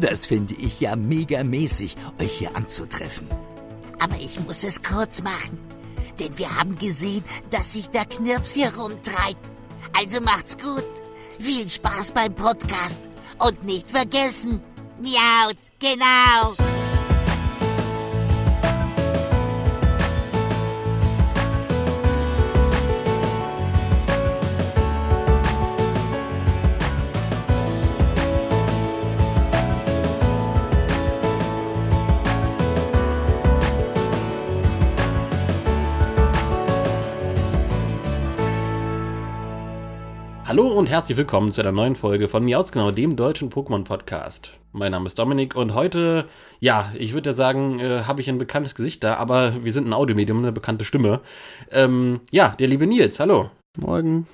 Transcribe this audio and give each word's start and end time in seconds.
Das 0.00 0.24
finde 0.24 0.54
ich 0.54 0.80
ja 0.80 0.96
mega 0.96 1.44
mäßig, 1.44 1.94
euch 2.18 2.32
hier 2.32 2.56
anzutreffen. 2.56 3.28
Aber 3.98 4.16
ich 4.16 4.40
muss 4.40 4.64
es 4.64 4.82
kurz 4.82 5.22
machen. 5.22 5.58
Denn 6.18 6.36
wir 6.38 6.56
haben 6.56 6.74
gesehen, 6.76 7.22
dass 7.50 7.74
sich 7.74 7.88
der 7.90 8.06
Knirps 8.06 8.54
hier 8.54 8.74
rumtreibt. 8.74 9.46
Also 9.98 10.20
macht's 10.20 10.56
gut. 10.56 10.84
Viel 11.38 11.68
Spaß 11.68 12.12
beim 12.12 12.34
Podcast. 12.34 13.00
Und 13.38 13.62
nicht 13.64 13.90
vergessen, 13.90 14.62
miaut, 15.00 15.56
genau. 15.78 16.69
Hallo 40.60 40.72
und 40.72 40.90
herzlich 40.90 41.16
willkommen 41.16 41.52
zu 41.52 41.62
einer 41.62 41.72
neuen 41.72 41.94
Folge 41.94 42.28
von 42.28 42.44
Miauts 42.44 42.70
genau, 42.70 42.90
dem 42.90 43.16
deutschen 43.16 43.48
Pokémon-Podcast. 43.48 44.58
Mein 44.72 44.92
Name 44.92 45.06
ist 45.06 45.18
Dominik 45.18 45.56
und 45.56 45.72
heute, 45.72 46.28
ja, 46.58 46.92
ich 46.98 47.14
würde 47.14 47.30
ja 47.30 47.34
sagen, 47.34 47.80
äh, 47.80 48.02
habe 48.02 48.20
ich 48.20 48.28
ein 48.28 48.36
bekanntes 48.36 48.74
Gesicht 48.74 49.02
da, 49.02 49.14
aber 49.14 49.64
wir 49.64 49.72
sind 49.72 49.88
ein 49.88 49.94
Audiomedium, 49.94 50.36
eine 50.36 50.52
bekannte 50.52 50.84
Stimme. 50.84 51.22
Ähm, 51.70 52.20
ja, 52.30 52.54
der 52.58 52.68
liebe 52.68 52.86
Nils, 52.86 53.18
hallo. 53.18 53.48
Morgen. 53.78 54.26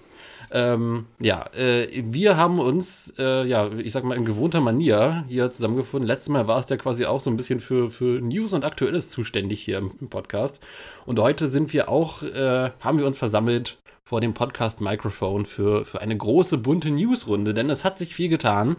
Ähm, 0.50 1.06
ja, 1.20 1.44
äh, 1.56 1.86
wir 1.94 2.36
haben 2.36 2.58
uns, 2.58 3.14
äh, 3.20 3.46
ja, 3.46 3.70
ich 3.74 3.92
sag 3.92 4.02
mal 4.02 4.16
in 4.16 4.24
gewohnter 4.24 4.60
Manier 4.60 5.24
hier 5.28 5.48
zusammengefunden. 5.52 6.08
Letztes 6.08 6.30
Mal 6.30 6.48
war 6.48 6.58
es 6.58 6.68
ja 6.68 6.76
quasi 6.76 7.04
auch 7.04 7.20
so 7.20 7.30
ein 7.30 7.36
bisschen 7.36 7.60
für, 7.60 7.88
für 7.88 8.20
News 8.20 8.52
und 8.52 8.64
Aktuelles 8.64 9.10
zuständig 9.10 9.60
hier 9.60 9.78
im, 9.78 9.92
im 10.00 10.08
Podcast. 10.08 10.58
Und 11.04 11.20
heute 11.20 11.46
sind 11.46 11.72
wir 11.72 11.88
auch, 11.88 12.24
äh, 12.24 12.70
haben 12.80 12.98
wir 12.98 13.06
uns 13.06 13.18
versammelt 13.18 13.78
vor 14.06 14.20
dem 14.20 14.34
Podcast-Mikrofon 14.34 15.46
für, 15.46 15.84
für 15.84 16.00
eine 16.00 16.16
große, 16.16 16.58
bunte 16.58 16.90
Newsrunde, 16.90 17.54
denn 17.54 17.68
es 17.70 17.82
hat 17.82 17.98
sich 17.98 18.14
viel 18.14 18.28
getan. 18.28 18.76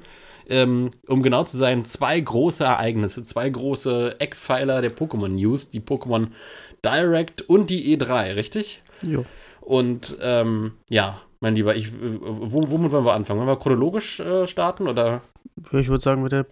Ähm, 0.49 0.91
um 1.05 1.21
genau 1.21 1.43
zu 1.43 1.57
sein, 1.57 1.83
zwei 1.83 2.17
große 2.17 2.63
Ereignisse, 2.63 3.23
zwei 3.23 3.49
große 3.49 4.21
Eckpfeiler 4.21 4.81
der 4.81 4.95
Pokémon 4.95 5.27
News, 5.27 5.69
die 5.69 5.81
Pokémon 5.81 6.27
Direct 6.85 7.41
und 7.41 7.69
die 7.69 7.97
E3, 7.97 8.35
richtig? 8.35 8.81
Jo. 9.03 9.25
Und 9.59 10.17
ähm, 10.21 10.71
ja, 10.87 11.21
mein 11.41 11.55
Lieber, 11.55 11.75
ich, 11.75 11.91
wo, 11.91 12.63
womit 12.71 12.93
wollen 12.93 13.03
wir 13.03 13.13
anfangen? 13.13 13.41
Wollen 13.41 13.49
wir 13.49 13.59
chronologisch 13.59 14.21
äh, 14.21 14.47
starten 14.47 14.87
oder? 14.87 15.23
Ich 15.73 15.89
würde 15.89 16.03
sagen, 16.03 16.23
mit 16.23 16.31
der 16.31 16.45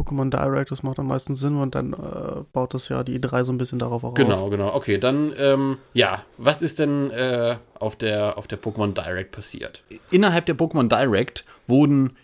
Pokémon 0.00 0.30
Direct, 0.30 0.70
das 0.70 0.82
macht 0.82 0.98
am 0.98 1.08
meisten 1.08 1.34
Sinn 1.34 1.56
und 1.56 1.74
dann 1.74 1.92
äh, 1.92 2.42
baut 2.52 2.74
das 2.74 2.88
ja 2.88 3.02
die 3.02 3.18
E3 3.18 3.44
so 3.44 3.52
ein 3.52 3.58
bisschen 3.58 3.78
darauf 3.78 4.02
auch 4.04 4.14
Genau, 4.14 4.44
auf. 4.44 4.50
genau. 4.50 4.74
Okay, 4.74 4.98
dann, 4.98 5.32
ähm, 5.36 5.78
ja, 5.92 6.24
was 6.38 6.62
ist 6.62 6.78
denn 6.78 7.10
äh, 7.10 7.56
auf 7.78 7.96
der, 7.96 8.38
auf 8.38 8.46
der 8.46 8.60
Pokémon 8.60 8.94
Direct 8.94 9.32
passiert? 9.32 9.82
Innerhalb 10.10 10.46
der 10.46 10.56
Pokémon 10.56 10.88
Direct 10.88 11.44
wurden 11.66 12.16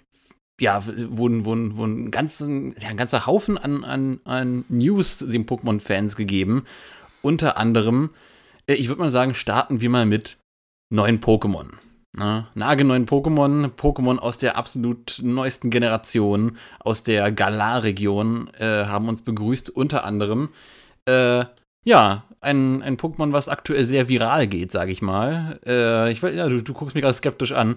ja, 0.59 0.83
wurden, 0.87 1.45
wurden, 1.45 1.77
wurden 1.77 2.11
ganzen, 2.11 2.75
ja, 2.81 2.89
ein 2.89 2.97
ganzer 2.97 3.27
Haufen 3.27 3.59
an, 3.59 3.85
an, 3.85 4.21
an 4.25 4.65
News 4.71 5.19
den 5.19 5.45
Pokémon-Fans 5.45 6.17
gegeben. 6.17 6.65
Unter 7.21 7.59
anderem, 7.59 8.11
äh, 8.67 8.73
ich 8.73 8.89
würde 8.89 9.03
mal 9.03 9.11
sagen, 9.13 9.35
starten 9.35 9.83
wir 9.83 9.91
mal 9.91 10.07
mit 10.07 10.39
neuen 10.89 11.21
Pokémon. 11.21 11.67
Na, 12.19 12.49
nagelneuen 12.55 13.05
Pokémon, 13.05 13.69
Pokémon 13.77 14.19
aus 14.19 14.39
der 14.39 14.57
absolut 14.57 15.21
neuesten 15.23 15.69
Generation, 15.69 16.57
aus 16.79 17.03
der 17.03 17.31
Galar-Region, 17.31 18.51
äh, 18.59 18.87
haben 18.87 19.11
uns 19.11 19.21
begrüßt, 19.21 19.69
unter 19.69 20.05
anderem. 20.05 20.49
Äh, 21.05 21.45
ja, 21.85 22.25
ein, 22.41 22.83
ein 22.83 22.97
Pokémon, 22.97 23.33
was 23.33 23.51
aktuell 23.51 23.85
sehr 23.85 24.09
viral 24.09 24.47
geht, 24.47 24.73
sage 24.73 24.93
ich 24.93 25.03
mal. 25.03 25.61
Äh, 25.67 26.11
ich, 26.11 26.23
ja, 26.23 26.49
du, 26.49 26.63
du 26.63 26.73
guckst 26.73 26.95
mich 26.95 27.03
gerade 27.03 27.15
skeptisch 27.15 27.53
an. 27.53 27.77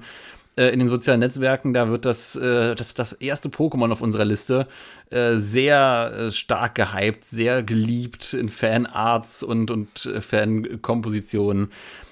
Äh, 0.56 0.70
in 0.70 0.80
den 0.80 0.88
sozialen 0.88 1.20
Netzwerken, 1.20 1.74
da 1.74 1.90
wird 1.90 2.06
das, 2.06 2.36
äh, 2.36 2.76
das, 2.76 2.94
das 2.94 3.14
erste 3.14 3.50
Pokémon 3.50 3.92
auf 3.92 4.02
unserer 4.02 4.26
Liste 4.26 4.68
äh, 5.10 5.36
sehr 5.36 6.32
stark 6.32 6.76
gehypt, 6.76 7.24
sehr 7.24 7.64
geliebt 7.64 8.34
in 8.34 8.50
Fanarts 8.50 9.44
und, 9.44 9.70
und 9.70 10.10
Fankompositionen. 10.20 11.72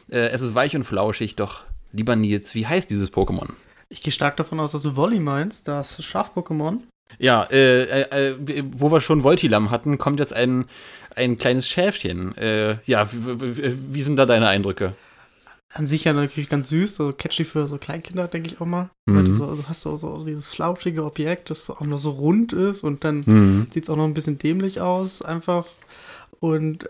Es 0.09 0.41
ist 0.41 0.55
weich 0.55 0.73
und 0.73 0.85
flauschig, 0.85 1.35
doch 1.35 1.63
lieber 1.91 2.15
Nils, 2.15 2.55
wie 2.55 2.67
heißt 2.67 2.89
dieses 2.89 3.11
Pokémon? 3.11 3.49
Ich 3.89 4.01
gehe 4.01 4.11
stark 4.11 4.37
davon 4.37 4.59
aus, 4.59 4.73
dass 4.73 4.81
du 4.83 4.95
Wolli 4.95 5.19
meinst, 5.19 5.67
das 5.67 6.03
Schaf-Pokémon. 6.03 6.79
Ja, 7.19 7.43
äh, 7.51 7.83
äh, 7.83 8.29
äh, 8.31 8.63
wo 8.73 8.91
wir 8.91 8.99
schon 8.99 9.23
Voltilam 9.23 9.71
hatten, 9.71 9.97
kommt 9.97 10.19
jetzt 10.19 10.33
ein, 10.33 10.65
ein 11.15 11.37
kleines 11.37 11.67
Schäfchen. 11.69 12.37
Äh, 12.37 12.79
ja, 12.85 13.07
wie 13.11 14.03
sind 14.03 14.17
da 14.17 14.25
deine 14.25 14.47
Eindrücke? 14.49 14.93
An 15.73 15.85
sich 15.85 16.03
ja 16.03 16.13
natürlich 16.13 16.49
ganz 16.49 16.69
süß, 16.69 16.95
so 16.95 17.13
catchy 17.13 17.43
für 17.43 17.67
so 17.67 17.77
Kleinkinder, 17.77 18.27
denke 18.27 18.49
ich 18.49 18.59
auch 18.59 18.65
mal. 18.65 18.89
Mhm. 19.05 19.15
Weil 19.15 19.23
du 19.25 19.31
so, 19.31 19.45
also 19.45 19.63
hast 19.69 19.85
du 19.85 19.95
so, 19.95 20.19
so 20.19 20.25
dieses 20.25 20.49
flauschige 20.49 21.05
Objekt, 21.05 21.49
das 21.49 21.69
auch 21.69 21.81
noch 21.81 21.97
so 21.97 22.11
rund 22.11 22.51
ist 22.53 22.83
und 22.83 23.03
dann 23.03 23.23
Mhm. 23.25 23.67
sieht 23.71 23.83
es 23.83 23.89
auch 23.89 23.95
noch 23.97 24.05
ein 24.05 24.13
bisschen 24.13 24.37
dämlich 24.37 24.81
aus, 24.81 25.21
einfach. 25.21 25.65
Und 26.39 26.89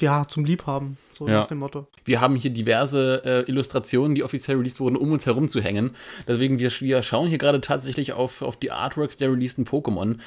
ja, 0.00 0.26
zum 0.28 0.44
Liebhaben, 0.44 0.98
so 1.16 1.26
Ja. 1.28 1.40
nach 1.40 1.46
dem 1.46 1.58
Motto. 1.58 1.86
Wir 2.04 2.20
haben 2.20 2.36
hier 2.36 2.50
diverse 2.50 3.22
äh, 3.24 3.50
Illustrationen, 3.50 4.14
die 4.14 4.22
offiziell 4.22 4.56
released 4.56 4.80
wurden, 4.80 4.96
um 4.96 5.12
uns 5.12 5.26
herum 5.26 5.48
zu 5.48 5.60
hängen. 5.60 5.90
Deswegen, 6.28 6.58
wir, 6.58 6.70
wir 6.80 7.02
schauen 7.02 7.28
hier 7.28 7.38
gerade 7.38 7.60
tatsächlich 7.60 8.12
auf, 8.12 8.42
auf 8.42 8.56
die 8.56 8.70
Artworks 8.70 9.16
der 9.16 9.30
releaseden 9.32 9.66
Pokémon. 9.66 10.18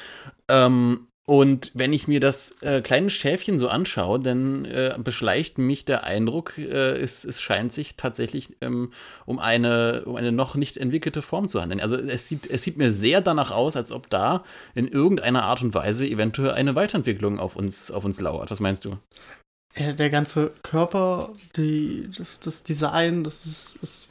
Ähm, 0.47 1.05
und 1.25 1.69
wenn 1.75 1.93
ich 1.93 2.07
mir 2.07 2.19
das 2.19 2.55
äh, 2.61 2.81
kleine 2.81 3.11
Schäfchen 3.11 3.59
so 3.59 3.67
anschaue, 3.67 4.19
dann 4.19 4.65
äh, 4.65 4.95
beschleicht 4.97 5.59
mich 5.59 5.85
der 5.85 6.03
Eindruck, 6.03 6.57
äh, 6.57 6.97
es, 6.97 7.23
es 7.23 7.39
scheint 7.39 7.71
sich 7.71 7.95
tatsächlich 7.97 8.57
ähm, 8.61 8.93
um, 9.27 9.37
eine, 9.37 10.05
um 10.05 10.15
eine 10.15 10.31
noch 10.31 10.55
nicht 10.55 10.77
entwickelte 10.77 11.21
Form 11.21 11.47
zu 11.47 11.61
handeln. 11.61 11.81
Also 11.81 11.97
es 11.97 12.27
sieht, 12.27 12.49
es 12.49 12.63
sieht 12.63 12.77
mir 12.77 12.91
sehr 12.91 13.21
danach 13.21 13.51
aus, 13.51 13.75
als 13.75 13.91
ob 13.91 14.09
da 14.09 14.43
in 14.73 14.87
irgendeiner 14.87 15.43
Art 15.43 15.61
und 15.61 15.75
Weise 15.75 16.07
eventuell 16.07 16.53
eine 16.53 16.73
Weiterentwicklung 16.73 17.37
auf 17.37 17.55
uns, 17.55 17.91
auf 17.91 18.05
uns 18.05 18.19
lauert. 18.19 18.49
Was 18.49 18.59
meinst 18.59 18.85
du? 18.85 18.97
Der 19.77 20.09
ganze 20.09 20.49
Körper, 20.63 21.33
die, 21.55 22.09
das, 22.17 22.39
das 22.39 22.63
Design, 22.63 23.23
das 23.23 23.45
ist, 23.45 23.79
es 23.83 24.09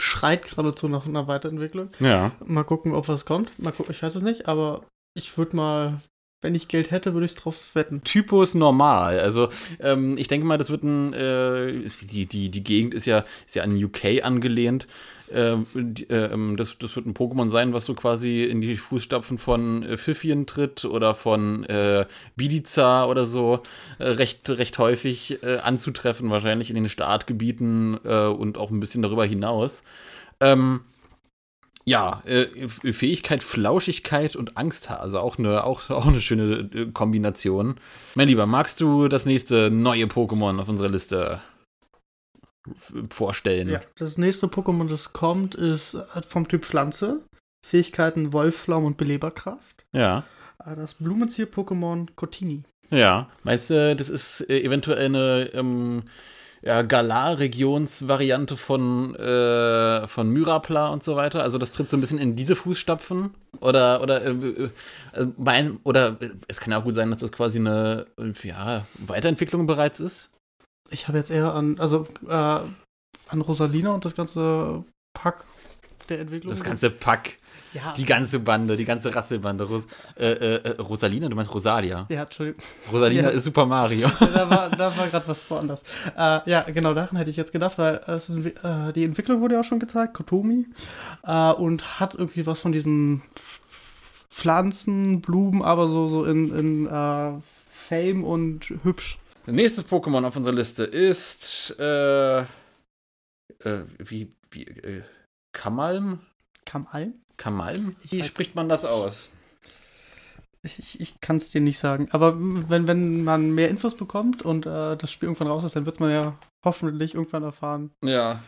schreit 0.00 0.44
geradezu 0.44 0.88
nach 0.88 1.06
einer 1.06 1.26
Weiterentwicklung. 1.26 1.90
Ja. 2.00 2.32
Mal 2.44 2.64
gucken, 2.64 2.94
ob 2.94 3.08
was 3.08 3.24
kommt. 3.24 3.58
Mal 3.58 3.72
gucken, 3.72 3.92
ich 3.92 4.02
weiß 4.02 4.14
es 4.14 4.22
nicht, 4.22 4.48
aber 4.48 4.84
ich 5.14 5.36
würde 5.38 5.56
mal, 5.56 6.00
wenn 6.42 6.54
ich 6.54 6.68
Geld 6.68 6.90
hätte, 6.90 7.14
würde 7.14 7.24
ich 7.24 7.32
es 7.32 7.38
drauf 7.38 7.74
wetten. 7.74 8.02
Typus 8.04 8.54
normal. 8.54 9.20
Also 9.20 9.48
ähm, 9.80 10.18
ich 10.18 10.28
denke 10.28 10.46
mal, 10.46 10.58
das 10.58 10.70
wird 10.70 10.82
ein, 10.82 11.12
äh, 11.12 11.88
die, 12.02 12.26
die, 12.26 12.50
die 12.50 12.64
Gegend 12.64 12.94
ist 12.94 13.06
ja, 13.06 13.24
ist 13.46 13.54
ja 13.54 13.62
an 13.62 13.82
UK 13.82 14.22
angelehnt. 14.22 14.86
Ähm, 15.32 15.66
ähm, 16.08 16.56
das, 16.56 16.78
das 16.78 16.94
wird 16.96 17.06
ein 17.06 17.14
Pokémon 17.14 17.50
sein, 17.50 17.72
was 17.72 17.84
so 17.84 17.94
quasi 17.94 18.44
in 18.44 18.60
die 18.60 18.76
Fußstapfen 18.76 19.38
von 19.38 19.82
äh, 19.82 19.96
Pfiffien 19.96 20.46
tritt 20.46 20.84
oder 20.84 21.14
von 21.14 21.64
äh, 21.64 22.06
Bidiza 22.36 23.06
oder 23.06 23.26
so 23.26 23.62
äh, 23.98 24.04
recht, 24.08 24.48
recht 24.50 24.78
häufig 24.78 25.42
äh, 25.42 25.58
anzutreffen, 25.58 26.30
wahrscheinlich 26.30 26.70
in 26.70 26.76
den 26.76 26.88
Startgebieten 26.88 27.98
äh, 28.04 28.26
und 28.26 28.58
auch 28.58 28.70
ein 28.70 28.80
bisschen 28.80 29.02
darüber 29.02 29.24
hinaus. 29.24 29.82
Ähm, 30.40 30.80
ja, 31.88 32.20
äh, 32.26 32.68
Fähigkeit, 32.68 33.44
Flauschigkeit 33.44 34.34
und 34.34 34.56
Angsthase, 34.56 35.20
auch 35.20 35.38
eine, 35.38 35.62
auch, 35.62 35.88
auch 35.90 36.06
eine 36.06 36.20
schöne 36.20 36.68
äh, 36.74 36.86
Kombination. 36.92 37.76
Mein 38.16 38.28
Lieber, 38.28 38.46
magst 38.46 38.80
du 38.80 39.08
das 39.08 39.24
nächste 39.24 39.70
neue 39.70 40.06
Pokémon 40.06 40.60
auf 40.60 40.68
unserer 40.68 40.88
Liste 40.88 41.40
vorstellen? 43.10 43.68
Ja. 43.68 43.80
Das 43.98 44.18
nächste 44.18 44.46
Pokémon, 44.46 44.88
das 44.88 45.12
kommt, 45.12 45.54
ist 45.54 45.94
äh, 45.94 46.22
vom 46.26 46.48
Typ 46.48 46.64
Pflanze. 46.64 47.20
Fähigkeiten 47.66 48.32
Wolfflaum 48.32 48.84
und 48.84 48.96
Beleberkraft. 48.96 49.84
Ja. 49.92 50.24
Äh, 50.64 50.76
Das 50.76 50.94
Blumentier-Pokémon 50.94 52.08
Cotini. 52.14 52.62
Ja. 52.90 53.28
Meinst 53.42 53.70
du, 53.70 53.96
das 53.96 54.08
ist 54.08 54.40
äh, 54.48 54.60
eventuell 54.62 55.06
eine 55.06 55.50
ähm, 55.52 56.04
ja, 56.62 56.82
Galar-Regionsvariante 56.82 58.56
von, 58.56 59.14
äh, 59.16 60.06
von 60.06 60.30
Myrapla 60.30 60.88
und 60.88 61.02
so 61.02 61.16
weiter? 61.16 61.42
Also 61.42 61.58
das 61.58 61.72
tritt 61.72 61.90
so 61.90 61.96
ein 61.96 62.00
bisschen 62.00 62.18
in 62.18 62.36
diese 62.36 62.56
Fußstapfen? 62.56 63.34
Oder, 63.60 64.00
oder, 64.00 64.24
äh, 64.24 64.70
mein, 65.36 65.78
oder 65.84 66.16
es 66.48 66.60
kann 66.60 66.72
ja 66.72 66.78
auch 66.78 66.84
gut 66.84 66.94
sein, 66.94 67.10
dass 67.10 67.20
das 67.20 67.32
quasi 67.32 67.58
eine 67.58 68.06
ja, 68.42 68.86
Weiterentwicklung 69.06 69.66
bereits 69.66 70.00
ist? 70.00 70.30
Ich 70.90 71.08
habe 71.08 71.18
jetzt 71.18 71.30
eher 71.30 71.52
an, 71.54 71.78
also 71.78 72.06
äh, 72.28 72.32
an 72.32 73.40
Rosalina 73.40 73.90
und 73.90 74.04
das 74.04 74.14
ganze 74.14 74.84
Pack 75.14 75.44
der 76.08 76.20
Entwicklung. 76.20 76.50
Das 76.50 76.62
ganze 76.62 76.90
Pack, 76.90 77.38
ja, 77.72 77.92
die 77.94 78.04
ganze 78.04 78.38
Bande, 78.38 78.76
die 78.76 78.84
ganze 78.84 79.14
Rasselbande. 79.14 79.64
Ros 79.64 79.82
äh, 80.18 80.26
äh, 80.56 80.80
Rosalina, 80.80 81.28
du 81.28 81.34
meinst 81.34 81.52
Rosalia. 81.52 82.06
ja, 82.08 82.22
Entschuldigung. 82.22 82.62
Rosalina 82.92 83.22
Ja. 83.24 83.28
ist 83.30 83.44
Super 83.44 83.66
Mario. 83.66 84.08
da 84.20 84.48
war, 84.48 84.70
da 84.70 84.96
war 84.96 85.08
gerade 85.08 85.26
was 85.26 85.48
woanders. 85.50 85.82
Äh, 86.16 86.48
ja, 86.48 86.62
genau, 86.62 86.94
daran 86.94 87.16
hätte 87.16 87.30
ich 87.30 87.36
jetzt 87.36 87.52
gedacht, 87.52 87.76
weil 87.78 88.00
es 88.06 88.28
ist, 88.28 88.46
äh, 88.64 88.92
die 88.92 89.04
Entwicklung 89.04 89.40
wurde 89.40 89.54
ja 89.54 89.60
auch 89.60 89.64
schon 89.64 89.80
gezeigt, 89.80 90.14
Kotomi, 90.14 90.66
äh, 91.24 91.52
und 91.52 91.98
hat 92.00 92.14
irgendwie 92.14 92.46
was 92.46 92.60
von 92.60 92.70
diesem 92.72 93.22
Pflanzen, 94.30 95.20
Blumen, 95.22 95.62
aber 95.62 95.88
so, 95.88 96.08
so 96.08 96.24
in, 96.24 96.56
in 96.56 96.86
äh, 96.86 97.32
Fame 97.68 98.22
und 98.24 98.72
hübsch. 98.82 99.18
Nächstes 99.46 99.86
Pokémon 99.86 100.24
auf 100.24 100.36
unserer 100.36 100.54
Liste 100.54 100.84
ist 100.84 101.74
äh, 101.78 102.40
äh, 102.40 103.84
wie, 103.98 104.34
wie 104.50 104.64
äh, 104.64 105.02
Kamalm? 105.52 106.20
Kamalm? 106.64 107.14
Kamalm? 107.36 107.96
Wie 108.02 108.24
spricht 108.24 108.54
man 108.54 108.68
das 108.68 108.84
aus? 108.84 109.28
Ich, 110.62 110.78
ich, 110.78 111.00
ich 111.00 111.20
kann 111.20 111.36
es 111.36 111.50
dir 111.50 111.60
nicht 111.60 111.78
sagen. 111.78 112.08
Aber 112.10 112.34
wenn, 112.36 112.88
wenn 112.88 113.22
man 113.22 113.52
mehr 113.52 113.68
Infos 113.68 113.94
bekommt 113.96 114.42
und 114.42 114.66
äh, 114.66 114.96
das 114.96 115.12
Spiel 115.12 115.28
irgendwann 115.28 115.48
raus 115.48 115.64
ist, 115.64 115.76
dann 115.76 115.86
wird 115.86 116.00
man 116.00 116.10
ja 116.10 116.38
hoffentlich 116.64 117.14
irgendwann 117.14 117.44
erfahren. 117.44 117.92
Ja. 118.02 118.42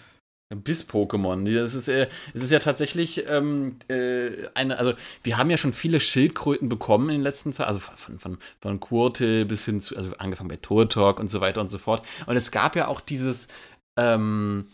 Biss-Pokémon. 0.55 1.45
Das 1.55 1.75
ist, 1.75 1.89
äh, 1.89 2.09
es 2.33 2.43
ist 2.43 2.50
ja 2.50 2.59
tatsächlich 2.59 3.29
ähm, 3.29 3.77
äh, 3.89 4.49
eine, 4.55 4.79
also 4.79 4.95
wir 5.23 5.37
haben 5.37 5.50
ja 5.50 5.59
schon 5.59 5.73
viele 5.73 6.00
Schildkröten 6.00 6.69
bekommen 6.69 7.11
in 7.11 7.17
den 7.17 7.23
letzten 7.23 7.53
Zeit, 7.53 7.67
also 7.67 7.81
von, 7.81 8.19
von, 8.19 8.39
von 8.61 8.81
Kurte 8.81 9.45
bis 9.45 9.65
hin 9.65 9.81
zu, 9.81 9.97
also 9.97 10.11
angefangen 10.19 10.49
bei 10.49 10.56
Turtok 10.56 11.21
und 11.21 11.29
so 11.29 11.41
weiter 11.41 11.61
und 11.61 11.69
so 11.69 11.79
fort. 11.79 12.06
Und 12.27 12.37
es 12.37 12.50
gab 12.50 12.77
ja 12.77 12.89
auch 12.89 13.00
dieses, 13.00 13.49
ähm, 13.97 14.69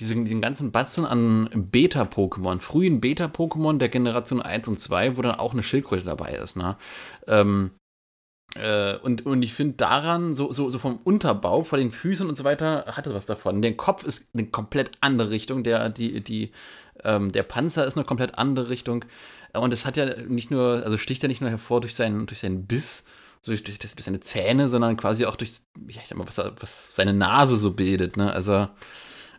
diesen, 0.00 0.24
diesen 0.24 0.40
ganzen 0.40 0.72
Batzen 0.72 1.04
an 1.04 1.48
Beta-Pokémon, 1.54 2.58
frühen 2.58 3.00
Beta-Pokémon 3.00 3.78
der 3.78 3.90
Generation 3.90 4.42
1 4.42 4.66
und 4.66 4.80
2, 4.80 5.16
wo 5.16 5.22
dann 5.22 5.36
auch 5.36 5.52
eine 5.52 5.62
Schildkröte 5.62 6.04
dabei 6.04 6.32
ist. 6.32 6.56
Ne? 6.56 6.76
Ähm, 7.28 7.70
äh, 8.54 8.96
und, 8.98 9.24
und 9.24 9.42
ich 9.42 9.54
finde 9.54 9.74
daran, 9.76 10.34
so, 10.34 10.52
so, 10.52 10.68
so 10.68 10.78
vom 10.78 10.98
Unterbau, 11.04 11.64
vor 11.64 11.78
den 11.78 11.90
Füßen 11.90 12.28
und 12.28 12.34
so 12.34 12.44
weiter, 12.44 12.84
hat 12.86 13.06
es 13.06 13.14
was 13.14 13.26
davon. 13.26 13.62
Der 13.62 13.76
Kopf 13.76 14.04
ist 14.04 14.24
eine 14.34 14.46
komplett 14.46 14.92
andere 15.00 15.30
Richtung, 15.30 15.64
der, 15.64 15.88
die, 15.88 16.20
die, 16.22 16.52
ähm, 17.02 17.32
der 17.32 17.44
Panzer 17.44 17.86
ist 17.86 17.96
eine 17.96 18.04
komplett 18.04 18.36
andere 18.36 18.68
Richtung. 18.68 19.04
Und 19.54 19.72
es 19.72 19.84
hat 19.84 19.96
ja 19.96 20.22
nicht 20.22 20.50
nur, 20.50 20.82
also 20.84 20.98
sticht 20.98 21.22
ja 21.22 21.28
nicht 21.28 21.40
nur 21.40 21.50
hervor 21.50 21.80
durch 21.80 21.94
seinen, 21.94 22.26
durch 22.26 22.40
seinen 22.40 22.66
Biss, 22.66 23.04
so 23.40 23.52
durch, 23.52 23.64
durch, 23.64 23.78
durch 23.78 24.04
seine 24.04 24.20
Zähne, 24.20 24.68
sondern 24.68 24.96
quasi 24.96 25.24
auch 25.24 25.36
durch, 25.36 25.60
ja, 25.88 26.00
ich 26.02 26.08
sag 26.08 26.18
mal, 26.18 26.26
was, 26.26 26.38
was 26.60 26.94
seine 26.94 27.14
Nase 27.14 27.56
so 27.56 27.72
bildet. 27.72 28.16
Ne? 28.16 28.32
Also, 28.32 28.68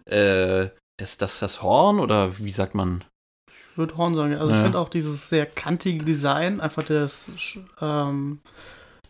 äh, 0.06 0.70
das, 0.98 1.18
das, 1.18 1.40
das 1.40 1.62
Horn 1.62 2.00
oder 2.00 2.38
wie 2.40 2.52
sagt 2.52 2.76
man? 2.76 3.04
Ich 3.72 3.78
würde 3.78 3.98
Horn 3.98 4.14
sagen. 4.14 4.36
Also, 4.36 4.52
ja. 4.52 4.58
ich 4.58 4.64
finde 4.64 4.80
auch 4.80 4.90
dieses 4.90 5.30
sehr 5.30 5.46
kantige 5.46 6.04
Design, 6.04 6.62
einfach 6.62 6.84
das, 6.84 7.32
ähm, 7.82 8.40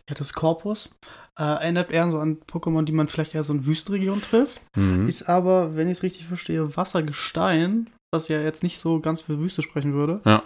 ja, 0.08 0.14
das 0.14 0.32
Korpus. 0.32 0.90
Äh, 1.38 1.42
erinnert 1.42 1.90
eher 1.90 2.10
so 2.10 2.18
an 2.18 2.38
Pokémon, 2.40 2.84
die 2.84 2.92
man 2.92 3.08
vielleicht 3.08 3.34
eher 3.34 3.42
so 3.42 3.52
in 3.52 3.66
Wüstenregionen 3.66 4.22
trifft. 4.22 4.60
Mhm. 4.76 5.08
Ist 5.08 5.28
aber, 5.28 5.76
wenn 5.76 5.88
ich 5.88 5.98
es 5.98 6.02
richtig 6.02 6.26
verstehe, 6.26 6.76
Wassergestein, 6.76 7.90
was 8.12 8.28
ja 8.28 8.40
jetzt 8.40 8.62
nicht 8.62 8.78
so 8.78 9.00
ganz 9.00 9.22
für 9.22 9.38
Wüste 9.38 9.62
sprechen 9.62 9.94
würde. 9.94 10.20
Ja. 10.24 10.42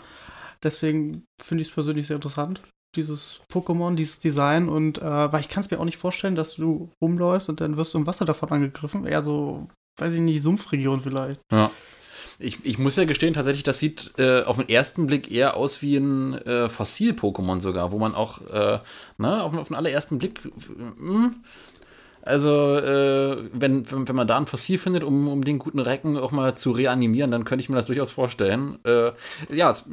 Deswegen 0.63 1.25
finde 1.41 1.63
ich 1.63 1.69
es 1.69 1.75
persönlich 1.75 2.07
sehr 2.07 2.17
interessant, 2.17 2.63
dieses 2.97 3.41
Pokémon, 3.53 3.95
dieses 3.95 4.19
Design. 4.19 4.69
Und 4.69 4.99
äh, 4.99 5.33
weil 5.33 5.41
ich 5.41 5.49
kann 5.49 5.61
es 5.61 5.71
mir 5.71 5.79
auch 5.79 5.85
nicht 5.85 5.99
vorstellen, 5.99 6.35
dass 6.35 6.57
du 6.57 6.91
rumläufst 7.03 7.49
und 7.49 7.61
dann 7.61 7.77
wirst 7.77 7.95
du 7.95 7.99
im 7.99 8.07
Wasser 8.07 8.25
davon 8.25 8.51
angegriffen. 8.51 9.07
Eher 9.07 9.23
so, 9.23 9.69
weiß 9.99 10.15
ich 10.15 10.21
nicht, 10.21 10.43
Sumpfregion 10.43 11.03
vielleicht. 11.03 11.41
Ja. 11.53 11.71
Ich, 12.41 12.65
ich 12.65 12.79
muss 12.79 12.97
ja 12.97 13.05
gestehen, 13.05 13.35
tatsächlich, 13.35 13.65
das 13.65 13.81
sieht 13.81 14.13
äh, 14.17 14.43
auf 14.43 14.57
den 14.59 14.69
ersten 14.69 15.07
Blick 15.09 15.31
eher 15.31 15.57
aus 15.57 15.83
wie 15.83 15.97
ein 15.97 16.35
äh, 16.35 16.69
Fossil-Pokémon 16.69 17.61
sogar, 17.61 17.91
wo 17.91 17.99
man 17.99 18.15
auch, 18.15 18.41
äh, 18.49 18.79
ne, 19.19 19.43
auf, 19.43 19.55
auf 19.55 19.69
den 19.69 19.77
allerersten 19.77 20.19
Blick, 20.19 20.41
mh, 20.45 20.93
hm, 20.99 21.35
also, 22.29 22.77
äh, 22.77 23.39
wenn, 23.53 23.91
wenn, 23.91 24.07
wenn, 24.07 24.17
man 24.17 24.29
da 24.29 24.37
ein 24.37 24.47
Fossil 24.47 24.79
findet, 24.79 25.03
um, 25.03 25.29
um 25.29 25.45
den 25.45 25.59
guten 25.59 25.79
Recken 25.79 26.19
auch 26.19 26.31
mal 26.31 26.55
zu 26.57 26.73
reanimieren, 26.73 27.31
dann 27.31 27.45
könnte 27.45 27.63
ich 27.63 27.71
mir 27.71 27.77
das 27.77 27.87
durchaus 27.87 28.11
vorstellen. 28.11 28.79
Äh, 28.85 29.13
ja, 29.51 29.71
es, 29.71 29.87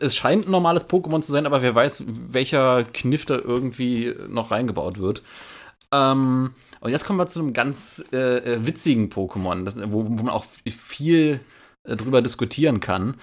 es, 0.00 0.16
scheint 0.16 0.46
ein 0.46 0.50
normales 0.50 0.88
Pokémon 0.88 1.20
zu 1.20 1.30
sein, 1.30 1.44
aber 1.44 1.60
wer 1.60 1.74
weiß, 1.74 2.04
welcher 2.06 2.84
Kniff 2.84 3.26
da 3.26 3.36
irgendwie 3.36 4.14
noch 4.28 4.50
reingebaut 4.50 4.98
wird. 4.98 5.22
Ähm, 5.92 6.52
und 6.80 6.90
jetzt 6.90 7.04
kommen 7.04 7.18
wir 7.18 7.26
zu 7.26 7.40
einem 7.40 7.52
ganz 7.52 8.02
äh, 8.12 8.38
äh 8.38 8.66
witzigen 8.66 9.10
Pokémon, 9.10 9.70
wo, 9.92 10.04
wo, 10.04 10.22
man 10.22 10.30
auch 10.30 10.46
viel 10.64 11.40
drüber 11.84 12.22
diskutieren 12.22 12.80
kann. 12.80 13.16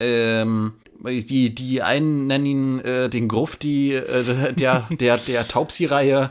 Ähm, 0.00 0.74
die, 1.02 1.54
die 1.54 1.82
einen 1.82 2.26
nennen 2.26 2.46
ihn 2.46 2.80
äh, 2.80 3.08
den 3.10 3.28
Grufti 3.28 3.94
äh, 3.94 4.52
der, 4.54 4.86
der, 4.90 5.18
der 5.18 5.46
Taubsi-Reihe. 5.46 6.30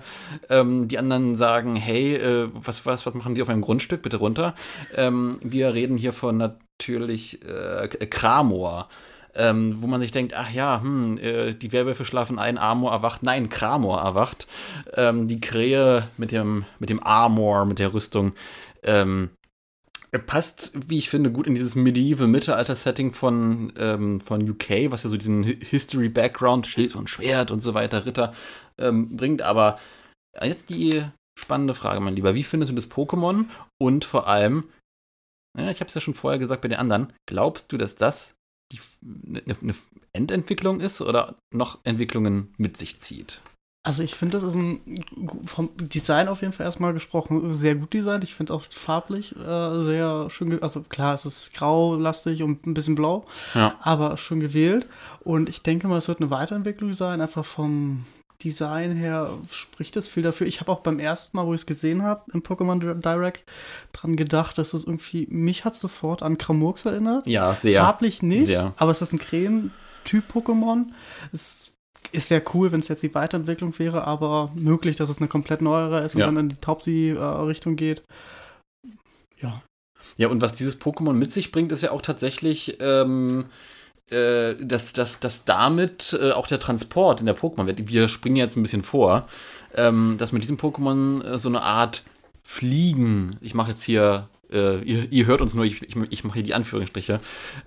Ähm, 0.49 0.87
die 0.87 0.97
anderen 0.97 1.35
sagen, 1.35 1.75
hey, 1.75 2.15
äh, 2.15 2.49
was, 2.53 2.85
was, 2.85 3.05
was 3.05 3.13
machen 3.13 3.35
Sie 3.35 3.41
auf 3.41 3.49
einem 3.49 3.61
Grundstück? 3.61 4.01
Bitte 4.01 4.17
runter. 4.17 4.55
Ähm, 4.95 5.37
wir 5.43 5.73
reden 5.73 5.97
hier 5.97 6.13
von 6.13 6.37
natürlich 6.37 7.41
äh, 7.45 7.87
Kramor. 8.07 8.89
Ähm, 9.35 9.77
wo 9.79 9.87
man 9.87 9.99
sich 9.99 10.11
denkt, 10.11 10.35
ach 10.35 10.51
ja, 10.51 10.79
hm, 10.79 11.17
äh, 11.17 11.55
die 11.55 11.71
Werwölfe 11.71 12.05
schlafen 12.05 12.37
ein, 12.37 12.59
Amor 12.59 12.91
erwacht. 12.91 13.23
Nein, 13.23 13.49
Kramor 13.49 13.99
erwacht. 13.99 14.45
Ähm, 14.95 15.27
die 15.27 15.41
Krähe 15.41 16.07
mit 16.17 16.31
dem, 16.31 16.65
mit 16.77 16.91
dem 16.91 17.01
Armor, 17.01 17.65
mit 17.65 17.79
der 17.79 17.95
Rüstung. 17.95 18.33
Ähm, 18.83 19.31
passt, 20.19 20.71
wie 20.87 20.99
ich 20.99 21.09
finde, 21.09 21.31
gut 21.31 21.47
in 21.47 21.55
dieses 21.55 21.75
Medieval-Mittelalter-Setting 21.75 23.13
von, 23.13 23.73
ähm, 23.77 24.21
von 24.21 24.47
UK, 24.47 24.91
was 24.91 25.03
ja 25.03 25.09
so 25.09 25.17
diesen 25.17 25.43
History-Background, 25.43 26.67
Schild 26.67 26.95
und 26.95 27.09
Schwert 27.09 27.49
und 27.51 27.61
so 27.61 27.73
weiter, 27.73 28.05
Ritter, 28.05 28.33
ähm, 28.77 29.17
bringt. 29.17 29.41
Aber 29.41 29.79
jetzt 30.41 30.69
die 30.69 31.03
spannende 31.39 31.75
Frage, 31.75 31.99
mein 31.99 32.15
Lieber. 32.15 32.35
Wie 32.35 32.43
findest 32.43 32.71
du 32.71 32.75
das 32.75 32.89
Pokémon? 32.89 33.45
Und 33.81 34.05
vor 34.05 34.27
allem, 34.27 34.69
ja, 35.57 35.69
ich 35.69 35.79
habe 35.79 35.87
es 35.87 35.93
ja 35.93 36.01
schon 36.01 36.13
vorher 36.13 36.39
gesagt 36.39 36.61
bei 36.61 36.67
den 36.67 36.79
anderen, 36.79 37.11
glaubst 37.27 37.71
du, 37.71 37.77
dass 37.77 37.95
das 37.95 38.35
eine 38.71 39.43
ne 39.61 39.75
Endentwicklung 40.13 40.79
ist 40.79 41.01
oder 41.01 41.37
noch 41.53 41.79
Entwicklungen 41.83 42.53
mit 42.57 42.77
sich 42.77 42.99
zieht? 42.99 43.41
Also 43.85 44.01
ich 44.01 44.15
finde, 44.15 44.37
das 44.37 44.43
ist 44.43 44.55
ein 44.55 44.79
vom 45.45 45.69
Design 45.75 46.29
auf 46.29 46.41
jeden 46.41 46.53
Fall 46.53 46.65
erstmal 46.65 46.93
gesprochen 46.93 47.53
sehr 47.53 47.75
gut 47.75 47.93
designt. 47.93 48.23
Ich 48.23 48.33
finde 48.33 48.53
es 48.53 48.57
auch 48.57 48.65
farblich 48.69 49.35
äh, 49.35 49.83
sehr 49.83 50.29
schön. 50.29 50.63
Also 50.63 50.83
klar, 50.83 51.13
es 51.13 51.25
ist 51.25 51.53
graulastig 51.53 52.43
und 52.43 52.65
ein 52.65 52.73
bisschen 52.73 52.95
blau, 52.95 53.25
ja. 53.53 53.75
aber 53.81 54.15
schön 54.15 54.39
gewählt. 54.39 54.87
Und 55.19 55.49
ich 55.49 55.63
denke 55.63 55.89
mal, 55.89 55.97
es 55.97 56.07
wird 56.07 56.21
eine 56.21 56.31
Weiterentwicklung 56.31 56.93
sein. 56.93 57.19
Einfach 57.19 57.43
vom 57.43 58.05
Design 58.41 58.95
her 58.95 59.29
spricht 59.51 59.97
es 59.97 60.07
viel 60.07 60.23
dafür. 60.23 60.47
Ich 60.47 60.61
habe 60.61 60.71
auch 60.71 60.79
beim 60.79 60.99
ersten 60.99 61.35
Mal, 61.35 61.45
wo 61.45 61.53
ich 61.53 61.61
es 61.61 61.65
gesehen 61.65 62.03
habe 62.03 62.31
im 62.33 62.41
Pokémon 62.41 63.01
Direct, 63.01 63.43
dran 63.91 64.15
gedacht, 64.15 64.57
dass 64.57 64.73
es 64.73 64.83
irgendwie 64.83 65.27
mich 65.29 65.65
hat 65.65 65.75
sofort 65.75 66.23
an 66.23 66.37
Kramurks 66.37 66.85
erinnert. 66.85 67.27
Ja, 67.27 67.53
sehr. 67.53 67.81
Farblich 67.81 68.23
nicht, 68.23 68.47
sehr. 68.47 68.73
aber 68.77 68.91
es 68.91 69.01
ist 69.01 69.11
ein 69.11 69.19
Krähen-Typ-Pokémon. 69.19 70.85
Es 71.33 71.72
es 72.11 72.29
wäre 72.29 72.43
cool, 72.53 72.71
wenn 72.71 72.79
es 72.79 72.87
jetzt 72.87 73.03
die 73.03 73.13
Weiterentwicklung 73.15 73.77
wäre, 73.79 74.05
aber 74.05 74.51
möglich, 74.55 74.95
dass 74.95 75.09
es 75.09 75.17
eine 75.17 75.27
komplett 75.27 75.61
neuere 75.61 76.03
ist 76.03 76.15
und 76.15 76.21
ja. 76.21 76.25
dann 76.27 76.37
in 76.37 76.49
die 76.49 76.57
Taubsi-Richtung 76.57 77.75
geht. 77.75 78.03
Ja. 79.39 79.61
Ja, 80.17 80.27
und 80.27 80.41
was 80.41 80.53
dieses 80.53 80.79
Pokémon 80.79 81.13
mit 81.13 81.31
sich 81.31 81.51
bringt, 81.51 81.71
ist 81.71 81.81
ja 81.81 81.91
auch 81.91 82.01
tatsächlich, 82.01 82.77
ähm, 82.79 83.45
äh, 84.09 84.55
dass, 84.59 84.93
dass, 84.93 85.19
dass 85.19 85.45
damit 85.45 86.17
äh, 86.19 86.31
auch 86.31 86.47
der 86.47 86.59
Transport 86.59 87.19
in 87.19 87.25
der 87.25 87.37
Pokémon-Welt, 87.37 87.87
wir 87.87 88.07
springen 88.07 88.35
jetzt 88.35 88.57
ein 88.57 88.63
bisschen 88.63 88.83
vor, 88.83 89.27
ähm, 89.75 90.17
dass 90.19 90.31
mit 90.31 90.43
diesem 90.43 90.57
Pokémon 90.57 91.23
äh, 91.23 91.39
so 91.39 91.49
eine 91.49 91.61
Art 91.61 92.03
Fliegen, 92.43 93.37
ich 93.41 93.53
mache 93.53 93.71
jetzt 93.71 93.83
hier 93.83 94.27
äh, 94.53 94.81
ihr, 94.83 95.11
ihr, 95.11 95.25
hört 95.25 95.41
uns 95.41 95.53
nur, 95.53 95.65
ich, 95.65 95.81
ich, 95.81 95.95
ich 96.09 96.23
mache 96.23 96.35
hier 96.35 96.43
die 96.43 96.53
Anführungsstriche, 96.53 97.19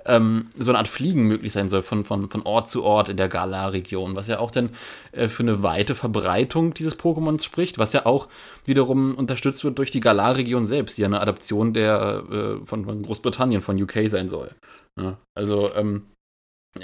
ähm, 0.04 0.46
so 0.58 0.70
eine 0.70 0.78
Art 0.78 0.88
Fliegen 0.88 1.22
möglich 1.22 1.52
sein 1.52 1.68
soll 1.68 1.82
von, 1.82 2.04
von, 2.04 2.30
von 2.30 2.42
Ort 2.42 2.68
zu 2.68 2.84
Ort 2.84 3.08
in 3.08 3.16
der 3.16 3.28
Galar-Region, 3.28 4.14
was 4.14 4.28
ja 4.28 4.38
auch 4.38 4.50
dann 4.50 4.70
äh, 5.12 5.28
für 5.28 5.42
eine 5.42 5.62
weite 5.62 5.94
Verbreitung 5.94 6.74
dieses 6.74 6.98
Pokémons 6.98 7.42
spricht, 7.42 7.78
was 7.78 7.92
ja 7.92 8.06
auch 8.06 8.28
wiederum 8.64 9.14
unterstützt 9.14 9.64
wird 9.64 9.78
durch 9.78 9.90
die 9.90 10.00
Galar-Region 10.00 10.66
selbst, 10.66 10.96
die 10.96 11.02
ja 11.02 11.08
eine 11.08 11.20
Adaption 11.20 11.72
der, 11.72 12.24
äh, 12.30 12.64
von, 12.64 12.84
von, 12.84 13.02
Großbritannien, 13.02 13.60
von 13.60 13.80
UK 13.80 14.08
sein 14.08 14.28
soll. 14.28 14.50
Ja, 14.98 15.18
also, 15.34 15.74
ähm, 15.74 16.02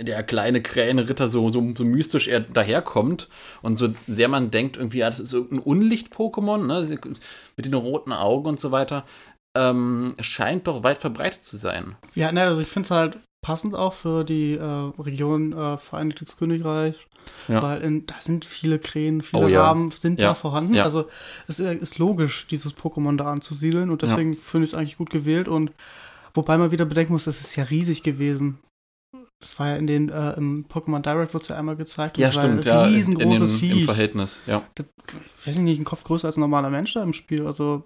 der 0.00 0.22
kleine 0.22 0.62
Krähenritter 0.62 1.28
so, 1.28 1.50
so, 1.50 1.74
so, 1.76 1.84
mystisch 1.84 2.28
er 2.28 2.40
daherkommt 2.40 3.28
und 3.62 3.78
so 3.78 3.88
sehr 4.06 4.28
man 4.28 4.50
denkt, 4.50 4.76
irgendwie, 4.76 4.98
ja, 4.98 5.10
das 5.10 5.20
ist 5.20 5.34
ein 5.34 5.58
Unlicht-Pokémon, 5.58 6.66
ne, 6.66 6.98
mit 7.56 7.66
den 7.66 7.74
roten 7.74 8.12
Augen 8.12 8.48
und 8.48 8.60
so 8.60 8.70
weiter, 8.70 9.04
ähm, 9.56 10.14
scheint 10.20 10.66
doch 10.66 10.82
weit 10.82 10.98
verbreitet 10.98 11.44
zu 11.44 11.56
sein. 11.56 11.96
Ja, 12.14 12.32
ne, 12.32 12.42
also 12.42 12.60
ich 12.60 12.68
finde 12.68 12.86
es 12.86 12.90
halt 12.90 13.18
passend 13.42 13.74
auch 13.74 13.92
für 13.92 14.24
die 14.24 14.52
äh, 14.52 14.62
Region 14.62 15.52
äh, 15.52 15.76
Vereinigtes 15.76 16.36
Königreich, 16.36 17.08
ja. 17.48 17.60
weil 17.62 17.82
in, 17.82 18.06
da 18.06 18.14
sind 18.20 18.44
viele 18.44 18.78
Krähen, 18.78 19.22
viele 19.22 19.44
oh, 19.44 19.48
ja. 19.48 19.64
Raben 19.64 19.90
sind 19.90 20.20
ja. 20.20 20.28
da 20.28 20.34
vorhanden. 20.34 20.78
Also 20.78 21.08
es 21.48 21.58
ist 21.58 21.98
logisch, 21.98 22.46
dieses 22.46 22.74
Pokémon 22.74 23.16
da 23.16 23.30
anzusiedeln 23.30 23.90
und 23.90 24.02
deswegen 24.02 24.34
finde 24.34 24.66
ich 24.66 24.72
es 24.72 24.78
eigentlich 24.78 24.96
gut 24.96 25.10
gewählt 25.10 25.48
und 25.48 25.72
wobei 26.34 26.56
man 26.56 26.70
wieder 26.70 26.84
bedenken 26.84 27.12
muss, 27.12 27.24
das 27.24 27.40
ist 27.40 27.56
ja 27.56 27.64
riesig 27.64 28.02
gewesen. 28.02 28.60
Das 29.40 29.58
war 29.58 29.70
ja 29.70 29.76
in 29.76 29.88
den, 29.88 30.08
äh, 30.08 30.34
im 30.34 30.66
Pokémon 30.66 31.00
Direct 31.00 31.34
wird 31.34 31.42
es 31.42 31.48
ja 31.48 31.56
einmal 31.58 31.74
gezeigt. 31.74 32.16
ja, 32.16 32.30
stimmt, 32.30 32.64
ja. 32.64 32.84
Riesengroßes 32.84 33.54
in, 33.54 33.54
in 33.54 33.60
Vieh. 33.60 33.80
Im 33.80 33.86
Verhältnis, 33.86 34.38
ja. 34.46 34.62
Das, 34.76 34.86
ich 35.40 35.46
weiß 35.48 35.56
nicht, 35.58 35.80
ein 35.80 35.84
Kopf 35.84 36.04
größer 36.04 36.28
als 36.28 36.36
ein 36.36 36.40
normaler 36.40 36.70
Mensch 36.70 36.94
da 36.94 37.02
im 37.02 37.12
Spiel. 37.12 37.44
Also 37.44 37.82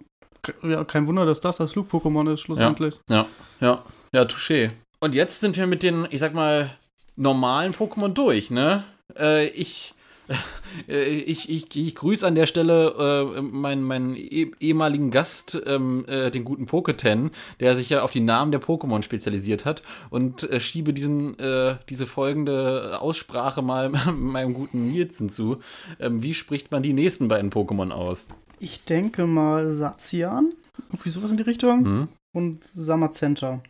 ja, 0.63 0.85
kein 0.85 1.07
Wunder, 1.07 1.27
dass 1.27 1.41
das 1.41 1.57
das 1.57 1.73
Flug-Pokémon 1.73 2.33
ist, 2.33 2.41
schlussendlich. 2.41 2.95
Ja, 3.09 3.27
ja, 3.61 3.69
ja, 3.69 3.83
ja 4.13 4.23
touché. 4.23 4.71
Und 5.01 5.15
jetzt 5.15 5.41
sind 5.41 5.57
wir 5.57 5.67
mit 5.67 5.83
den, 5.83 6.07
ich 6.11 6.21
sag 6.21 6.35
mal, 6.35 6.71
normalen 7.17 7.75
Pokémon 7.75 8.09
durch, 8.09 8.51
ne? 8.51 8.85
Äh, 9.19 9.49
ich, 9.49 9.95
äh, 10.89 11.05
ich, 11.05 11.49
ich, 11.49 11.75
ich 11.75 11.95
grüße 11.95 12.27
an 12.27 12.35
der 12.35 12.47
Stelle 12.47 13.35
äh, 13.37 13.43
meinen, 13.43 13.83
meinen 13.83 14.17
eh, 14.17 14.51
ehemaligen 14.61 15.11
Gast, 15.11 15.61
ähm, 15.67 16.05
äh, 16.09 16.31
den 16.31 16.45
guten 16.45 16.67
Poketen, 16.67 17.31
der 17.61 17.77
sich 17.77 17.91
ja 17.91 18.03
auf 18.03 18.11
die 18.11 18.21
Namen 18.21 18.53
der 18.53 18.61
Pokémon 18.61 19.03
spezialisiert 19.03 19.65
hat 19.65 19.83
und 20.11 20.49
äh, 20.51 20.61
schiebe 20.61 20.93
diesen, 20.93 21.39
äh, 21.39 21.77
diese 21.89 22.07
folgende 22.07 23.01
Aussprache 23.01 23.63
mal 23.63 23.89
meinem 24.13 24.55
guten 24.55 24.89
Nielsen 24.89 25.29
zu. 25.29 25.59
Ähm, 26.01 26.23
wie 26.23 26.35
spricht 26.35 26.71
man 26.71 26.83
die 26.83 26.93
nächsten 26.93 27.29
beiden 27.29 27.51
Pokémon 27.51 27.91
aus? 27.91 28.29
Ich 28.59 28.85
denke 28.85 29.27
mal 29.27 29.73
Satzian, 29.73 30.53
irgendwie 30.91 31.11
sowas 31.11 31.31
in 31.31 31.37
die 31.37 31.43
Richtung, 31.43 31.83
mhm. 31.83 32.09
und 32.33 32.65
Samazenta. 32.65 33.61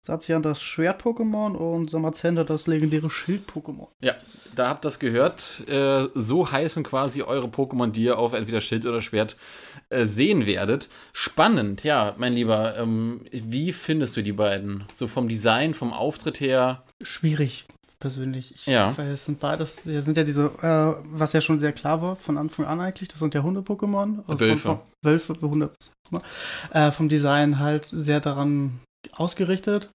Satzian 0.00 0.42
das 0.42 0.62
Schwert-Pokémon 0.62 1.54
und 1.54 1.90
Samazenta 1.90 2.44
das 2.44 2.68
legendäre 2.68 3.10
Schild-Pokémon. 3.10 3.88
Ja, 4.00 4.14
da 4.54 4.68
habt 4.68 4.84
ihr 4.84 4.88
das 4.88 5.00
gehört. 5.00 5.64
Äh, 5.68 6.08
so 6.14 6.50
heißen 6.50 6.84
quasi 6.84 7.22
eure 7.22 7.48
Pokémon, 7.48 7.90
die 7.90 8.04
ihr 8.04 8.18
auf 8.18 8.32
entweder 8.32 8.60
Schild 8.60 8.86
oder 8.86 9.02
Schwert 9.02 9.36
äh, 9.90 10.06
sehen 10.06 10.46
werdet. 10.46 10.88
Spannend, 11.12 11.82
ja, 11.82 12.14
mein 12.18 12.34
Lieber. 12.34 12.76
Ähm, 12.78 13.22
wie 13.32 13.72
findest 13.72 14.16
du 14.16 14.22
die 14.22 14.32
beiden? 14.32 14.84
So 14.94 15.08
vom 15.08 15.28
Design, 15.28 15.74
vom 15.74 15.92
Auftritt 15.92 16.38
her? 16.38 16.84
Schwierig, 17.02 17.66
persönlich. 18.06 18.54
Ich, 18.54 18.66
ja. 18.66 18.96
Weil 18.96 19.08
es 19.08 19.24
sind 19.24 19.40
beides, 19.40 19.82
das 19.84 20.04
sind 20.04 20.16
ja 20.16 20.22
diese, 20.22 20.44
äh, 20.62 21.02
was 21.10 21.32
ja 21.32 21.40
schon 21.40 21.58
sehr 21.58 21.72
klar 21.72 22.00
war 22.02 22.14
von 22.14 22.38
Anfang 22.38 22.64
an 22.64 22.80
eigentlich, 22.80 23.08
das 23.08 23.18
sind 23.18 23.34
ja 23.34 23.42
Hunde-Pokémon. 23.42 24.22
Wölfe. 24.28 24.78
Wölfe, 25.02 25.34
Hunde. 25.40 25.72
Äh, 26.70 26.92
vom 26.92 27.08
Design 27.08 27.58
halt 27.58 27.86
sehr 27.90 28.20
daran 28.20 28.78
ausgerichtet. 29.16 29.90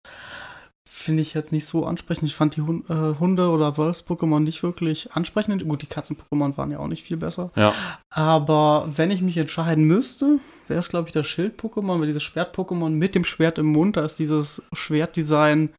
Finde 0.89 1.22
ich 1.22 1.34
jetzt 1.34 1.53
nicht 1.53 1.65
so 1.65 1.86
ansprechend. 1.86 2.27
Ich 2.27 2.36
fand 2.36 2.58
die 2.58 2.62
Hund, 2.62 2.89
äh, 2.89 3.18
Hunde- 3.18 3.50
oder 3.50 3.77
Wolfs-Pokémon 3.77 4.41
nicht 4.41 4.62
wirklich 4.62 5.13
ansprechend. 5.13 5.65
Gut, 5.65 5.82
die 5.82 5.88
Katzen-Pokémon 5.88 6.58
waren 6.58 6.70
ja 6.70 6.80
auch 6.80 6.88
nicht 6.88 7.06
viel 7.06 7.15
besser. 7.15 7.50
Ja. 7.56 7.74
Aber 8.10 8.89
wenn 8.94 9.10
ich 9.10 9.22
mich 9.22 9.38
entscheiden 9.38 9.86
müsste, 9.86 10.39
wäre 10.68 10.82
es, 10.82 10.89
glaube 10.89 11.08
ich, 11.08 11.13
das 11.13 11.27
Schild-Pokémon, 11.27 12.00
weil 12.00 12.08
dieses 12.08 12.24
Schwert-Pokémon 12.24 12.89
mit 12.89 13.15
dem 13.15 13.24
Schwert 13.24 13.58
im 13.58 13.68
Mund, 13.68 13.96
da 13.96 14.03
ist 14.03 14.20
dieses 14.20 14.62
Schwertdesign 14.74 15.70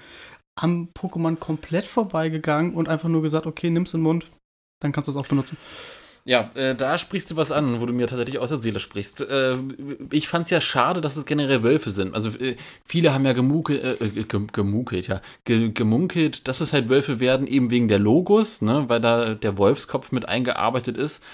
am 0.56 0.88
Pokémon 0.94 1.36
komplett 1.36 1.84
vorbeigegangen 1.84 2.74
und 2.74 2.88
einfach 2.88 3.08
nur 3.08 3.22
gesagt, 3.22 3.46
okay, 3.46 3.70
nimm's 3.70 3.94
in 3.94 4.00
den 4.00 4.04
Mund, 4.04 4.26
dann 4.80 4.92
kannst 4.92 5.08
du 5.08 5.12
es 5.12 5.16
auch 5.16 5.26
benutzen. 5.26 5.56
Ja, 6.24 6.52
äh, 6.54 6.76
da 6.76 6.98
sprichst 6.98 7.32
du 7.32 7.36
was 7.36 7.50
an, 7.50 7.80
wo 7.80 7.86
du 7.86 7.92
mir 7.92 8.06
tatsächlich 8.06 8.38
aus 8.38 8.50
der 8.50 8.60
Seele 8.60 8.78
sprichst. 8.78 9.22
Äh, 9.22 9.56
ich 10.12 10.28
fand 10.28 10.44
es 10.44 10.50
ja 10.50 10.60
schade, 10.60 11.00
dass 11.00 11.16
es 11.16 11.26
generell 11.26 11.64
Wölfe 11.64 11.90
sind. 11.90 12.14
Also 12.14 12.28
äh, 12.38 12.56
viele 12.84 13.12
haben 13.12 13.24
ja 13.24 13.32
äh, 13.32 13.34
äh, 13.34 14.24
gemunkelt, 14.52 15.08
ja, 15.08 15.20
gemunkelt, 15.44 16.46
dass 16.46 16.60
es 16.60 16.72
halt 16.72 16.88
Wölfe 16.88 17.18
werden, 17.18 17.48
eben 17.48 17.72
wegen 17.72 17.88
der 17.88 17.98
Logos, 17.98 18.62
ne, 18.62 18.84
weil 18.88 19.00
da 19.00 19.34
der 19.34 19.58
Wolfskopf 19.58 20.12
mit 20.12 20.28
eingearbeitet 20.28 20.96
ist. 20.96 21.24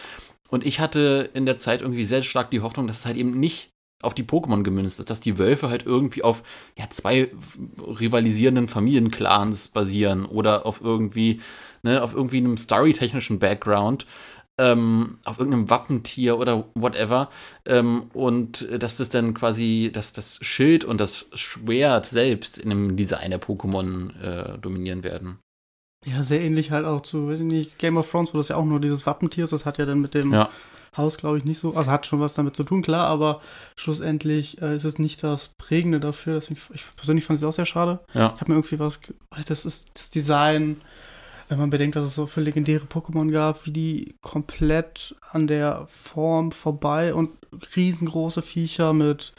Und 0.49 0.65
ich 0.65 0.81
hatte 0.81 1.29
in 1.35 1.45
der 1.45 1.59
Zeit 1.59 1.83
irgendwie 1.83 2.05
sehr 2.05 2.23
stark 2.23 2.51
die 2.51 2.61
Hoffnung, 2.61 2.87
dass 2.87 3.01
es 3.01 3.07
halt 3.07 3.19
eben 3.19 3.39
nicht 3.39 3.69
auf 4.03 4.15
die 4.15 4.25
Pokémon 4.25 4.63
gemünzt 4.63 5.01
ist, 5.01 5.11
dass 5.11 5.21
die 5.21 5.39
Wölfe 5.39 5.71
halt 5.71 5.85
irgendwie 5.85 6.23
auf 6.23 6.43
ja, 6.77 6.89
zwei 6.91 7.31
rivalisierenden 7.79 8.69
Familienclans 8.69 9.69
basieren 9.69 10.25
oder 10.25 10.67
auf 10.67 10.81
irgendwie, 10.81 11.41
ne, 11.83 12.03
auf 12.03 12.15
irgendwie 12.15 12.39
einem 12.39 12.57
storytechnischen 12.57 13.39
Background 13.39 14.07
ähm, 14.59 15.19
auf 15.25 15.39
irgendeinem 15.39 15.71
Wappentier 15.71 16.39
oder 16.39 16.65
whatever. 16.75 17.31
Ähm, 17.65 18.11
und 18.13 18.69
dass 18.83 18.97
das 18.97 19.09
dann 19.09 19.35
quasi, 19.35 19.91
dass 19.93 20.13
das 20.13 20.39
Schild 20.43 20.85
und 20.85 21.01
das 21.01 21.27
Schwert 21.33 22.07
selbst 22.07 22.59
in 22.59 22.71
dem 22.71 22.97
Design 22.97 23.31
der 23.31 23.41
Pokémon 23.41 24.21
äh, 24.21 24.59
dominieren 24.59 25.05
werden. 25.05 25.39
Ja, 26.05 26.23
sehr 26.23 26.41
ähnlich 26.41 26.71
halt 26.71 26.87
auch 26.87 27.01
zu, 27.01 27.29
weiß 27.29 27.41
ich 27.41 27.47
nicht, 27.47 27.79
Game 27.79 27.97
of 27.97 28.11
Thrones, 28.11 28.33
wo 28.35 28.39
das 28.39 28.49
ja 28.49 28.57
auch 28.57 28.65
nur 28.65 28.81
dieses 28.81 29.07
Wappentier 29.07 29.45
ist. 29.45 29.53
Das 29.53 29.67
hat 29.67 29.79
ja 29.79 29.85
dann 29.85 30.01
mit 30.01 30.15
dem 30.15 30.33
ja. 30.33 30.49
Haus, 30.99 31.17
glaube 31.17 31.39
ich, 31.39 31.45
nicht 31.45 31.59
so, 31.59 31.75
also 31.75 31.91
hat 31.91 32.07
schon 32.07 32.21
was 32.21 32.35
damit 32.35 32.57
zu 32.57 32.65
tun, 32.65 32.83
klar, 32.83 33.07
aber 33.07 33.41
schlussendlich 33.77 34.61
äh, 34.61 34.75
ist 34.75 34.85
es 34.85 34.99
nicht 34.99 35.23
das 35.23 35.51
Prägende 35.51 36.01
dafür. 36.01 36.35
Deswegen, 36.35 36.61
ich 36.75 36.85
persönlich 36.97 37.25
fand 37.25 37.39
es 37.39 37.45
auch 37.45 37.53
sehr 37.53 37.65
schade. 37.65 38.01
Ja. 38.13 38.33
Ich 38.35 38.41
habe 38.41 38.53
mir 38.53 38.59
irgendwie 38.59 38.79
was, 38.79 39.01
das 39.47 39.65
ist 39.65 39.93
das 39.95 40.11
Design, 40.11 40.81
wenn 41.49 41.59
man 41.59 41.71
bedenkt, 41.71 41.97
dass 41.97 42.05
es 42.05 42.15
so 42.15 42.27
viele 42.27 42.47
legendäre 42.47 42.85
Pokémon 42.85 43.31
gab, 43.31 43.65
wie 43.65 43.73
die 43.73 44.17
komplett 44.21 45.17
an 45.31 45.47
der 45.47 45.87
Form 45.89 46.53
vorbei 46.53 47.15
und 47.15 47.31
riesengroße 47.75 48.43
Viecher 48.43 48.93
mit 48.93 49.33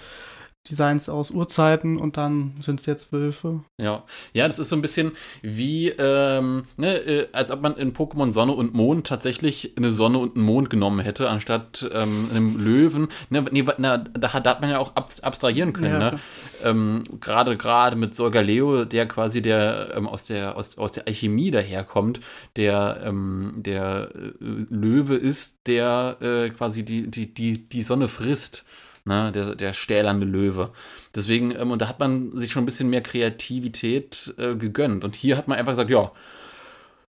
Designs 0.70 1.10
aus 1.10 1.32
Urzeiten 1.32 1.98
und 1.98 2.18
dann 2.18 2.54
sind 2.60 2.80
es 2.80 2.86
jetzt 2.86 3.12
Wölfe. 3.12 3.62
Ja, 3.78 4.04
ja, 4.34 4.48
das 4.48 4.60
ist 4.60 4.70
so 4.70 4.76
ein 4.76 4.82
bisschen 4.82 5.14
wie, 5.42 5.90
ähm, 5.90 6.64
ne, 6.78 6.98
äh, 6.98 7.28
als 7.32 7.50
ob 7.52 7.62
man 7.62 7.76
in 7.76 7.94
Pokémon 7.94 8.32
Sonne 8.32 8.54
und 8.54 8.74
Mond 8.74 9.08
tatsächlich 9.08 9.74
eine 9.78 9.92
Sonne 9.92 10.20
und 10.20 10.36
einen 10.36 10.46
Mond 10.46 10.70
genommen 10.70 11.00
hätte, 11.00 11.30
anstatt 11.30 11.90
ähm, 11.92 12.30
einem 12.32 12.64
Löwen. 12.64 13.08
Ne, 13.30 13.44
nee, 13.52 13.66
na, 13.78 13.98
da, 13.98 14.28
da, 14.28 14.34
hat 14.34 14.62
man 14.62 14.70
ja 14.70 14.80
auch 14.80 14.96
abstrahieren 14.96 15.74
können. 15.74 16.02
Ja, 16.02 16.12
ne? 16.12 16.20
ähm, 16.64 17.04
gerade 17.20 17.58
gerade 17.58 17.96
mit 17.96 18.14
Solgaleo, 18.14 18.86
der 18.86 19.08
quasi 19.08 19.42
der 19.42 19.94
ähm, 19.96 20.08
aus 20.08 20.26
der 20.26 20.56
aus, 20.56 20.78
aus 20.78 20.92
der 20.92 21.08
Alchemie 21.08 21.52
daherkommt, 21.52 22.22
der 22.56 23.02
ähm, 23.04 23.54
der 23.58 24.10
äh, 24.14 24.32
Löwe 24.40 25.16
ist, 25.16 25.60
der 25.66 26.18
äh, 26.22 26.50
quasi 26.52 26.84
die 26.84 27.10
die 27.10 27.34
die 27.34 27.68
die 27.68 27.84
Sonne 27.84 28.08
frisst 28.08 28.66
ne? 29.06 29.32
der, 29.32 29.56
der 29.56 29.74
stählernde 29.74 30.26
Löwe. 30.26 30.72
Deswegen, 31.16 31.52
ähm, 31.52 31.72
und 31.72 31.82
da 31.82 31.88
hat 31.88 32.00
man 32.00 32.32
sich 32.32 32.52
schon 32.52 32.64
ein 32.64 32.66
bisschen 32.66 32.90
mehr 32.90 33.02
Kreativität 33.02 34.34
äh, 34.38 34.56
gegönnt. 34.56 35.04
Und 35.04 35.16
hier 35.16 35.38
hat 35.38 35.48
man 35.48 35.58
einfach 35.58 35.74
gesagt, 35.74 35.90
ja, 35.90 36.12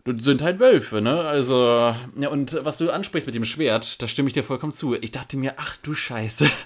das 0.06 0.24
sind 0.24 0.42
halt 0.42 0.60
Wölfe, 0.60 1.02
ne? 1.02 1.22
Also, 1.22 1.94
ja, 2.16 2.30
und 2.30 2.58
was 2.64 2.78
du 2.78 2.90
ansprichst 2.90 3.28
mit 3.28 3.36
dem 3.36 3.46
Schwert, 3.46 4.02
da 4.02 4.08
stimme 4.08 4.28
ich 4.28 4.34
dir 4.34 4.44
vollkommen 4.44 4.74
zu. 4.74 4.96
Ich 4.96 5.12
dachte 5.12 5.38
mir, 5.38 5.54
ach 5.58 5.78
du 5.78 5.94
Scheiße. 5.94 6.50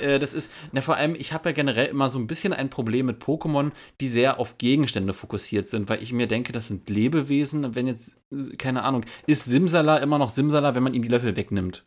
Äh, 0.00 0.18
das 0.18 0.32
ist, 0.32 0.50
na, 0.72 0.80
vor 0.80 0.96
allem, 0.96 1.14
ich 1.14 1.32
habe 1.34 1.50
ja 1.50 1.52
generell 1.52 1.86
immer 1.86 2.10
so 2.10 2.18
ein 2.18 2.26
bisschen 2.26 2.54
ein 2.54 2.70
Problem 2.70 3.06
mit 3.06 3.22
Pokémon, 3.22 3.72
die 4.00 4.08
sehr 4.08 4.40
auf 4.40 4.56
Gegenstände 4.58 5.12
fokussiert 5.12 5.68
sind, 5.68 5.88
weil 5.88 6.02
ich 6.02 6.12
mir 6.12 6.26
denke, 6.26 6.50
das 6.52 6.66
sind 6.66 6.88
Lebewesen. 6.88 7.74
Wenn 7.74 7.86
jetzt, 7.86 8.16
keine 8.58 8.82
Ahnung, 8.82 9.04
ist 9.26 9.44
Simsala 9.44 9.98
immer 9.98 10.18
noch 10.18 10.30
Simsala, 10.30 10.74
wenn 10.74 10.82
man 10.82 10.94
ihm 10.94 11.02
die 11.02 11.08
Löffel 11.08 11.36
wegnimmt? 11.36 11.84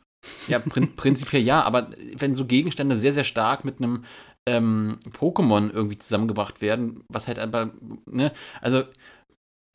Ja, 0.48 0.60
prin 0.60 0.96
prinzipiell 0.96 1.41
ja, 1.41 1.62
aber 1.63 1.91
wenn 2.17 2.34
so 2.34 2.46
Gegenstände 2.46 2.98
sehr, 2.98 3.13
sehr 3.13 3.24
stark 3.24 3.65
mit 3.65 3.79
einem 3.79 4.05
ähm, 4.48 5.00
Pokémon 5.12 5.72
irgendwie 5.72 5.98
zusammengebracht 5.98 6.62
werden, 6.62 7.03
was 7.10 7.27
halt 7.27 7.39
aber, 7.39 7.72
ne, 8.05 8.32
also 8.62 8.84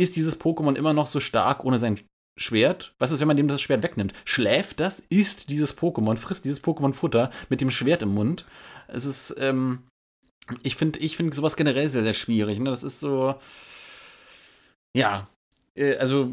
ist 0.00 0.16
dieses 0.16 0.40
Pokémon 0.40 0.76
immer 0.76 0.92
noch 0.92 1.06
so 1.06 1.20
stark 1.20 1.64
ohne 1.64 1.78
sein 1.78 2.00
Schwert? 2.38 2.94
Was 2.98 3.10
ist, 3.10 3.20
wenn 3.20 3.28
man 3.28 3.36
dem 3.36 3.48
das 3.48 3.60
Schwert 3.60 3.82
wegnimmt? 3.82 4.14
Schläft 4.24 4.80
das? 4.80 5.00
Isst 5.00 5.50
dieses 5.50 5.76
Pokémon? 5.76 6.16
Frisst 6.16 6.44
dieses 6.44 6.64
Pokémon 6.64 6.94
Futter 6.94 7.30
mit 7.50 7.60
dem 7.60 7.70
Schwert 7.70 8.02
im 8.02 8.14
Mund? 8.14 8.46
Es 8.88 9.04
ist, 9.04 9.34
ähm, 9.38 9.82
ich 10.62 10.76
finde 10.76 10.98
ich 11.00 11.16
find 11.16 11.34
sowas 11.34 11.56
generell 11.56 11.90
sehr, 11.90 12.02
sehr 12.02 12.14
schwierig. 12.14 12.58
Ne? 12.58 12.70
Das 12.70 12.82
ist 12.82 13.00
so, 13.00 13.34
ja, 14.96 15.28
also 15.98 16.32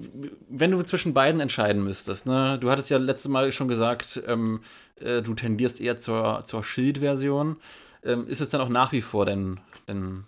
wenn 0.49 0.71
du 0.71 0.81
zwischen 0.83 1.13
beiden 1.13 1.39
entscheiden 1.41 1.83
müsstest, 1.83 2.25
ne, 2.25 2.57
du 2.59 2.69
hattest 2.69 2.89
ja 2.89 2.97
letztes 2.97 3.29
Mal 3.29 3.51
schon 3.51 3.67
gesagt, 3.67 4.21
ähm, 4.27 4.61
äh, 4.99 5.21
du 5.21 5.33
tendierst 5.33 5.79
eher 5.79 5.97
zur, 5.97 6.43
zur 6.45 6.63
Schild-Version. 6.63 7.57
Ähm, 8.03 8.27
ist 8.27 8.41
es 8.41 8.49
dann 8.49 8.61
auch 8.61 8.69
nach 8.69 8.91
wie 8.91 9.01
vor 9.01 9.25
dein, 9.25 9.59
dein 9.85 10.25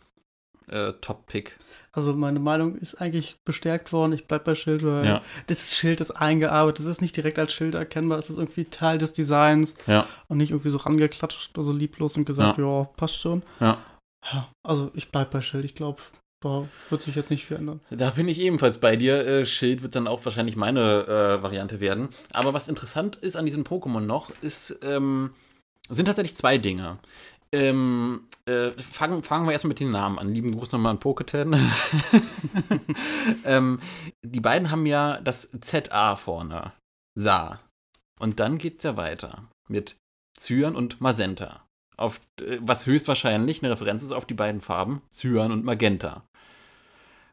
äh, 0.67 0.93
Top-Pick? 1.01 1.57
Also 1.91 2.13
meine 2.13 2.39
Meinung 2.39 2.75
ist 2.75 2.95
eigentlich 3.01 3.37
bestärkt 3.45 3.91
worden. 3.91 4.13
Ich 4.13 4.27
bleibe 4.27 4.43
bei 4.45 4.55
Schild, 4.55 4.85
weil 4.85 5.05
ja. 5.05 5.21
das 5.47 5.75
Schild 5.75 6.01
ist 6.01 6.11
eingearbeitet. 6.11 6.81
Es 6.81 6.85
ist 6.85 7.01
nicht 7.01 7.17
direkt 7.17 7.39
als 7.39 7.51
Schild 7.51 7.73
erkennbar. 7.73 8.19
Es 8.19 8.29
ist 8.29 8.37
irgendwie 8.37 8.65
Teil 8.65 8.99
des 8.99 9.13
Designs 9.13 9.75
ja. 9.87 10.07
und 10.27 10.37
nicht 10.37 10.51
irgendwie 10.51 10.69
so 10.69 10.77
rangeklatscht, 10.77 11.57
also 11.57 11.71
lieblos 11.71 12.15
und 12.15 12.25
gesagt, 12.25 12.59
ja, 12.59 12.63
ja 12.63 12.83
passt 12.95 13.19
schon. 13.19 13.41
Ja. 13.59 13.79
ja. 14.31 14.49
Also 14.63 14.91
ich 14.93 15.11
bleibe 15.11 15.31
bei 15.31 15.41
Schild. 15.41 15.65
Ich 15.65 15.73
glaube, 15.73 16.01
da 16.41 16.67
wird 16.89 17.03
sich 17.03 17.15
jetzt 17.15 17.29
nicht 17.29 17.45
viel 17.45 17.57
ändern. 17.57 17.81
Da 17.89 18.11
bin 18.11 18.27
ich 18.27 18.39
ebenfalls 18.39 18.79
bei 18.79 18.95
dir. 18.95 19.25
Äh, 19.25 19.45
Schild 19.45 19.83
wird 19.83 19.95
dann 19.95 20.07
auch 20.07 20.23
wahrscheinlich 20.23 20.55
meine 20.55 21.07
äh, 21.07 21.43
Variante 21.43 21.79
werden. 21.79 22.09
Aber 22.33 22.53
was 22.53 22.67
interessant 22.67 23.17
ist 23.17 23.35
an 23.35 23.45
diesen 23.45 23.65
Pokémon 23.65 23.99
noch, 23.99 24.31
ist, 24.41 24.79
ähm, 24.83 25.31
sind 25.89 26.05
tatsächlich 26.05 26.35
zwei 26.35 26.57
Dinge. 26.57 26.97
Ähm, 27.51 28.27
äh, 28.45 28.71
fangen, 28.71 29.23
fangen 29.23 29.47
wir 29.47 29.53
erstmal 29.53 29.69
mit 29.69 29.79
den 29.79 29.91
Namen 29.91 30.19
an. 30.19 30.33
Lieben 30.33 30.55
Gruß 30.55 30.71
nochmal 30.71 30.91
an 30.91 30.99
Poketen. 30.99 31.55
ähm, 33.45 33.79
die 34.23 34.39
beiden 34.39 34.69
haben 34.69 34.85
ja 34.85 35.19
das 35.21 35.49
ZA 35.59 36.15
vorne. 36.15 36.73
Sa. 37.15 37.59
Und 38.19 38.39
dann 38.39 38.57
geht 38.57 38.77
es 38.77 38.83
ja 38.83 38.97
weiter 38.97 39.49
mit 39.67 39.97
Cyan 40.37 40.75
und 40.75 41.01
Magenta. 41.01 41.65
Auf, 41.97 42.21
äh, 42.39 42.59
was 42.61 42.85
höchstwahrscheinlich 42.85 43.63
eine 43.63 43.71
Referenz 43.71 44.03
ist 44.03 44.11
auf 44.11 44.25
die 44.25 44.35
beiden 44.35 44.61
Farben 44.61 45.01
Cyan 45.11 45.51
und 45.51 45.65
Magenta. 45.65 46.23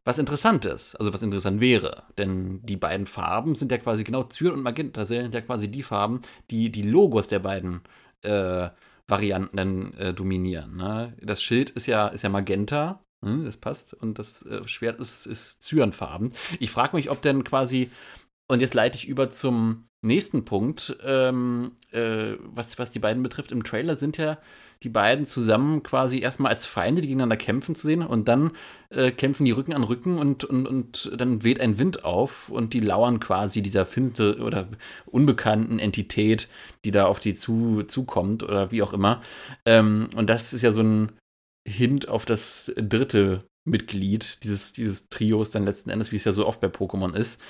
Was 0.06 0.18
interessant 0.18 0.64
ist, 0.64 0.94
also 0.94 1.12
was 1.12 1.22
interessant 1.22 1.60
wäre, 1.60 2.04
denn 2.16 2.64
die 2.64 2.76
beiden 2.76 3.06
Farben 3.06 3.56
sind 3.56 3.72
ja 3.72 3.78
quasi 3.78 4.04
genau 4.04 4.22
Cyan 4.24 4.52
und 4.52 4.62
Magenta 4.62 5.04
sind 5.04 5.34
ja 5.34 5.40
quasi 5.40 5.68
die 5.70 5.82
Farben, 5.82 6.20
die 6.50 6.70
die 6.70 6.82
Logos 6.82 7.28
der 7.28 7.40
beiden 7.40 7.80
äh, 8.22 8.68
Varianten 9.08 9.94
äh, 9.94 10.14
dominieren. 10.14 10.76
Ne? 10.76 11.14
Das 11.20 11.42
Schild 11.42 11.70
ist 11.70 11.86
ja, 11.86 12.08
ist 12.08 12.22
ja 12.22 12.28
Magenta 12.28 13.00
Hm, 13.22 13.44
das 13.44 13.56
passt. 13.56 13.94
Und 13.94 14.18
das 14.18 14.42
äh, 14.42 14.66
Schwert 14.68 15.00
ist, 15.00 15.26
ist 15.26 15.62
zyanfarben. 15.62 16.32
Ich 16.60 16.70
frage 16.70 16.96
mich, 16.96 17.10
ob 17.10 17.22
denn 17.22 17.44
quasi, 17.44 17.90
und 18.48 18.60
jetzt 18.60 18.74
leite 18.74 18.96
ich 18.96 19.08
über 19.08 19.30
zum 19.30 19.88
nächsten 20.02 20.44
Punkt, 20.44 20.96
ähm, 21.04 21.72
äh, 21.90 22.34
was, 22.40 22.78
was 22.78 22.90
die 22.92 22.98
beiden 22.98 23.22
betrifft. 23.22 23.52
Im 23.52 23.64
Trailer 23.64 23.96
sind 23.96 24.16
ja 24.18 24.38
die 24.82 24.88
beiden 24.88 25.26
zusammen 25.26 25.82
quasi 25.82 26.20
erstmal 26.20 26.52
als 26.52 26.66
Feinde, 26.66 27.00
die 27.00 27.08
gegeneinander 27.08 27.36
kämpfen 27.36 27.74
zu 27.74 27.86
sehen 27.86 28.02
und 28.02 28.28
dann 28.28 28.52
äh, 28.90 29.10
kämpfen 29.10 29.44
die 29.44 29.52
Rücken 29.52 29.72
an 29.72 29.82
Rücken 29.82 30.18
und, 30.18 30.44
und, 30.44 30.66
und 30.66 31.10
dann 31.16 31.42
weht 31.42 31.60
ein 31.60 31.78
Wind 31.78 32.04
auf 32.04 32.48
und 32.48 32.74
die 32.74 32.80
lauern 32.80 33.20
quasi 33.20 33.62
dieser 33.62 33.86
Finte 33.86 34.38
oder 34.38 34.68
unbekannten 35.06 35.78
Entität, 35.78 36.48
die 36.84 36.90
da 36.90 37.06
auf 37.06 37.20
die 37.20 37.34
zu, 37.34 37.84
zukommt 37.84 38.42
oder 38.42 38.70
wie 38.70 38.82
auch 38.82 38.92
immer. 38.92 39.22
Ähm, 39.64 40.08
und 40.14 40.28
das 40.28 40.52
ist 40.52 40.62
ja 40.62 40.72
so 40.72 40.82
ein 40.82 41.12
Hint 41.66 42.08
auf 42.08 42.24
das 42.24 42.72
dritte 42.76 43.44
Mitglied 43.66 44.44
dieses, 44.44 44.72
dieses 44.72 45.08
Trios 45.08 45.50
dann 45.50 45.64
letzten 45.64 45.90
Endes, 45.90 46.12
wie 46.12 46.16
es 46.16 46.24
ja 46.24 46.32
so 46.32 46.46
oft 46.46 46.60
bei 46.60 46.68
Pokémon 46.68 47.14
ist. 47.14 47.40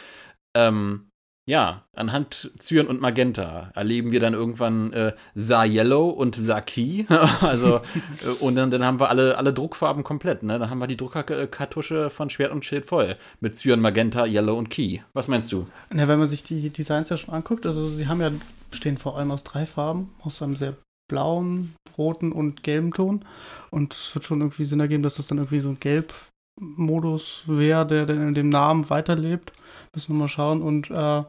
Ähm, 0.56 1.10
ja, 1.48 1.84
anhand 1.94 2.50
Cyan 2.58 2.88
und 2.88 3.00
Magenta 3.00 3.70
erleben 3.74 4.10
wir 4.10 4.18
dann 4.18 4.34
irgendwann 4.34 4.92
äh, 4.92 5.12
Sa 5.36 5.64
Yellow 5.64 6.08
und 6.08 6.34
Saki. 6.34 7.06
also, 7.40 7.76
äh, 8.24 8.30
und 8.40 8.56
dann, 8.56 8.72
dann 8.72 8.84
haben 8.84 8.98
wir 8.98 9.08
alle, 9.10 9.38
alle 9.38 9.52
Druckfarben 9.52 10.02
komplett. 10.02 10.42
Ne? 10.42 10.58
Dann 10.58 10.70
haben 10.70 10.80
wir 10.80 10.88
die 10.88 10.96
Druckerkartusche 10.96 12.10
von 12.10 12.30
Schwert 12.30 12.50
und 12.50 12.64
Schild 12.64 12.86
voll. 12.86 13.14
Mit 13.38 13.54
Cyan, 13.54 13.80
Magenta, 13.80 14.26
Yellow 14.26 14.58
und 14.58 14.70
Key. 14.70 14.98
Was 15.12 15.28
meinst 15.28 15.52
du? 15.52 15.66
Ja, 15.94 16.08
wenn 16.08 16.18
man 16.18 16.28
sich 16.28 16.42
die 16.42 16.70
Designs 16.70 17.10
ja 17.10 17.16
schon 17.16 17.32
anguckt, 17.32 17.64
also 17.64 17.86
sie 17.86 18.08
haben 18.08 18.20
ja, 18.20 18.32
bestehen 18.72 18.96
vor 18.96 19.16
allem 19.16 19.30
aus 19.30 19.44
drei 19.44 19.66
Farben, 19.66 20.12
aus 20.22 20.42
einem 20.42 20.56
sehr 20.56 20.74
blauen, 21.08 21.76
roten 21.96 22.32
und 22.32 22.64
gelben 22.64 22.92
Ton. 22.92 23.24
Und 23.70 23.94
es 23.94 24.12
wird 24.16 24.24
schon 24.24 24.40
irgendwie 24.40 24.64
Sinn 24.64 24.80
ergeben, 24.80 25.04
dass 25.04 25.14
das 25.14 25.28
dann 25.28 25.38
irgendwie 25.38 25.60
so 25.60 25.70
ein 25.70 25.78
Gelb 25.78 26.12
Modus 26.58 27.44
wäre, 27.46 27.86
der 27.86 28.06
dann 28.06 28.28
in 28.28 28.34
dem 28.34 28.48
Namen 28.48 28.88
weiterlebt. 28.90 29.52
Müssen 29.94 30.14
wir 30.14 30.20
mal 30.20 30.28
schauen. 30.28 30.62
Und 30.62 30.90
äh, 30.90 31.24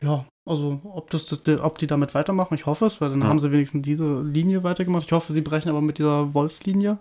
ja, 0.00 0.26
also 0.48 0.80
ob, 0.84 1.10
das, 1.10 1.26
das, 1.26 1.60
ob 1.60 1.78
die 1.78 1.86
damit 1.86 2.14
weitermachen, 2.14 2.54
ich 2.54 2.66
hoffe 2.66 2.86
es, 2.86 3.00
weil 3.00 3.10
dann 3.10 3.22
ja. 3.22 3.26
haben 3.26 3.40
sie 3.40 3.52
wenigstens 3.52 3.82
diese 3.82 4.22
Linie 4.22 4.64
weitergemacht. 4.64 5.06
Ich 5.06 5.12
hoffe, 5.12 5.32
sie 5.32 5.40
brechen 5.40 5.68
aber 5.68 5.80
mit 5.80 5.98
dieser 5.98 6.34
Wolfslinie, 6.34 6.98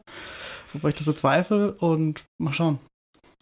wobei 0.73 0.89
ich 0.89 0.95
das 0.95 1.05
bezweifle. 1.05 1.73
Und 1.73 2.23
mal 2.39 2.53
schauen. 2.53 2.79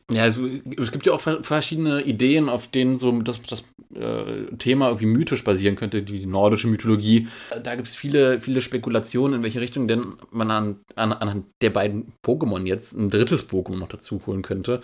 Ja, 0.10 0.24
also, 0.24 0.48
es 0.78 0.92
gibt 0.92 1.06
ja 1.06 1.14
auch 1.14 1.22
verschiedene 1.22 2.02
Ideen, 2.02 2.50
auf 2.50 2.68
denen 2.68 2.98
so 2.98 3.12
das, 3.22 3.42
das 3.44 3.64
äh, 3.94 4.56
Thema 4.58 4.88
irgendwie 4.88 5.06
mythisch 5.06 5.44
basieren 5.44 5.76
könnte, 5.76 6.02
die, 6.02 6.26
nordische 6.26 6.68
Mythologie. 6.68 7.28
Da 7.64 7.76
gibt 7.76 7.88
es 7.88 7.96
viele, 7.96 8.40
viele 8.40 8.62
Spekulationen, 8.62 9.36
in 9.36 9.44
welche 9.44 9.62
Richtung 9.62 9.88
denn 9.88 10.14
man 10.32 10.52
an, 10.52 10.80
an, 10.96 11.14
anhand 11.14 11.46
der 11.62 11.70
beiden 11.70 12.14
Pokémon 12.24 12.66
jetzt 12.66 12.94
ein 12.94 13.10
drittes 13.10 13.50
Pokémon 13.50 13.78
noch 13.78 13.88
dazu 13.88 14.22
holen 14.26 14.42
könnte. 14.42 14.82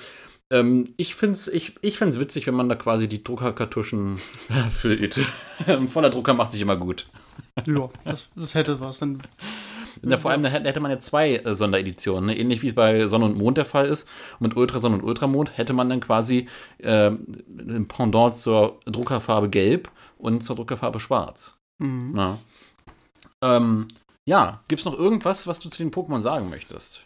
Ähm, 0.51 0.94
ich 0.98 1.15
finde 1.15 1.36
es 1.36 1.48
ich, 1.48 1.74
ich 1.82 2.00
witzig, 2.00 2.46
wenn 2.46 2.53
man 2.53 2.70
da 2.70 2.75
quasi 2.75 3.08
die 3.08 3.24
Druckerkartuschen 3.24 4.17
füllt. 4.72 5.20
Voller 5.88 6.10
Drucker 6.10 6.34
macht 6.34 6.51
sich 6.51 6.62
immer 6.62 6.77
gut. 6.77 7.08
Ja, 7.67 7.89
das, 8.03 8.29
das 8.36 8.53
hätte 8.53 8.79
was. 8.79 9.00
Dann 9.00 9.22
ja, 10.04 10.18
vor 10.18 10.32
allem 10.32 10.44
da 10.44 10.50
hätte 10.50 10.80
man 10.80 10.92
ja 10.92 11.00
zwei 11.00 11.38
äh, 11.38 11.54
Sondereditionen, 11.54 12.28
ne? 12.28 12.38
ähnlich 12.38 12.62
wie 12.62 12.68
es 12.68 12.75
bei 12.75 13.08
Sonne 13.08 13.25
und 13.25 13.38
Mond 13.38 13.58
der 13.58 13.66
Fall 13.66 13.88
ist. 13.88 14.08
Und 14.40 14.50
mit 14.50 14.58
Ultrasonne 14.58 14.96
und 14.96 15.04
Ultramond 15.04 15.58
hätte 15.58 15.74
man 15.74 15.90
dann 15.90 16.00
quasi 16.00 16.48
äh, 16.80 17.08
ein 17.10 17.88
Pendant 17.88 18.36
zur 18.36 18.80
Druckerfarbe 18.86 19.50
Gelb 19.50 19.90
und 20.18 20.42
zur 20.42 20.56
Druckerfarbe 20.56 21.00
Schwarz. 21.00 21.58
Mhm. 21.80 22.14
Ja, 22.16 22.38
ähm, 23.44 23.88
ja 24.25 24.62
gibt 24.68 24.80
es 24.80 24.86
noch 24.86 24.98
irgendwas, 24.98 25.48
was 25.48 25.60
du 25.60 25.70
zu 25.70 25.78
den 25.78 25.92
Pokémon 25.92 26.20
sagen 26.20 26.50
möchtest? 26.50 27.06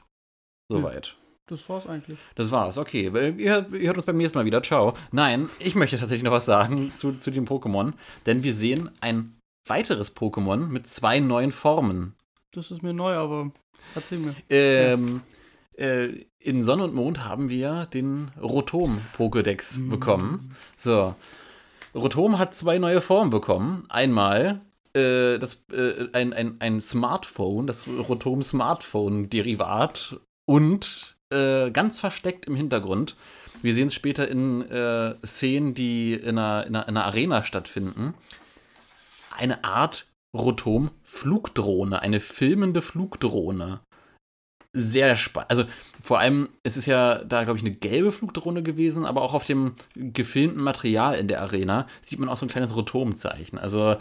Soweit. 0.71 1.15
Das 1.49 1.67
war's 1.67 1.87
eigentlich. 1.87 2.19
Das 2.35 2.51
war's, 2.51 2.77
okay. 2.77 3.07
Ihr, 3.07 3.67
ihr 3.73 3.87
hört 3.87 3.97
uns 3.97 4.05
beim 4.05 4.17
nächsten 4.17 4.37
Mal 4.37 4.45
wieder. 4.45 4.61
Ciao. 4.61 4.93
Nein, 5.11 5.49
ich 5.57 5.73
möchte 5.73 5.97
tatsächlich 5.97 6.23
noch 6.23 6.31
was 6.31 6.45
sagen 6.45 6.91
zu, 6.95 7.13
zu 7.13 7.31
den 7.31 7.47
Pokémon, 7.47 7.93
denn 8.27 8.43
wir 8.43 8.53
sehen 8.53 8.91
ein 9.01 9.35
weiteres 9.67 10.15
Pokémon 10.15 10.67
mit 10.67 10.85
zwei 10.85 11.19
neuen 11.19 11.51
Formen. 11.51 12.15
Das 12.51 12.71
ist 12.71 12.81
mir 12.81 12.93
neu, 12.93 13.13
aber 13.13 13.51
erzähl 13.95 14.19
mir. 14.19 14.35
Ähm, 14.49 15.21
äh, 15.77 16.25
in 16.39 16.63
Sonne 16.63 16.83
und 16.85 16.95
Mond 16.95 17.23
haben 17.23 17.49
wir 17.49 17.85
den 17.93 18.31
Rotom-Pokédex 18.41 19.79
mhm. 19.79 19.89
bekommen. 19.89 20.55
So. 20.77 21.15
Rotom 21.93 22.39
hat 22.39 22.55
zwei 22.55 22.79
neue 22.79 23.01
Formen 23.01 23.29
bekommen. 23.29 23.85
Einmal 23.89 24.61
äh, 24.93 25.37
das, 25.37 25.63
äh, 25.71 26.07
ein, 26.13 26.33
ein, 26.33 26.55
ein 26.59 26.81
Smartphone, 26.81 27.67
das 27.67 27.87
Rotom 27.87 28.41
Smartphone-Derivat 28.41 30.19
und 30.45 31.17
äh, 31.31 31.69
ganz 31.71 31.99
versteckt 31.99 32.45
im 32.45 32.55
Hintergrund. 32.55 33.15
Wir 33.61 33.73
sehen 33.73 33.87
es 33.87 33.93
später 33.93 34.27
in 34.27 34.61
äh, 34.69 35.15
Szenen, 35.25 35.73
die 35.73 36.13
in 36.13 36.37
einer, 36.37 36.65
in, 36.65 36.75
einer, 36.75 36.87
in 36.87 36.97
einer 36.97 37.05
Arena 37.05 37.43
stattfinden. 37.43 38.13
Eine 39.37 39.63
Art 39.63 40.05
Rotom-Flugdrohne, 40.35 42.01
eine 42.01 42.19
filmende 42.19 42.81
Flugdrohne. 42.81 43.81
Sehr 44.73 45.15
spannend. 45.15 45.49
Also 45.49 45.65
vor 46.01 46.19
allem, 46.19 46.49
es 46.63 46.77
ist 46.77 46.85
ja 46.85 47.23
da, 47.23 47.43
glaube 47.43 47.57
ich, 47.57 47.65
eine 47.65 47.73
gelbe 47.73 48.11
Flugdrohne 48.11 48.63
gewesen, 48.63 49.05
aber 49.05 49.21
auch 49.21 49.33
auf 49.33 49.45
dem 49.45 49.73
gefilmten 49.95 50.63
Material 50.63 51.15
in 51.15 51.27
der 51.27 51.41
Arena 51.41 51.87
sieht 52.01 52.19
man 52.19 52.29
auch 52.29 52.37
so 52.37 52.45
ein 52.45 52.49
kleines 52.49 52.75
Rotom-Zeichen. 52.75 53.57
Also 53.57 53.97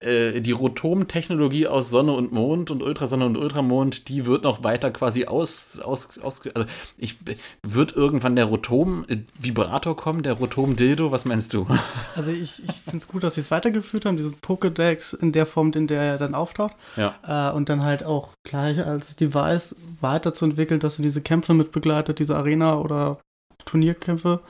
äh, 0.00 0.40
die 0.40 0.52
Rotom-Technologie 0.52 1.66
aus 1.66 1.90
Sonne 1.90 2.12
und 2.12 2.32
Mond 2.32 2.70
und 2.70 2.82
Ultrasonne 2.82 3.26
und 3.26 3.36
Ultramond, 3.36 4.08
die 4.08 4.24
wird 4.24 4.44
noch 4.44 4.64
weiter 4.64 4.90
quasi 4.90 5.26
aus, 5.26 5.78
aus, 5.78 6.18
aus 6.18 6.40
also 6.54 6.66
ich, 6.96 7.18
wird 7.62 7.94
irgendwann 7.94 8.34
der 8.34 8.46
Rotom-Vibrator 8.46 9.94
kommen, 9.96 10.22
der 10.22 10.34
Rotom-Dildo, 10.34 11.12
was 11.12 11.26
meinst 11.26 11.52
du? 11.52 11.66
Also 12.16 12.32
ich, 12.32 12.62
ich 12.66 12.76
finde 12.76 12.96
es 12.98 13.08
gut, 13.08 13.22
dass 13.22 13.36
sie 13.36 13.40
es 13.40 13.50
weitergeführt 13.50 14.04
haben, 14.04 14.16
diesen 14.16 14.34
Pokédex 14.40 15.16
in 15.16 15.32
der 15.32 15.46
Form, 15.46 15.70
in 15.72 15.86
der 15.86 16.02
er 16.02 16.18
dann 16.18 16.34
auftaucht. 16.34 16.74
Ja. 16.96 17.50
Äh, 17.50 17.54
und 17.54 17.68
dann 17.68 17.82
halt 17.82 18.04
auch 18.04 18.30
gleich 18.42 18.84
als 18.84 19.16
Device 19.16 19.76
weiterzuentwickeln, 20.00 20.80
dass 20.80 20.98
er 20.98 21.02
diese 21.02 21.20
Kämpfe 21.20 21.39
mit 21.48 21.72
begleitet, 21.72 22.18
diese 22.18 22.36
Arena- 22.36 22.78
oder 22.78 23.18
Turnierkämpfe 23.64 24.40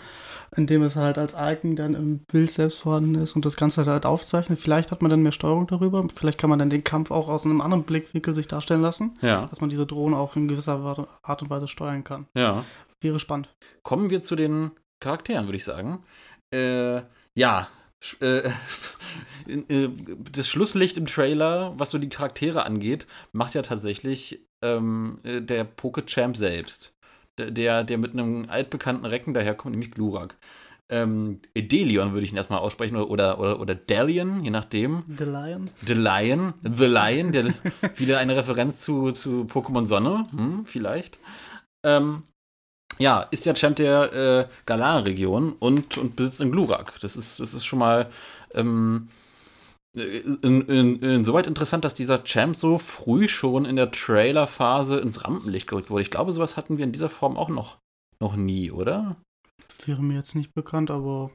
in 0.56 0.66
dem 0.66 0.82
es 0.82 0.96
halt 0.96 1.16
als 1.16 1.34
Icon 1.38 1.76
dann 1.76 1.94
im 1.94 2.18
Bild 2.20 2.50
selbst 2.50 2.80
vorhanden 2.80 3.14
ist 3.16 3.36
und 3.36 3.44
das 3.44 3.56
Ganze 3.56 3.86
halt 3.86 4.04
aufzeichnet. 4.04 4.58
Vielleicht 4.58 4.90
hat 4.90 5.00
man 5.00 5.10
dann 5.10 5.22
mehr 5.22 5.32
Steuerung 5.32 5.66
darüber. 5.66 6.06
Vielleicht 6.14 6.38
kann 6.38 6.50
man 6.50 6.58
dann 6.58 6.70
den 6.70 6.82
Kampf 6.82 7.10
auch 7.10 7.28
aus 7.28 7.44
einem 7.44 7.60
anderen 7.60 7.84
Blickwinkel 7.84 8.34
sich 8.34 8.48
darstellen 8.48 8.82
lassen. 8.82 9.16
Ja. 9.22 9.46
Dass 9.46 9.60
man 9.60 9.70
diese 9.70 9.86
Drohne 9.86 10.16
auch 10.16 10.34
in 10.36 10.48
gewisser 10.48 11.08
Art 11.22 11.42
und 11.42 11.50
Weise 11.50 11.68
steuern 11.68 12.02
kann. 12.02 12.26
Ja. 12.34 12.64
Wäre 13.00 13.20
spannend. 13.20 13.48
Kommen 13.82 14.10
wir 14.10 14.22
zu 14.22 14.34
den 14.34 14.72
Charakteren, 14.98 15.46
würde 15.46 15.56
ich 15.56 15.64
sagen. 15.64 16.02
Äh, 16.52 17.02
ja, 17.34 17.68
äh, 18.20 18.50
äh, 19.46 19.88
das 20.32 20.48
Schlusslicht 20.48 20.96
im 20.96 21.06
Trailer, 21.06 21.74
was 21.78 21.92
so 21.92 21.98
die 21.98 22.08
Charaktere 22.08 22.64
angeht, 22.64 23.06
macht 23.32 23.54
ja 23.54 23.62
tatsächlich 23.62 24.40
ähm, 24.62 25.18
äh, 25.24 25.40
der 25.40 25.64
Poke-Champ 25.64 26.36
selbst 26.36 26.92
der, 27.48 27.84
der 27.84 27.98
mit 27.98 28.12
einem 28.12 28.46
altbekannten 28.48 29.06
Recken 29.06 29.34
daherkommt, 29.34 29.72
nämlich 29.72 29.90
Glurak. 29.90 30.36
Ähm, 30.88 31.40
Delion 31.56 32.12
würde 32.12 32.24
ich 32.24 32.32
ihn 32.32 32.36
erstmal 32.36 32.58
aussprechen 32.58 32.96
oder, 32.96 33.38
oder, 33.38 33.60
oder 33.60 33.76
Delion, 33.76 34.44
je 34.44 34.50
nachdem. 34.50 35.04
The 35.16 35.24
Lion. 35.24 35.70
The 35.86 35.94
Lion. 35.94 36.54
The 36.62 36.86
Lion, 36.86 37.32
der, 37.32 37.54
wieder 37.96 38.18
eine 38.18 38.36
Referenz 38.36 38.80
zu, 38.80 39.12
zu 39.12 39.44
Pokémon 39.44 39.86
Sonne, 39.86 40.26
hm, 40.32 40.66
vielleicht. 40.66 41.18
Ähm, 41.84 42.24
ja, 42.98 43.22
ist 43.30 43.46
ja 43.46 43.54
Champ 43.54 43.76
der 43.76 44.12
äh, 44.12 44.52
Galar-Region 44.66 45.52
und, 45.52 45.96
und 45.96 46.16
besitzt 46.16 46.42
einen 46.42 46.50
Glurak. 46.50 46.98
Das 47.00 47.16
ist, 47.16 47.38
das 47.38 47.54
ist 47.54 47.64
schon 47.64 47.78
mal 47.78 48.10
ähm, 48.54 49.08
in, 49.92 50.62
in, 50.68 51.02
insoweit 51.02 51.46
interessant, 51.46 51.84
dass 51.84 51.94
dieser 51.94 52.22
Champ 52.22 52.56
so 52.56 52.78
früh 52.78 53.28
schon 53.28 53.64
in 53.64 53.76
der 53.76 53.90
Trailer-Phase 53.90 54.98
ins 54.98 55.24
Rampenlicht 55.24 55.66
gerückt 55.66 55.90
wurde. 55.90 56.02
Ich 56.02 56.10
glaube, 56.10 56.32
sowas 56.32 56.56
hatten 56.56 56.78
wir 56.78 56.84
in 56.84 56.92
dieser 56.92 57.08
Form 57.08 57.36
auch 57.36 57.48
noch, 57.48 57.78
noch 58.20 58.36
nie, 58.36 58.70
oder? 58.70 59.16
Wäre 59.84 60.02
mir 60.02 60.14
jetzt 60.14 60.34
nicht 60.34 60.54
bekannt, 60.54 60.90
aber 60.90 61.30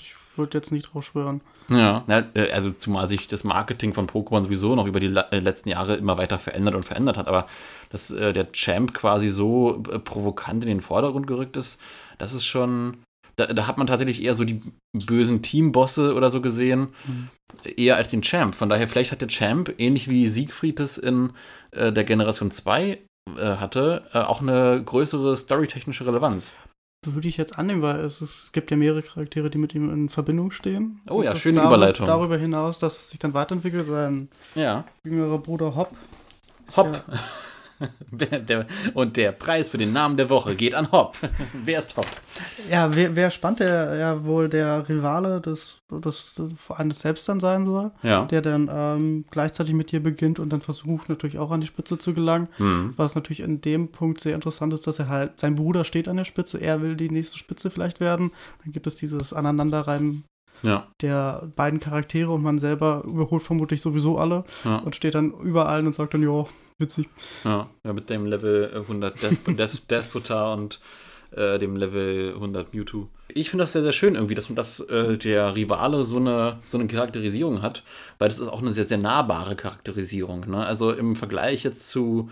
ich 0.00 0.14
würde 0.36 0.58
jetzt 0.58 0.72
nicht 0.72 0.92
drauf 0.92 1.04
schwören. 1.04 1.42
Ja, 1.68 2.04
äh, 2.08 2.50
also 2.50 2.72
zumal 2.72 3.08
sich 3.08 3.28
das 3.28 3.44
Marketing 3.44 3.94
von 3.94 4.08
Pokémon 4.08 4.42
sowieso 4.42 4.74
noch 4.74 4.86
über 4.86 4.98
die 4.98 5.14
äh, 5.14 5.38
letzten 5.38 5.68
Jahre 5.68 5.94
immer 5.96 6.18
weiter 6.18 6.38
verändert 6.38 6.74
und 6.74 6.84
verändert 6.84 7.16
hat, 7.16 7.28
aber 7.28 7.46
dass 7.90 8.10
äh, 8.10 8.32
der 8.32 8.50
Champ 8.52 8.94
quasi 8.94 9.28
so 9.28 9.82
provokant 10.04 10.64
in 10.64 10.68
den 10.68 10.80
Vordergrund 10.80 11.26
gerückt 11.26 11.56
ist, 11.56 11.78
das 12.18 12.32
ist 12.32 12.46
schon 12.46 12.98
da, 13.36 13.46
da, 13.46 13.66
hat 13.66 13.78
man 13.78 13.86
tatsächlich 13.86 14.22
eher 14.22 14.34
so 14.34 14.44
die 14.44 14.60
bösen 14.92 15.42
Teambosse 15.42 16.14
oder 16.14 16.30
so 16.30 16.40
gesehen, 16.40 16.88
mhm. 17.06 17.28
eher 17.76 17.96
als 17.96 18.10
den 18.10 18.22
Champ. 18.22 18.54
Von 18.54 18.68
daher, 18.68 18.88
vielleicht 18.88 19.12
hat 19.12 19.20
der 19.20 19.28
Champ, 19.28 19.74
ähnlich 19.78 20.08
wie 20.08 20.26
Siegfried 20.26 20.80
es 20.80 20.98
in 20.98 21.32
äh, 21.70 21.92
der 21.92 22.04
Generation 22.04 22.50
2 22.50 22.90
äh, 22.90 22.98
hatte, 23.38 24.02
äh, 24.12 24.18
auch 24.18 24.42
eine 24.42 24.82
größere 24.84 25.36
storytechnische 25.36 26.06
Relevanz. 26.06 26.52
Würde 27.04 27.26
ich 27.26 27.36
jetzt 27.36 27.58
annehmen, 27.58 27.82
weil 27.82 28.00
es, 28.00 28.20
es, 28.20 28.52
gibt 28.52 28.70
ja 28.70 28.76
mehrere 28.76 29.02
Charaktere, 29.02 29.50
die 29.50 29.58
mit 29.58 29.74
ihm 29.74 29.92
in 29.92 30.08
Verbindung 30.08 30.52
stehen. 30.52 31.00
Oh 31.10 31.22
ja, 31.22 31.34
schöne 31.34 31.56
darüber, 31.56 31.76
Überleitung. 31.76 32.06
Darüber 32.06 32.38
hinaus, 32.38 32.78
dass 32.78 32.96
es 32.96 33.10
sich 33.10 33.18
dann 33.18 33.34
weiterentwickelt, 33.34 33.86
sein 33.86 34.28
ja. 34.54 34.84
jüngerer 35.04 35.38
Bruder 35.38 35.74
Hopp. 35.74 35.96
Hopp. 36.76 36.92
Ja, 36.92 37.18
und 38.94 39.16
der 39.16 39.32
Preis 39.32 39.68
für 39.68 39.78
den 39.78 39.92
Namen 39.92 40.16
der 40.16 40.30
Woche 40.30 40.54
geht 40.54 40.74
an 40.74 40.90
Hop. 40.92 41.16
wer 41.64 41.78
ist 41.78 41.96
Hop? 41.96 42.06
Ja, 42.70 42.94
wer, 42.94 43.16
wer 43.16 43.30
spannt 43.30 43.60
der 43.60 43.96
ja 43.96 44.24
wohl 44.24 44.48
der 44.48 44.88
Rivale 44.88 45.40
des, 45.40 45.78
des, 45.90 46.34
eines 46.68 47.00
selbst 47.00 47.28
dann 47.28 47.40
sein 47.40 47.64
soll, 47.64 47.90
ja. 48.02 48.24
der 48.26 48.42
dann 48.42 48.70
ähm, 48.72 49.24
gleichzeitig 49.30 49.74
mit 49.74 49.92
dir 49.92 50.02
beginnt 50.02 50.38
und 50.38 50.50
dann 50.50 50.60
versucht 50.60 51.08
natürlich 51.08 51.38
auch 51.38 51.50
an 51.50 51.60
die 51.60 51.66
Spitze 51.66 51.98
zu 51.98 52.14
gelangen. 52.14 52.48
Mhm. 52.58 52.94
Was 52.96 53.14
natürlich 53.14 53.40
in 53.40 53.60
dem 53.60 53.88
Punkt 53.88 54.20
sehr 54.20 54.34
interessant 54.34 54.72
ist, 54.74 54.86
dass 54.86 54.98
er 54.98 55.08
halt, 55.08 55.38
sein 55.38 55.54
Bruder 55.54 55.84
steht 55.84 56.08
an 56.08 56.16
der 56.16 56.24
Spitze, 56.24 56.58
er 56.58 56.82
will 56.82 56.96
die 56.96 57.10
nächste 57.10 57.38
Spitze 57.38 57.70
vielleicht 57.70 58.00
werden. 58.00 58.32
Dann 58.64 58.72
gibt 58.72 58.86
es 58.86 58.96
dieses 58.96 59.32
Aneinanderreiben 59.32 60.24
ja. 60.62 60.86
der 61.00 61.50
beiden 61.56 61.80
Charaktere 61.80 62.30
und 62.30 62.42
man 62.42 62.58
selber 62.58 63.02
überholt 63.06 63.42
vermutlich 63.42 63.80
sowieso 63.80 64.18
alle 64.18 64.44
ja. 64.64 64.76
und 64.78 64.96
steht 64.96 65.14
dann 65.14 65.32
über 65.32 65.68
allen 65.68 65.86
und 65.86 65.94
sagt 65.94 66.14
dann, 66.14 66.22
ja, 66.22 66.46
witzig. 66.78 67.08
Ja, 67.44 67.68
ja 67.84 67.92
mit 67.92 68.10
dem 68.10 68.26
Level 68.26 68.70
100 68.74 69.22
Desp 69.22 69.56
Des 69.56 69.86
Despotar 69.86 70.54
und 70.54 70.80
äh, 71.32 71.58
dem 71.58 71.76
Level 71.76 72.32
100 72.34 72.74
Mewtwo. 72.74 73.08
Ich 73.28 73.50
finde 73.50 73.64
das 73.64 73.72
sehr, 73.72 73.82
sehr 73.82 73.92
schön 73.92 74.14
irgendwie, 74.14 74.34
dass 74.34 74.48
man 74.48 74.56
das, 74.56 74.80
äh, 74.80 75.16
der 75.16 75.54
Rivale 75.54 76.04
so 76.04 76.16
eine, 76.16 76.58
so 76.68 76.78
eine 76.78 76.86
Charakterisierung 76.86 77.62
hat, 77.62 77.82
weil 78.18 78.28
das 78.28 78.38
ist 78.38 78.48
auch 78.48 78.60
eine 78.60 78.72
sehr, 78.72 78.86
sehr 78.86 78.98
nahbare 78.98 79.56
Charakterisierung. 79.56 80.50
Ne? 80.50 80.64
Also 80.64 80.92
im 80.92 81.16
Vergleich 81.16 81.64
jetzt 81.64 81.88
zu 81.88 82.30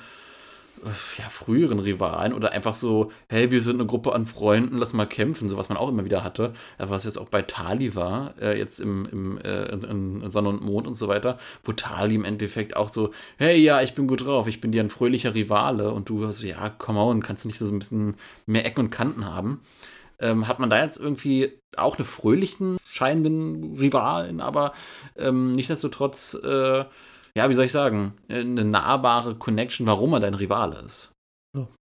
ja, 1.19 1.29
früheren 1.29 1.79
Rivalen 1.79 2.33
oder 2.33 2.53
einfach 2.53 2.75
so, 2.75 3.11
hey, 3.29 3.51
wir 3.51 3.61
sind 3.61 3.77
eine 3.77 3.87
Gruppe 3.87 4.13
an 4.15 4.27
Freunden, 4.27 4.79
lass 4.79 4.93
mal 4.93 5.07
kämpfen, 5.07 5.49
so 5.49 5.57
was 5.57 5.69
man 5.69 5.79
auch 5.79 5.89
immer 5.89 6.05
wieder 6.05 6.25
hatte. 6.25 6.55
Was 6.79 7.05
jetzt 7.05 7.19
auch 7.19 7.29
bei 7.29 7.43
Tali 7.43 7.95
war, 7.95 8.35
äh, 8.41 8.59
jetzt 8.59 8.81
im, 8.81 9.07
im 9.11 9.39
äh, 9.39 9.67
in, 9.73 10.29
Sonne 10.31 10.49
und 10.49 10.63
Mond 10.63 10.87
und 10.87 10.95
so 10.95 11.09
weiter, 11.09 11.39
wo 11.65 11.73
Tali 11.73 12.15
im 12.15 12.25
Endeffekt 12.25 12.77
auch 12.77 12.89
so, 12.89 13.13
hey, 13.37 13.59
ja, 13.59 13.83
ich 13.83 13.95
bin 13.95 14.07
gut 14.07 14.25
drauf, 14.25 14.47
ich 14.47 14.61
bin 14.61 14.73
dir 14.73 14.83
ein 14.83 14.91
fröhlicher 14.91 15.35
Rivale 15.35 15.93
und 15.93 16.09
du 16.09 16.33
so, 16.33 16.47
ja, 16.47 16.69
come 16.71 17.01
on, 17.01 17.23
kannst 17.23 17.45
du 17.45 17.49
nicht 17.49 17.59
so 17.59 17.67
ein 17.67 17.79
bisschen 17.79 18.17
mehr 18.47 18.65
Ecken 18.65 18.87
und 18.87 18.91
Kanten 18.91 19.27
haben. 19.27 19.61
Ähm, 20.19 20.49
hat 20.49 20.59
man 20.59 20.71
da 20.71 20.83
jetzt 20.83 21.01
irgendwie 21.01 21.53
auch 21.77 21.97
eine 21.97 22.05
fröhlichen 22.05 22.79
scheinenden 22.87 23.77
Rivalen, 23.77 24.41
aber 24.41 24.73
ähm, 25.17 25.53
nichtsdestotrotz 25.53 26.35
äh, 26.35 26.85
ja, 27.41 27.49
wie 27.49 27.55
soll 27.55 27.65
ich 27.65 27.73
sagen, 27.73 28.13
eine 28.29 28.65
nahbare 28.65 29.35
Connection, 29.35 29.87
warum 29.87 30.13
er 30.13 30.21
dein 30.21 30.35
Rivale 30.35 30.79
ist. 30.81 31.11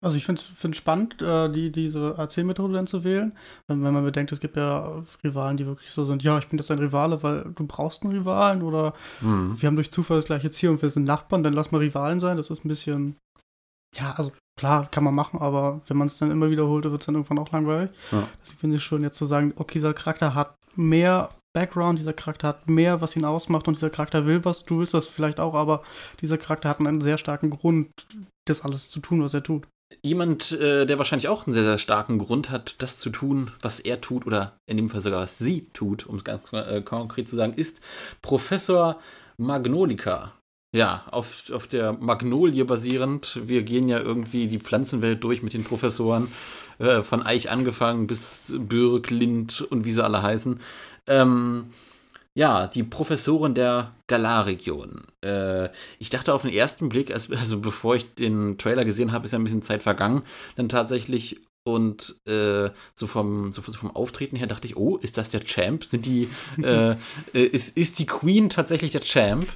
Also 0.02 0.16
ich 0.16 0.26
finde 0.26 0.40
es 0.42 0.78
spannend, 0.78 1.22
äh, 1.22 1.52
die, 1.52 1.72
diese 1.72 2.18
AC-Methode 2.18 2.74
dann 2.74 2.86
zu 2.86 3.04
wählen. 3.04 3.36
Wenn, 3.68 3.84
wenn, 3.84 3.94
man 3.94 4.06
bedenkt, 4.06 4.32
es 4.32 4.40
gibt 4.40 4.56
ja 4.56 5.04
Rivalen, 5.24 5.58
die 5.58 5.66
wirklich 5.66 5.92
so 5.92 6.06
sind, 6.06 6.22
ja, 6.24 6.38
ich 6.38 6.48
bin 6.48 6.60
jetzt 6.60 6.70
ein 6.70 6.78
Rivale, 6.78 7.22
weil 7.24 7.52
du 7.56 7.66
brauchst 7.66 8.04
einen 8.04 8.14
Rivalen 8.14 8.62
oder 8.62 8.94
mhm. 9.20 9.60
wir 9.60 9.68
haben 9.68 9.76
durch 9.76 9.92
Zufall 9.92 10.18
das 10.18 10.28
gleiche 10.28 10.52
Ziel 10.52 10.70
und 10.70 10.82
wir 10.82 10.90
sind 10.90 11.04
Nachbarn, 11.06 11.44
dann 11.44 11.54
lass 11.54 11.72
mal 11.72 11.80
Rivalen 11.80 12.20
sein. 12.20 12.38
Das 12.38 12.52
ist 12.52 12.64
ein 12.64 12.70
bisschen, 12.70 13.18
ja, 13.96 14.14
also 14.16 14.32
klar, 14.58 14.90
kann 14.92 15.04
man 15.04 15.16
machen, 15.16 15.40
aber 15.40 15.82
wenn 15.88 15.98
man 15.98 16.08
es 16.08 16.20
dann 16.20 16.32
immer 16.32 16.52
wiederholt, 16.52 16.86
wird 16.86 17.02
es 17.02 17.08
dann 17.08 17.16
irgendwann 17.16 17.40
auch 17.40 17.52
langweilig. 17.52 17.90
Ja. 18.12 18.30
Deswegen 18.40 18.60
finde 18.60 18.76
ich 18.78 18.84
schon 18.84 19.02
jetzt 19.02 19.18
zu 19.18 19.26
sagen, 19.26 19.54
okay, 19.58 19.74
dieser 19.74 19.94
Charakter 19.96 20.36
hat 20.36 20.56
mehr 20.78 21.30
Background, 21.58 21.98
dieser 21.98 22.14
Charakter 22.14 22.50
hat 22.50 22.70
mehr, 22.70 23.02
was 23.02 23.16
ihn 23.16 23.26
ausmacht 23.26 23.68
und 23.68 23.78
dieser 23.78 23.90
Charakter 23.90 24.28
will 24.28 24.46
was, 24.46 24.64
du 24.64 24.78
willst 24.78 24.94
das 24.94 25.08
vielleicht 25.08 25.40
auch, 25.40 25.56
aber 25.56 25.82
dieser 26.22 26.38
Charakter 26.38 26.70
hat 26.70 26.80
einen 26.80 27.02
sehr 27.02 27.18
starken 27.18 27.50
Grund, 27.50 27.90
das 28.46 28.62
alles 28.62 28.92
zu 28.92 29.00
tun, 29.00 29.24
was 29.24 29.34
er 29.34 29.42
tut. 29.42 29.68
Jemand, 30.04 30.52
äh, 30.52 30.86
der 30.86 31.00
wahrscheinlich 31.00 31.30
auch 31.30 31.48
einen 31.48 31.56
sehr, 31.56 31.64
sehr 31.64 31.80
starken 31.80 32.20
Grund 32.20 32.52
hat, 32.52 32.76
das 32.78 33.00
zu 33.00 33.10
tun, 33.10 33.50
was 33.60 33.80
er 33.80 34.02
tut, 34.02 34.28
oder 34.28 34.60
in 34.68 34.78
dem 34.78 34.92
Fall 34.92 35.02
sogar 35.02 35.22
was 35.22 35.40
sie 35.40 35.66
tut, 35.74 36.06
um 36.06 36.18
es 36.18 36.24
ganz 36.24 36.44
äh, 36.54 36.82
konkret 36.82 37.28
zu 37.28 37.36
sagen, 37.36 37.54
ist 37.56 37.82
Professor 38.22 39.00
Magnolika. 39.38 40.34
Ja, 40.76 41.06
auf, 41.10 41.50
auf 41.52 41.66
der 41.66 41.94
Magnolie 41.94 42.66
basierend. 42.66 43.40
Wir 43.46 43.64
gehen 43.64 43.90
ja 43.90 44.00
irgendwie 44.00 44.46
die 44.46 44.60
Pflanzenwelt 44.60 45.24
durch 45.24 45.42
mit 45.42 45.54
den 45.54 45.64
Professoren. 45.64 46.28
Äh, 46.80 47.02
von 47.02 47.24
Eich 47.26 47.50
angefangen 47.50 48.06
bis 48.06 48.54
Birk, 48.58 49.10
Lind 49.10 49.62
und 49.62 49.86
wie 49.86 49.92
sie 49.92 50.04
alle 50.04 50.22
heißen. 50.22 50.60
Ähm, 51.08 51.68
ja, 52.34 52.68
die 52.68 52.84
Professorin 52.84 53.56
der 53.56 53.94
Galar-Region. 54.06 55.02
Äh, 55.24 55.70
ich 55.98 56.12
dachte 56.12 56.34
auf 56.34 56.44
den 56.44 56.54
ersten 56.54 56.88
Blick, 56.88 57.12
also, 57.12 57.60
bevor 57.60 57.96
ich 57.96 58.14
den 58.14 58.60
Trailer 58.60 58.86
gesehen 58.86 59.12
habe, 59.12 59.26
ist 59.26 59.32
ja 59.32 59.40
ein 59.40 59.44
bisschen 59.44 59.64
Zeit 59.64 59.82
vergangen, 59.82 60.22
dann 60.56 60.70
tatsächlich 60.70 61.42
und 61.68 62.16
äh, 62.26 62.70
so, 62.96 63.08
vom, 63.08 63.52
so 63.52 63.62
vom 63.62 63.94
Auftreten 63.94 64.38
her 64.38 64.48
dachte 64.48 64.68
ich, 64.68 64.78
oh, 64.78 64.98
ist 64.98 65.18
das 65.18 65.30
der 65.30 65.44
Champ? 65.44 65.84
Sind 65.84 66.06
die, 66.06 66.30
äh, 66.62 66.92
äh, 67.34 67.44
ist, 67.44 67.76
ist 67.76 68.00
die 68.00 68.06
Queen 68.06 68.50
tatsächlich 68.50 68.92
der 68.92 69.02
Champ? 69.02 69.48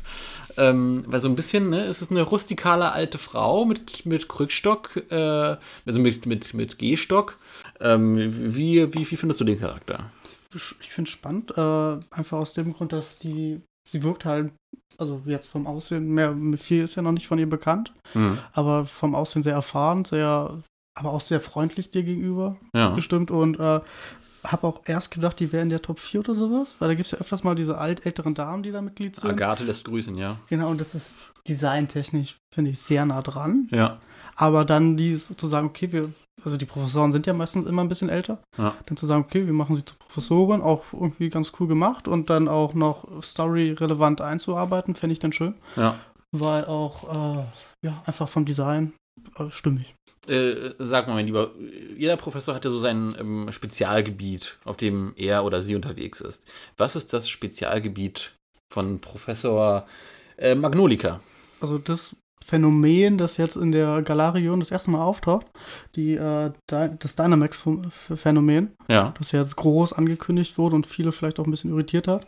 Ähm, 0.57 1.05
weil 1.07 1.21
so 1.21 1.29
ein 1.29 1.35
bisschen, 1.35 1.69
ne, 1.69 1.85
es 1.85 2.01
ist 2.01 2.11
eine 2.11 2.23
rustikale 2.23 2.91
alte 2.91 3.17
Frau 3.17 3.63
mit, 3.63 4.05
mit 4.05 4.27
Krückstock, 4.27 5.03
äh, 5.09 5.55
also 5.85 5.99
mit, 5.99 6.25
mit, 6.25 6.53
mit 6.53 6.77
Gehstock. 6.77 7.37
Ähm, 7.79 8.17
wie, 8.55 8.93
wie, 8.93 9.09
wie 9.11 9.15
findest 9.15 9.39
du 9.39 9.45
den 9.45 9.59
Charakter? 9.59 10.09
Ich 10.53 10.89
finde 10.89 11.07
es 11.07 11.13
spannend, 11.13 11.51
äh, 11.57 11.99
einfach 12.11 12.37
aus 12.37 12.53
dem 12.53 12.73
Grund, 12.73 12.93
dass 12.93 13.19
die, 13.19 13.61
sie 13.87 14.03
wirkt 14.03 14.25
halt, 14.25 14.51
also 14.97 15.21
jetzt 15.25 15.47
vom 15.47 15.67
Aussehen, 15.67 16.09
mehr, 16.09 16.35
viel 16.57 16.83
ist 16.83 16.95
ja 16.95 17.01
noch 17.01 17.11
nicht 17.11 17.27
von 17.27 17.39
ihr 17.39 17.49
bekannt, 17.49 17.93
mhm. 18.13 18.37
aber 18.53 18.85
vom 18.85 19.15
Aussehen 19.15 19.41
sehr 19.41 19.53
erfahren, 19.53 20.05
sehr, 20.05 20.61
aber 20.95 21.11
auch 21.11 21.21
sehr 21.21 21.41
freundlich 21.41 21.89
dir 21.89 22.03
gegenüber 22.03 22.57
ja. 22.75 22.89
bestimmt 22.89 23.31
und 23.31 23.59
äh, 23.59 23.81
habe 24.43 24.67
auch 24.67 24.81
erst 24.85 25.11
gedacht, 25.11 25.39
die 25.39 25.51
wären 25.51 25.69
der 25.69 25.81
Top 25.81 25.99
4 25.99 26.21
oder 26.21 26.33
sowas, 26.33 26.75
weil 26.79 26.89
da 26.89 26.95
gibt 26.95 27.05
es 27.05 27.11
ja 27.11 27.19
öfters 27.19 27.43
mal 27.43 27.55
diese 27.55 27.77
alt 27.77 28.05
älteren 28.05 28.33
Damen, 28.33 28.63
die 28.63 28.71
da 28.71 28.81
Mitglied 28.81 29.15
sind. 29.15 29.29
Agathe 29.29 29.63
lässt 29.63 29.85
grüßen, 29.85 30.17
ja. 30.17 30.37
Genau, 30.49 30.69
und 30.69 30.81
das 30.81 30.95
ist 30.95 31.17
designtechnisch, 31.47 32.37
finde 32.53 32.71
ich, 32.71 32.79
sehr 32.79 33.05
nah 33.05 33.21
dran. 33.21 33.67
Ja. 33.71 33.99
Aber 34.35 34.65
dann 34.65 34.97
die 34.97 35.15
zu 35.15 35.47
sagen, 35.47 35.67
okay, 35.67 35.91
wir, 35.91 36.11
also 36.43 36.57
die 36.57 36.65
Professoren 36.65 37.11
sind 37.11 37.27
ja 37.27 37.33
meistens 37.33 37.67
immer 37.67 37.83
ein 37.83 37.89
bisschen 37.89 38.09
älter. 38.09 38.39
Ja. 38.57 38.75
Dann 38.85 38.97
zu 38.97 39.05
sagen, 39.05 39.23
okay, 39.23 39.45
wir 39.45 39.53
machen 39.53 39.75
sie 39.75 39.85
zur 39.85 39.97
Professorin, 39.97 40.61
auch 40.61 40.83
irgendwie 40.93 41.29
ganz 41.29 41.51
cool 41.59 41.67
gemacht 41.67 42.07
und 42.07 42.29
dann 42.29 42.47
auch 42.47 42.73
noch 42.73 43.23
story-relevant 43.23 44.21
einzuarbeiten, 44.21 44.95
fände 44.95 45.13
ich 45.13 45.19
dann 45.19 45.33
schön. 45.33 45.55
Ja. 45.75 45.99
Weil 46.31 46.65
auch, 46.65 47.37
äh, 47.37 47.45
ja, 47.85 48.01
einfach 48.05 48.29
vom 48.29 48.45
Design 48.45 48.93
äh, 49.37 49.49
stimmig. 49.49 49.93
Äh, 50.27 50.73
sag 50.77 51.07
mal, 51.07 51.15
mein 51.15 51.25
Lieber, 51.25 51.51
jeder 51.97 52.15
Professor 52.15 52.53
hat 52.53 52.63
ja 52.63 52.71
so 52.71 52.79
sein 52.79 53.15
ähm, 53.19 53.51
Spezialgebiet, 53.51 54.59
auf 54.65 54.77
dem 54.77 55.13
er 55.15 55.43
oder 55.43 55.63
sie 55.63 55.75
unterwegs 55.75 56.21
ist. 56.21 56.45
Was 56.77 56.95
ist 56.95 57.11
das 57.11 57.27
Spezialgebiet 57.27 58.35
von 58.71 58.99
Professor 58.99 59.87
äh, 60.37 60.53
Magnolika? 60.53 61.19
Also 61.59 61.77
das 61.79 62.15
Phänomen, 62.43 63.17
das 63.17 63.37
jetzt 63.37 63.55
in 63.55 63.71
der 63.71 64.01
Galarion 64.01 64.59
das 64.59 64.71
erste 64.71 64.91
Mal 64.91 65.03
auftaucht, 65.03 65.47
die, 65.95 66.15
äh, 66.15 66.51
das 66.67 67.15
Dynamax-Phänomen, 67.15 68.71
ja. 68.89 69.13
das 69.17 69.31
jetzt 69.31 69.55
groß 69.55 69.93
angekündigt 69.93 70.57
wurde 70.57 70.75
und 70.75 70.87
viele 70.87 71.11
vielleicht 71.11 71.39
auch 71.39 71.45
ein 71.45 71.51
bisschen 71.51 71.71
irritiert 71.71 72.07
hat. 72.07 72.27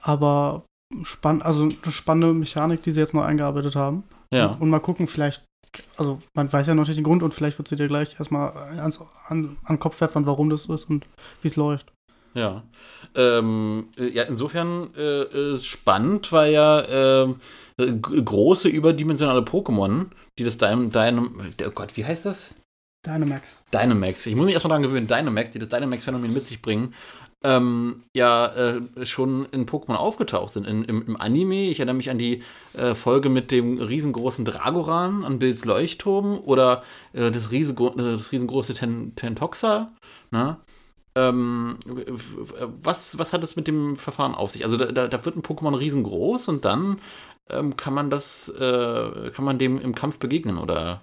Aber 0.00 0.64
spann 1.02 1.42
also 1.42 1.64
eine 1.64 1.92
spannende 1.92 2.34
Mechanik, 2.34 2.82
die 2.82 2.92
sie 2.92 3.00
jetzt 3.00 3.14
noch 3.14 3.24
eingearbeitet 3.24 3.76
haben. 3.76 4.04
Ja. 4.32 4.46
Und, 4.46 4.62
und 4.62 4.70
mal 4.70 4.80
gucken, 4.80 5.06
vielleicht, 5.06 5.44
also 5.96 6.18
man 6.34 6.52
weiß 6.52 6.66
ja 6.66 6.74
noch 6.74 6.86
nicht 6.86 6.96
den 6.96 7.04
Grund 7.04 7.22
und 7.22 7.34
vielleicht 7.34 7.58
wird 7.58 7.68
sie 7.68 7.76
dir 7.76 7.88
gleich 7.88 8.16
erstmal 8.18 8.52
ans, 8.78 9.00
an, 9.28 9.56
an 9.64 9.76
den 9.76 9.80
Kopf 9.80 10.00
werfen, 10.00 10.26
warum 10.26 10.50
das 10.50 10.66
ist 10.66 10.84
und 10.84 11.06
wie 11.40 11.48
es 11.48 11.56
läuft. 11.56 11.92
Ja. 12.34 12.64
Ähm, 13.14 13.88
äh, 13.98 14.08
ja, 14.08 14.22
insofern 14.24 14.94
äh, 14.94 15.58
spannend, 15.58 16.32
weil 16.32 16.52
ja 16.52 17.24
äh, 17.26 17.34
große 17.78 18.68
überdimensionale 18.68 19.40
Pokémon, 19.40 20.06
die 20.38 20.44
das 20.44 20.58
Dynam, 20.58 20.90
Dynam 20.90 21.40
oh 21.66 21.70
Gott, 21.70 21.96
wie 21.96 22.04
heißt 22.04 22.26
das? 22.26 22.54
Dynamax. 23.04 23.64
Dynamax. 23.72 24.26
Ich 24.26 24.36
muss 24.36 24.44
mich 24.44 24.54
erstmal 24.54 24.70
daran 24.70 24.82
gewöhnen, 24.82 25.08
Dynamax, 25.08 25.50
die 25.50 25.58
das 25.58 25.68
Dynamax-Phänomen 25.68 26.32
mit 26.32 26.46
sich 26.46 26.62
bringen, 26.62 26.94
ähm, 27.44 28.04
ja 28.14 28.46
äh, 28.46 29.06
schon 29.06 29.46
in 29.46 29.66
Pokémon 29.66 29.96
aufgetaucht 29.96 30.52
sind. 30.52 30.66
In, 30.66 30.84
im, 30.84 31.06
im, 31.06 31.20
Anime, 31.20 31.68
ich 31.68 31.80
erinnere 31.80 31.96
mich 31.96 32.10
an 32.10 32.18
die 32.18 32.42
äh, 32.74 32.94
Folge 32.94 33.28
mit 33.28 33.50
dem 33.50 33.78
riesengroßen 33.78 34.44
Dragoran 34.44 35.24
an 35.24 35.38
Bills 35.38 35.64
Leuchtturm 35.64 36.38
oder 36.38 36.84
äh, 37.12 37.30
das, 37.30 37.50
riesengro 37.50 37.90
das 37.90 38.30
riesengroße 38.30 38.74
Ten 38.74 39.14
Tentoxa. 39.16 39.90
Ne? 40.30 40.56
Ähm, 41.14 41.78
was, 42.82 43.18
was 43.18 43.32
hat 43.32 43.44
es 43.44 43.56
mit 43.56 43.68
dem 43.68 43.96
Verfahren 43.96 44.34
auf 44.34 44.50
sich? 44.50 44.64
Also 44.64 44.76
da, 44.76 45.08
da 45.08 45.24
wird 45.24 45.36
ein 45.36 45.42
Pokémon 45.42 45.78
riesengroß 45.78 46.48
und 46.48 46.64
dann 46.64 46.96
ähm, 47.50 47.76
kann 47.76 47.94
man 47.94 48.08
das, 48.08 48.48
äh, 48.48 49.30
kann 49.30 49.44
man 49.44 49.58
dem 49.58 49.78
im 49.78 49.94
Kampf 49.94 50.18
begegnen 50.18 50.58
oder? 50.58 51.02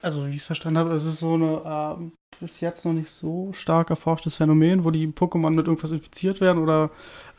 Also 0.00 0.26
wie 0.26 0.30
ich 0.30 0.38
es 0.38 0.46
verstanden 0.46 0.78
habe, 0.78 0.94
es 0.94 1.04
ist 1.04 1.20
so 1.20 1.34
eine 1.34 1.98
äh, 2.00 2.10
bis 2.40 2.60
jetzt 2.60 2.84
noch 2.84 2.92
nicht 2.92 3.10
so 3.10 3.52
stark 3.52 3.90
erforschtes 3.90 4.36
Phänomen, 4.36 4.84
wo 4.84 4.90
die 4.90 5.06
Pokémon 5.06 5.50
mit 5.50 5.66
irgendwas 5.66 5.92
infiziert 5.92 6.40
werden 6.40 6.62
oder 6.62 6.90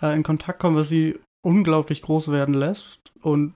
äh, 0.02 0.16
in 0.16 0.24
Kontakt 0.24 0.60
kommen, 0.60 0.78
was 0.78 0.90
sie 0.90 1.20
unglaublich 1.46 2.02
groß 2.02 2.32
werden 2.32 2.54
lässt 2.54 3.12
und 3.22 3.54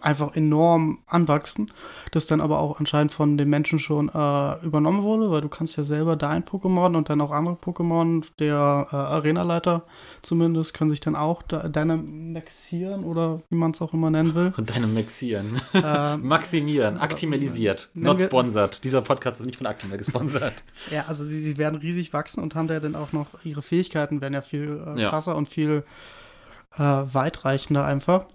einfach 0.00 0.36
enorm 0.36 1.00
anwachsen, 1.06 1.72
das 2.12 2.26
dann 2.26 2.40
aber 2.40 2.60
auch 2.60 2.78
anscheinend 2.78 3.10
von 3.10 3.36
den 3.36 3.48
Menschen 3.48 3.80
schon 3.80 4.08
äh, 4.08 4.64
übernommen 4.64 5.02
wurde, 5.02 5.30
weil 5.30 5.40
du 5.40 5.48
kannst 5.48 5.76
ja 5.76 5.82
selber 5.82 6.14
dein 6.14 6.44
Pokémon 6.44 6.96
und 6.96 7.10
dann 7.10 7.20
auch 7.20 7.32
andere 7.32 7.56
Pokémon, 7.56 8.24
der 8.38 8.86
äh, 8.92 8.94
Arenaleiter 8.94 9.84
zumindest, 10.22 10.72
können 10.72 10.90
sich 10.90 11.00
dann 11.00 11.16
auch 11.16 11.42
deine 11.42 11.96
maxieren 11.96 13.02
oder 13.02 13.40
wie 13.50 13.56
man 13.56 13.72
es 13.72 13.82
auch 13.82 13.92
immer 13.92 14.10
nennen 14.10 14.34
will. 14.34 14.52
Deine 14.68 14.86
maxieren. 14.86 15.60
Äh, 15.74 16.16
Maximieren, 16.16 16.98
aktimalisiert, 16.98 17.90
not 17.94 18.22
sponsored. 18.22 18.84
Dieser 18.84 19.02
Podcast 19.02 19.40
ist 19.40 19.46
nicht 19.46 19.56
von 19.56 19.66
Actimel 19.66 19.98
gesponsert. 19.98 20.54
ja, 20.92 21.06
also 21.08 21.24
sie, 21.24 21.40
sie, 21.40 21.58
werden 21.58 21.80
riesig 21.80 22.12
wachsen 22.12 22.42
und 22.42 22.54
haben 22.54 22.68
da 22.68 22.78
dann 22.78 22.94
auch 22.94 23.12
noch, 23.12 23.26
ihre 23.44 23.62
Fähigkeiten 23.62 24.20
werden 24.20 24.34
ja 24.34 24.42
viel 24.42 24.80
äh, 24.96 25.04
krasser 25.04 25.32
ja. 25.32 25.38
und 25.38 25.48
viel 25.48 25.84
äh, 26.76 26.82
weitreichender 26.82 27.84
einfach. 27.84 28.26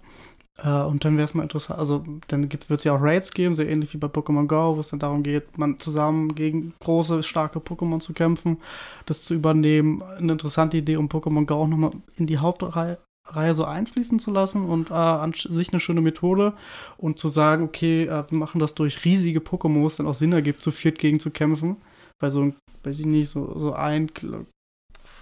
Äh, 0.62 0.82
und 0.82 1.04
dann 1.04 1.16
wäre 1.16 1.24
es 1.24 1.34
mal 1.34 1.42
interessant, 1.42 1.78
also 1.78 2.04
dann 2.28 2.50
wird 2.50 2.70
es 2.70 2.84
ja 2.84 2.94
auch 2.94 3.02
Raids 3.02 3.32
geben, 3.32 3.54
sehr 3.54 3.68
ähnlich 3.68 3.92
wie 3.92 3.98
bei 3.98 4.06
Pokémon 4.06 4.46
Go, 4.46 4.76
wo 4.76 4.80
es 4.80 4.88
dann 4.88 5.00
darum 5.00 5.22
geht, 5.22 5.58
man 5.58 5.80
zusammen 5.80 6.34
gegen 6.34 6.72
große, 6.80 7.22
starke 7.22 7.58
Pokémon 7.58 8.00
zu 8.00 8.12
kämpfen, 8.12 8.58
das 9.06 9.24
zu 9.24 9.34
übernehmen. 9.34 10.02
Eine 10.02 10.32
interessante 10.32 10.76
Idee, 10.76 10.96
um 10.96 11.08
Pokémon 11.08 11.46
Go 11.46 11.54
auch 11.54 11.68
nochmal 11.68 11.92
in 12.16 12.26
die 12.26 12.38
Hauptreihe 12.38 12.98
Reihe 13.26 13.54
so 13.54 13.64
einfließen 13.64 14.18
zu 14.18 14.30
lassen 14.30 14.68
und 14.68 14.90
äh, 14.90 14.94
an 14.94 15.32
sich 15.32 15.70
eine 15.70 15.80
schöne 15.80 16.02
Methode 16.02 16.52
und 16.98 17.18
zu 17.18 17.28
sagen, 17.28 17.64
okay, 17.64 18.04
äh, 18.04 18.24
wir 18.28 18.38
machen 18.38 18.58
das 18.58 18.74
durch 18.74 19.04
riesige 19.04 19.40
Pokémon, 19.40 19.80
wo 19.80 19.86
es 19.86 19.96
dann 19.96 20.06
auch 20.06 20.14
Sinn 20.14 20.32
ergibt, 20.32 20.60
zu 20.60 20.70
viert 20.70 20.98
gegen 20.98 21.18
zu 21.18 21.30
kämpfen. 21.30 21.76
Weil 22.20 22.30
so, 22.30 22.52
weiß 22.82 23.00
ich 23.00 23.06
nicht, 23.06 23.30
so, 23.30 23.58
so 23.58 23.72
ein 23.72 24.10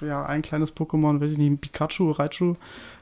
ja, 0.03 0.25
ein 0.25 0.43
kleines 0.43 0.75
Pokémon, 0.75 1.21
weiß 1.21 1.33
ich 1.33 1.39
nicht, 1.39 1.51
ein 1.51 1.59
Pikachu, 1.59 2.11
Raichu, 2.11 2.55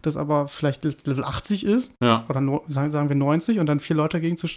das 0.03 0.17
aber 0.17 0.49
vielleicht 0.49 0.85
Level 0.85 1.25
80 1.25 1.65
ist. 1.65 1.93
Ja. 2.03 2.25
Oder 2.29 2.41
no, 2.41 2.65
sagen, 2.69 2.91
sagen 2.91 3.09
wir 3.09 3.17
90 3.17 3.59
und 3.59 3.67
dann 3.67 3.81
vier 3.81 3.97
Leute 3.97 4.19
dagegen 4.19 4.37
zu 4.37 4.49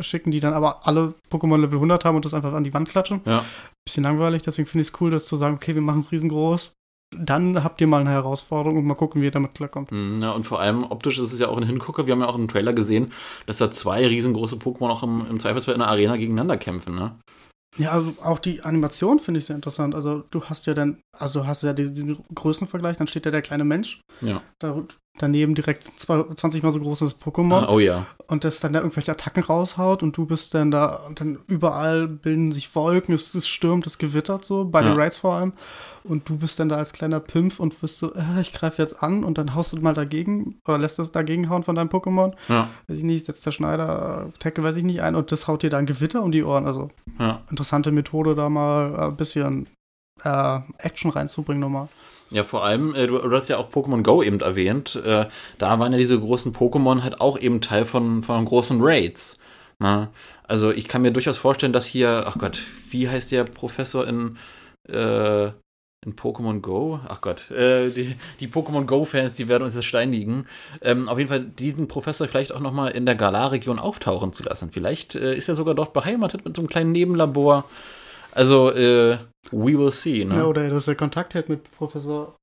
schicken, 0.00 0.30
die 0.30 0.40
dann 0.40 0.54
aber 0.54 0.86
alle 0.86 1.14
Pokémon 1.30 1.58
Level 1.58 1.76
100 1.76 2.04
haben 2.04 2.16
und 2.16 2.24
das 2.24 2.34
einfach 2.34 2.52
an 2.52 2.64
die 2.64 2.74
Wand 2.74 2.88
klatschen. 2.88 3.20
Ja. 3.24 3.44
Bisschen 3.84 4.04
langweilig, 4.04 4.42
deswegen 4.42 4.68
finde 4.68 4.82
ich 4.82 4.88
es 4.88 5.00
cool, 5.00 5.10
das 5.10 5.26
zu 5.26 5.36
sagen, 5.36 5.56
okay, 5.56 5.74
wir 5.74 5.82
machen 5.82 6.00
es 6.00 6.12
riesengroß. 6.12 6.72
Dann 7.14 7.62
habt 7.62 7.80
ihr 7.80 7.86
mal 7.86 8.00
eine 8.00 8.10
Herausforderung 8.10 8.78
und 8.78 8.86
mal 8.86 8.94
gucken, 8.94 9.20
wie 9.20 9.26
ihr 9.26 9.30
damit 9.30 9.54
klarkommt. 9.54 9.92
Mhm, 9.92 10.22
ja, 10.22 10.30
und 10.30 10.44
vor 10.44 10.60
allem 10.60 10.84
optisch 10.84 11.18
ist 11.18 11.32
es 11.32 11.38
ja 11.38 11.48
auch 11.48 11.58
ein 11.58 11.66
Hingucker. 11.66 12.06
Wir 12.06 12.12
haben 12.12 12.22
ja 12.22 12.26
auch 12.26 12.36
im 12.36 12.48
Trailer 12.48 12.72
gesehen, 12.72 13.12
dass 13.44 13.58
da 13.58 13.70
zwei 13.70 14.06
riesengroße 14.06 14.56
Pokémon 14.56 14.88
auch 14.88 15.02
im, 15.02 15.26
im 15.28 15.38
Zweifelsfall 15.38 15.74
in 15.74 15.80
der 15.80 15.88
Arena 15.88 16.16
gegeneinander 16.16 16.56
kämpfen, 16.56 16.94
ne? 16.94 17.16
Ja, 17.78 17.92
also 17.92 18.14
auch 18.22 18.38
die 18.38 18.62
Animation 18.62 19.18
finde 19.18 19.38
ich 19.38 19.46
sehr 19.46 19.56
interessant. 19.56 19.94
Also 19.94 20.24
du 20.30 20.44
hast 20.44 20.66
ja 20.66 20.74
dann, 20.74 21.00
also 21.16 21.40
du 21.40 21.46
hast 21.46 21.62
ja 21.62 21.72
diesen, 21.72 21.94
diesen 21.94 22.24
Größenvergleich, 22.34 22.96
dann 22.96 23.06
steht 23.06 23.24
ja 23.24 23.30
der 23.30 23.42
kleine 23.42 23.64
Mensch. 23.64 24.00
Ja. 24.20 24.42
Da, 24.58 24.84
daneben 25.18 25.54
direkt 25.54 25.84
20 25.84 26.62
mal 26.62 26.72
so 26.72 26.80
großes 26.80 27.20
Pokémon. 27.20 27.64
Ah, 27.64 27.68
oh 27.68 27.78
ja. 27.78 28.06
Und 28.28 28.44
das 28.44 28.60
dann 28.60 28.72
da 28.72 28.80
irgendwelche 28.80 29.12
Attacken 29.12 29.42
raushaut 29.42 30.02
und 30.02 30.16
du 30.16 30.24
bist 30.24 30.54
dann 30.54 30.70
da 30.70 30.96
und 31.06 31.20
dann 31.20 31.38
überall 31.48 32.08
bilden 32.08 32.50
sich 32.50 32.74
Wolken, 32.74 33.14
es, 33.14 33.34
es 33.34 33.46
stürmt, 33.46 33.86
es 33.86 33.98
gewittert 33.98 34.44
so, 34.44 34.64
bei 34.64 34.80
ja. 34.80 34.88
den 34.88 34.98
Raids 34.98 35.18
vor 35.18 35.34
allem. 35.34 35.52
Und 36.04 36.28
du 36.28 36.38
bist 36.38 36.58
dann 36.58 36.68
da 36.68 36.76
als 36.76 36.92
kleiner 36.92 37.20
Pimpf 37.20 37.60
und 37.60 37.80
wirst 37.82 37.98
so, 37.98 38.14
äh, 38.14 38.40
ich 38.40 38.52
greife 38.52 38.80
jetzt 38.80 39.02
an 39.02 39.22
und 39.22 39.38
dann 39.38 39.54
haust 39.54 39.72
du 39.72 39.76
mal 39.80 39.94
dagegen 39.94 40.58
oder 40.66 40.78
lässt 40.78 40.98
es 40.98 41.12
dagegen 41.12 41.48
hauen 41.50 41.62
von 41.62 41.76
deinem 41.76 41.90
Pokémon. 41.90 42.32
Ja. 42.48 42.70
Weiß 42.88 42.98
ich 42.98 43.04
nicht, 43.04 43.26
setzt 43.26 43.44
der 43.44 43.52
Schneider, 43.52 44.30
Tackle, 44.38 44.64
weiß 44.64 44.76
ich 44.76 44.84
nicht, 44.84 45.02
ein 45.02 45.14
und 45.14 45.30
das 45.30 45.46
haut 45.46 45.62
dir 45.62 45.70
dann 45.70 45.86
Gewitter 45.86 46.22
um 46.22 46.32
die 46.32 46.42
Ohren. 46.42 46.66
Also 46.66 46.90
ja. 47.18 47.42
interessante 47.50 47.92
Methode, 47.92 48.34
da 48.34 48.48
mal 48.48 48.96
ein 48.98 49.16
bisschen 49.16 49.66
äh, 50.24 50.60
Action 50.78 51.10
reinzubringen 51.10 51.60
nochmal. 51.60 51.88
Ja, 52.32 52.44
vor 52.44 52.64
allem, 52.64 52.94
äh, 52.94 53.06
du, 53.06 53.18
du, 53.18 53.30
hast 53.36 53.48
ja 53.48 53.58
auch 53.58 53.70
Pokémon 53.70 54.02
Go 54.02 54.22
eben 54.22 54.40
erwähnt. 54.40 54.96
Äh, 55.04 55.26
da 55.58 55.78
waren 55.78 55.92
ja 55.92 55.98
diese 55.98 56.18
großen 56.18 56.54
Pokémon 56.54 57.02
halt 57.02 57.20
auch 57.20 57.38
eben 57.38 57.60
Teil 57.60 57.84
von, 57.84 58.22
von 58.22 58.44
großen 58.44 58.78
Raids. 58.80 59.38
Na? 59.78 59.96
Ne? 59.96 60.08
Also 60.44 60.70
ich 60.70 60.88
kann 60.88 61.02
mir 61.02 61.12
durchaus 61.12 61.36
vorstellen, 61.36 61.72
dass 61.72 61.86
hier, 61.86 62.24
ach 62.26 62.38
Gott, 62.38 62.60
wie 62.90 63.08
heißt 63.08 63.32
der 63.32 63.44
Professor 63.44 64.06
in, 64.06 64.38
äh, 64.88 65.46
in 66.04 66.16
Pokémon 66.16 66.60
Go? 66.60 67.00
Ach 67.06 67.20
Gott, 67.20 67.50
äh, 67.50 67.90
die, 67.90 68.16
die 68.40 68.48
Pokémon 68.48 68.86
Go-Fans, 68.86 69.34
die 69.34 69.48
werden 69.48 69.62
uns 69.62 69.74
das 69.74 69.84
steinigen. 69.84 70.46
Ähm, 70.80 71.08
auf 71.08 71.18
jeden 71.18 71.28
Fall 71.28 71.40
diesen 71.40 71.86
Professor 71.86 72.26
vielleicht 72.28 72.52
auch 72.52 72.60
nochmal 72.60 72.92
in 72.92 73.04
der 73.04 73.14
Galar-Region 73.14 73.78
auftauchen 73.78 74.32
zu 74.32 74.42
lassen. 74.42 74.70
Vielleicht 74.72 75.14
äh, 75.14 75.34
ist 75.34 75.48
er 75.48 75.54
sogar 75.54 75.74
dort 75.74 75.92
beheimatet 75.92 76.44
mit 76.44 76.56
so 76.56 76.62
einem 76.62 76.68
kleinen 76.68 76.92
Nebenlabor. 76.92 77.64
Also, 78.32 78.70
äh, 78.72 79.18
we 79.50 79.78
will 79.78 79.92
see. 79.92 80.24
Ne? 80.24 80.36
Ja, 80.36 80.44
oder 80.44 80.68
dass 80.70 80.88
er 80.88 80.94
Kontakt 80.94 81.34
hält 81.34 81.48
mit 81.48 81.70
Professor 81.72 82.36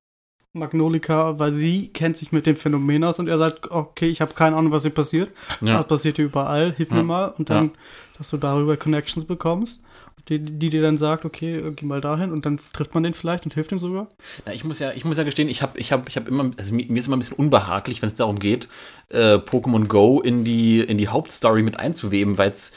Magnolika, 0.54 1.38
weil 1.38 1.52
sie 1.52 1.90
kennt 1.90 2.18
sich 2.18 2.32
mit 2.32 2.46
dem 2.46 2.56
Phänomen 2.56 3.04
aus 3.04 3.20
und 3.20 3.28
er 3.28 3.38
sagt, 3.38 3.70
okay, 3.70 4.08
ich 4.08 4.20
habe 4.20 4.34
keine 4.34 4.56
Ahnung, 4.56 4.72
was 4.72 4.82
hier 4.82 4.92
passiert. 4.92 5.30
Ja. 5.62 5.78
Das 5.78 5.88
passiert 5.88 6.16
hier 6.16 6.26
überall, 6.26 6.74
hilf 6.74 6.90
ja. 6.90 6.98
mir 6.98 7.04
mal. 7.04 7.28
Und 7.38 7.50
dann, 7.50 7.66
ja. 7.66 7.72
dass 8.18 8.30
du 8.32 8.38
darüber 8.38 8.76
Connections 8.76 9.26
bekommst, 9.26 9.82
die, 10.28 10.40
die 10.40 10.70
dir 10.70 10.82
dann 10.82 10.98
sagt, 10.98 11.26
okay, 11.26 11.72
geh 11.76 11.86
mal 11.86 12.02
dahin 12.02 12.32
und 12.32 12.46
dann 12.46 12.60
trifft 12.74 12.94
man 12.94 13.04
den 13.04 13.14
vielleicht 13.14 13.46
und 13.46 13.54
hilft 13.54 13.72
ihm 13.72 13.80
sogar. 13.80 14.08
Na, 14.46 14.54
ich 14.54 14.64
muss 14.64 14.80
ja, 14.80 14.92
ich 14.92 15.06
muss 15.06 15.18
ja 15.18 15.24
gestehen, 15.24 15.50
ich 15.50 15.62
habe 15.62 15.80
ich 15.80 15.92
hab, 15.92 16.08
ich 16.10 16.18
hab 16.18 16.28
immer, 16.28 16.52
also 16.58 16.74
mir, 16.74 16.86
mir 16.88 17.00
ist 17.00 17.08
immer 17.08 17.18
ein 17.18 17.20
bisschen 17.20 17.38
unbehaglich, 17.38 18.02
wenn 18.02 18.10
es 18.10 18.16
darum 18.16 18.40
geht, 18.40 18.68
äh, 19.10 19.36
Pokémon 19.36 19.86
Go 19.86 20.20
in 20.20 20.44
die, 20.44 20.80
in 20.80 20.98
die 20.98 21.08
Hauptstory 21.08 21.64
mit 21.64 21.80
einzuweben, 21.80 22.38
weil 22.38 22.52
es 22.52 22.72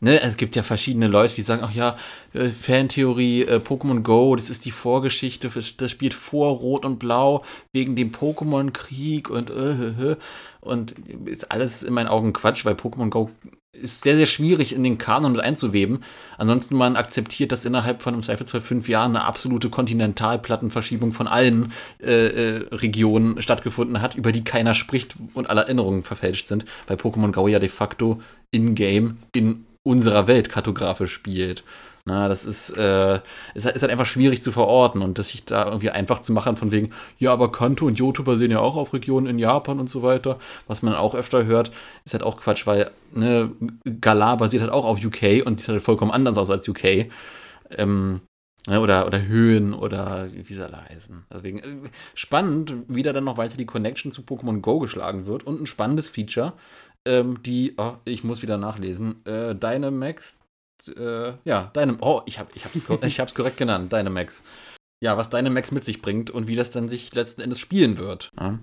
Ne, 0.00 0.20
es 0.20 0.36
gibt 0.36 0.54
ja 0.54 0.62
verschiedene 0.62 1.08
Leute, 1.08 1.34
die 1.34 1.42
sagen, 1.42 1.62
ach 1.64 1.74
ja, 1.74 1.96
äh, 2.32 2.50
Fantheorie, 2.50 3.42
äh, 3.42 3.56
Pokémon 3.56 4.02
Go, 4.02 4.36
das 4.36 4.48
ist 4.48 4.64
die 4.64 4.70
Vorgeschichte, 4.70 5.48
das 5.48 5.90
spielt 5.90 6.14
vor 6.14 6.56
Rot 6.56 6.84
und 6.84 6.98
Blau 6.98 7.44
wegen 7.72 7.96
dem 7.96 8.12
Pokémon-Krieg 8.12 9.28
und 9.28 9.50
äh, 9.50 10.16
und 10.60 10.94
ist 11.26 11.50
alles 11.50 11.82
in 11.82 11.94
meinen 11.94 12.08
Augen 12.08 12.32
Quatsch, 12.32 12.64
weil 12.64 12.74
Pokémon 12.74 13.10
Go 13.10 13.30
ist 13.72 14.02
sehr, 14.02 14.16
sehr 14.16 14.26
schwierig 14.26 14.74
in 14.74 14.82
den 14.82 14.98
Kanon 14.98 15.32
mit 15.32 15.40
einzuweben. 15.40 16.02
Ansonsten 16.36 16.76
man 16.76 16.96
akzeptiert, 16.96 17.52
dass 17.52 17.64
innerhalb 17.64 18.02
von 18.02 18.14
im 18.14 18.22
Zweifelsfall 18.22 18.60
fünf 18.60 18.88
Jahren 18.88 19.16
eine 19.16 19.24
absolute 19.24 19.70
Kontinentalplattenverschiebung 19.70 21.12
von 21.12 21.28
allen 21.28 21.72
äh, 22.00 22.56
äh, 22.56 22.74
Regionen 22.74 23.40
stattgefunden 23.40 24.00
hat, 24.02 24.14
über 24.14 24.32
die 24.32 24.44
keiner 24.44 24.74
spricht 24.74 25.14
und 25.34 25.48
alle 25.50 25.62
Erinnerungen 25.62 26.02
verfälscht 26.02 26.48
sind, 26.48 26.64
weil 26.86 26.96
Pokémon 26.96 27.32
Go 27.32 27.46
ja 27.46 27.58
de 27.58 27.68
facto 27.68 28.20
in-game 28.50 29.18
in 29.34 29.64
unserer 29.82 30.26
Welt 30.26 30.50
kartografisch 30.50 31.12
spielt. 31.12 31.62
Na, 32.08 32.26
das 32.26 32.46
ist, 32.46 32.70
äh, 32.70 33.20
ist, 33.54 33.66
halt, 33.66 33.76
ist, 33.76 33.82
halt, 33.82 33.92
einfach 33.92 34.06
schwierig 34.06 34.40
zu 34.40 34.50
verorten 34.50 35.02
und 35.02 35.18
das 35.18 35.28
sich 35.28 35.44
da 35.44 35.66
irgendwie 35.66 35.90
einfach 35.90 36.20
zu 36.20 36.32
machen, 36.32 36.56
von 36.56 36.72
wegen, 36.72 36.90
ja, 37.18 37.34
aber 37.34 37.52
Kanto 37.52 37.84
und 37.86 37.98
Johto 37.98 38.22
basieren 38.22 38.50
ja 38.50 38.60
auch 38.60 38.76
auf 38.76 38.94
Regionen 38.94 39.26
in 39.26 39.38
Japan 39.38 39.78
und 39.78 39.90
so 39.90 40.02
weiter, 40.02 40.38
was 40.66 40.80
man 40.80 40.94
auch 40.94 41.14
öfter 41.14 41.44
hört, 41.44 41.70
ist 42.06 42.14
halt 42.14 42.22
auch 42.22 42.38
Quatsch, 42.38 42.66
weil 42.66 42.90
ne, 43.12 43.50
Galar 44.00 44.38
basiert 44.38 44.62
halt 44.62 44.72
auch 44.72 44.86
auf 44.86 45.04
UK 45.04 45.44
und 45.44 45.58
sieht 45.58 45.68
halt 45.68 45.82
vollkommen 45.82 46.10
anders 46.10 46.38
aus 46.38 46.48
als 46.48 46.66
UK. 46.66 47.10
Ähm, 47.72 48.22
ne, 48.66 48.80
oder, 48.80 49.06
oder 49.06 49.26
Höhen 49.26 49.74
oder 49.74 50.28
wie 50.32 50.54
sie 50.54 50.64
alle 50.64 50.82
heißen. 50.88 51.26
Deswegen 51.32 51.58
äh, 51.58 51.90
spannend, 52.14 52.74
wie 52.88 53.02
da 53.02 53.12
dann 53.12 53.24
noch 53.24 53.36
weiter 53.36 53.56
die 53.56 53.66
Connection 53.66 54.12
zu 54.12 54.22
Pokémon 54.22 54.60
Go 54.60 54.78
geschlagen 54.78 55.26
wird 55.26 55.44
und 55.44 55.60
ein 55.60 55.66
spannendes 55.66 56.08
Feature, 56.08 56.54
ähm, 57.06 57.42
die, 57.42 57.74
oh, 57.76 57.94
ich 58.04 58.24
muss 58.24 58.42
wieder 58.42 58.58
nachlesen, 58.58 59.24
äh, 59.26 59.54
Dynamax, 59.54 60.38
äh, 60.96 61.32
ja, 61.44 61.70
Dynam 61.74 61.98
oh, 62.00 62.22
ich, 62.26 62.38
hab, 62.38 62.54
ich, 62.54 62.64
hab's, 62.64 62.76
ich 63.02 63.20
hab's 63.20 63.34
korrekt 63.34 63.56
genannt, 63.56 63.92
Dynamax. 63.92 64.44
Ja, 65.00 65.16
was 65.16 65.30
Dynamax 65.30 65.70
mit 65.70 65.84
sich 65.84 66.02
bringt 66.02 66.30
und 66.30 66.48
wie 66.48 66.56
das 66.56 66.70
dann 66.70 66.88
sich 66.88 67.14
letzten 67.14 67.40
Endes 67.40 67.60
spielen 67.60 67.98
wird. 67.98 68.30
Ja, 68.38 68.58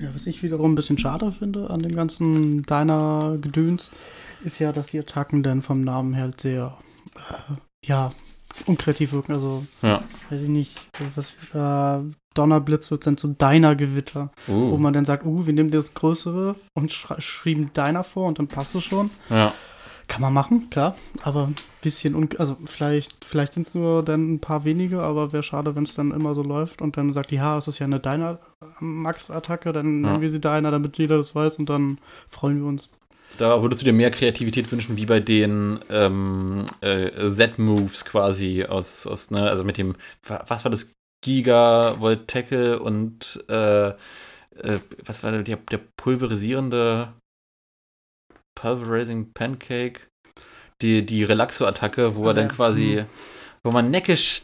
ja 0.00 0.14
was 0.14 0.26
ich 0.26 0.42
wiederum 0.42 0.72
ein 0.72 0.74
bisschen 0.74 0.98
schade 0.98 1.32
finde 1.32 1.68
an 1.68 1.80
dem 1.80 1.94
ganzen 1.94 2.62
Dyna-Gedöns, 2.62 3.90
ist 4.42 4.58
ja, 4.58 4.72
dass 4.72 4.88
die 4.88 4.98
Attacken 4.98 5.42
dann 5.42 5.62
vom 5.62 5.82
Namen 5.82 6.14
her 6.14 6.24
halt 6.24 6.40
sehr, 6.40 6.78
äh, 7.16 7.54
ja, 7.84 8.12
unkreativ 8.66 9.12
wirken. 9.12 9.32
Also, 9.32 9.66
ja. 9.82 10.02
weiß 10.30 10.42
ich 10.42 10.48
nicht, 10.48 10.88
was, 11.14 11.38
äh, 11.52 12.04
Donnerblitz 12.36 12.90
wird 12.90 13.06
dann 13.06 13.16
zu 13.16 13.28
Deiner 13.28 13.74
Gewitter, 13.74 14.30
uh. 14.48 14.72
wo 14.72 14.76
man 14.76 14.92
dann 14.92 15.04
sagt, 15.04 15.24
uh, 15.24 15.46
wir 15.46 15.52
nehmen 15.52 15.70
das 15.70 15.94
Größere 15.94 16.56
und 16.74 16.92
sch 16.92 17.06
schrieben 17.18 17.70
Deiner 17.74 18.04
vor 18.04 18.26
und 18.26 18.38
dann 18.38 18.48
passt 18.48 18.74
es 18.74 18.84
schon. 18.84 19.10
Ja. 19.30 19.52
Kann 20.08 20.22
man 20.22 20.32
machen, 20.32 20.70
klar, 20.70 20.94
aber 21.22 21.48
ein 21.48 21.56
bisschen, 21.80 22.14
un 22.14 22.28
also 22.38 22.56
vielleicht, 22.64 23.24
vielleicht 23.24 23.54
sind 23.54 23.66
es 23.66 23.74
nur 23.74 24.04
dann 24.04 24.34
ein 24.34 24.38
paar 24.38 24.64
wenige, 24.64 25.02
aber 25.02 25.32
wäre 25.32 25.42
schade, 25.42 25.74
wenn 25.74 25.82
es 25.82 25.94
dann 25.94 26.12
immer 26.12 26.32
so 26.32 26.44
läuft 26.44 26.80
und 26.80 26.96
dann 26.96 27.12
sagt, 27.12 27.32
ja, 27.32 27.58
es 27.58 27.66
ist 27.66 27.80
ja 27.80 27.86
eine 27.86 27.98
Deiner-Max-Attacke, 27.98 29.72
dann 29.72 29.86
ja. 29.86 30.10
nennen 30.10 30.20
wir 30.20 30.30
sie 30.30 30.40
Deiner, 30.40 30.70
damit 30.70 30.98
jeder 30.98 31.16
das 31.16 31.34
weiß 31.34 31.56
und 31.56 31.68
dann 31.68 31.98
freuen 32.28 32.60
wir 32.60 32.66
uns. 32.66 32.90
Da 33.38 33.62
würdest 33.62 33.82
du 33.82 33.84
dir 33.84 33.92
mehr 33.92 34.10
Kreativität 34.10 34.70
wünschen, 34.72 34.96
wie 34.96 35.06
bei 35.06 35.20
den 35.20 35.80
ähm, 35.90 36.64
äh, 36.80 37.28
Z-Moves 37.28 38.04
quasi 38.04 38.64
aus, 38.64 39.06
aus, 39.06 39.30
ne, 39.30 39.42
also 39.42 39.62
mit 39.62 39.76
dem, 39.76 39.94
was 40.22 40.64
war 40.64 40.70
das, 40.70 40.90
Gigavolt 41.24 42.28
Tackle 42.28 42.78
und 42.78 43.44
äh, 43.48 43.88
äh, 43.88 44.78
was 45.04 45.22
war 45.22 45.32
der, 45.32 45.56
der 45.56 45.80
pulverisierende 45.96 47.14
Pulverizing 48.54 49.32
Pancake, 49.32 50.00
die, 50.82 51.04
die 51.04 51.24
Relaxo-Attacke, 51.24 52.16
wo 52.16 52.26
er 52.28 52.34
dann 52.34 52.48
quasi, 52.48 53.02
mhm. 53.02 53.06
wo 53.62 53.70
man 53.70 53.90
neckisch 53.90 54.42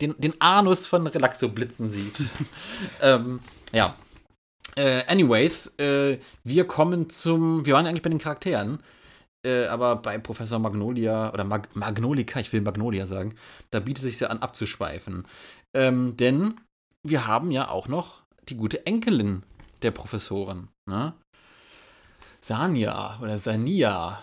den, 0.00 0.14
den 0.18 0.40
Anus 0.40 0.86
von 0.86 1.06
Relaxo 1.06 1.48
blitzen 1.48 1.88
sieht. 1.88 2.14
ähm, 3.00 3.40
ja. 3.72 3.96
Äh, 4.76 5.04
anyways, 5.06 5.78
äh, 5.78 6.18
wir 6.44 6.66
kommen 6.66 7.10
zum. 7.10 7.66
Wir 7.66 7.74
waren 7.74 7.86
eigentlich 7.86 8.02
bei 8.02 8.10
den 8.10 8.18
Charakteren. 8.18 8.82
Äh, 9.44 9.66
aber 9.66 9.96
bei 9.96 10.18
Professor 10.18 10.58
Magnolia 10.58 11.32
oder 11.32 11.44
Mag 11.44 11.74
Magnolika, 11.74 12.38
ich 12.38 12.52
will 12.52 12.60
Magnolia 12.60 13.06
sagen, 13.06 13.34
da 13.70 13.80
bietet 13.80 14.04
sich 14.04 14.20
ja 14.20 14.28
an, 14.28 14.38
abzuschweifen. 14.38 15.26
Ähm, 15.74 16.16
denn 16.16 16.60
wir 17.02 17.26
haben 17.26 17.50
ja 17.50 17.68
auch 17.68 17.88
noch 17.88 18.22
die 18.48 18.56
gute 18.56 18.86
Enkelin 18.86 19.42
der 19.82 19.90
Professorin. 19.90 20.68
Ne? 20.86 21.14
Sania 22.40 23.18
oder 23.20 23.38
Sania. 23.38 24.22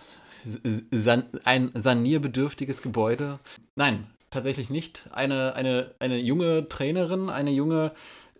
San 0.92 1.26
ein 1.44 1.72
sanierbedürftiges 1.76 2.82
Gebäude. 2.82 3.40
Nein, 3.76 4.08
tatsächlich 4.32 4.70
nicht. 4.70 5.06
Eine, 5.12 5.54
eine, 5.56 5.94
eine 6.00 6.18
junge 6.18 6.70
Trainerin, 6.70 7.30
eine 7.30 7.52
junge 7.52 7.92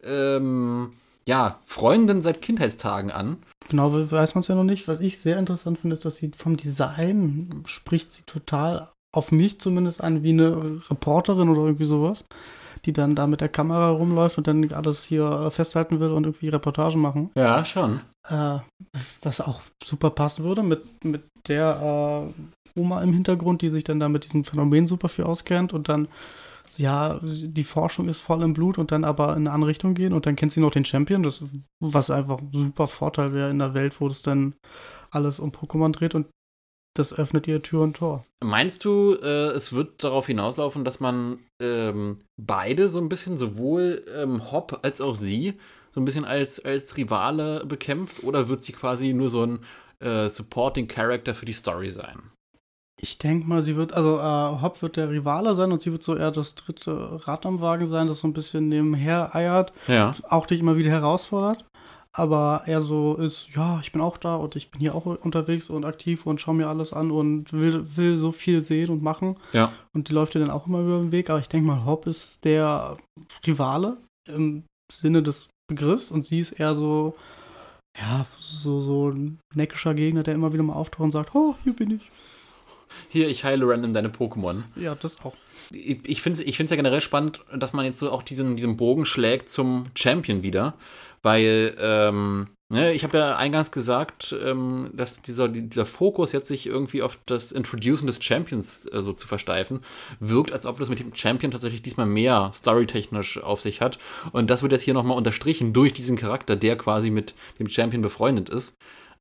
ähm, 0.02 0.94
ja, 1.30 1.60
Freundin 1.68 2.24
seit 2.24 2.42
Kindheitstagen 2.42 3.12
an. 3.12 3.38
Genau, 3.70 3.94
weiß 3.94 4.34
man 4.34 4.40
es 4.40 4.48
ja 4.48 4.56
noch 4.56 4.64
nicht. 4.64 4.88
Was 4.88 5.00
ich 5.00 5.20
sehr 5.20 5.38
interessant 5.38 5.78
finde, 5.78 5.94
ist, 5.94 6.04
dass 6.04 6.18
sie 6.18 6.32
vom 6.36 6.58
Design 6.58 7.64
spricht 7.68 8.12
sie 8.12 8.24
total 8.24 8.90
auf 9.12 9.32
mich 9.32 9.60
zumindest 9.60 10.04
an 10.04 10.24
wie 10.24 10.32
eine 10.32 10.82
Reporterin 10.90 11.50
oder 11.50 11.62
irgendwie 11.62 11.86
sowas, 11.86 12.26
die 12.86 12.94
dann 12.94 13.14
da 13.14 13.28
mit 13.28 13.42
der 13.42 13.50
Kamera 13.50 13.92
rumläuft 13.92 14.40
und 14.40 14.48
dann 14.48 14.74
alles 14.74 15.04
hier 15.04 15.52
festhalten 15.52 16.00
will 16.00 16.10
und 16.10 16.24
irgendwie 16.24 16.50
Reportagen 16.50 17.00
machen. 17.00 17.30
Ja, 17.36 17.64
schon. 17.64 18.02
Äh, 18.28 18.58
was 19.22 19.40
auch 19.40 19.62
super 19.84 20.10
passen 20.10 20.44
würde 20.44 20.64
mit, 20.64 21.06
mit 21.06 21.22
der 21.48 22.26
äh, 22.76 22.80
Oma 22.80 23.04
im 23.04 23.14
Hintergrund, 23.14 23.62
die 23.62 23.70
sich 23.70 23.84
dann 23.84 24.00
da 24.00 24.10
mit 24.10 24.24
diesem 24.24 24.44
Phänomen 24.46 24.88
super 24.88 25.10
viel 25.10 25.26
auskennt 25.26 25.74
und 25.74 25.90
dann 25.90 26.08
ja, 26.78 27.20
die 27.24 27.64
Forschung 27.64 28.10
ist 28.10 28.20
voll 28.20 28.44
im 28.44 28.54
Blut 28.54 28.78
und 28.78 28.92
dann 28.92 29.04
aber 29.04 29.32
in 29.32 29.48
eine 29.48 29.52
andere 29.52 29.70
Richtung 29.70 29.94
gehen 29.94 30.14
und 30.14 30.26
dann 30.26 30.36
kennt 30.36 30.52
sie 30.52 30.60
noch 30.60 30.72
den 30.72 30.86
Champion, 30.86 31.24
das, 31.24 31.44
was 31.80 32.12
einfach 32.12 32.40
ein 32.40 32.50
super 32.52 32.88
Vorteil 32.88 33.34
wäre 33.34 33.50
in 33.50 33.60
der 33.60 33.74
Welt, 33.74 34.00
wo 34.00 34.08
es 34.08 34.22
dann 34.22 34.56
alles 35.12 35.40
um 35.40 35.52
Pokémon 35.52 35.92
dreht 35.92 36.16
und 36.16 36.28
das 36.96 37.14
öffnet 37.14 37.48
ihr 37.48 37.62
Tür 37.62 37.82
und 37.82 37.98
Tor. 37.98 38.26
Meinst 38.44 38.84
du, 38.84 39.16
äh, 39.22 39.52
es 39.52 39.74
wird 39.74 40.04
darauf 40.04 40.28
hinauslaufen, 40.28 40.84
dass 40.84 41.00
man 41.00 41.40
ähm, 41.62 42.18
beide 42.38 42.90
so 42.90 43.00
ein 43.00 43.10
bisschen, 43.10 43.38
sowohl 43.38 44.04
ähm, 44.14 44.52
Hop 44.52 44.80
als 44.84 45.00
auch 45.00 45.16
sie, 45.16 45.54
so 45.92 46.02
ein 46.02 46.06
bisschen 46.06 46.26
als, 46.26 46.64
als 46.64 46.98
Rivale 46.98 47.66
bekämpft 47.66 48.24
oder 48.24 48.50
wird 48.50 48.64
sie 48.64 48.74
quasi 48.74 49.14
nur 49.14 49.30
so 49.30 49.46
ein 49.46 49.60
äh, 50.00 50.30
Supporting 50.30 50.88
Character 50.88 51.34
für 51.36 51.46
die 51.46 51.54
Story 51.54 51.92
sein? 51.92 52.20
Ich 53.02 53.18
denke 53.18 53.48
mal, 53.48 53.62
sie 53.62 53.76
wird, 53.76 53.94
also 53.94 54.18
äh, 54.18 54.62
Hop 54.62 54.82
wird 54.82 54.98
der 54.98 55.10
Rivale 55.10 55.56
sein 55.56 55.72
und 55.72 55.82
sie 55.82 55.92
wird 55.92 56.04
so 56.04 56.16
eher 56.16 56.32
das 56.32 56.56
dritte 56.56 57.26
Rad 57.28 57.46
am 57.46 57.62
Wagen 57.62 57.86
sein, 57.86 58.08
das 58.08 58.20
so 58.20 58.28
ein 58.28 58.34
bisschen 58.34 58.68
nebenher 58.68 59.34
eiert, 59.36 59.72
ja. 59.88 60.12
auch 60.28 60.46
dich 60.46 60.60
immer 60.60 60.78
wieder 60.78 60.92
herausfordert. 60.92 61.66
Aber 62.12 62.64
er 62.66 62.82
so 62.82 63.16
ist, 63.16 63.50
ja, 63.56 63.80
ich 63.82 63.92
bin 63.92 64.02
auch 64.02 64.18
da 64.18 64.36
und 64.36 64.56
ich 64.56 64.72
bin 64.72 64.82
hier 64.82 64.96
auch 64.96 65.06
unterwegs 65.06 65.70
und 65.70 65.86
aktiv 65.86 66.26
und 66.26 66.42
schaue 66.42 66.56
mir 66.56 66.68
alles 66.68 66.92
an 66.92 67.12
und 67.12 67.54
will, 67.54 67.86
will 67.96 68.18
so 68.18 68.32
viel 68.32 68.62
sehen 68.62 68.90
und 68.90 69.04
machen. 69.04 69.38
Ja. 69.54 69.72
Und 69.94 70.10
die 70.10 70.14
läuft 70.14 70.34
dir 70.34 70.40
dann 70.40 70.50
auch 70.50 70.66
immer 70.66 70.80
über 70.80 70.98
den 70.98 71.12
Weg. 71.12 71.30
Aber 71.30 71.40
ich 71.40 71.50
denke 71.50 71.68
mal, 71.68 71.86
Hop 71.86 72.08
ist 72.08 72.44
der 72.44 72.98
Rivale 73.46 73.98
im 74.28 74.64
Sinne 74.92 75.22
des 75.22 75.50
Begriffs 75.70 76.10
und 76.10 76.26
sie 76.26 76.40
ist 76.40 76.54
eher 76.54 76.74
so, 76.74 77.16
ja, 77.98 78.26
so, 78.38 78.82
so 78.82 79.12
ein 79.12 79.40
neckischer 79.54 79.94
Gegner, 79.94 80.24
der 80.24 80.34
immer 80.34 80.52
wieder 80.52 80.64
mal 80.64 80.74
auftaucht 80.74 81.06
und 81.06 81.12
sagt, 81.12 81.36
oh, 81.36 81.56
hier 81.64 81.74
bin 81.74 81.92
ich 81.92 82.10
hier, 83.08 83.30
ich 83.30 83.44
heile 83.44 83.68
random 83.68 83.94
deine 83.94 84.10
Pokémon. 84.10 84.64
Ja, 84.76 84.96
das 84.96 85.20
auch. 85.24 85.34
Ich, 85.72 86.00
ich 86.04 86.22
finde 86.22 86.42
es 86.42 86.48
ich 86.48 86.58
ja 86.58 86.76
generell 86.76 87.02
spannend, 87.02 87.42
dass 87.56 87.74
man 87.74 87.86
jetzt 87.86 88.00
so 88.00 88.12
auch 88.12 88.24
diesen, 88.24 88.56
diesen 88.56 88.78
Bogen 88.78 89.06
schlägt 89.06 89.50
zum 89.50 89.88
Champion 89.96 90.44
wieder, 90.44 90.74
weil 91.22 91.76
ähm, 91.80 92.48
ne, 92.70 92.94
ich 92.94 93.04
habe 93.04 93.18
ja 93.18 93.36
eingangs 93.36 93.72
gesagt, 93.72 94.36
ähm, 94.44 94.90
dass 94.94 95.22
dieser, 95.22 95.48
dieser 95.48 95.86
Fokus 95.86 96.32
jetzt 96.32 96.48
sich 96.48 96.66
irgendwie 96.66 97.02
auf 97.02 97.20
das 97.26 97.52
Introducen 97.52 98.08
des 98.08 98.24
Champions 98.24 98.86
äh, 98.92 99.02
so 99.02 99.14
zu 99.14 99.28
versteifen, 99.28 99.82
wirkt, 100.20 100.54
als 100.54 100.66
ob 100.66 100.80
das 100.80 100.90
mit 100.90 101.00
dem 101.00 101.14
Champion 101.14 101.52
tatsächlich 101.52 101.82
diesmal 101.82 102.06
mehr 102.06 102.52
storytechnisch 102.54 103.42
auf 103.42 103.62
sich 103.62 103.82
hat. 103.82 103.98
Und 104.32 104.50
das 104.50 104.62
wird 104.62 104.72
jetzt 104.72 104.84
hier 104.84 104.94
nochmal 104.94 105.18
unterstrichen 105.18 105.74
durch 105.74 105.94
diesen 105.94 106.16
Charakter, 106.16 106.56
der 106.56 106.78
quasi 106.78 107.10
mit 107.10 107.34
dem 107.60 107.70
Champion 107.70 108.02
befreundet 108.02 108.50
ist. 108.50 108.74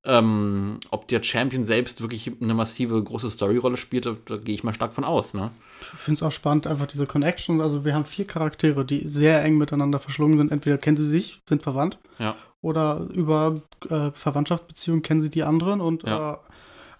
Ähm, 0.04 0.78
ob 0.90 1.08
der 1.08 1.22
Champion 1.22 1.64
selbst 1.64 2.00
wirklich 2.00 2.30
eine 2.40 2.54
massive 2.54 3.02
große 3.02 3.30
Storyrolle 3.30 3.76
spielt, 3.76 4.06
da, 4.06 4.16
da 4.24 4.36
gehe 4.36 4.54
ich 4.54 4.62
mal 4.62 4.72
stark 4.72 4.94
von 4.94 5.04
aus. 5.04 5.34
Ne? 5.34 5.50
Ich 5.80 5.86
finde 5.98 6.18
es 6.18 6.22
auch 6.22 6.32
spannend, 6.32 6.66
einfach 6.66 6.86
diese 6.86 7.06
Connection. 7.06 7.60
Also 7.60 7.84
wir 7.84 7.94
haben 7.94 8.04
vier 8.04 8.26
Charaktere, 8.26 8.84
die 8.84 9.06
sehr 9.06 9.44
eng 9.44 9.58
miteinander 9.58 9.98
verschlungen 9.98 10.38
sind. 10.38 10.52
Entweder 10.52 10.78
kennen 10.78 10.96
sie 10.96 11.06
sich, 11.06 11.42
sind 11.48 11.62
verwandt, 11.62 11.98
ja. 12.18 12.36
oder 12.60 13.08
über 13.12 13.60
äh, 13.90 14.10
Verwandtschaftsbeziehungen 14.12 15.02
kennen 15.02 15.20
sie 15.20 15.30
die 15.30 15.42
anderen 15.42 15.80
und 15.80 16.04
ja. 16.04 16.34
äh, 16.34 16.36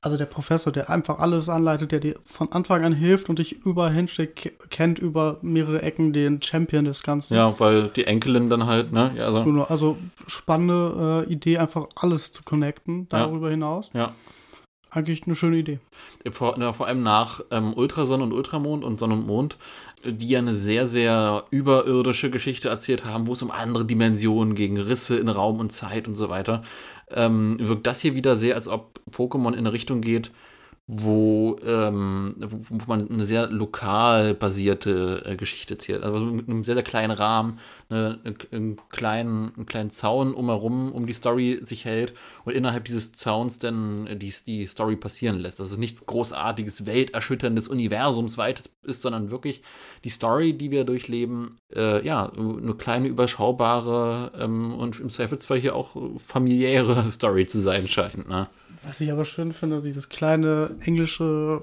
also 0.01 0.17
der 0.17 0.27
Professor, 0.27 0.73
der 0.73 0.91
einfach 0.91 1.19
alles 1.19 1.49
anleitet, 1.49 1.93
der 1.93 2.01
dir 2.01 2.15
von 2.25 2.53
Anfang 2.53 2.85
an 2.85 2.93
hilft 2.93 3.29
und 3.29 3.39
dich 3.39 3.65
überall 3.65 3.93
hinsteckt, 3.93 4.53
kennt 4.71 4.99
über 4.99 5.39
mehrere 5.43 5.83
Ecken 5.83 6.13
den 6.13 6.41
Champion 6.41 6.85
des 6.85 7.03
Ganzen. 7.03 7.35
Ja, 7.35 7.59
weil 7.59 7.89
die 7.89 8.05
Enkelin 8.05 8.49
dann 8.49 8.67
halt, 8.67 8.93
ne? 8.93 9.13
Ja, 9.17 9.25
also. 9.25 9.41
also 9.69 9.99
spannende 10.27 11.25
äh, 11.29 11.33
Idee, 11.33 11.59
einfach 11.59 11.89
alles 11.97 12.33
zu 12.33 12.45
connecten, 12.45 13.09
darüber 13.09 13.49
ja. 13.49 13.53
hinaus. 13.53 13.91
Ja. 13.93 14.15
Eigentlich 14.91 15.25
eine 15.27 15.35
schöne 15.35 15.59
Idee. 15.59 15.81
Vor, 16.31 16.55
na, 16.57 16.73
vor 16.73 16.87
allem 16.87 17.03
nach 17.03 17.41
ähm, 17.51 17.75
Ultrasonne 17.75 18.23
und 18.23 18.33
Ultramond 18.33 18.85
und 18.85 18.99
Sonne 18.99 19.15
und 19.15 19.27
Mond, 19.27 19.59
die 20.03 20.29
ja 20.29 20.39
eine 20.39 20.55
sehr, 20.55 20.87
sehr 20.87 21.45
überirdische 21.51 22.31
Geschichte 22.31 22.71
erzählt 22.71 23.05
haben, 23.05 23.27
wo 23.27 23.35
es 23.35 23.43
um 23.43 23.51
andere 23.51 23.85
Dimensionen 23.85 24.55
gegen 24.55 24.79
Risse 24.79 25.19
in 25.19 25.29
Raum 25.29 25.61
und 25.61 25.73
Zeit 25.73 26.09
und 26.09 26.15
so 26.15 26.31
weiter 26.31 26.63
ähm, 27.13 27.57
wirkt 27.61 27.87
das 27.87 28.01
hier 28.01 28.15
wieder 28.15 28.37
sehr, 28.37 28.55
als 28.55 28.69
ob 28.69 29.01
Pokémon 29.11 29.53
in 29.53 29.59
eine 29.59 29.73
Richtung 29.73 30.01
geht, 30.01 30.31
wo, 30.91 31.59
ähm, 31.67 32.35
wo, 32.39 32.79
man 32.87 33.11
eine 33.11 33.27
sehr 33.27 33.49
lokal 33.49 34.33
basierte 34.33 35.23
äh, 35.27 35.37
Geschichte 35.37 35.75
erzählt. 35.75 36.03
Also 36.03 36.19
mit 36.19 36.49
einem 36.49 36.65
sehr, 36.65 36.75
sehr 36.75 36.83
kleinen 36.83 37.11
Rahmen, 37.11 37.59
eine, 37.91 38.19
einen, 38.51 38.79
kleinen, 38.89 39.53
einen 39.55 39.67
kleinen 39.67 39.91
Zaun 39.91 40.33
umherum, 40.33 40.91
um 40.93 41.05
die 41.05 41.13
Story 41.13 41.61
sich 41.63 41.85
hält 41.85 42.15
und 42.47 42.55
innerhalb 42.55 42.87
dieses 42.87 43.13
Zauns 43.13 43.59
dann 43.59 44.19
die, 44.19 44.33
die 44.47 44.67
Story 44.67 44.97
passieren 44.97 45.39
lässt. 45.39 45.61
Es 45.61 45.77
nichts 45.77 46.07
großartiges, 46.07 46.87
welterschütterndes, 46.87 47.69
universumsweites 47.69 48.71
ist, 48.85 49.03
sondern 49.03 49.31
wirklich 49.31 49.61
die 50.05 50.09
Story, 50.09 50.55
die 50.55 50.71
wir 50.71 50.85
durchleben, 50.85 51.57
äh, 51.77 52.03
ja, 52.03 52.33
eine 52.33 52.75
kleine, 52.75 53.09
überschaubare 53.09 54.33
ähm, 54.41 54.73
und 54.73 54.99
im 55.01 55.11
Zweifelsfall 55.11 55.59
hier 55.59 55.77
auch 55.77 55.97
familiäre 56.17 57.11
Story 57.11 57.47
zu 57.47 57.61
sein 57.61 57.87
scheint. 57.89 58.27
Ne? 58.27 58.49
Was 58.85 59.01
ich 59.01 59.13
aber 59.13 59.25
schön 59.25 59.53
finde, 59.53 59.81
dieses 59.81 60.09
kleine 60.09 60.77
englische 60.85 61.63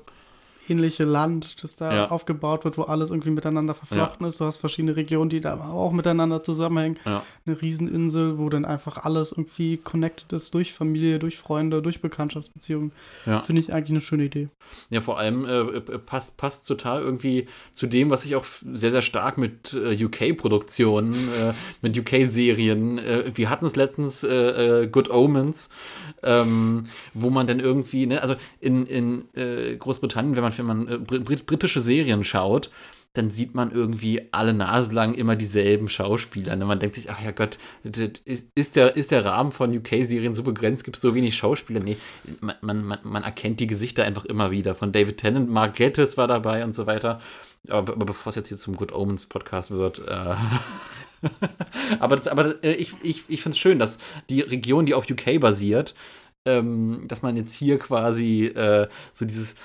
ähnliche 0.67 1.03
Land, 1.03 1.63
das 1.63 1.75
da 1.75 1.93
ja. 1.93 2.11
aufgebaut 2.11 2.65
wird, 2.65 2.77
wo 2.77 2.83
alles 2.83 3.11
irgendwie 3.11 3.31
miteinander 3.31 3.73
verflochten 3.73 4.25
ja. 4.25 4.27
ist. 4.27 4.39
Du 4.39 4.45
hast 4.45 4.57
verschiedene 4.57 4.95
Regionen, 4.95 5.29
die 5.29 5.41
da 5.41 5.59
auch 5.59 5.91
miteinander 5.91 6.43
zusammenhängen. 6.43 6.99
Ja. 7.05 7.23
Eine 7.45 7.61
Rieseninsel, 7.61 8.37
wo 8.37 8.49
dann 8.49 8.65
einfach 8.65 9.05
alles 9.05 9.31
irgendwie 9.31 9.77
connected 9.77 10.31
ist 10.33 10.53
durch 10.53 10.73
Familie, 10.73 11.19
durch 11.19 11.37
Freunde, 11.37 11.81
durch 11.81 12.01
Bekanntschaftsbeziehungen. 12.01 12.91
Finde 13.23 13.61
ich 13.61 13.73
eigentlich 13.73 13.91
eine 13.91 14.01
schöne 14.01 14.25
Idee. 14.25 14.49
Ja, 14.89 15.01
vor 15.01 15.19
allem 15.19 15.45
äh, 15.45 15.59
äh 15.59 15.99
passt, 15.99 16.37
passt 16.37 16.67
total 16.67 17.01
irgendwie 17.01 17.47
zu 17.73 17.87
dem, 17.87 18.09
was 18.09 18.25
ich 18.25 18.35
auch 18.35 18.45
sehr, 18.73 18.91
sehr 18.91 19.01
stark 19.01 19.37
mit 19.37 19.73
äh, 19.73 20.03
UK-Produktionen, 20.03 21.13
äh, 21.13 21.53
mit 21.81 21.97
UK-Serien, 21.97 22.97
äh, 22.97 23.31
wir 23.33 23.49
hatten 23.49 23.65
es 23.65 23.75
letztens 23.75 24.23
äh, 24.23 24.87
Good 24.91 25.09
Omens, 25.09 25.69
ähm, 26.23 26.83
wo 27.13 27.29
man 27.29 27.47
dann 27.47 27.59
irgendwie, 27.59 28.05
ne, 28.05 28.21
also 28.21 28.35
in, 28.59 28.85
in 28.87 29.25
Großbritannien, 29.79 30.35
wenn 30.35 30.43
man 30.43 30.51
wenn 30.57 30.65
man 30.65 30.87
äh, 30.87 30.97
brit 30.97 31.45
britische 31.45 31.81
Serien 31.81 32.23
schaut, 32.23 32.69
dann 33.17 33.31
sieht 33.31 33.55
man 33.55 33.71
irgendwie 33.71 34.21
alle 34.31 34.53
Nase 34.53 34.93
lang 34.93 35.13
immer 35.13 35.35
dieselben 35.35 35.89
Schauspieler. 35.89 36.53
Und 36.53 36.59
ne? 36.59 36.65
man 36.65 36.79
denkt 36.79 36.95
sich, 36.95 37.09
ach 37.09 37.23
ja 37.23 37.31
Gott, 37.31 37.57
ist 38.55 38.75
der, 38.75 38.95
ist 38.95 39.11
der 39.11 39.25
Rahmen 39.25 39.51
von 39.51 39.75
UK-Serien 39.75 40.33
so 40.33 40.43
begrenzt, 40.43 40.83
gibt 40.83 40.97
es 40.97 41.01
so 41.01 41.15
wenig 41.15 41.37
Schauspieler? 41.37 41.79
Nee, 41.79 41.97
man, 42.41 42.85
man, 42.85 42.99
man 43.03 43.23
erkennt 43.23 43.59
die 43.59 43.67
Gesichter 43.67 44.03
einfach 44.03 44.25
immer 44.25 44.51
wieder. 44.51 44.75
Von 44.75 44.91
David 44.91 45.17
Tennant, 45.17 45.49
Mark 45.49 45.75
Gettis 45.75 46.17
war 46.17 46.27
dabei 46.27 46.63
und 46.63 46.75
so 46.75 46.85
weiter. 46.87 47.21
Aber, 47.69 47.93
aber 47.93 48.05
bevor 48.05 48.31
es 48.31 48.35
jetzt 48.35 48.49
hier 48.49 48.57
zum 48.57 48.75
Good 48.75 48.93
Omens 48.93 49.25
Podcast 49.25 49.71
wird, 49.71 49.99
äh 49.99 50.35
aber, 51.99 52.17
das, 52.17 52.27
aber 52.27 52.63
äh, 52.63 52.73
ich, 52.73 52.93
ich, 53.01 53.23
ich 53.27 53.41
finde 53.41 53.55
es 53.55 53.59
schön, 53.59 53.79
dass 53.79 53.97
die 54.29 54.41
Region, 54.41 54.85
die 54.85 54.93
auf 54.93 55.09
UK 55.09 55.39
basiert, 55.39 55.95
ähm, 56.45 57.05
dass 57.07 57.21
man 57.21 57.35
jetzt 57.35 57.55
hier 57.55 57.79
quasi 57.79 58.45
äh, 58.45 58.87
so 59.13 59.25
dieses 59.25 59.55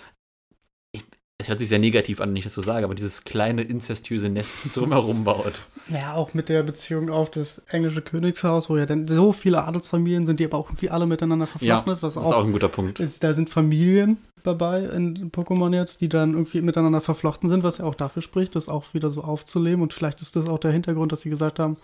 es 1.41 1.49
hört 1.49 1.59
sich 1.59 1.69
sehr 1.69 1.79
negativ 1.79 2.21
an, 2.21 2.31
wenn 2.31 2.37
ich 2.37 2.45
das 2.45 2.55
so 2.55 2.63
sage, 2.63 2.85
aber 2.85 2.95
dieses 2.95 3.25
kleine 3.25 3.63
inzestiöse 3.63 4.29
Nest 4.29 4.55
drumherum 4.77 5.25
baut. 5.25 5.63
Ja, 5.89 6.15
auch 6.15 6.35
mit 6.35 6.49
der 6.49 6.63
Beziehung 6.63 7.11
auf 7.11 7.31
das 7.31 7.63
englische 7.69 8.03
Königshaus, 8.03 8.69
wo 8.69 8.77
ja 8.77 8.87
dann 8.87 9.09
so 9.09 9.33
viele 9.33 9.65
Adelsfamilien 9.65 10.27
sind, 10.27 10.39
die 10.39 10.45
aber 10.45 10.59
auch 10.59 10.71
alle 10.89 11.07
miteinander 11.07 11.47
verflochten 11.47 11.89
ja, 11.89 11.93
ist, 11.93 12.03
was 12.03 12.15
das 12.15 12.23
auch, 12.23 12.31
ist 12.31 12.37
auch 12.37 12.45
ein 12.45 12.53
guter 12.53 12.69
Punkt. 12.69 13.01
Ist, 13.01 13.25
da 13.25 13.33
sind 13.33 13.49
Familien, 13.49 14.19
dabei 14.43 14.81
in 14.85 15.31
Pokémon 15.31 15.75
jetzt, 15.75 16.01
die 16.01 16.09
dann 16.09 16.33
irgendwie 16.33 16.61
miteinander 16.61 17.01
verflochten 17.01 17.49
sind, 17.49 17.63
was 17.63 17.79
ja 17.79 17.85
auch 17.85 17.95
dafür 17.95 18.23
spricht, 18.23 18.55
das 18.55 18.69
auch 18.69 18.95
wieder 18.95 19.11
so 19.11 19.23
aufzuleben. 19.23 19.83
Und 19.83 19.93
vielleicht 19.93 20.21
ist 20.21 20.37
das 20.37 20.49
auch 20.49 20.59
der 20.59 20.73
Hintergrund, 20.73 21.13
dass 21.13 21.23
sie 21.23 21.31
gesagt 21.31 21.59
haben, 21.59 21.77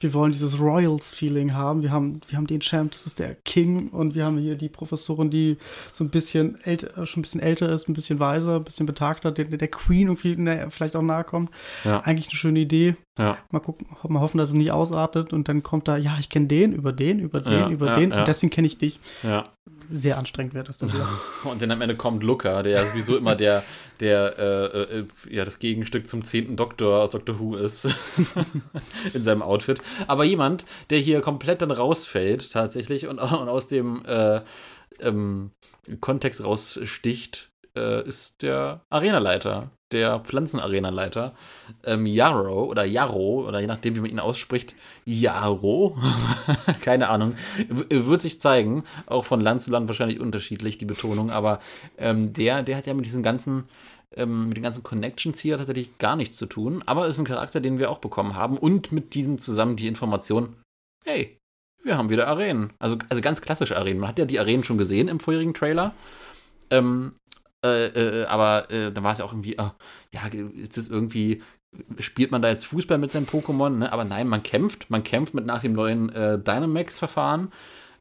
wir 0.00 0.14
wollen 0.14 0.32
dieses 0.32 0.60
Royals-Feeling 0.60 1.54
haben. 1.54 1.82
Wir 1.82 1.90
haben, 1.90 2.20
wir 2.28 2.38
haben 2.38 2.46
den 2.46 2.60
Champ, 2.60 2.92
das 2.92 3.06
ist 3.06 3.18
der 3.18 3.34
King. 3.34 3.88
Und 3.88 4.14
wir 4.14 4.24
haben 4.24 4.38
hier 4.38 4.56
die 4.56 4.68
Professorin, 4.68 5.30
die 5.30 5.56
so 5.92 6.04
ein 6.04 6.10
bisschen 6.10 6.60
älter, 6.62 7.06
schon 7.06 7.20
ein 7.20 7.22
bisschen 7.22 7.40
älter 7.40 7.68
ist, 7.70 7.88
ein 7.88 7.94
bisschen 7.94 8.18
weiser, 8.18 8.56
ein 8.56 8.64
bisschen 8.64 8.86
betagter, 8.86 9.32
der, 9.32 9.46
der 9.46 9.68
Queen 9.68 10.06
irgendwie 10.08 10.34
na, 10.36 10.70
vielleicht 10.70 10.96
auch 10.96 11.02
nahe 11.02 11.24
kommt. 11.24 11.50
Ja. 11.84 12.00
Eigentlich 12.00 12.28
eine 12.28 12.36
schöne 12.36 12.60
Idee. 12.60 12.96
Ja. 13.18 13.38
Mal 13.50 13.60
gucken, 13.60 13.88
mal 14.08 14.20
hoffen, 14.20 14.38
dass 14.38 14.50
es 14.50 14.54
nicht 14.54 14.70
ausartet. 14.70 15.32
Und 15.32 15.48
dann 15.48 15.62
kommt 15.62 15.88
da, 15.88 15.96
ja, 15.96 16.16
ich 16.20 16.28
kenne 16.28 16.46
den, 16.46 16.72
über 16.72 16.92
den, 16.92 17.18
über 17.18 17.40
den, 17.40 17.70
über 17.70 17.94
den. 17.94 18.12
Und 18.12 18.28
deswegen 18.28 18.50
kenne 18.50 18.66
ich 18.66 18.78
dich. 18.78 19.00
Ja 19.22 19.44
sehr 19.90 20.18
anstrengend 20.18 20.54
wird 20.54 20.68
das 20.68 20.78
dann 20.78 20.92
wieder. 20.92 21.08
Und 21.44 21.62
dann 21.62 21.70
am 21.70 21.80
Ende 21.80 21.96
kommt 21.96 22.22
Luca, 22.22 22.62
der 22.62 22.86
sowieso 22.86 23.16
immer 23.16 23.34
der, 23.34 23.64
der 24.00 24.38
äh, 24.38 24.98
äh, 24.98 25.04
ja, 25.28 25.44
das 25.44 25.58
Gegenstück 25.58 26.06
zum 26.06 26.22
zehnten 26.22 26.56
Doktor 26.56 27.02
aus 27.02 27.10
Doctor 27.10 27.38
Who 27.38 27.56
ist. 27.56 27.88
in 29.14 29.22
seinem 29.22 29.42
Outfit. 29.42 29.80
Aber 30.06 30.24
jemand, 30.24 30.64
der 30.90 30.98
hier 30.98 31.20
komplett 31.20 31.62
dann 31.62 31.70
rausfällt, 31.70 32.52
tatsächlich, 32.52 33.06
und, 33.06 33.18
und 33.18 33.48
aus 33.48 33.66
dem 33.66 34.04
äh, 34.04 34.40
ähm, 35.00 35.50
Kontext 36.00 36.42
raussticht, 36.44 37.47
äh, 37.78 38.08
ist 38.08 38.42
der 38.42 38.82
Arenaleiter, 38.90 39.70
der 39.92 40.20
Pflanzenarenaleiter, 40.20 41.34
ähm, 41.84 42.04
Yarrow 42.06 42.68
oder 42.68 42.84
Yarrow, 42.84 43.46
oder 43.46 43.60
je 43.60 43.66
nachdem, 43.66 43.96
wie 43.96 44.00
man 44.00 44.10
ihn 44.10 44.20
ausspricht, 44.20 44.74
Yarrow, 45.04 45.96
keine 46.80 47.08
Ahnung, 47.08 47.36
wird 47.68 48.22
sich 48.22 48.40
zeigen, 48.40 48.84
auch 49.06 49.24
von 49.24 49.40
Land 49.40 49.62
zu 49.62 49.70
Land 49.70 49.88
wahrscheinlich 49.88 50.20
unterschiedlich, 50.20 50.78
die 50.78 50.84
Betonung, 50.84 51.30
aber 51.30 51.60
ähm, 51.96 52.32
der, 52.32 52.62
der 52.62 52.76
hat 52.76 52.86
ja 52.86 52.94
mit 52.94 53.06
diesen 53.06 53.22
ganzen 53.22 53.64
ähm, 54.16 54.48
mit 54.48 54.56
den 54.56 54.64
ganzen 54.64 54.82
Connections 54.82 55.38
hier 55.38 55.58
tatsächlich 55.58 55.98
gar 55.98 56.16
nichts 56.16 56.36
zu 56.36 56.46
tun, 56.46 56.82
aber 56.86 57.06
ist 57.06 57.18
ein 57.18 57.24
Charakter, 57.24 57.60
den 57.60 57.78
wir 57.78 57.90
auch 57.90 57.98
bekommen 57.98 58.34
haben 58.34 58.56
und 58.56 58.90
mit 58.90 59.14
diesem 59.14 59.38
zusammen 59.38 59.76
die 59.76 59.86
Information, 59.86 60.56
hey, 61.04 61.38
wir 61.84 61.96
haben 61.96 62.10
wieder 62.10 62.26
Arenen. 62.28 62.72
Also, 62.78 62.96
also 63.08 63.22
ganz 63.22 63.40
klassische 63.40 63.76
Arenen. 63.76 64.00
Man 64.00 64.08
hat 64.08 64.18
ja 64.18 64.24
die 64.24 64.38
Arenen 64.38 64.64
schon 64.64 64.78
gesehen 64.78 65.08
im 65.08 65.20
vorherigen 65.20 65.54
Trailer. 65.54 65.94
Ähm, 66.70 67.14
äh, 67.64 68.22
äh, 68.22 68.26
aber 68.26 68.70
äh, 68.70 68.92
da 68.92 69.02
war 69.02 69.12
es 69.12 69.18
ja 69.18 69.24
auch 69.24 69.32
irgendwie, 69.32 69.54
äh, 69.54 69.70
ja, 70.14 70.26
ist 70.54 70.76
das 70.76 70.88
irgendwie, 70.88 71.42
spielt 71.98 72.30
man 72.30 72.42
da 72.42 72.48
jetzt 72.48 72.66
Fußball 72.66 72.98
mit 72.98 73.10
seinem 73.10 73.26
Pokémon? 73.26 73.70
Ne? 73.70 73.92
Aber 73.92 74.04
nein, 74.04 74.28
man 74.28 74.42
kämpft, 74.42 74.90
man 74.90 75.02
kämpft 75.02 75.34
mit 75.34 75.46
nach 75.46 75.62
dem 75.62 75.72
neuen 75.72 76.10
äh, 76.10 76.38
Dynamax-Verfahren. 76.38 77.52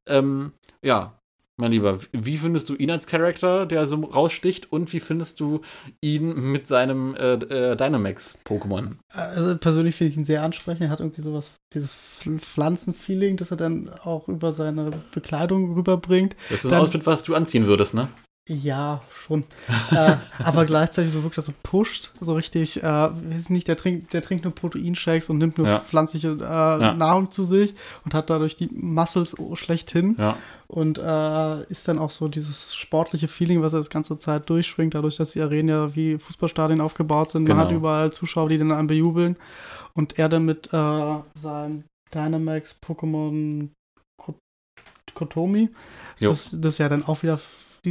Ähm, 0.05 0.53
ja, 0.81 1.17
mein 1.59 1.71
Lieber, 1.71 1.99
wie 2.11 2.37
findest 2.37 2.69
du 2.69 2.75
ihn 2.75 2.91
als 2.91 3.07
Charakter, 3.07 3.65
der 3.65 3.87
so 3.87 3.95
raussticht, 3.95 4.71
und 4.71 4.93
wie 4.93 4.99
findest 4.99 5.39
du 5.39 5.61
ihn 6.01 6.51
mit 6.51 6.67
seinem 6.67 7.15
äh, 7.15 7.33
äh, 7.33 7.75
Dynamax-Pokémon? 7.75 8.97
Also 9.09 9.57
persönlich 9.57 9.95
finde 9.95 10.11
ich 10.11 10.17
ihn 10.17 10.25
sehr 10.25 10.43
ansprechend. 10.43 10.83
Er 10.83 10.89
hat 10.91 10.99
irgendwie 10.99 11.21
sowas, 11.21 11.53
dieses 11.73 11.95
Pflanzenfeeling, 11.95 13.37
das 13.37 13.49
er 13.49 13.57
dann 13.57 13.89
auch 13.89 14.27
über 14.27 14.51
seine 14.51 14.91
Bekleidung 15.11 15.73
rüberbringt. 15.73 16.35
Das 16.49 16.59
ist 16.59 16.65
ein 16.65 16.71
dann, 16.71 16.81
Outfit, 16.81 17.07
was 17.07 17.23
du 17.23 17.33
anziehen 17.33 17.65
würdest, 17.65 17.95
ne? 17.95 18.07
Ja, 18.47 19.01
schon. 19.11 19.43
äh, 19.91 20.15
aber 20.39 20.65
gleichzeitig 20.65 21.11
so 21.11 21.21
wirklich 21.23 21.43
so 21.43 21.53
pusht, 21.63 22.13
so 22.21 22.33
richtig, 22.33 22.81
äh, 22.81 22.83
weiß 22.83 23.49
nicht, 23.49 23.67
der 23.67 23.75
trinkt, 23.75 24.13
der 24.13 24.21
trinkt 24.21 24.45
nur 24.45 24.55
Proteinshakes 24.55 25.29
und 25.29 25.37
nimmt 25.37 25.57
nur 25.57 25.67
ja. 25.67 25.79
pflanzliche 25.79 26.37
äh, 26.39 26.41
ja. 26.41 26.93
Nahrung 26.93 27.29
zu 27.29 27.43
sich 27.43 27.75
und 28.05 28.13
hat 28.13 28.29
dadurch 28.29 28.55
die 28.55 28.69
Muscles 28.71 29.35
schlechthin. 29.53 30.15
Ja. 30.17 30.37
Und 30.67 30.97
äh, 30.97 31.63
ist 31.65 31.87
dann 31.87 31.99
auch 31.99 32.09
so 32.09 32.27
dieses 32.27 32.75
sportliche 32.75 33.27
Feeling, 33.27 33.61
was 33.61 33.73
er 33.73 33.79
das 33.79 33.89
ganze 33.89 34.17
Zeit 34.17 34.49
durchschwingt, 34.49 34.93
dadurch, 34.93 35.17
dass 35.17 35.31
die 35.31 35.41
Arenen 35.41 35.69
ja 35.69 35.95
wie 35.95 36.17
Fußballstadien 36.17 36.81
aufgebaut 36.81 37.29
sind. 37.29 37.45
Genau. 37.45 37.57
Man 37.57 37.65
hat 37.67 37.73
überall 37.73 38.11
Zuschauer, 38.11 38.49
die 38.49 38.57
den 38.57 38.71
einen 38.71 38.87
bejubeln. 38.87 39.37
Und 39.93 40.19
er 40.19 40.29
dann 40.29 40.45
mit 40.45 40.67
äh, 40.73 41.15
seinem 41.35 41.83
Dynamax 42.13 42.79
Pokémon 42.85 43.69
Kotomi, 45.13 45.69
das, 46.19 46.55
das 46.61 46.77
ja 46.77 46.87
dann 46.89 47.03
auch 47.03 47.23
wieder 47.23 47.39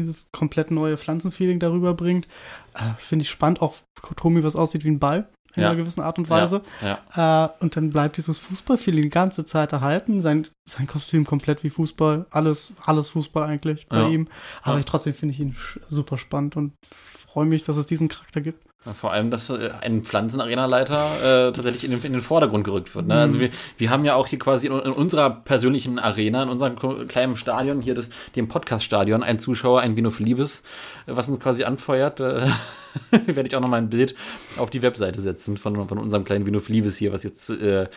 dieses 0.02 0.28
komplett 0.32 0.70
neue 0.70 0.96
Pflanzenfeeling 0.96 1.60
darüber 1.60 1.94
bringt. 1.94 2.26
Äh, 2.74 2.94
Finde 2.98 3.24
ich 3.24 3.30
spannend, 3.30 3.62
auch 3.62 3.74
Kotomi, 4.00 4.42
was 4.42 4.56
aussieht 4.56 4.84
wie 4.84 4.90
ein 4.90 4.98
Ball 4.98 5.28
in 5.56 5.62
ja. 5.62 5.70
einer 5.70 5.76
gewissen 5.76 6.02
Art 6.02 6.18
und 6.18 6.28
Weise. 6.28 6.62
Ja. 6.82 6.98
Ja. 7.16 7.46
Äh, 7.46 7.48
und 7.60 7.76
dann 7.76 7.90
bleibt 7.90 8.16
dieses 8.18 8.38
Fußballfeeling 8.38 9.02
die 9.02 9.08
ganze 9.08 9.44
Zeit 9.44 9.72
erhalten. 9.72 10.20
Sein, 10.20 10.46
sein 10.68 10.86
Kostüm 10.86 11.24
komplett 11.24 11.64
wie 11.64 11.70
Fußball. 11.70 12.26
Alles, 12.30 12.72
alles 12.84 13.10
Fußball 13.10 13.42
eigentlich 13.42 13.86
bei 13.88 14.08
ihm. 14.08 14.28
Aber 14.62 14.78
ich, 14.78 14.84
trotzdem 14.84 15.14
finde 15.14 15.34
ich 15.34 15.40
ihn 15.40 15.56
super 15.88 16.18
spannend 16.18 16.56
und 16.56 16.74
freue 16.84 17.46
mich, 17.46 17.62
dass 17.62 17.76
es 17.76 17.86
diesen 17.86 18.08
Charakter 18.08 18.40
gibt. 18.40 18.65
Vor 18.94 19.12
allem, 19.12 19.30
dass 19.30 19.50
äh, 19.50 19.70
ein 19.82 20.04
Pflanzenarenaleiter 20.04 21.48
äh, 21.48 21.52
tatsächlich 21.52 21.84
in 21.84 21.90
den, 21.90 22.02
in 22.02 22.12
den, 22.12 22.22
Vordergrund 22.22 22.64
gerückt 22.64 22.94
wird. 22.94 23.06
Ne? 23.06 23.14
Mhm. 23.14 23.20
Also 23.20 23.40
wir, 23.40 23.50
wir 23.78 23.90
haben 23.90 24.04
ja 24.04 24.14
auch 24.14 24.26
hier 24.26 24.38
quasi 24.38 24.66
in, 24.66 24.72
in, 24.72 24.92
unserer 24.92 25.30
persönlichen 25.30 25.98
Arena, 25.98 26.42
in 26.42 26.48
unserem 26.48 26.76
kleinen 27.08 27.36
Stadion, 27.36 27.80
hier 27.80 27.94
das, 27.94 28.08
dem 28.36 28.48
Podcast-Stadion, 28.48 29.22
ein 29.22 29.38
Zuschauer, 29.38 29.80
ein 29.80 29.96
Vino 29.96 30.12
Liebes, 30.18 30.62
was 31.06 31.28
uns 31.28 31.40
quasi 31.40 31.64
anfeuert. 31.64 32.20
Äh, 32.20 32.48
werde 33.10 33.48
ich 33.48 33.56
auch 33.56 33.60
noch 33.60 33.68
mal 33.68 33.78
ein 33.78 33.90
Bild 33.90 34.14
auf 34.56 34.70
die 34.70 34.82
Webseite 34.82 35.20
setzen 35.20 35.56
von, 35.56 35.88
von 35.88 35.98
unserem 35.98 36.24
kleinen 36.24 36.46
Vino 36.46 36.60
Liebes 36.66 36.96
hier, 36.96 37.12
was 37.12 37.22
jetzt 37.22 37.50
äh, 37.50 37.88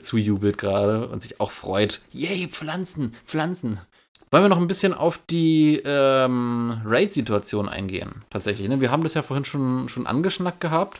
zujubelt 0.00 0.58
gerade 0.58 1.08
und 1.08 1.22
sich 1.22 1.40
auch 1.40 1.50
freut. 1.50 2.00
Yay, 2.12 2.48
Pflanzen, 2.48 3.12
Pflanzen. 3.26 3.80
Wollen 4.30 4.44
wir 4.44 4.48
noch 4.48 4.58
ein 4.58 4.66
bisschen 4.66 4.92
auf 4.92 5.20
die 5.30 5.80
ähm, 5.84 6.82
Raid-Situation 6.84 7.68
eingehen, 7.68 8.24
tatsächlich. 8.30 8.68
Ne? 8.68 8.80
Wir 8.80 8.90
haben 8.90 9.02
das 9.02 9.14
ja 9.14 9.22
vorhin 9.22 9.44
schon, 9.44 9.88
schon 9.88 10.06
angeschnackt 10.06 10.60
gehabt. 10.60 10.98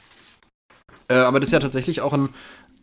Äh, 1.08 1.16
aber 1.16 1.40
das 1.40 1.48
ist 1.48 1.52
ja 1.52 1.58
tatsächlich 1.58 2.00
auch 2.00 2.14
ein 2.14 2.30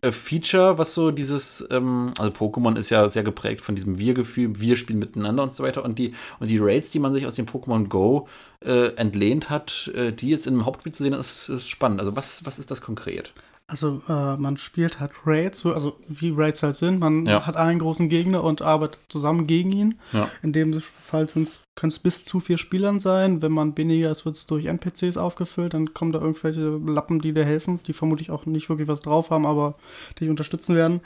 äh, 0.02 0.12
Feature, 0.12 0.78
was 0.78 0.94
so 0.94 1.10
dieses, 1.10 1.66
ähm, 1.72 2.14
also 2.20 2.32
Pokémon 2.32 2.78
ist 2.78 2.92
ja 2.92 3.10
sehr 3.10 3.24
geprägt 3.24 3.62
von 3.62 3.76
diesem 3.76 3.98
Wir-Gefühl, 3.98 4.60
wir 4.60 4.78
spielen 4.78 5.00
miteinander 5.00 5.42
und 5.44 5.54
so 5.54 5.64
weiter. 5.64 5.84
Und 5.84 5.98
die, 5.98 6.14
und 6.40 6.50
die 6.50 6.60
Raids, 6.60 6.92
die 6.92 7.00
man 7.00 7.14
sich 7.14 7.26
aus 7.26 7.36
dem 7.36 7.48
Pokémon 7.48 7.88
Go 7.88 8.28
äh, 8.64 8.94
entlehnt 8.96 9.50
hat, 9.50 9.92
äh, 9.96 10.12
die 10.12 10.30
jetzt 10.30 10.46
im 10.46 10.66
Hauptspiel 10.66 10.94
zu 10.94 11.04
sehen, 11.04 11.14
ist, 11.14 11.50
ist 11.50 11.70
spannend. 11.70 12.00
Also 12.00 12.16
was, 12.16 12.46
was 12.46 12.60
ist 12.60 12.70
das 12.70 12.82
konkret? 12.82 13.34
Also 13.68 14.04
äh, 14.08 14.38
man 14.38 14.58
spielt 14.58 15.00
halt 15.00 15.12
Raids, 15.26 15.66
also 15.66 15.98
wie 16.08 16.32
Raids 16.36 16.62
halt 16.62 16.76
sind. 16.76 17.00
Man 17.00 17.26
ja. 17.26 17.48
hat 17.48 17.56
einen 17.56 17.80
großen 17.80 18.10
Gegner 18.10 18.44
und 18.44 18.62
arbeitet 18.62 19.02
zusammen 19.10 19.48
gegen 19.48 19.72
ihn. 19.72 20.00
Ja. 20.12 20.30
In 20.44 20.54
dem 20.54 20.80
Fall 20.82 21.26
können 21.26 21.46
es 21.46 22.00
bis 22.00 22.26
zu 22.26 22.40
vier 22.40 22.60
Spielern 22.60 23.00
sein. 23.00 23.42
Wenn 23.42 23.52
man 23.52 23.76
weniger 23.76 24.12
ist, 24.12 24.24
wird 24.24 24.36
es 24.36 24.46
durch 24.46 24.66
NPCs 24.66 25.18
aufgefüllt. 25.18 25.74
Dann 25.74 25.96
kommen 25.96 26.12
da 26.12 26.20
irgendwelche 26.20 26.80
Lappen, 26.86 27.22
die 27.22 27.34
dir 27.34 27.44
helfen, 27.44 27.80
die 27.88 27.94
vermutlich 27.94 28.30
auch 28.30 28.46
nicht 28.46 28.70
wirklich 28.70 28.88
was 28.88 29.02
drauf 29.02 29.32
haben, 29.32 29.48
aber 29.48 29.78
dich 30.20 30.30
unterstützen 30.30 30.76
werden. 30.76 31.02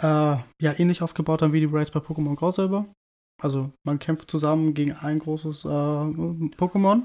Äh, 0.00 0.36
ja, 0.62 0.78
ähnlich 0.78 1.02
aufgebaut 1.02 1.42
dann 1.42 1.52
wie 1.52 1.60
die 1.60 1.66
Raids 1.70 1.90
bei 1.90 1.98
Pokémon 1.98 2.36
Go 2.36 2.52
selber. 2.52 2.86
Also 3.42 3.72
man 3.84 3.98
kämpft 3.98 4.30
zusammen 4.30 4.74
gegen 4.74 4.92
ein 4.92 5.18
großes 5.18 5.64
äh, 5.64 5.68
Pokémon. 5.68 7.02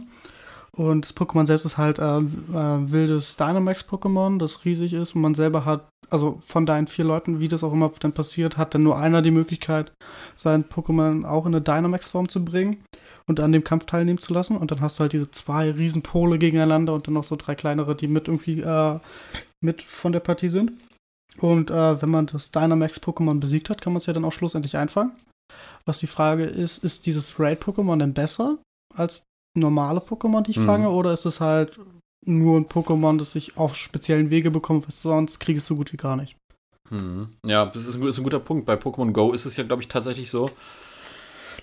Und 0.76 1.06
das 1.06 1.16
Pokémon 1.16 1.46
selbst 1.46 1.66
ist 1.66 1.78
halt 1.78 2.00
äh, 2.00 2.18
äh, 2.18 2.92
wildes 2.92 3.38
Dynamax-Pokémon, 3.38 4.38
das 4.40 4.66
riesig 4.66 4.94
ist 4.94 5.16
und 5.16 5.22
man 5.22 5.34
selber 5.34 5.66
hat, 5.66 5.90
also 6.10 6.42
von 6.46 6.66
deinen 6.66 6.88
vier 6.88 7.06
Leuten, 7.06 7.40
wie 7.40 7.48
das 7.48 7.64
auch 7.64 7.74
immer 7.74 7.92
dann 8.00 8.14
passiert, 8.14 8.58
hat 8.58 8.74
dann 8.74 8.84
nur 8.84 8.98
einer 8.98 9.22
die 9.22 9.32
Möglichkeit, 9.32 9.92
sein 10.36 10.66
Pokémon 10.66 11.26
auch 11.26 11.46
in 11.46 11.54
eine 11.54 11.62
Dynamax-Form 11.62 12.30
zu 12.30 12.44
bringen 12.44 12.84
und 13.28 13.40
an 13.40 13.52
dem 13.52 13.64
Kampf 13.64 13.86
teilnehmen 13.86 14.20
zu 14.20 14.34
lassen. 14.34 14.58
Und 14.58 14.72
dann 14.72 14.82
hast 14.82 14.98
du 14.98 15.02
halt 15.02 15.14
diese 15.14 15.32
zwei 15.32 15.72
Riesenpole 15.72 16.40
gegeneinander 16.40 16.94
und 16.94 17.08
dann 17.08 17.14
noch 17.14 17.24
so 17.24 17.36
drei 17.36 17.56
kleinere, 17.56 17.96
die 17.96 18.08
mit 18.08 18.28
irgendwie 18.28 18.62
äh, 18.62 19.00
mit 19.62 19.82
von 19.82 20.12
der 20.12 20.20
Partie 20.20 20.50
sind. 20.50 20.72
Und 21.38 21.70
äh, 21.70 22.02
wenn 22.02 22.10
man 22.10 22.26
das 22.26 22.52
Dynamax-Pokémon 22.52 23.40
besiegt 23.40 23.70
hat, 23.70 23.82
kann 23.82 23.94
man 23.94 24.00
es 24.00 24.08
ja 24.08 24.14
dann 24.14 24.26
auch 24.26 24.34
schlussendlich 24.34 24.78
einfangen. 24.78 25.12
Was 25.86 26.00
die 26.00 26.08
Frage 26.08 26.46
ist, 26.46 26.84
ist 26.84 27.06
dieses 27.06 27.40
Raid-Pokémon 27.40 27.98
denn 27.98 28.14
besser 28.14 28.58
als 28.96 29.24
normale 29.60 30.00
Pokémon, 30.00 30.42
die 30.42 30.52
ich 30.52 30.58
mhm. 30.58 30.66
fange, 30.66 30.90
oder 30.90 31.14
ist 31.14 31.26
es 31.26 31.40
halt 31.40 31.80
nur 32.26 32.58
ein 32.58 32.68
Pokémon, 32.68 33.18
das 33.18 33.36
ich 33.36 33.58
auf 33.58 33.76
speziellen 33.76 34.30
Wege 34.30 34.52
bekomme, 34.52 34.82
sonst 34.88 35.40
kriege 35.40 35.58
ich 35.58 35.64
es 35.64 35.68
so 35.68 35.76
gut 35.76 35.94
wie 35.94 35.98
gar 35.98 36.16
nicht. 36.16 36.36
Mhm. 36.90 37.30
Ja, 37.46 37.66
das 37.66 37.86
ist 37.86 37.96
ein, 37.96 38.08
ist 38.08 38.18
ein, 38.18 38.24
guter 38.24 38.40
Punkt. 38.40 38.66
Bei 38.66 38.76
Pokémon 38.76 39.12
Go 39.12 39.32
ist 39.32 39.46
es 39.46 39.58
ja, 39.58 39.64
glaube 39.64 39.82
ich, 39.82 39.88
tatsächlich 39.88 40.30
so, 40.32 40.50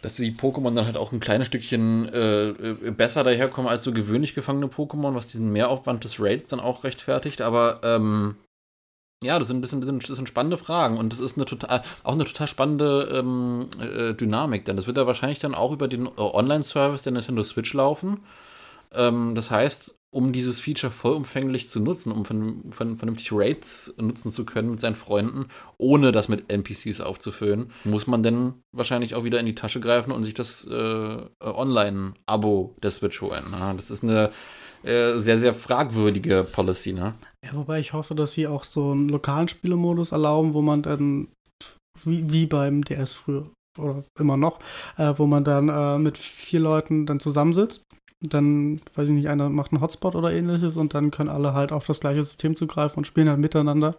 dass 0.02 0.14
die 0.14 0.32
Pokémon 0.32 0.74
dann 0.74 0.86
halt 0.86 0.96
auch 0.96 1.12
ein 1.12 1.20
kleines 1.20 1.48
Stückchen 1.48 2.08
äh, 2.08 2.48
äh, 2.50 2.90
besser 2.90 3.24
daherkommen 3.24 3.70
als 3.70 3.84
so 3.84 3.92
gewöhnlich 3.92 4.34
gefangene 4.34 4.66
Pokémon, 4.66 5.14
was 5.14 5.28
diesen 5.28 5.52
Mehraufwand 5.52 6.04
des 6.04 6.20
Raids 6.20 6.46
dann 6.48 6.60
auch 6.60 6.84
rechtfertigt. 6.84 7.40
Aber 7.40 7.80
ähm, 7.82 8.36
ja, 9.22 9.38
das 9.38 9.48
sind, 9.48 9.62
das, 9.62 9.70
sind, 9.70 10.08
das 10.08 10.16
sind 10.16 10.28
spannende 10.28 10.58
Fragen 10.58 10.98
und 10.98 11.12
das 11.12 11.20
ist 11.20 11.36
eine 11.36 11.46
total, 11.46 11.82
auch 12.02 12.12
eine 12.12 12.24
total 12.24 12.48
spannende 12.48 13.08
ähm, 13.12 13.68
äh, 13.80 14.14
Dynamik, 14.14 14.64
denn 14.66 14.76
das 14.76 14.86
wird 14.86 14.98
ja 14.98 15.06
wahrscheinlich 15.06 15.38
dann 15.38 15.54
auch 15.54 15.72
über 15.72 15.88
den 15.88 16.06
äh, 16.06 16.10
Online-Service 16.16 17.02
der 17.02 17.12
Nintendo 17.12 17.42
Switch 17.42 17.72
laufen. 17.72 18.20
Ähm, 18.92 19.34
das 19.34 19.50
heißt, 19.50 19.94
um 20.10 20.32
dieses 20.32 20.60
Feature 20.60 20.90
vollumfänglich 20.90 21.68
zu 21.68 21.80
nutzen, 21.80 22.10
um 22.10 22.24
vernünftig 22.24 23.32
Raids 23.32 23.92
nutzen 23.98 24.30
zu 24.30 24.46
können 24.46 24.70
mit 24.70 24.80
seinen 24.80 24.96
Freunden, 24.96 25.48
ohne 25.76 26.12
das 26.12 26.28
mit 26.28 26.50
NPCs 26.50 27.00
aufzufüllen, 27.00 27.70
muss 27.84 28.06
man 28.06 28.22
dann 28.22 28.54
wahrscheinlich 28.72 29.14
auch 29.14 29.24
wieder 29.24 29.40
in 29.40 29.46
die 29.46 29.54
Tasche 29.54 29.80
greifen 29.80 30.12
und 30.12 30.24
sich 30.24 30.32
das 30.32 30.64
äh, 30.64 31.18
Online-Abo 31.40 32.76
der 32.82 32.90
Switch 32.92 33.20
holen. 33.20 33.44
Ja, 33.52 33.74
das 33.74 33.90
ist 33.90 34.04
eine 34.04 34.30
äh, 34.86 35.18
sehr, 35.18 35.38
sehr 35.38 35.54
fragwürdige 35.54 36.44
Policy, 36.44 36.92
ne? 36.92 37.14
Ja, 37.44 37.54
wobei 37.54 37.80
ich 37.80 37.92
hoffe, 37.92 38.14
dass 38.14 38.32
sie 38.32 38.46
auch 38.46 38.64
so 38.64 38.92
einen 38.92 39.08
lokalen 39.08 39.48
Spielemodus 39.48 40.12
erlauben, 40.12 40.54
wo 40.54 40.62
man 40.62 40.82
dann, 40.82 41.28
wie, 42.04 42.30
wie 42.30 42.46
beim 42.46 42.84
DS 42.84 43.14
früher 43.14 43.50
oder 43.78 44.04
immer 44.18 44.36
noch, 44.36 44.58
äh, 44.96 45.12
wo 45.16 45.26
man 45.26 45.44
dann 45.44 45.68
äh, 45.68 45.98
mit 45.98 46.16
vier 46.18 46.60
Leuten 46.60 47.06
dann 47.06 47.20
zusammensitzt 47.20 47.82
dann, 48.20 48.80
weiß 48.94 49.10
ich 49.10 49.14
nicht, 49.14 49.28
einer 49.28 49.50
macht 49.50 49.72
einen 49.72 49.82
Hotspot 49.82 50.14
oder 50.14 50.32
ähnliches 50.32 50.78
und 50.78 50.94
dann 50.94 51.10
können 51.10 51.28
alle 51.28 51.52
halt 51.52 51.70
auf 51.70 51.86
das 51.86 52.00
gleiche 52.00 52.24
System 52.24 52.56
zugreifen 52.56 52.98
und 52.98 53.06
spielen 53.06 53.28
halt 53.28 53.38
miteinander. 53.38 53.96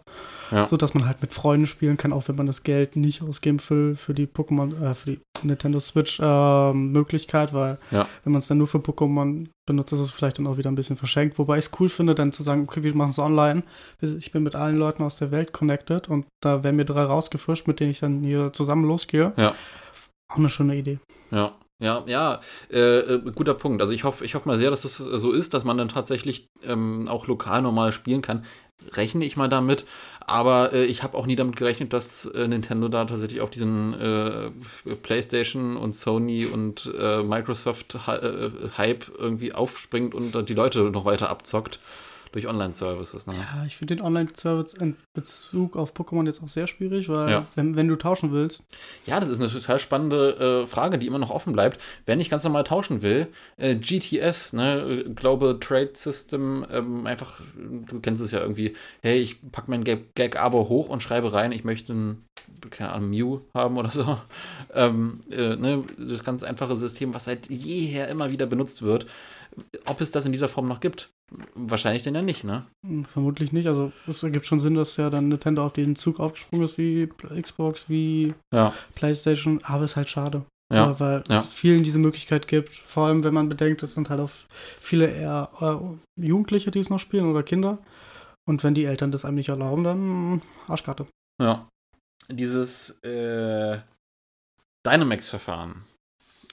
Ja. 0.50 0.66
So 0.66 0.76
dass 0.76 0.92
man 0.92 1.06
halt 1.06 1.22
mit 1.22 1.32
Freunden 1.32 1.66
spielen 1.66 1.96
kann, 1.96 2.12
auch 2.12 2.26
wenn 2.26 2.34
man 2.34 2.46
das 2.46 2.64
Geld 2.64 2.96
nicht 2.96 3.22
ausgeben 3.22 3.60
will 3.68 3.94
für 3.94 4.14
die 4.14 4.26
Pokémon, 4.26 4.82
äh, 4.82 4.94
für 4.94 5.12
die 5.12 5.20
Nintendo 5.42 5.78
Switch 5.78 6.18
äh, 6.18 6.72
Möglichkeit, 6.72 7.54
weil 7.54 7.78
ja. 7.92 8.08
wenn 8.24 8.32
man 8.32 8.40
es 8.40 8.48
dann 8.48 8.58
nur 8.58 8.66
für 8.66 8.78
Pokémon 8.78 9.46
benutzt, 9.66 9.92
ist 9.92 10.00
es 10.00 10.10
vielleicht 10.10 10.38
dann 10.38 10.48
auch 10.48 10.56
wieder 10.56 10.70
ein 10.70 10.74
bisschen 10.74 10.96
verschenkt. 10.96 11.38
Wobei 11.38 11.58
ich 11.58 11.66
es 11.66 11.72
cool 11.78 11.88
finde, 11.88 12.16
dann 12.16 12.32
zu 12.32 12.42
sagen, 12.42 12.62
okay, 12.62 12.82
wir 12.82 12.94
machen 12.96 13.10
es 13.10 13.18
online. 13.20 13.62
Ich 14.00 14.32
bin 14.32 14.42
mit 14.42 14.56
allen 14.56 14.76
Leuten 14.76 15.04
aus 15.04 15.18
der 15.18 15.30
Welt 15.30 15.52
connected 15.52 16.08
und 16.08 16.26
da 16.42 16.64
werden 16.64 16.76
mir 16.76 16.86
drei 16.86 17.04
rausgefischt, 17.04 17.68
mit 17.68 17.78
denen 17.78 17.92
ich 17.92 18.00
dann 18.00 18.22
hier 18.24 18.52
zusammen 18.52 18.84
losgehe. 18.84 19.32
Ja. 19.36 19.54
Auch 20.28 20.38
eine 20.38 20.48
schöne 20.48 20.76
Idee. 20.76 20.98
Ja. 21.30 21.54
Ja, 21.80 22.02
ja, 22.06 22.40
äh, 22.72 22.78
äh, 22.98 23.20
guter 23.34 23.54
Punkt. 23.54 23.80
Also 23.80 23.92
ich 23.92 24.02
hoffe, 24.02 24.24
ich 24.24 24.34
hoffe 24.34 24.48
mal 24.48 24.58
sehr, 24.58 24.70
dass 24.70 24.84
es 24.84 24.98
das 24.98 25.20
so 25.20 25.30
ist, 25.30 25.54
dass 25.54 25.62
man 25.64 25.78
dann 25.78 25.88
tatsächlich 25.88 26.48
ähm, 26.64 27.06
auch 27.06 27.28
lokal 27.28 27.62
normal 27.62 27.92
spielen 27.92 28.20
kann. 28.20 28.44
Rechne 28.94 29.24
ich 29.24 29.36
mal 29.36 29.48
damit. 29.48 29.84
Aber 30.20 30.72
äh, 30.72 30.84
ich 30.86 31.02
habe 31.04 31.16
auch 31.16 31.24
nie 31.26 31.36
damit 31.36 31.54
gerechnet, 31.56 31.92
dass 31.92 32.26
äh, 32.26 32.48
Nintendo 32.48 32.88
da 32.88 33.04
tatsächlich 33.04 33.40
auf 33.40 33.50
diesen 33.50 33.94
äh, 33.94 34.50
PlayStation 35.02 35.76
und 35.76 35.94
Sony 35.94 36.46
und 36.46 36.92
äh, 36.98 37.22
Microsoft 37.22 37.96
Hype 38.06 39.06
irgendwie 39.16 39.52
aufspringt 39.52 40.14
und 40.14 40.48
die 40.48 40.54
Leute 40.54 40.80
noch 40.90 41.04
weiter 41.04 41.30
abzockt 41.30 41.78
durch 42.32 42.46
Online-Services. 42.46 43.26
Ne? 43.26 43.34
Ja, 43.34 43.64
ich 43.66 43.76
finde 43.76 43.96
den 43.96 44.04
Online-Service 44.04 44.74
in 44.74 44.96
Bezug 45.14 45.76
auf 45.76 45.92
Pokémon 45.94 46.26
jetzt 46.26 46.42
auch 46.42 46.48
sehr 46.48 46.66
schwierig, 46.66 47.08
weil 47.08 47.30
ja. 47.30 47.46
wenn, 47.54 47.76
wenn 47.76 47.88
du 47.88 47.96
tauschen 47.96 48.32
willst. 48.32 48.62
Ja, 49.06 49.20
das 49.20 49.28
ist 49.28 49.40
eine 49.40 49.50
total 49.50 49.78
spannende 49.78 50.62
äh, 50.64 50.66
Frage, 50.66 50.98
die 50.98 51.06
immer 51.06 51.18
noch 51.18 51.30
offen 51.30 51.52
bleibt. 51.52 51.80
Wenn 52.06 52.20
ich 52.20 52.30
ganz 52.30 52.44
normal 52.44 52.64
tauschen 52.64 53.02
will, 53.02 53.28
äh, 53.56 53.74
GTS, 53.74 54.52
ne, 54.52 55.04
Global 55.14 55.58
Trade 55.58 55.92
System, 55.94 56.66
ähm, 56.70 57.06
einfach, 57.06 57.40
du 57.56 58.00
kennst 58.00 58.22
es 58.22 58.30
ja 58.30 58.40
irgendwie, 58.40 58.74
hey, 59.02 59.18
ich 59.18 59.50
packe 59.50 59.70
mein 59.70 59.84
Gag-Abo 59.84 60.68
hoch 60.68 60.88
und 60.88 61.02
schreibe 61.02 61.32
rein, 61.32 61.52
ich 61.52 61.64
möchte 61.64 61.92
ein 61.92 62.24
keine 62.70 62.92
Ahnung, 62.92 63.10
Mew 63.10 63.40
haben 63.54 63.76
oder 63.76 63.90
so. 63.90 64.18
Ähm, 64.74 65.20
äh, 65.30 65.56
ne, 65.56 65.82
das 65.96 66.22
ganz 66.22 66.42
einfache 66.42 66.76
System, 66.76 67.14
was 67.14 67.24
seit 67.24 67.48
jeher 67.48 68.08
immer 68.08 68.30
wieder 68.30 68.46
benutzt 68.46 68.82
wird. 68.82 69.06
Ob 69.86 70.00
es 70.00 70.10
das 70.10 70.26
in 70.26 70.32
dieser 70.32 70.48
Form 70.48 70.68
noch 70.68 70.80
gibt? 70.80 71.10
Wahrscheinlich 71.54 72.04
denn 72.04 72.14
ja 72.14 72.22
nicht, 72.22 72.44
ne? 72.44 72.64
Hm, 72.86 73.04
vermutlich 73.04 73.52
nicht. 73.52 73.66
Also 73.66 73.92
es 74.06 74.22
ergibt 74.22 74.46
schon 74.46 74.60
Sinn, 74.60 74.74
dass 74.74 74.96
ja 74.96 75.10
dann 75.10 75.28
Nintendo 75.28 75.64
auf 75.64 75.74
den 75.74 75.94
Zug 75.94 76.20
aufgesprungen 76.20 76.64
ist, 76.64 76.78
wie 76.78 77.08
Xbox, 77.40 77.88
wie 77.90 78.34
ja. 78.52 78.72
PlayStation, 78.94 79.60
aber 79.62 79.84
es 79.84 79.92
ist 79.92 79.96
halt 79.96 80.08
schade. 80.08 80.44
Ja. 80.72 80.98
Weil 81.00 81.24
ja. 81.28 81.40
es 81.40 81.54
vielen 81.54 81.82
diese 81.82 81.98
Möglichkeit 81.98 82.48
gibt. 82.48 82.76
Vor 82.76 83.06
allem, 83.06 83.24
wenn 83.24 83.34
man 83.34 83.48
bedenkt, 83.48 83.82
es 83.82 83.94
sind 83.94 84.10
halt 84.10 84.20
auch 84.20 84.30
viele 84.50 85.06
eher 85.06 85.50
äh, 85.60 86.26
Jugendliche, 86.26 86.70
die 86.70 86.80
es 86.80 86.90
noch 86.90 86.98
spielen 86.98 87.30
oder 87.30 87.42
Kinder. 87.42 87.78
Und 88.46 88.64
wenn 88.64 88.74
die 88.74 88.84
Eltern 88.84 89.12
das 89.12 89.24
einem 89.24 89.36
nicht 89.36 89.50
erlauben, 89.50 89.84
dann 89.84 90.42
Arschkarte. 90.66 91.06
Ja. 91.40 91.68
Dieses 92.30 92.90
äh, 93.02 93.78
Dynamax-Verfahren 94.86 95.84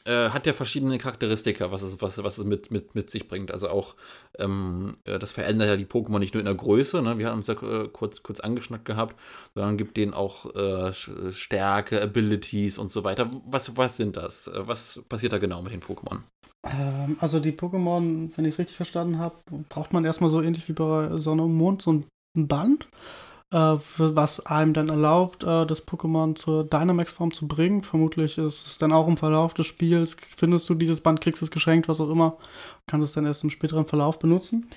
äh, 0.06 0.30
hat 0.30 0.45
ja 0.45 0.53
verschiedene 0.53 0.97
Charakteristika, 0.97 1.72
was 1.72 1.82
es, 1.82 2.01
was, 2.01 2.24
was 2.24 2.38
es 2.38 2.45
mit, 2.45 2.72
mit, 2.72 2.95
mit 2.95 3.10
sich 3.10 3.28
bringt. 3.28 3.51
Also 3.51 3.70
auch, 3.70 3.95
ähm, 4.38 4.97
äh, 5.03 5.20
das 5.20 5.32
verändert 5.32 5.68
ja 5.68 5.78
die 5.78 5.86
Pokémon 5.86 6.20
nicht 6.20 6.34
nur 6.34 6.41
in 6.41 6.45
der 6.45 6.56
Größe, 6.56 7.01
ne? 7.01 7.18
wir 7.18 7.30
haben 7.30 7.39
es 7.39 7.47
ja 7.47 7.56
äh, 7.56 7.88
kurz, 7.88 8.24
kurz 8.24 8.39
angeschnackt 8.39 8.86
gehabt, 8.86 9.16
sondern 9.53 9.78
gibt 9.78 9.97
denen 9.97 10.14
auch 10.14 10.53
äh, 10.56 10.93
Stärke, 11.32 12.01
Abilities 12.01 12.78
und 12.78 12.89
so 12.89 13.03
weiter. 13.03 13.30
Was, 13.45 13.76
was 13.78 13.97
sind 13.97 14.16
das? 14.16 14.47
Äh, 14.47 14.68
was 14.68 15.01
passiert 15.10 15.34
da 15.34 15.39
genau 15.39 15.62
mit 15.62 15.74
den 15.74 15.82
Pokémon? 15.82 16.20
Ähm, 16.64 17.18
also 17.20 17.39
die 17.39 17.51
Pokémon, 17.51 18.30
wenn 18.36 18.45
ich 18.45 18.53
es 18.53 18.60
richtig 18.60 18.76
verstanden 18.76 19.20
habe, 19.20 19.36
braucht 19.70 19.93
man 19.93 20.06
erstmal 20.06 20.30
so 20.30 20.41
ähnlich 20.41 20.68
wie 20.68 20.74
bei 20.74 21.18
Sonne 21.18 21.43
und 21.43 21.53
Mond 21.53 21.82
so 21.82 21.93
ein 21.93 22.06
Band 22.36 22.88
äh, 23.56 23.78
was 23.97 24.45
einem 24.45 24.74
dann 24.74 24.89
erlaubt, 24.89 25.43
äh, 25.43 25.66
das 25.66 25.88
Pokémon 25.88 26.36
zur 26.36 26.66
Dynamax-Form 26.66 27.34
zu 27.34 27.47
bringen. 27.47 27.82
Vermutlich 27.84 28.38
ist 28.38 28.68
es 28.68 28.78
dann 28.78 28.91
auch 28.91 29.08
im 29.08 29.16
Verlauf 29.16 29.53
des 29.53 29.66
Spiels, 29.66 30.18
findest 30.36 30.70
du 30.70 30.76
dieses 30.76 30.99
Band, 30.99 31.22
kriegst 31.22 31.41
es 31.41 31.51
geschenkt, 31.51 31.88
was 31.88 32.01
auch 32.01 32.10
immer, 32.10 32.38
kannst 32.86 33.08
es 33.08 33.14
dann 33.14 33.26
erst 33.26 33.43
im 33.43 33.49
späteren 33.49 33.86
Verlauf 33.86 34.20
benutzen. 34.20 34.70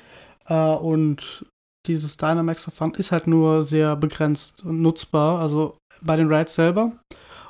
Äh, 0.46 0.54
und 0.54 1.44
dieses 1.88 2.18
Dynamax-Verfahren 2.18 2.94
ist 2.94 3.10
halt 3.10 3.26
nur 3.26 3.64
sehr 3.64 3.96
begrenzt 3.96 4.64
nutzbar, 4.64 5.40
also 5.40 5.76
bei 6.00 6.14
den 6.14 6.32
Raids 6.32 6.54
selber 6.54 6.92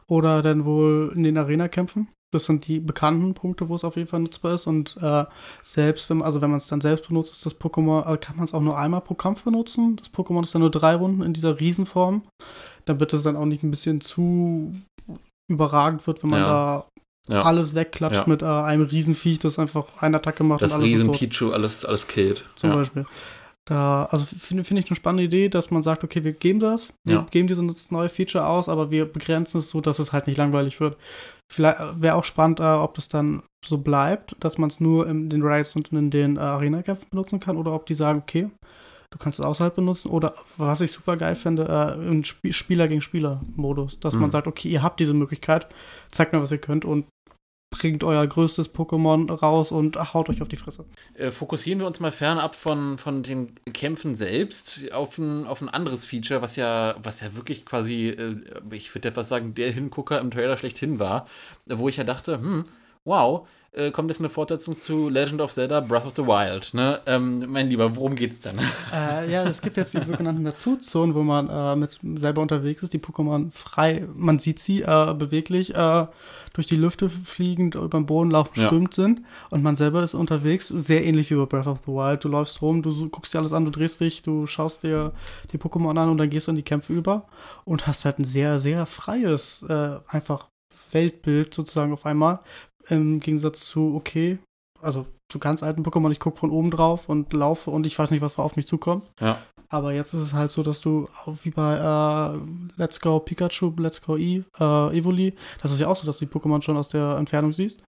oder 0.09 0.41
dann 0.41 0.65
wohl 0.65 1.13
in 1.15 1.25
den 1.25 1.37
Arena-Kämpfen. 1.37 2.09
Das 2.33 2.45
sind 2.45 2.67
die 2.67 2.79
bekannten 2.79 3.33
Punkte, 3.35 3.69
wo 3.69 3.75
es 3.75 3.85
auf 3.85 3.97
jeden 3.97 4.09
Fall 4.09 4.21
nutzbar 4.21 4.55
ist. 4.55 4.67
Und 4.67 4.97
äh, 5.01 5.25
selbst, 5.63 6.11
wenn, 6.11 6.23
also 6.23 6.41
wenn 6.41 6.51
man 6.51 6.59
es 6.59 6.69
dann 6.69 6.81
selbst 6.81 7.09
benutzt, 7.09 7.33
ist 7.33 7.47
das 7.47 7.59
Pokémon, 7.59 8.01
äh, 8.13 8.19
kann 8.19 8.37
man 8.37 8.45
es 8.45 8.53
auch 8.53 8.61
nur 8.61 8.77
einmal 8.77 9.01
pro 9.01 9.15
Kampf 9.15 9.43
benutzen. 9.43 9.97
Das 9.97 10.13
Pokémon 10.13 10.43
ist 10.43 10.55
dann 10.55 10.61
nur 10.61 10.71
drei 10.71 10.95
Runden 10.95 11.23
in 11.23 11.33
dieser 11.33 11.59
Riesenform. 11.59 12.23
Damit 12.85 13.13
es 13.13 13.23
dann 13.23 13.37
auch 13.37 13.47
nicht 13.47 13.63
ein 13.63 13.71
bisschen 13.71 14.01
zu 14.01 14.73
überragend 15.51 16.07
wird, 16.07 16.23
wenn 16.23 16.31
man 16.31 16.41
ja. 16.41 16.49
da 16.49 16.89
ja. 17.29 17.43
alles 17.43 17.75
wegklatscht 17.75 18.23
ja. 18.23 18.29
mit 18.29 18.43
äh, 18.43 18.47
einem 18.47 18.85
Riesenviech, 18.85 19.39
das 19.39 19.59
einfach 19.59 19.87
eine 19.99 20.19
Attacke 20.19 20.45
macht. 20.45 20.63
Das 20.63 20.79
Riesen-Pichu 20.79 21.53
alles, 21.53 21.85
alles 21.85 22.07
killt. 22.09 22.45
Zum 22.57 22.73
Beispiel. 22.73 23.07
Da, 23.69 24.07
also 24.07 24.25
finde 24.25 24.65
find 24.65 24.81
ich 24.81 24.87
eine 24.89 24.97
spannende 24.97 25.25
Idee, 25.25 25.51
dass 25.51 25.71
man 25.71 25.83
sagt, 25.83 26.03
okay, 26.03 26.25
wir 26.25 26.33
geben 26.33 26.59
das, 26.59 26.91
wir 27.05 27.17
ja. 27.17 27.27
geben 27.31 27.49
dieses 27.49 27.91
neue 27.91 28.09
Feature 28.09 28.47
aus, 28.47 28.67
aber 28.67 28.91
wir 28.91 29.05
begrenzen 29.05 29.59
es 29.59 29.69
so, 29.69 29.83
dass 29.83 29.99
es 29.99 30.15
halt 30.15 30.27
nicht 30.27 30.39
langweilig 30.39 30.81
wird. 30.81 30.97
Vielleicht 31.53 31.79
äh, 31.79 32.01
wäre 32.01 32.15
auch 32.15 32.25
spannend, 32.25 32.61
äh, 32.61 32.63
ob 32.63 32.95
das 32.95 33.11
dann 33.11 33.43
so 33.63 33.77
bleibt, 33.77 34.35
dass 34.41 34.57
man 34.57 34.71
es 34.71 34.81
nur 34.81 35.07
in 35.07 35.29
den 35.29 35.43
Raids 35.43 35.77
und 35.77 35.93
in 35.93 36.11
den 36.11 36.39
äh, 36.39 36.41
Arena-Kämpfen 36.41 37.11
benutzen 37.11 37.41
kann, 37.41 37.59
oder 37.59 37.75
ob 37.75 37.85
die 37.85 37.93
sagen, 37.93 38.21
okay, 38.21 38.49
du 39.11 39.19
kannst 39.19 39.39
es 39.39 39.45
außerhalb 39.45 39.75
benutzen, 39.75 40.09
oder 40.09 40.33
was 40.57 40.81
ich 40.81 40.91
super 40.91 41.19
geil 41.19 41.35
finde, 41.35 41.69
äh, 41.69 42.09
im 42.09 42.23
Sp 42.25 42.49
Spieler 42.53 42.89
gegen 42.89 43.03
Spieler-Modus, 43.03 44.01
dass 44.01 44.15
mhm. 44.15 44.23
man 44.23 44.31
sagt, 44.31 44.47
okay, 44.47 44.71
ihr 44.71 44.83
habt 44.83 44.99
diese 44.99 45.13
Möglichkeit, 45.13 45.69
zeigt 46.11 46.33
mir, 46.33 46.41
was 46.41 46.53
ihr 46.53 46.59
könnt 46.59 46.87
und 46.87 47.05
bringt 47.71 48.03
euer 48.03 48.27
größtes 48.27 48.75
Pokémon 48.75 49.31
raus 49.31 49.71
und 49.71 49.97
haut 50.15 50.29
euch 50.31 50.43
auf 50.43 50.49
die 50.49 50.57
Fresse. 50.57 50.85
Äh, 51.15 51.31
fokussieren 51.31 51.81
wir 51.81 51.87
uns 51.87 52.01
mal 52.01 52.13
fernab 52.13 52.55
von, 52.55 52.99
von 52.99 53.23
den 53.23 53.55
Kämpfen 53.73 54.17
selbst 54.17 54.91
auf 54.93 55.19
ein, 55.19 55.47
auf 55.47 55.61
ein 55.61 55.69
anderes 55.69 56.05
Feature, 56.05 56.43
was 56.43 56.57
ja, 56.57 56.97
was 57.03 57.21
ja 57.21 57.35
wirklich 57.35 57.67
quasi, 57.67 58.09
äh, 58.09 58.37
ich 58.71 58.95
würde 58.95 59.09
etwas 59.09 59.29
sagen, 59.29 59.55
der 59.55 59.71
Hingucker 59.71 60.21
im 60.21 60.31
Trailer 60.31 60.57
schlechthin 60.57 60.99
war, 60.99 61.27
wo 61.67 61.89
ich 61.89 61.99
ja 61.99 62.05
dachte, 62.05 62.41
hm, 62.41 62.65
wow, 63.09 63.47
äh, 63.73 63.91
kommt 63.91 64.11
jetzt 64.11 64.21
eine 64.21 64.31
Fortsetzung 64.31 64.75
zu 64.75 65.09
Legend 65.09 65.41
of 65.41 65.53
Zelda 65.53 65.81
Breath 65.81 66.07
of 66.07 66.15
the 66.17 66.27
Wild. 66.27 66.73
Ne? 66.75 67.01
Ähm, 67.07 67.45
mein 67.49 67.69
Lieber, 67.69 67.97
worum 67.97 68.15
geht's 68.15 68.41
denn? 68.41 68.59
Äh, 68.93 69.31
ja, 69.31 69.45
es 69.45 69.61
gibt 69.61 69.77
jetzt 69.77 69.93
die 69.93 70.03
sogenannten 70.03 70.43
Naturzonen, 70.43 71.15
wo 71.15 71.23
man 71.23 71.49
äh, 71.51 71.77
mit 71.77 72.01
selber 72.17 72.41
unterwegs 72.41 72.83
ist, 72.83 72.93
die 72.93 72.99
Pokémon 72.99 73.53
frei, 73.53 74.07
man 74.15 74.39
sieht 74.39 74.59
sie 74.61 74.81
äh, 74.81 75.15
beweglich 75.15 75.75
äh, 75.75 76.07
durch 76.55 76.67
die 76.67 76.77
Lüfte 76.77 77.09
fliegend, 77.11 77.75
über 77.75 78.01
den 78.01 78.07
Boden 78.07 78.31
laufen, 78.31 78.59
ja. 78.59 78.69
schwimmt 78.69 78.95
sind 78.95 79.21
und 79.51 79.63
man 79.63 79.77
selber 79.77 80.03
ist 80.03 80.15
unterwegs, 80.15 80.69
sehr 80.69 81.05
ähnlich 81.05 81.31
wie 81.31 81.35
bei 81.35 81.45
Breath 81.45 81.67
of 81.67 81.81
the 81.87 81.93
Wild. 81.93 82.25
Du 82.25 82.29
läufst 82.29 82.63
rum, 82.63 82.83
du 82.83 83.09
guckst 83.09 83.35
dir 83.35 83.39
alles 83.39 83.53
an, 83.53 83.67
du 83.67 83.71
drehst 83.71 84.01
dich, 84.01 84.23
du 84.23 84.47
schaust 84.47 84.83
dir 84.83 85.13
die 85.53 85.59
Pokémon 85.59 85.99
an 85.99 86.09
und 86.09 86.19
dann 86.19 86.31
gehst 86.31 86.47
du 86.47 86.53
in 86.53 86.57
die 86.57 86.63
Kämpfe 86.63 86.93
über 86.93 87.27
und 87.65 87.87
hast 87.87 88.05
halt 88.05 88.19
ein 88.19 88.25
sehr, 88.25 88.59
sehr 88.59 88.87
freies, 88.87 89.65
äh, 89.69 89.99
einfach 90.09 90.49
Weltbild 90.93 91.55
sozusagen 91.55 91.93
auf 91.93 92.07
einmal, 92.07 92.41
im 92.89 93.21
Gegensatz 93.21 93.67
zu, 93.67 93.95
okay, 93.95 94.39
also 94.81 95.07
zu 95.31 95.39
ganz 95.39 95.63
alten 95.63 95.83
Pokémon, 95.83 96.11
ich 96.11 96.21
gucke 96.21 96.39
von 96.39 96.51
oben 96.51 96.71
drauf 96.71 97.09
und 97.09 97.33
laufe 97.33 97.71
und 97.71 97.87
ich 97.87 97.99
weiß 97.99 98.11
nicht, 98.11 98.23
was 98.23 98.39
auf 98.39 98.57
mich 98.57 98.67
zukommt. 98.67 99.05
Ja. 99.21 99.39
Aber 99.71 99.93
jetzt 99.93 100.15
ist 100.15 100.23
es 100.23 100.33
halt 100.33 100.51
so, 100.51 100.63
dass 100.63 100.81
du, 100.81 101.09
wie 101.43 101.51
bei 101.51 101.77
äh, 101.77 102.39
Let's 102.81 103.01
Go 103.01 103.21
Pikachu, 103.21 103.75
Let's 103.77 104.01
Go 104.01 104.17
e, 104.17 104.43
äh, 104.59 104.99
Evoli, 104.99 105.35
das 105.61 105.73
ist 105.73 105.81
ja 105.81 105.89
auch 105.89 105.97
so, 105.97 106.07
dass 106.07 106.19
du 106.19 106.25
die 106.25 106.33
Pokémon 106.33 106.63
schon 106.63 106.79
aus 106.79 106.89
der 106.89 107.17
Entfernung 107.19 107.53
siehst. 107.53 107.83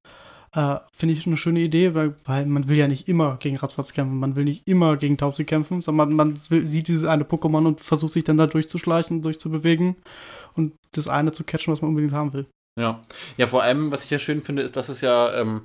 Äh, 0.53 0.76
Finde 0.92 1.14
ich 1.14 1.26
eine 1.26 1.36
schöne 1.36 1.61
Idee, 1.61 1.94
weil, 1.94 2.16
weil, 2.24 2.44
man 2.44 2.68
will 2.68 2.76
ja 2.76 2.88
nicht 2.88 3.09
immer 3.09 3.36
gegen 3.36 3.57
Ratzfatz 3.57 3.92
kämpfen, 3.92 4.18
man 4.18 4.36
will 4.36 4.44
nicht 4.44 4.68
immer 4.68 4.96
gegen 4.96 5.16
Taubsi 5.16 5.44
kämpfen, 5.44 5.80
sondern 5.80 6.12
man, 6.12 6.16
man 6.16 6.40
will, 6.51 6.64
sieht 6.64 6.88
dieses 6.88 7.05
eine 7.05 7.24
Pokémon 7.24 7.66
und 7.66 7.80
versucht 7.80 8.12
sich 8.12 8.24
dann 8.24 8.36
da 8.36 8.46
durchzuschleichen, 8.46 9.22
durchzubewegen 9.22 9.96
und 10.55 10.74
das 10.92 11.09
eine 11.09 11.32
zu 11.32 11.44
catchen, 11.44 11.72
was 11.72 11.80
man 11.80 11.90
unbedingt 11.90 12.12
haben 12.12 12.32
will. 12.32 12.46
Ja. 12.80 13.02
Ja, 13.36 13.46
vor 13.46 13.62
allem, 13.62 13.90
was 13.92 14.04
ich 14.04 14.10
ja 14.10 14.18
schön 14.18 14.42
finde, 14.42 14.62
ist, 14.62 14.76
dass 14.76 14.88
es 14.88 15.00
ja 15.02 15.34
ähm, 15.34 15.62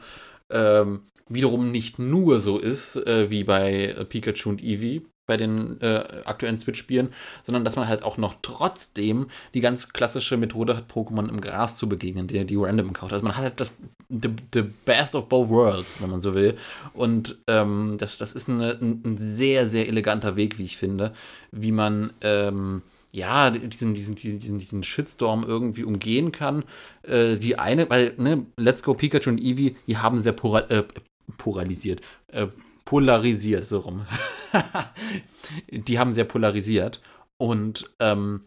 ähm, 0.50 1.02
wiederum 1.30 1.72
nicht 1.72 1.98
nur 1.98 2.40
so 2.40 2.60
ist 2.60 2.98
äh, 2.98 3.30
wie 3.30 3.44
bei 3.44 3.88
äh, 3.88 4.06
Pikachu 4.06 4.50
und 4.50 4.64
Eevee, 4.64 5.02
bei 5.28 5.38
den 5.38 5.82
äh, 5.82 6.04
aktuellen 6.26 6.58
Switch-Spielen, 6.58 7.10
sondern 7.44 7.66
dass 7.66 7.78
man 7.78 7.88
halt 7.88 8.04
auch 8.04 8.18
noch 8.18 8.36
trotzdem 8.42 9.28
die 9.54 9.62
ganz 9.62 9.92
klassische 9.92 10.38
Methode 10.38 10.78
hat, 10.78 10.92
Pokémon 10.92 11.30
im 11.30 11.42
Gras 11.42 11.78
zu 11.78 11.90
begegnen, 11.90 12.28
die, 12.28 12.46
die 12.46 12.56
Random 12.56 12.90
Encounter. 12.90 13.16
Also 13.16 13.26
man 13.26 13.36
hat 13.36 13.44
halt 13.44 13.60
das 13.60 13.72
the, 14.10 14.30
the 14.54 14.62
best 14.62 15.16
of 15.16 15.28
both 15.28 15.50
worlds, 15.50 15.96
wenn 16.00 16.12
man 16.12 16.20
so 16.20 16.36
will. 16.36 16.58
Und 16.94 17.40
ähm, 17.48 17.96
das, 17.98 18.18
das 18.20 18.34
ist 18.34 18.50
eine, 18.50 18.78
ein, 18.80 19.18
sehr, 19.18 19.68
sehr 19.68 19.88
eleganter 19.88 20.36
Weg, 20.36 20.60
wie 20.60 20.66
ich 20.66 20.78
finde, 20.78 21.14
wie 21.52 21.72
man 21.72 22.14
ähm, 22.22 22.84
ja, 23.16 23.50
diesen, 23.50 23.94
diesen, 23.94 24.16
diesen, 24.16 24.60
diesen 24.60 24.84
Shitstorm 24.84 25.44
irgendwie 25.44 25.84
umgehen 25.84 26.32
kann. 26.32 26.64
Äh, 27.04 27.38
die 27.38 27.58
eine, 27.58 27.90
weil, 27.90 28.14
ne, 28.18 28.46
Let's 28.58 28.84
Go 28.84 28.94
Pikachu 28.94 29.30
und 29.30 29.42
Eevee, 29.42 29.76
die 29.88 29.98
haben 29.98 30.20
sehr 30.20 30.34
pora, 30.34 30.60
äh, 30.70 30.84
polarisiert, 31.38 32.02
äh, 32.28 32.48
polarisiert, 32.84 33.66
so 33.66 33.80
rum. 33.80 34.06
die 35.72 35.98
haben 35.98 36.12
sehr 36.12 36.26
polarisiert. 36.26 37.02
Und 37.38 37.90
ähm, 38.00 38.42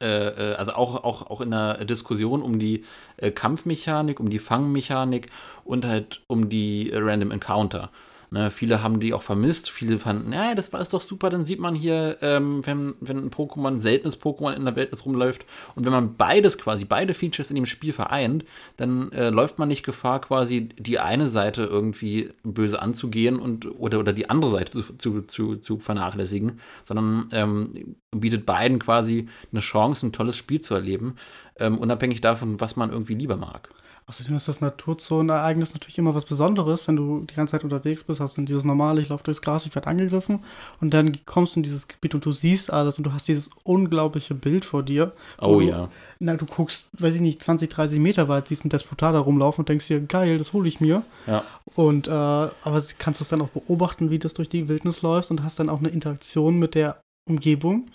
äh, 0.00 0.52
äh, 0.52 0.54
also 0.54 0.72
auch, 0.72 1.04
auch, 1.04 1.30
auch 1.30 1.40
in 1.40 1.50
der 1.50 1.84
Diskussion 1.84 2.42
um 2.42 2.58
die 2.58 2.84
äh, 3.18 3.30
Kampfmechanik, 3.30 4.18
um 4.18 4.30
die 4.30 4.38
Fangmechanik 4.38 5.28
und 5.64 5.84
halt 5.84 6.22
um 6.26 6.48
die 6.48 6.90
Random 6.92 7.30
Encounter. 7.30 7.90
Ne, 8.32 8.52
viele 8.52 8.80
haben 8.80 9.00
die 9.00 9.12
auch 9.12 9.22
vermisst, 9.22 9.70
viele 9.72 9.98
fanden, 9.98 10.32
ja, 10.32 10.54
das 10.54 10.72
war 10.72 10.80
es 10.80 10.88
doch 10.88 11.00
super, 11.00 11.30
dann 11.30 11.42
sieht 11.42 11.58
man 11.58 11.74
hier, 11.74 12.16
ähm, 12.22 12.64
wenn, 12.64 12.94
wenn 13.00 13.16
ein 13.24 13.30
Pokémon, 13.32 13.80
seltenes 13.80 14.20
Pokémon 14.20 14.52
in 14.52 14.64
der 14.64 14.76
Welt 14.76 14.94
rumläuft. 15.04 15.44
Und 15.74 15.84
wenn 15.84 15.90
man 15.90 16.14
beides 16.14 16.56
quasi, 16.56 16.84
beide 16.84 17.12
Features 17.12 17.50
in 17.50 17.56
dem 17.56 17.66
Spiel 17.66 17.92
vereint, 17.92 18.44
dann 18.76 19.10
äh, 19.10 19.30
läuft 19.30 19.58
man 19.58 19.66
nicht 19.66 19.84
Gefahr, 19.84 20.20
quasi 20.20 20.68
die 20.78 21.00
eine 21.00 21.26
Seite 21.26 21.64
irgendwie 21.64 22.30
böse 22.44 22.80
anzugehen 22.80 23.40
und 23.40 23.66
oder, 23.80 23.98
oder 23.98 24.12
die 24.12 24.30
andere 24.30 24.52
Seite 24.52 24.96
zu, 24.96 25.22
zu, 25.22 25.56
zu 25.56 25.80
vernachlässigen, 25.80 26.60
sondern 26.84 27.26
ähm, 27.32 27.96
bietet 28.12 28.46
beiden 28.46 28.78
quasi 28.78 29.28
eine 29.50 29.60
Chance, 29.60 30.06
ein 30.06 30.12
tolles 30.12 30.36
Spiel 30.36 30.60
zu 30.60 30.74
erleben, 30.74 31.16
ähm, 31.58 31.78
unabhängig 31.78 32.20
davon, 32.20 32.60
was 32.60 32.76
man 32.76 32.90
irgendwie 32.90 33.14
lieber 33.14 33.36
mag. 33.36 33.70
Außerdem 34.10 34.34
ist 34.34 34.48
das 34.48 34.60
Naturzone-Ereignis 34.60 35.72
natürlich 35.72 35.96
immer 35.96 36.16
was 36.16 36.24
Besonderes, 36.24 36.88
wenn 36.88 36.96
du 36.96 37.20
die 37.30 37.34
ganze 37.34 37.52
Zeit 37.52 37.62
unterwegs 37.62 38.02
bist, 38.02 38.18
hast 38.18 38.36
dann 38.36 38.44
dieses 38.44 38.64
normale, 38.64 39.00
ich 39.00 39.08
laufe 39.08 39.22
durchs 39.22 39.40
Gras, 39.40 39.66
ich 39.66 39.74
werde 39.76 39.86
angegriffen 39.86 40.42
und 40.80 40.92
dann 40.92 41.24
kommst 41.26 41.54
du 41.54 41.60
in 41.60 41.62
dieses 41.62 41.86
Gebiet 41.86 42.16
und 42.16 42.24
du 42.24 42.32
siehst 42.32 42.72
alles 42.72 42.98
und 42.98 43.04
du 43.04 43.12
hast 43.12 43.28
dieses 43.28 43.50
unglaubliche 43.62 44.34
Bild 44.34 44.64
vor 44.64 44.82
dir. 44.82 45.12
Oh 45.40 45.60
ja. 45.60 45.86
Du, 45.86 45.92
na, 46.18 46.34
du 46.34 46.44
guckst, 46.44 46.88
weiß 46.98 47.14
ich 47.14 47.20
nicht, 47.20 47.40
20, 47.40 47.68
30 47.68 48.00
Meter 48.00 48.28
weit, 48.28 48.48
siehst 48.48 48.64
einen 48.64 48.70
Despotar 48.70 49.12
da 49.12 49.20
rumlaufen 49.20 49.62
und 49.62 49.68
denkst 49.68 49.86
dir, 49.86 50.00
geil, 50.00 50.38
das 50.38 50.52
hole 50.52 50.66
ich 50.66 50.80
mir. 50.80 51.04
Ja. 51.28 51.44
Und, 51.76 52.08
äh, 52.08 52.10
aber 52.10 52.82
kannst 52.98 53.20
es 53.20 53.28
dann 53.28 53.42
auch 53.42 53.50
beobachten, 53.50 54.10
wie 54.10 54.18
das 54.18 54.34
durch 54.34 54.48
die 54.48 54.66
Wildnis 54.66 55.02
läuft 55.02 55.30
und 55.30 55.44
hast 55.44 55.60
dann 55.60 55.68
auch 55.68 55.78
eine 55.78 55.88
Interaktion 55.88 56.58
mit 56.58 56.74
der 56.74 57.00
Umgebung, 57.28 57.86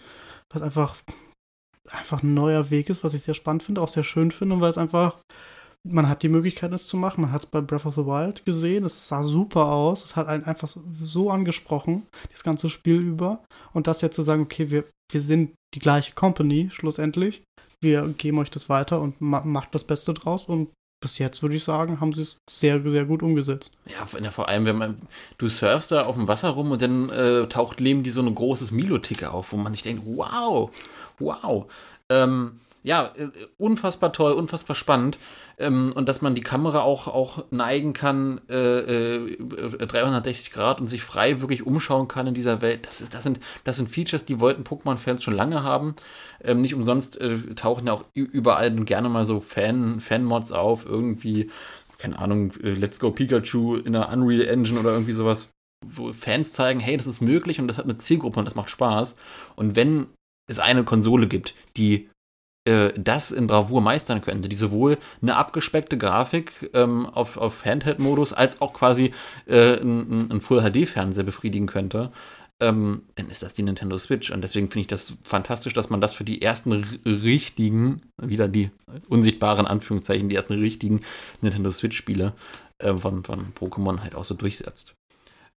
was 0.49 0.61
einfach, 0.61 0.95
einfach 1.89 2.23
ein 2.23 2.33
neuer 2.33 2.69
Weg 2.69 2.89
ist, 2.89 3.03
was 3.03 3.13
ich 3.13 3.23
sehr 3.23 3.33
spannend 3.33 3.63
finde, 3.63 3.81
auch 3.81 3.89
sehr 3.89 4.03
schön 4.03 4.31
finde, 4.31 4.61
weil 4.61 4.69
es 4.69 4.77
einfach 4.77 5.17
man 5.87 6.09
hat 6.09 6.23
die 6.23 6.29
Möglichkeit, 6.29 6.73
es 6.73 6.87
zu 6.87 6.97
machen. 6.97 7.21
Man 7.21 7.31
hat 7.31 7.43
es 7.43 7.47
bei 7.47 7.61
Breath 7.61 7.85
of 7.85 7.95
the 7.95 8.05
Wild 8.05 8.43
gesehen. 8.45 8.85
Es 8.85 9.07
sah 9.07 9.23
super 9.23 9.67
aus. 9.67 10.03
Es 10.03 10.15
hat 10.15 10.27
einen 10.27 10.43
einfach 10.43 10.67
so 10.99 11.29
angesprochen, 11.29 12.07
das 12.31 12.43
ganze 12.43 12.69
Spiel 12.69 12.99
über. 12.99 13.43
Und 13.73 13.87
das 13.87 14.01
jetzt 14.01 14.15
zu 14.15 14.23
sagen, 14.23 14.43
okay, 14.43 14.69
wir, 14.71 14.85
wir 15.11 15.21
sind 15.21 15.51
die 15.73 15.79
gleiche 15.79 16.13
Company 16.13 16.69
schlussendlich. 16.71 17.43
Wir 17.81 18.07
geben 18.17 18.39
euch 18.39 18.49
das 18.49 18.69
weiter 18.69 18.99
und 19.01 19.21
ma 19.21 19.41
macht 19.41 19.75
das 19.75 19.83
Beste 19.83 20.13
draus. 20.13 20.45
Und 20.45 20.69
bis 21.01 21.19
jetzt 21.19 21.43
würde 21.43 21.55
ich 21.55 21.63
sagen, 21.63 21.99
haben 21.99 22.13
sie 22.13 22.23
es 22.23 22.37
sehr, 22.49 22.81
sehr 22.89 23.05
gut 23.05 23.21
umgesetzt. 23.21 23.71
Ja, 23.85 24.31
vor 24.31 24.49
allem, 24.49 24.65
wenn 24.65 24.77
man, 24.77 25.01
du 25.37 25.49
surfst 25.49 25.91
da 25.91 26.03
auf 26.03 26.15
dem 26.15 26.27
Wasser 26.27 26.49
rum 26.49 26.71
und 26.71 26.81
dann 26.81 27.09
äh, 27.09 27.47
taucht 27.47 27.79
neben 27.79 28.01
dir 28.01 28.13
so 28.13 28.21
ein 28.21 28.33
großes 28.33 28.71
Milo-Ticker 28.71 29.33
auf, 29.33 29.51
wo 29.51 29.57
man 29.57 29.73
sich 29.73 29.83
denkt, 29.83 30.03
wow, 30.05 30.71
wow. 31.19 31.71
Ähm, 32.09 32.59
ja, 32.85 33.11
äh, 33.17 33.29
unfassbar 33.57 34.13
toll, 34.13 34.33
unfassbar 34.33 34.75
spannend. 34.75 35.17
Ähm, 35.57 35.91
und 35.95 36.07
dass 36.07 36.21
man 36.21 36.35
die 36.35 36.41
Kamera 36.41 36.81
auch, 36.81 37.07
auch 37.07 37.45
neigen 37.49 37.93
kann, 37.93 38.41
äh, 38.47 39.25
äh, 39.25 39.87
360 39.87 40.51
Grad 40.51 40.79
und 40.79 40.87
sich 40.87 41.01
frei 41.01 41.41
wirklich 41.41 41.65
umschauen 41.65 42.07
kann 42.07 42.27
in 42.27 42.35
dieser 42.35 42.61
Welt. 42.61 42.85
Das, 42.85 43.01
ist, 43.01 43.13
das, 43.13 43.23
sind, 43.23 43.39
das 43.63 43.77
sind 43.77 43.89
Features, 43.89 44.25
die 44.25 44.39
wollten 44.39 44.63
Pokémon-Fans 44.63 45.23
schon 45.23 45.33
lange 45.33 45.63
haben. 45.63 45.95
Ähm, 46.43 46.61
nicht 46.61 46.75
umsonst 46.75 47.19
äh, 47.19 47.55
tauchen 47.55 47.87
ja 47.87 47.93
auch 47.93 48.03
überall 48.13 48.71
gerne 48.85 49.09
mal 49.09 49.25
so 49.25 49.39
Fan, 49.39 49.99
Fan-Mods 49.99 50.51
auf, 50.51 50.85
irgendwie, 50.85 51.49
keine 51.97 52.19
Ahnung, 52.19 52.53
äh, 52.61 52.71
Let's 52.71 52.99
Go 52.99 53.09
Pikachu 53.09 53.77
in 53.77 53.95
einer 53.95 54.09
Unreal 54.13 54.45
Engine 54.45 54.79
oder 54.79 54.91
irgendwie 54.91 55.13
sowas 55.13 55.49
wo 55.87 56.13
Fans 56.13 56.53
zeigen, 56.53 56.79
hey, 56.79 56.97
das 56.97 57.05
ist 57.05 57.21
möglich 57.21 57.59
und 57.59 57.67
das 57.67 57.77
hat 57.77 57.85
eine 57.85 57.99
Zielgruppe 57.99 58.39
und 58.39 58.45
das 58.45 58.55
macht 58.55 58.71
Spaß. 58.71 59.15
Und 59.55 59.75
wenn 59.75 60.07
es 60.47 60.57
eine 60.57 60.83
Konsole 60.83 61.27
gibt, 61.27 61.53
die 61.77 62.09
äh, 62.65 62.91
das 62.97 63.31
in 63.31 63.47
Bravour 63.47 63.81
meistern 63.81 64.21
könnte, 64.21 64.49
die 64.49 64.55
sowohl 64.55 64.97
eine 65.21 65.35
abgespeckte 65.35 65.97
Grafik 65.97 66.69
ähm, 66.73 67.05
auf, 67.05 67.37
auf 67.37 67.63
Handheld-Modus 67.63 68.33
als 68.33 68.61
auch 68.61 68.73
quasi 68.73 69.13
äh, 69.45 69.79
einen 69.79 70.41
Full-HD-Fernseher 70.41 71.23
befriedigen 71.23 71.67
könnte, 71.67 72.11
ähm, 72.59 73.03
dann 73.15 73.29
ist 73.29 73.43
das 73.43 73.53
die 73.53 73.63
Nintendo 73.63 73.97
Switch. 73.97 74.31
Und 74.31 74.41
deswegen 74.41 74.69
finde 74.71 74.81
ich 74.81 74.87
das 74.87 75.13
fantastisch, 75.23 75.73
dass 75.73 75.89
man 75.89 76.01
das 76.01 76.13
für 76.13 76.23
die 76.23 76.41
ersten 76.41 76.71
richtigen, 77.05 78.01
wieder 78.21 78.47
die 78.47 78.71
unsichtbaren 79.09 79.67
Anführungszeichen, 79.67 80.29
die 80.29 80.35
ersten 80.35 80.53
richtigen 80.53 81.01
Nintendo 81.41 81.71
Switch-Spiele 81.71 82.33
äh, 82.79 82.93
von, 82.95 83.23
von 83.23 83.53
Pokémon 83.53 84.01
halt 84.01 84.15
auch 84.15 84.25
so 84.25 84.33
durchsetzt. 84.33 84.95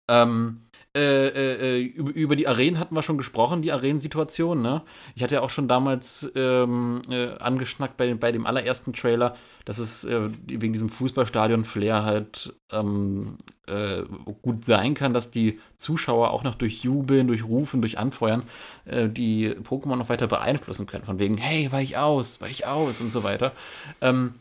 Ähm, 0.09 0.66
äh, 0.97 1.77
äh, 1.79 1.83
über, 1.83 2.15
über, 2.15 2.37
die 2.37 2.49
Arenen 2.49 2.79
hatten 2.79 2.95
wir 2.95 3.03
schon 3.03 3.19
gesprochen, 3.19 3.61
die 3.61 3.71
Arenensituation, 3.71 4.63
ne? 4.63 4.83
Ich 5.15 5.23
hatte 5.23 5.35
ja 5.35 5.43
auch 5.43 5.51
schon 5.51 5.69
damals 5.69 6.31
ähm, 6.35 7.03
äh, 7.11 7.37
angeschnackt 7.39 7.99
bei, 7.99 8.15
bei 8.15 8.33
dem 8.33 8.47
allerersten 8.47 8.95
Trailer, 8.95 9.37
dass 9.67 9.77
es 9.77 10.05
äh, 10.05 10.31
wegen 10.47 10.73
diesem 10.73 10.89
Fußballstadion-Flair 10.89 12.05
halt 12.05 12.55
ähm, 12.73 13.37
äh, 13.67 14.05
gut 14.41 14.65
sein 14.65 14.95
kann, 14.95 15.13
dass 15.13 15.31
die 15.31 15.61
Zuschauer 15.77 16.31
auch 16.31 16.45
noch 16.45 16.55
durch 16.55 16.83
Jubeln, 16.83 17.29
durch 17.29 17.45
Rufen, 17.45 17.83
durch 17.83 17.99
Anfeuern 17.99 18.45
äh, 18.87 19.09
die 19.09 19.51
Pokémon 19.51 19.97
noch 19.97 20.09
weiter 20.09 20.29
beeinflussen 20.29 20.87
können. 20.87 21.05
Von 21.05 21.19
wegen, 21.19 21.37
hey, 21.37 21.71
weich 21.73 21.99
aus, 21.99 22.41
weich 22.41 22.67
aus 22.67 23.03
und 23.03 23.13
so 23.13 23.23
weiter. 23.23 23.53
Ähm, 24.01 24.35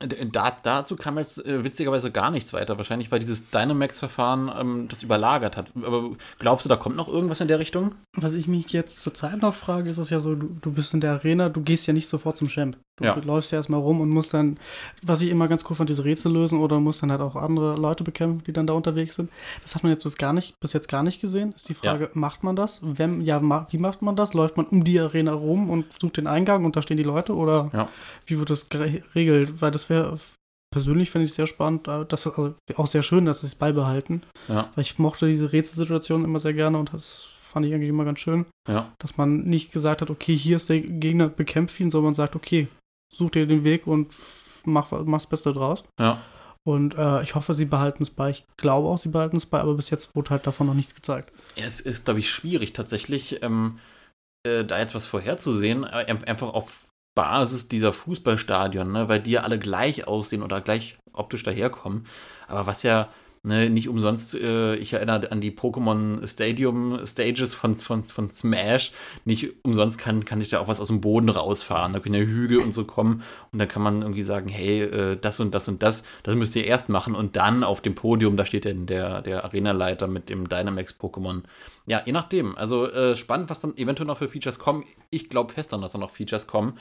da, 0.00 0.56
dazu 0.62 0.96
kam 0.96 1.18
jetzt 1.18 1.44
äh, 1.44 1.64
witzigerweise 1.64 2.10
gar 2.10 2.30
nichts 2.30 2.52
weiter. 2.52 2.76
Wahrscheinlich, 2.76 3.10
weil 3.10 3.20
dieses 3.20 3.50
Dynamax-Verfahren 3.50 4.50
ähm, 4.58 4.88
das 4.88 5.02
überlagert 5.02 5.56
hat. 5.56 5.70
Aber 5.76 6.16
glaubst 6.38 6.64
du, 6.64 6.68
da 6.68 6.76
kommt 6.76 6.96
noch 6.96 7.08
irgendwas 7.08 7.40
in 7.40 7.48
der 7.48 7.58
Richtung? 7.58 7.94
Was 8.14 8.34
ich 8.34 8.46
mich 8.46 8.72
jetzt 8.72 9.00
zurzeit 9.00 9.42
noch 9.42 9.54
frage, 9.54 9.90
ist 9.90 9.98
es 9.98 10.10
ja 10.10 10.20
so, 10.20 10.34
du, 10.34 10.56
du 10.60 10.72
bist 10.72 10.94
in 10.94 11.00
der 11.00 11.12
Arena, 11.12 11.48
du 11.48 11.62
gehst 11.62 11.86
ja 11.86 11.92
nicht 11.92 12.08
sofort 12.08 12.36
zum 12.36 12.48
Champ. 12.48 12.76
Du 12.98 13.04
ja. 13.04 13.16
läufst 13.24 13.52
ja 13.52 13.58
erstmal 13.58 13.80
rum 13.80 14.00
und 14.00 14.10
musst 14.10 14.34
dann, 14.34 14.58
was 15.02 15.22
ich 15.22 15.30
immer 15.30 15.48
ganz 15.48 15.64
cool 15.68 15.76
fand, 15.76 15.88
diese 15.88 16.04
Rätsel 16.04 16.32
lösen 16.32 16.58
oder 16.58 16.80
musst 16.80 17.02
dann 17.02 17.10
halt 17.10 17.20
auch 17.20 17.36
andere 17.36 17.76
Leute 17.76 18.04
bekämpfen, 18.04 18.44
die 18.46 18.52
dann 18.52 18.66
da 18.66 18.74
unterwegs 18.74 19.16
sind. 19.16 19.30
Das 19.62 19.74
hat 19.74 19.82
man 19.82 19.92
jetzt 19.92 20.04
bis, 20.04 20.16
gar 20.16 20.32
nicht, 20.32 20.58
bis 20.60 20.72
jetzt 20.72 20.88
gar 20.88 21.02
nicht 21.02 21.20
gesehen. 21.20 21.52
Ist 21.52 21.68
die 21.68 21.74
Frage, 21.74 22.04
ja. 22.04 22.10
macht 22.14 22.42
man 22.42 22.56
das? 22.56 22.80
Wenn, 22.82 23.20
ja, 23.20 23.40
wie 23.70 23.78
macht 23.78 24.02
man 24.02 24.16
das? 24.16 24.34
Läuft 24.34 24.56
man 24.56 24.66
um 24.66 24.84
die 24.84 24.98
Arena 25.00 25.32
rum 25.32 25.70
und 25.70 25.86
sucht 26.00 26.16
den 26.16 26.26
Eingang 26.26 26.64
und 26.64 26.76
da 26.76 26.82
stehen 26.82 26.96
die 26.96 27.02
Leute? 27.02 27.34
Oder 27.34 27.70
ja. 27.72 27.88
wie 28.26 28.38
wird 28.38 28.50
das 28.50 28.68
geregelt? 28.68 29.60
Weil 29.60 29.70
das 29.70 29.88
wäre 29.88 30.18
persönlich 30.70 31.10
finde 31.10 31.24
ich 31.24 31.34
sehr 31.34 31.46
spannend, 31.46 31.88
äh, 31.88 32.04
das 32.06 32.26
also 32.26 32.54
auch 32.76 32.86
sehr 32.86 33.02
schön, 33.02 33.24
dass 33.24 33.40
sie 33.40 33.46
es 33.46 33.54
beibehalten. 33.54 34.22
Ja. 34.48 34.70
Weil 34.74 34.82
ich 34.82 34.98
mochte 34.98 35.26
diese 35.26 35.52
Rätselsituation 35.52 36.24
immer 36.24 36.40
sehr 36.40 36.54
gerne 36.54 36.78
und 36.78 36.92
das 36.92 37.28
fand 37.38 37.66
ich 37.66 37.74
eigentlich 37.74 37.88
immer 37.88 38.04
ganz 38.04 38.20
schön. 38.20 38.46
Ja. 38.68 38.92
Dass 38.98 39.16
man 39.16 39.44
nicht 39.44 39.72
gesagt 39.72 40.02
hat, 40.02 40.10
okay, 40.10 40.36
hier 40.36 40.56
ist 40.56 40.68
der 40.68 40.80
Gegner, 40.80 41.28
bekämpft 41.28 41.80
ihn, 41.80 41.90
sondern 41.90 42.08
man 42.08 42.14
sagt, 42.14 42.36
okay, 42.36 42.68
such 43.10 43.30
dir 43.30 43.46
den 43.46 43.64
Weg 43.64 43.86
und 43.86 44.12
mach, 44.64 44.90
mach 44.90 45.18
das 45.18 45.26
Beste 45.26 45.52
draus. 45.52 45.84
Ja. 45.98 46.20
Und 46.64 46.96
äh, 46.98 47.22
ich 47.22 47.34
hoffe, 47.34 47.54
sie 47.54 47.64
behalten 47.64 48.02
es 48.02 48.10
bei. 48.10 48.30
Ich 48.30 48.44
glaube 48.56 48.88
auch, 48.88 48.98
sie 48.98 49.08
behalten 49.08 49.36
es 49.36 49.46
bei, 49.46 49.60
aber 49.60 49.74
bis 49.74 49.90
jetzt 49.90 50.14
wurde 50.14 50.30
halt 50.30 50.46
davon 50.46 50.66
noch 50.66 50.74
nichts 50.74 50.94
gezeigt. 50.94 51.32
Ja, 51.56 51.64
es 51.64 51.80
ist, 51.80 52.04
glaube 52.04 52.20
ich, 52.20 52.30
schwierig 52.30 52.74
tatsächlich, 52.74 53.42
ähm, 53.42 53.78
äh, 54.46 54.64
da 54.64 54.78
jetzt 54.78 54.94
was 54.94 55.06
vorherzusehen. 55.06 55.84
Äh, 55.84 56.14
einfach 56.26 56.52
auf 56.52 56.88
Basis 57.14 57.68
dieser 57.68 57.92
Fußballstadion, 57.92 58.92
ne, 58.92 59.08
weil 59.08 59.20
die 59.20 59.32
ja 59.32 59.42
alle 59.42 59.58
gleich 59.58 60.06
aussehen 60.06 60.42
oder 60.42 60.60
gleich 60.60 60.98
optisch 61.12 61.42
daherkommen. 61.42 62.06
Aber 62.46 62.66
was 62.66 62.82
ja 62.82 63.08
Ne, 63.48 63.70
nicht 63.70 63.88
umsonst, 63.88 64.34
äh, 64.34 64.74
ich 64.74 64.92
erinnere 64.92 65.32
an 65.32 65.40
die 65.40 65.50
Pokémon 65.50 66.28
Stadium 66.28 67.06
Stages 67.06 67.54
von, 67.54 67.74
von, 67.74 68.04
von 68.04 68.28
Smash. 68.28 68.92
Nicht 69.24 69.64
umsonst 69.64 69.96
kann, 69.96 70.26
kann 70.26 70.40
sich 70.40 70.50
da 70.50 70.60
auch 70.60 70.68
was 70.68 70.80
aus 70.80 70.88
dem 70.88 71.00
Boden 71.00 71.30
rausfahren. 71.30 71.94
Da 71.94 72.00
können 72.00 72.16
ja 72.16 72.20
Hügel 72.20 72.58
und 72.58 72.74
so 72.74 72.84
kommen. 72.84 73.22
Und 73.50 73.58
da 73.58 73.64
kann 73.64 73.80
man 73.80 74.02
irgendwie 74.02 74.22
sagen, 74.22 74.50
hey, 74.50 74.82
äh, 74.82 75.16
das 75.18 75.40
und 75.40 75.54
das 75.54 75.66
und 75.66 75.82
das, 75.82 76.02
das 76.24 76.34
müsst 76.34 76.56
ihr 76.56 76.66
erst 76.66 76.90
machen. 76.90 77.14
Und 77.14 77.36
dann 77.36 77.64
auf 77.64 77.80
dem 77.80 77.94
Podium, 77.94 78.36
da 78.36 78.44
steht 78.44 78.66
dann 78.66 78.84
der, 78.84 79.22
der 79.22 79.46
Arenaleiter 79.46 80.08
mit 80.08 80.28
dem 80.28 80.46
Dynamax-Pokémon. 80.46 81.44
Ja, 81.86 82.02
je 82.04 82.12
nachdem. 82.12 82.54
Also 82.54 82.86
äh, 82.90 83.16
spannend, 83.16 83.48
was 83.48 83.62
dann 83.62 83.78
eventuell 83.78 84.08
noch 84.08 84.18
für 84.18 84.28
Features 84.28 84.58
kommen. 84.58 84.84
Ich 85.08 85.30
glaube 85.30 85.54
fest 85.54 85.72
daran, 85.72 85.80
dass 85.80 85.92
da 85.92 85.98
noch 85.98 86.10
Features 86.10 86.46
kommen. 86.46 86.76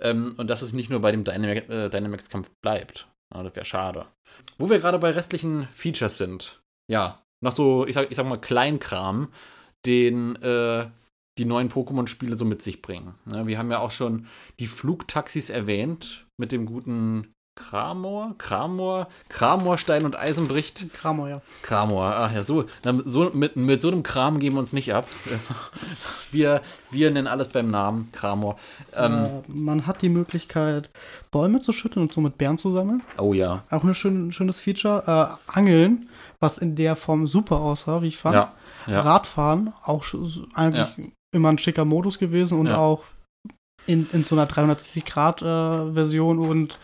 Ähm, 0.00 0.32
und 0.38 0.48
dass 0.48 0.62
es 0.62 0.72
nicht 0.72 0.88
nur 0.88 1.00
bei 1.00 1.12
dem 1.12 1.24
Dynamax-Kampf 1.24 2.48
bleibt. 2.62 3.06
Ja, 3.34 3.42
das 3.42 3.54
wäre 3.56 3.66
schade. 3.66 4.06
Wo 4.58 4.70
wir 4.70 4.78
gerade 4.78 4.98
bei 4.98 5.10
restlichen 5.10 5.68
Features 5.74 6.18
sind. 6.18 6.62
Ja, 6.90 7.22
noch 7.42 7.54
so, 7.54 7.86
ich 7.86 7.94
sag, 7.94 8.10
ich 8.10 8.16
sag 8.16 8.26
mal, 8.26 8.40
Kleinkram, 8.40 9.32
den 9.84 10.36
äh, 10.36 10.86
die 11.38 11.44
neuen 11.44 11.68
Pokémon-Spiele 11.68 12.36
so 12.36 12.44
mit 12.44 12.62
sich 12.62 12.80
bringen. 12.80 13.14
Ja, 13.26 13.46
wir 13.46 13.58
haben 13.58 13.70
ja 13.70 13.78
auch 13.78 13.90
schon 13.90 14.26
die 14.58 14.66
Flugtaxis 14.66 15.50
erwähnt 15.50 16.26
mit 16.38 16.52
dem 16.52 16.66
guten 16.66 17.34
Kramor, 17.56 18.34
Kramor, 18.36 19.08
Kramorstein 19.30 20.04
und 20.04 20.14
Eisenbricht. 20.14 20.92
Kramor, 20.92 21.28
ja. 21.28 21.40
Kramor, 21.62 22.04
ach 22.14 22.32
ja, 22.32 22.44
so, 22.44 22.66
so 23.04 23.30
mit, 23.32 23.56
mit 23.56 23.80
so 23.80 23.88
einem 23.88 24.02
Kram 24.02 24.38
geben 24.38 24.56
wir 24.56 24.60
uns 24.60 24.72
nicht 24.72 24.92
ab. 24.94 25.08
Wir, 26.32 26.60
wir 26.90 27.10
nennen 27.12 27.28
alles 27.28 27.48
beim 27.48 27.70
Namen 27.70 28.10
Kramor. 28.12 28.58
Ähm, 28.94 29.12
äh, 29.12 29.28
man 29.46 29.86
hat 29.86 30.02
die 30.02 30.08
Möglichkeit, 30.08 30.90
Bäume 31.30 31.60
zu 31.60 31.72
schütteln 31.72 32.02
und 32.02 32.12
so 32.12 32.20
mit 32.20 32.36
Bären 32.36 32.58
zu 32.58 32.72
sammeln. 32.72 33.00
Oh 33.16 33.32
ja. 33.32 33.62
Auch 33.70 33.84
ein 33.84 33.94
schön, 33.94 34.32
schönes 34.32 34.60
Feature. 34.60 35.38
Äh, 35.48 35.56
Angeln, 35.56 36.08
was 36.40 36.58
in 36.58 36.74
der 36.74 36.96
Form 36.96 37.26
super 37.26 37.60
aussah, 37.60 38.02
wie 38.02 38.08
ich 38.08 38.18
fand. 38.18 38.34
Ja, 38.34 38.52
ja. 38.86 39.00
Radfahren, 39.00 39.72
auch 39.84 40.04
eigentlich 40.54 40.88
ja. 40.98 41.04
immer 41.32 41.48
ein 41.50 41.58
schicker 41.58 41.84
Modus 41.84 42.18
gewesen 42.18 42.58
und 42.58 42.70
auch 42.70 43.04
in, 43.86 44.08
in 44.12 44.24
so 44.24 44.34
einer 44.34 44.48
360-Grad-Version 44.48 46.38
äh, 46.38 46.46
und 46.46 46.78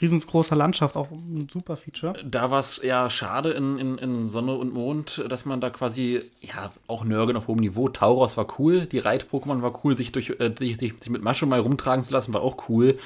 riesengroßer 0.00 0.56
Landschaft, 0.56 0.96
auch 0.96 1.10
ein 1.10 1.48
super 1.50 1.76
Feature. 1.76 2.14
Da 2.24 2.50
war 2.50 2.60
es 2.60 2.78
eher 2.78 3.08
schade 3.10 3.50
in, 3.50 3.78
in, 3.78 3.98
in 3.98 4.28
Sonne 4.28 4.54
und 4.54 4.72
Mond, 4.72 5.24
dass 5.28 5.44
man 5.44 5.60
da 5.60 5.70
quasi, 5.70 6.20
ja, 6.40 6.70
auch 6.86 7.04
Nörgeln 7.04 7.36
auf 7.36 7.48
hohem 7.48 7.58
Niveau. 7.58 7.88
Tauros 7.88 8.36
war 8.36 8.46
cool, 8.58 8.86
die 8.86 8.98
Reit-Pokémon 8.98 9.62
war 9.62 9.84
cool, 9.84 9.96
sich, 9.96 10.12
durch, 10.12 10.30
äh, 10.38 10.52
sich, 10.58 10.78
sich, 10.78 10.94
sich 11.00 11.10
mit 11.10 11.22
Masche 11.22 11.46
mal 11.46 11.60
rumtragen 11.60 12.04
zu 12.04 12.12
lassen, 12.12 12.34
war 12.34 12.42
auch 12.42 12.68
cool. 12.68 12.98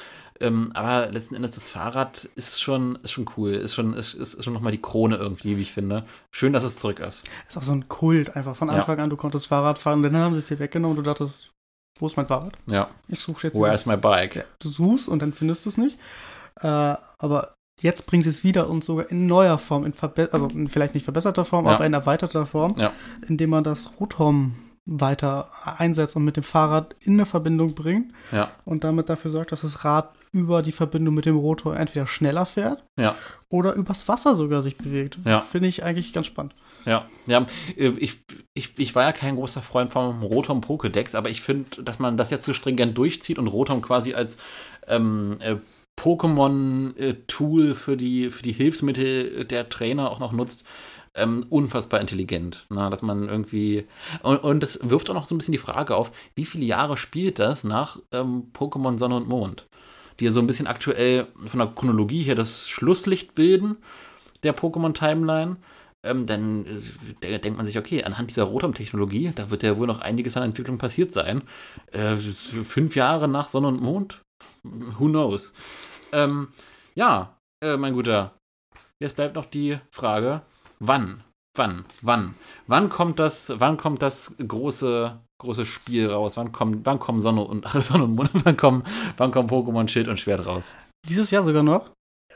Ähm, 0.43 0.71
aber 0.73 1.13
letzten 1.13 1.35
Endes 1.35 1.51
das 1.51 1.69
Fahrrad 1.69 2.29
ist 2.35 2.63
schon, 2.63 2.99
ist 3.03 3.13
schon 3.13 3.27
cool, 3.37 3.51
ist 3.51 3.75
schon, 3.75 3.93
ist, 3.93 4.15
ist 4.15 4.43
schon 4.43 4.55
nochmal 4.55 4.73
die 4.73 4.81
Krone 4.81 5.17
irgendwie, 5.17 5.59
wie 5.59 5.63
ich 5.63 5.73
finde. 5.73 6.05
Schön, 6.31 6.55
dass 6.55 6.65
es 6.65 6.77
zurück 6.77 6.99
ist. 7.01 7.25
Ist 7.47 7.59
auch 7.59 7.63
so 7.63 7.73
ein 7.73 7.89
Kult 7.89 8.37
einfach 8.37 8.57
von 8.57 8.71
Anfang 8.71 8.97
ja. 8.97 9.05
an. 9.05 9.11
Du 9.11 9.17
konntest 9.17 9.49
Fahrrad 9.49 9.79
fahren, 9.79 10.03
dann 10.03 10.17
haben 10.17 10.35
sie 10.35 10.39
es 10.39 10.47
dir 10.47 10.59
weggenommen 10.59 10.97
und 10.97 11.05
du 11.05 11.11
dachtest, 11.11 11.53
wo 11.99 12.07
ist 12.07 12.17
mein 12.17 12.27
Fahrrad? 12.27 12.55
Ja. 12.67 12.89
Ich 13.09 13.21
suche 13.21 13.49
jetzt. 13.49 13.61
Where's 13.61 13.85
my 13.85 13.99
bike? 13.99 14.47
Du 14.61 14.71
suchst 14.71 15.09
und 15.09 15.21
dann 15.21 15.35
findest 15.35 15.67
du 15.67 15.69
es 15.69 15.77
nicht. 15.77 15.99
Äh, 16.63 16.97
aber 17.19 17.55
jetzt 17.81 18.07
bringen 18.07 18.23
sie 18.23 18.31
es 18.31 18.45
wieder 18.45 18.69
und 18.69 18.85
sogar 18.85 19.11
in 19.11 19.27
neuer 19.27 19.59
Form, 19.59 19.85
in 19.85 19.95
also 20.33 20.49
in 20.49 20.69
vielleicht 20.69 20.95
nicht 20.95 21.05
verbesserter 21.05 21.45
Form, 21.45 21.67
ja. 21.67 21.73
aber 21.73 21.87
in 21.87 21.95
erweiterter 21.95 22.47
Form, 22.47 22.75
ja. 22.77 22.93
indem 23.27 23.51
man 23.51 23.65
das 23.65 23.91
Rotom 23.99 24.55
weiter 24.87 25.51
einsetzt 25.79 26.17
und 26.17 26.25
mit 26.25 26.37
dem 26.37 26.43
Fahrrad 26.43 26.97
in 27.01 27.15
eine 27.15 27.27
Verbindung 27.27 27.75
bringt 27.75 28.13
ja. 28.33 28.51
und 28.65 28.83
damit 28.83 29.09
dafür 29.09 29.31
sorgt, 29.31 29.53
dass 29.53 29.61
das 29.61 29.85
Rad 29.85 30.11
über 30.33 30.63
die 30.63 30.73
Verbindung 30.73 31.15
mit 31.15 31.27
dem 31.27 31.37
Rotor 31.37 31.77
entweder 31.77 32.07
schneller 32.07 32.47
fährt 32.47 32.85
ja. 32.99 33.15
oder 33.51 33.75
übers 33.75 34.09
Wasser 34.09 34.37
sogar 34.37 34.63
sich 34.63 34.77
bewegt. 34.77 35.19
Ja. 35.25 35.41
Finde 35.41 35.69
ich 35.69 35.85
eigentlich 35.85 36.13
ganz 36.13 36.27
spannend. 36.27 36.55
Ja, 36.87 37.07
ja 37.27 37.47
äh, 37.77 37.89
ich, 37.99 38.21
ich, 38.55 38.79
ich 38.79 38.95
war 38.95 39.05
ja 39.05 39.13
kein 39.13 39.37
großer 39.37 39.63
Freund 39.63 39.91
vom 39.91 40.23
Rotom 40.23 40.61
Pokédex, 40.61 41.15
aber 41.15 41.31
ich 41.31 41.41
finde, 41.41 41.83
dass 41.83 41.99
man 41.99 42.17
das 42.17 42.31
jetzt 42.31 42.45
so 42.45 42.53
stringent 42.53 42.97
durchzieht 42.97 43.39
und 43.39 43.49
Rotom 43.49 43.83
quasi 43.83 44.15
als 44.15 44.39
ähm, 44.87 45.37
äh, 45.41 45.57
Pokémon-Tool 46.01 47.75
für 47.75 47.97
die, 47.97 48.31
für 48.31 48.43
die 48.43 48.53
Hilfsmittel 48.53 49.45
der 49.45 49.67
Trainer 49.67 50.11
auch 50.11 50.19
noch 50.19 50.33
nutzt, 50.33 50.65
ähm, 51.15 51.45
unfassbar 51.51 52.01
intelligent. 52.01 52.67
Na, 52.71 52.89
dass 52.89 53.03
man 53.03 53.29
irgendwie. 53.29 53.87
Und, 54.23 54.39
und 54.39 54.63
das 54.63 54.79
wirft 54.83 55.11
auch 55.11 55.15
noch 55.15 55.27
so 55.27 55.35
ein 55.35 55.39
bisschen 55.39 55.53
die 55.53 55.59
Frage 55.59 55.97
auf, 55.97 56.11
wie 56.35 56.47
viele 56.47 56.65
Jahre 56.65 56.97
spielt 56.97 57.39
das 57.39 57.65
nach 57.65 57.99
ähm, 58.13 58.51
Pokémon 58.55 58.99
Sonne 58.99 59.17
und 59.17 59.29
Mond? 59.29 59.67
Die 60.19 60.25
ja 60.25 60.33
so 60.33 60.41
ein 60.41 60.47
bisschen 60.47 60.67
aktuell 60.67 61.27
von 61.47 61.59
der 61.59 61.69
Chronologie 61.69 62.23
her 62.23 62.35
das 62.35 62.69
Schlusslicht 62.69 63.35
bilden 63.35 63.77
der 64.43 64.57
Pokémon-Timeline. 64.57 65.57
Ähm, 66.03 66.25
dann 66.25 66.65
äh, 67.21 67.39
denkt 67.41 67.59
man 67.59 67.67
sich, 67.67 67.77
okay, 67.77 68.05
anhand 68.05 68.31
dieser 68.31 68.45
Rotom-Technologie, 68.45 69.33
da 69.35 69.51
wird 69.51 69.63
ja 69.63 69.77
wohl 69.77 69.87
noch 69.87 70.01
einiges 70.01 70.35
an 70.35 70.45
Entwicklung 70.45 70.79
passiert 70.79 71.13
sein. 71.13 71.43
Äh, 71.93 72.17
fünf 72.17 72.97
Jahre 72.97 73.29
nach 73.29 73.51
Sonne 73.51 73.69
und 73.69 73.83
Mond? 73.83 74.23
Who 74.63 75.07
knows? 75.07 75.53
Ähm, 76.13 76.49
ja, 76.95 77.37
äh, 77.63 77.77
mein 77.77 77.95
Guter. 77.95 78.33
Jetzt 79.03 79.17
bleibt 79.17 79.35
noch 79.35 79.47
die 79.47 79.79
Frage, 79.91 80.43
wann? 80.79 81.23
Wann? 81.57 81.85
Wann? 82.03 82.35
Wann 82.67 82.91
kommt 82.91 83.19
das, 83.19 83.53
wann 83.57 83.77
kommt 83.77 84.03
das 84.03 84.37
große, 84.37 85.19
große 85.41 85.67
Spiel 85.67 86.11
raus? 86.11 86.37
Wann 86.37 86.53
kommen, 86.53 86.85
wann 86.85 86.99
kommen 86.99 87.21
Sonne 87.21 87.43
und, 87.43 87.67
Sonne 87.69 88.05
und 88.05 88.15
Mond? 88.15 88.31
Wann 88.45 88.57
kommen, 88.57 88.85
wann 89.17 89.31
kommen 89.31 89.49
Pokémon 89.49 89.89
Schild 89.89 90.09
und 90.09 90.21
Schwert 90.21 90.47
raus? 90.47 90.75
Dieses 91.09 91.31
Jahr 91.31 91.45
sogar 91.45 91.63
noch. 91.63 91.91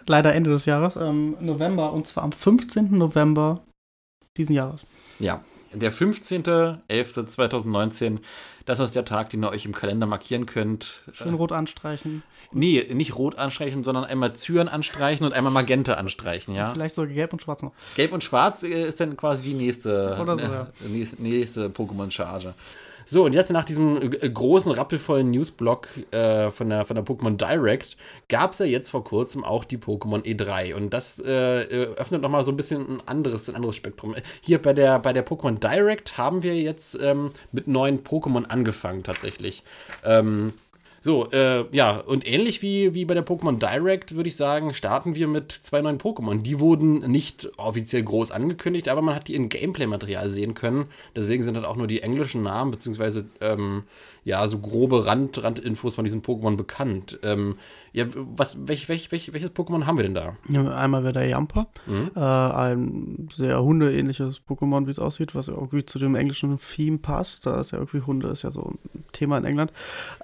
Leider 0.07 0.35
Ende 0.35 0.51
des 0.51 0.67
Jahres, 0.67 0.97
ähm, 0.97 1.37
November, 1.41 1.93
und 1.93 2.07
zwar 2.07 2.25
am 2.25 2.33
15. 2.33 2.99
November 2.99 3.63
diesen 4.37 4.55
Jahres. 4.55 4.85
Ja, 5.19 5.43
der 5.75 5.93
15.11.2019 5.93 8.21
das 8.65 8.81
ist 8.81 8.95
der 8.95 9.05
Tag, 9.05 9.31
den 9.31 9.45
ihr 9.45 9.51
euch 9.51 9.67
im 9.67 9.75
Kalender 9.75 10.07
markieren 10.07 10.47
könnt. 10.47 11.03
Schön 11.13 11.35
rot 11.35 11.53
anstreichen. 11.53 12.23
Nee, 12.53 12.87
nicht 12.95 13.17
rot 13.17 13.37
anstreichen, 13.37 13.85
sondern 13.85 14.05
einmal 14.05 14.35
Zyren 14.35 14.69
anstreichen 14.69 15.27
und 15.27 15.35
einmal 15.35 15.53
Magenta 15.53 15.95
anstreichen, 15.95 16.55
ja. 16.55 16.73
Vielleicht 16.73 16.95
sogar 16.95 17.13
gelb 17.13 17.33
und 17.33 17.43
schwarz 17.43 17.63
noch. 17.63 17.73
Gelb 17.95 18.13
und 18.13 18.25
schwarz 18.25 18.63
äh, 18.63 18.89
ist 18.89 19.01
dann 19.01 19.17
quasi 19.17 19.43
die 19.43 19.55
nächste, 19.55 20.17
Oder 20.21 20.39
so, 20.39 20.45
ja. 20.45 20.69
nächste, 20.89 21.23
nächste 21.23 21.69
Pokémon-Charge. 21.69 22.55
So, 23.07 23.25
und 23.25 23.35
jetzt 23.35 23.51
nach 23.51 23.65
diesem 23.65 24.01
äh, 24.03 24.31
großen, 24.31 24.73
rappelvollen 24.73 25.31
Newsblock 25.31 25.89
äh, 26.11 26.51
von 26.51 26.71
der, 26.71 26.85
von 26.85 26.97
der 26.97 27.05
Pokémon 27.05 27.37
Direct 27.37 27.97
gab 28.29 28.53
es 28.53 28.59
ja 28.59 28.67
jetzt 28.67 28.91
vor 28.91 29.05
kurzem 29.05 29.45
auch 29.45 29.65
die 29.65 29.79
Pokémon 29.79 30.23
E3. 30.23 30.75
Und 30.75 30.91
das 30.91 31.23
äh, 31.25 31.63
äh 31.63 31.95
öffnet 31.97 32.23
nochmal 32.23 32.45
so 32.45 32.53
ein 32.53 32.57
bisschen 32.57 32.97
ein 32.97 33.03
anderes, 33.07 33.49
ein 33.49 33.57
anderes 33.57 33.77
Spektrum. 33.77 34.15
Hier 34.41 34.61
bei 34.61 34.73
der, 34.73 34.99
bei 34.99 35.13
der 35.13 35.27
Pokémon 35.27 35.59
Direct 35.59 36.17
haben 36.19 36.43
wir 36.43 36.57
jetzt 36.57 36.99
ähm, 37.01 37.31
mit 37.53 37.69
neuen 37.69 38.03
Pokémon 38.05 38.45
angefangen 38.47 39.03
tatsächlich. 39.03 39.63
Ähm, 40.05 40.55
so, 41.05 41.31
äh, 41.33 41.67
ja, 41.71 41.99
und 41.99 42.27
ähnlich 42.27 42.63
wie, 42.63 42.95
wie 42.95 43.05
bei 43.05 43.13
der 43.13 43.27
Pokémon 43.27 43.59
Direct, 43.59 44.17
würde 44.17 44.31
ich 44.31 44.37
sagen, 44.37 44.73
starten 44.73 45.15
wir 45.15 45.29
mit 45.29 45.53
zwei 45.53 45.83
neuen 45.83 45.99
Pokémon. 45.99 46.41
Die 46.41 46.61
wurden 46.61 47.01
nicht 47.01 47.51
offiziell 47.59 48.03
groß 48.03 48.31
angekündigt, 48.31 48.89
aber 48.89 49.03
man 49.03 49.15
hat 49.15 49.29
die 49.29 49.35
in 49.35 49.51
Gameplay-Material 49.51 50.31
sehen 50.31 50.55
können. 50.55 50.87
Deswegen 51.15 51.45
sind 51.45 51.59
dann 51.59 51.67
auch 51.67 51.77
nur 51.77 51.89
die 51.89 52.01
englischen 52.01 52.43
Namen, 52.43 52.71
beziehungsweise 52.71 53.27
ähm, 53.43 53.83
ja, 54.25 54.49
so 54.49 54.59
grobe 54.61 55.05
Rand, 55.05 55.43
Randinfos 55.43 55.95
von 55.95 56.07
diesen 56.07 56.23
Pokémon 56.23 56.57
bekannt. 56.57 57.19
Ähm, 57.23 57.59
ja, 57.95 58.07
was, 58.13 58.57
welch, 58.59 58.89
welch, 58.89 59.13
welch, 59.13 59.33
welches 59.33 59.53
Pokémon 59.53 59.87
haben 59.87 59.97
wir 59.99 60.03
denn 60.03 60.15
da? 60.15 60.37
Einmal 60.49 61.05
wäre 61.05 61.13
der 61.13 61.29
Jamper, 61.29 61.69
mhm. 61.87 62.11
äh, 62.17 62.21
ein 62.21 63.29
sehr 63.33 63.63
hundeähnliches 63.63 64.43
Pokémon, 64.45 64.87
wie 64.87 64.91
es 64.91 64.99
aussieht, 64.99 65.37
was 65.37 65.47
irgendwie 65.47 65.87
zu 65.87 66.01
dem 66.01 66.17
englischen 66.17 66.59
Theme 66.59 66.99
passt. 66.99 67.47
Da 67.47 67.61
ist 67.61 67.71
ja 67.71 67.79
irgendwie 67.79 68.01
Hunde, 68.01 68.31
ist 68.31 68.43
ja 68.43 68.51
so 68.51 68.63
ein 68.95 69.05
Thema 69.13 69.39
in 69.39 69.45
England. 69.45 69.71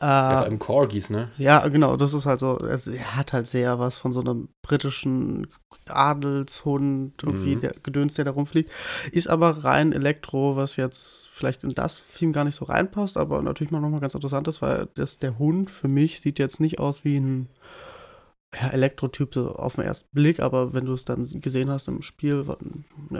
Äh, 0.00 0.04
ja, 0.04 0.30
vor 0.32 0.42
allem 0.42 0.58
Corgis, 0.58 1.10
ne? 1.10 1.30
Ja, 1.38 1.68
genau, 1.68 1.96
das 1.96 2.12
ist 2.12 2.26
halt 2.26 2.40
so, 2.40 2.58
er 2.58 3.16
hat 3.16 3.32
halt 3.32 3.46
sehr 3.46 3.78
was 3.78 3.98
von 3.98 4.10
so 4.10 4.20
einem 4.20 4.48
britischen 4.62 5.46
Adelshund, 5.86 7.22
irgendwie 7.22 7.54
mhm. 7.54 7.60
der 7.60 7.72
Gedöns, 7.84 8.14
der 8.14 8.24
da 8.24 8.32
rumfliegt. 8.32 8.70
Ist 9.12 9.28
aber 9.28 9.64
rein 9.64 9.92
Elektro, 9.92 10.56
was 10.56 10.74
jetzt 10.74 11.28
vielleicht 11.32 11.62
in 11.62 11.70
das 11.70 12.02
Theme 12.16 12.32
gar 12.32 12.44
nicht 12.44 12.56
so 12.56 12.64
reinpasst, 12.64 13.16
aber 13.16 13.40
natürlich 13.42 13.70
mal 13.70 13.80
nochmal 13.80 14.00
ganz 14.00 14.14
interessant 14.14 14.48
ist, 14.48 14.60
weil 14.60 14.88
das, 14.96 15.18
der 15.18 15.38
Hund 15.38 15.70
für 15.70 15.88
mich 15.88 16.20
sieht 16.20 16.40
jetzt 16.40 16.60
nicht 16.60 16.80
aus 16.80 17.04
wie 17.04 17.16
ein 17.18 17.48
ja, 18.54 18.68
Elektrotyp 18.70 19.32
so 19.32 19.54
auf 19.54 19.76
den 19.76 19.84
ersten 19.84 20.08
Blick, 20.12 20.40
aber 20.40 20.74
wenn 20.74 20.84
du 20.84 20.94
es 20.94 21.04
dann 21.04 21.28
gesehen 21.40 21.70
hast 21.70 21.86
im 21.86 22.02
Spiel, 22.02 22.44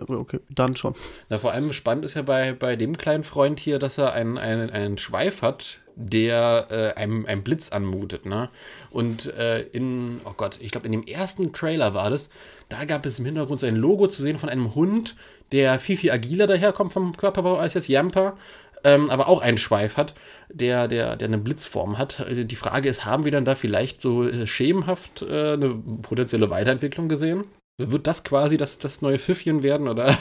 okay, 0.09 0.41
dann 0.51 0.75
schon. 0.75 0.95
Na, 1.29 1.39
vor 1.39 1.53
allem 1.53 1.73
spannend 1.73 2.05
ist 2.05 2.15
ja 2.15 2.23
bei, 2.23 2.53
bei 2.53 2.75
dem 2.75 2.99
kleinen 2.99 3.23
Freund 3.23 3.61
hier, 3.61 3.79
dass 3.79 3.97
er 3.97 4.13
einen, 4.13 4.39
einen, 4.39 4.71
einen 4.71 4.99
Schweif 4.99 5.43
hat, 5.43 5.81
der 5.95 6.67
äh, 6.71 7.01
einem, 7.01 7.27
einem 7.27 7.45
Blitz 7.45 7.71
anmutet, 7.71 8.27
ne? 8.27 8.49
Und 8.91 9.33
äh, 9.35 9.61
in, 9.61 10.21
oh 10.25 10.35
Gott, 10.37 10.59
ich 10.61 10.73
glaube, 10.73 10.87
in 10.87 10.93
dem 10.93 11.05
ersten 11.05 11.53
Trailer 11.53 11.95
war 11.95 12.11
das, 12.11 12.29
da 12.69 12.85
gab 12.85 13.07
es 13.07 13.19
im 13.19 13.25
Hintergrund 13.27 13.61
so 13.61 13.67
ein 13.67 13.77
Logo 13.77 14.09
zu 14.09 14.23
sehen 14.23 14.39
von 14.39 14.49
einem 14.49 14.75
Hund, 14.75 15.15
der 15.53 15.79
viel, 15.79 15.97
viel 15.97 16.11
agiler 16.11 16.47
daherkommt 16.47 16.93
vom 16.93 17.17
Körperbau 17.17 17.57
als 17.57 17.75
jetzt 17.75 17.89
Yamper, 17.89 18.37
ähm, 18.85 19.11
aber 19.11 19.29
auch 19.29 19.41
einen 19.41 19.59
Schweif 19.59 19.97
hat, 19.97 20.15
der, 20.53 20.89
der, 20.89 21.17
der 21.17 21.29
eine 21.29 21.39
Blitzform 21.39 21.99
hat. 21.99 22.21
Äh, 22.21 22.45
die 22.45 22.57
Frage 22.57 22.89
ist, 22.89 23.05
haben 23.05 23.25
wir 23.25 23.33
dann 23.33 23.45
da 23.45 23.55
vielleicht 23.55 24.01
so 24.01 24.25
äh, 24.25 24.47
schemenhaft 24.47 25.23
äh, 25.23 25.53
eine 25.53 25.75
potenzielle 26.03 26.51
Weiterentwicklung 26.51 27.09
gesehen? 27.09 27.45
Wird 27.79 28.07
das 28.07 28.25
quasi 28.25 28.57
das, 28.57 28.79
das 28.79 29.01
neue 29.01 29.19
Pfiffchen 29.19 29.63
werden 29.63 29.89
oder? 29.89 30.17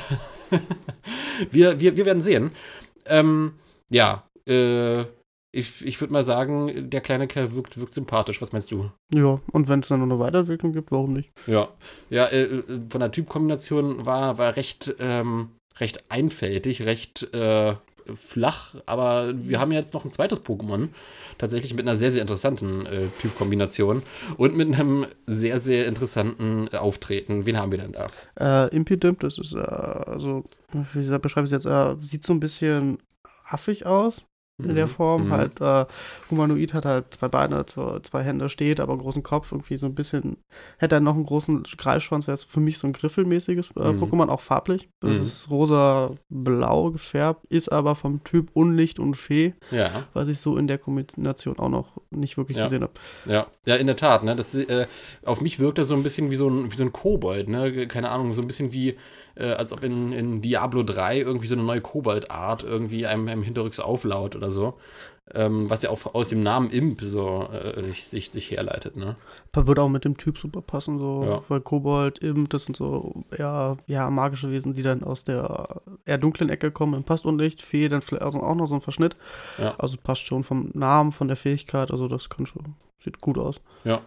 wir, 1.52 1.80
wir, 1.80 1.98
wir 1.98 2.06
werden 2.06 2.22
sehen. 2.22 2.52
Ähm, 3.06 3.54
ja, 3.90 4.24
äh, 4.48 5.06
ich, 5.52 5.84
ich 5.84 6.00
würde 6.00 6.14
mal 6.14 6.24
sagen, 6.24 6.90
der 6.90 7.02
kleine 7.02 7.28
Kerl 7.28 7.54
wirkt, 7.56 7.80
wirkt 7.80 7.96
sympathisch. 7.96 8.42
Was 8.42 8.52
meinst 8.52 8.72
du? 8.72 8.92
Ja, 9.14 9.40
und 9.52 9.68
wenn 9.68 9.80
es 9.80 9.88
dann 9.88 10.00
noch 10.00 10.06
eine 10.06 10.20
Weiterentwicklung 10.20 10.74
gibt, 10.74 10.92
warum 10.92 11.14
nicht? 11.14 11.32
Ja, 11.48 11.70
ja 12.10 12.26
äh, 12.26 12.44
äh, 12.44 12.64
von 12.90 13.00
der 13.00 13.12
Typkombination 13.12 14.06
war, 14.06 14.38
war 14.38 14.56
recht, 14.56 14.96
ähm, 15.00 15.50
recht 15.80 16.12
einfältig, 16.12 16.84
recht 16.84 17.34
äh, 17.34 17.76
flach, 18.16 18.76
aber 18.86 19.34
wir 19.36 19.60
haben 19.60 19.72
jetzt 19.72 19.94
noch 19.94 20.06
ein 20.06 20.12
zweites 20.12 20.42
Pokémon, 20.44 20.90
tatsächlich 21.38 21.74
mit 21.74 21.88
einer 21.88 21.96
sehr, 21.96 22.12
sehr 22.12 22.22
interessanten 22.22 22.86
äh, 22.86 23.08
Typkombination 23.22 24.02
und 24.38 24.56
mit 24.56 24.74
einem 24.74 25.06
sehr, 25.26 25.60
sehr 25.60 25.88
interessanten 25.88 26.70
Auftreten. 26.70 27.46
Wen 27.46 27.58
haben 27.58 27.72
wir 27.72 27.80
denn 27.80 27.94
da? 27.94 28.68
Äh, 28.68 28.76
Impidimp, 28.76 29.20
das 29.20 29.38
ist, 29.38 29.54
äh, 29.54 29.60
also, 29.60 30.44
wie 30.94 31.20
beschreibe 31.20 31.48
ich 31.48 31.54
es 31.54 31.64
jetzt, 31.64 31.66
äh, 31.66 31.96
sieht 32.02 32.24
so 32.24 32.34
ein 32.34 32.40
bisschen 32.40 33.00
affig 33.50 33.86
aus 33.86 34.24
in 34.64 34.76
der 34.76 34.88
mhm. 34.88 34.92
Form. 34.92 35.26
Mhm. 35.26 35.32
Halt, 35.32 35.62
äh, 35.62 35.86
Humanoid 36.30 36.74
hat 36.74 36.86
halt 36.86 37.14
zwei 37.14 37.28
Beine, 37.28 37.66
zwei, 37.66 38.24
Hände, 38.24 38.50
steht, 38.50 38.80
aber 38.80 38.98
großen 38.98 39.24
Kopf, 39.24 39.52
irgendwie 39.52 39.78
so 39.78 39.86
ein 39.86 39.96
bisschen. 39.96 40.38
Hätte 40.78 40.96
er 40.96 41.02
noch 41.02 41.16
einen 41.16 41.26
großen 41.26 41.64
Greifschwanz, 41.78 42.28
wäre 42.28 42.34
es 42.34 42.44
für 42.44 42.60
mich 42.60 42.78
so 42.78 42.88
ein 42.88 42.94
griffelmäßiges 42.94 43.72
äh, 43.78 43.92
mhm. 43.92 44.04
Pokémon, 44.04 44.30
auch 44.30 44.42
farblich. 44.42 44.90
Mhm. 45.02 45.12
ist 45.12 45.50
rosa-blau 45.50 46.92
gefärbt, 46.92 47.46
ist 47.46 47.72
aber 47.72 47.96
vom 47.96 48.24
Typ 48.24 48.50
Unlicht 48.54 49.00
und 49.00 49.16
Fee, 49.16 49.54
ja. 49.72 49.90
was 50.14 50.30
ich 50.30 50.40
so 50.40 50.58
in 50.58 50.68
der 50.68 50.78
Kombination 50.78 51.60
auch 51.60 51.70
noch 51.70 51.98
nicht 52.10 52.38
wirklich 52.38 52.58
ja. 52.58 52.64
gesehen 52.64 52.84
habe. 52.84 52.94
Ja. 53.26 53.48
ja, 53.66 53.76
in 53.76 53.88
der 53.88 53.96
Tat. 53.96 54.24
Ne? 54.24 54.36
Das, 54.36 54.56
äh, 54.56 54.88
auf 55.24 55.42
mich 55.42 55.60
wirkt 55.60 55.78
er 55.78 55.86
so 55.86 55.96
ein 55.96 56.04
bisschen 56.04 56.32
wie 56.32 56.36
so 56.36 56.50
ein, 56.50 56.72
wie 56.72 56.76
so 56.76 56.84
ein 56.84 56.92
Kobold, 56.92 57.50
ne? 57.50 57.88
Keine 57.88 58.10
Ahnung, 58.10 58.34
so 58.34 58.42
ein 58.42 58.48
bisschen 58.48 58.74
wie 58.74 58.98
äh, 59.40 59.54
als 59.54 59.72
ob 59.72 59.84
in, 59.84 60.12
in 60.12 60.42
Diablo 60.42 60.84
3 60.84 61.20
irgendwie 61.20 61.48
so 61.48 61.56
eine 61.56 61.64
neue 61.64 61.82
Kobold-Art 61.82 62.64
irgendwie 62.64 63.06
einem, 63.06 63.28
einem 63.28 63.44
hinterrücks 63.44 63.80
auflaut 63.80 64.36
oder 64.36 64.52
so. 64.52 64.76
Ähm, 65.32 65.70
was 65.70 65.84
ja 65.84 65.92
auch 65.92 66.16
aus 66.16 66.30
dem 66.30 66.40
Namen 66.40 66.72
Imp 66.72 67.02
so 67.04 67.50
äh, 67.54 67.84
sich, 67.84 68.06
sich, 68.06 68.32
sich 68.32 68.50
herleitet, 68.50 68.98
ne? 68.98 69.16
Würde 69.54 69.84
auch 69.84 69.90
mit 69.90 70.04
dem 70.04 70.18
Typ 70.18 70.40
super 70.40 70.62
passen, 70.62 70.98
so, 70.98 71.24
ja. 71.24 71.44
weil 71.50 71.62
Kobold, 71.62 72.18
Imp, 72.18 72.50
das 72.50 72.64
sind 72.64 72.76
so 72.76 73.24
eher 73.30 73.78
ja, 73.86 74.10
magische 74.10 74.50
Wesen, 74.50 74.74
die 74.74 74.82
dann 74.82 75.04
aus 75.04 75.26
der 75.26 75.82
eher 76.06 76.18
dunklen 76.18 76.50
Ecke 76.50 76.72
kommen, 76.72 77.04
passt 77.04 77.28
Unlicht, 77.28 77.62
Fee, 77.62 77.90
dann 77.90 78.02
vielleicht 78.02 78.24
auch 78.24 78.56
noch 78.56 78.66
so 78.66 78.74
ein 78.74 78.82
Verschnitt. 78.82 79.16
Ja. 79.60 79.76
Also 79.78 79.98
passt 80.02 80.26
schon 80.26 80.44
vom 80.44 80.72
Namen, 80.74 81.12
von 81.12 81.28
der 81.28 81.38
Fähigkeit, 81.38 81.92
also 81.92 82.08
das 82.08 82.30
kann 82.30 82.48
schon, 82.48 82.74
sieht 83.00 83.22
gut 83.22 83.38
aus. 83.38 83.62
Ja. 83.84 84.02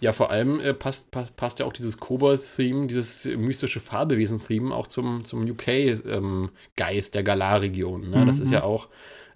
Ja, 0.00 0.12
vor 0.12 0.30
allem 0.30 0.60
äh, 0.60 0.74
passt, 0.74 1.10
passt, 1.10 1.36
passt 1.36 1.58
ja 1.58 1.66
auch 1.66 1.72
dieses 1.72 1.98
Kobold-Theme, 1.98 2.86
dieses 2.86 3.24
mystische 3.24 3.80
Farbewesen-Theme 3.80 4.74
auch 4.74 4.86
zum, 4.86 5.24
zum 5.24 5.48
UK-Geist 5.48 6.04
ähm, 6.06 6.50
der 6.76 7.22
Galar-Region. 7.22 8.10
Ne? 8.10 8.22
Mhm. 8.22 8.26
Das 8.26 8.38
ist 8.38 8.50
ja 8.50 8.62
auch 8.62 8.88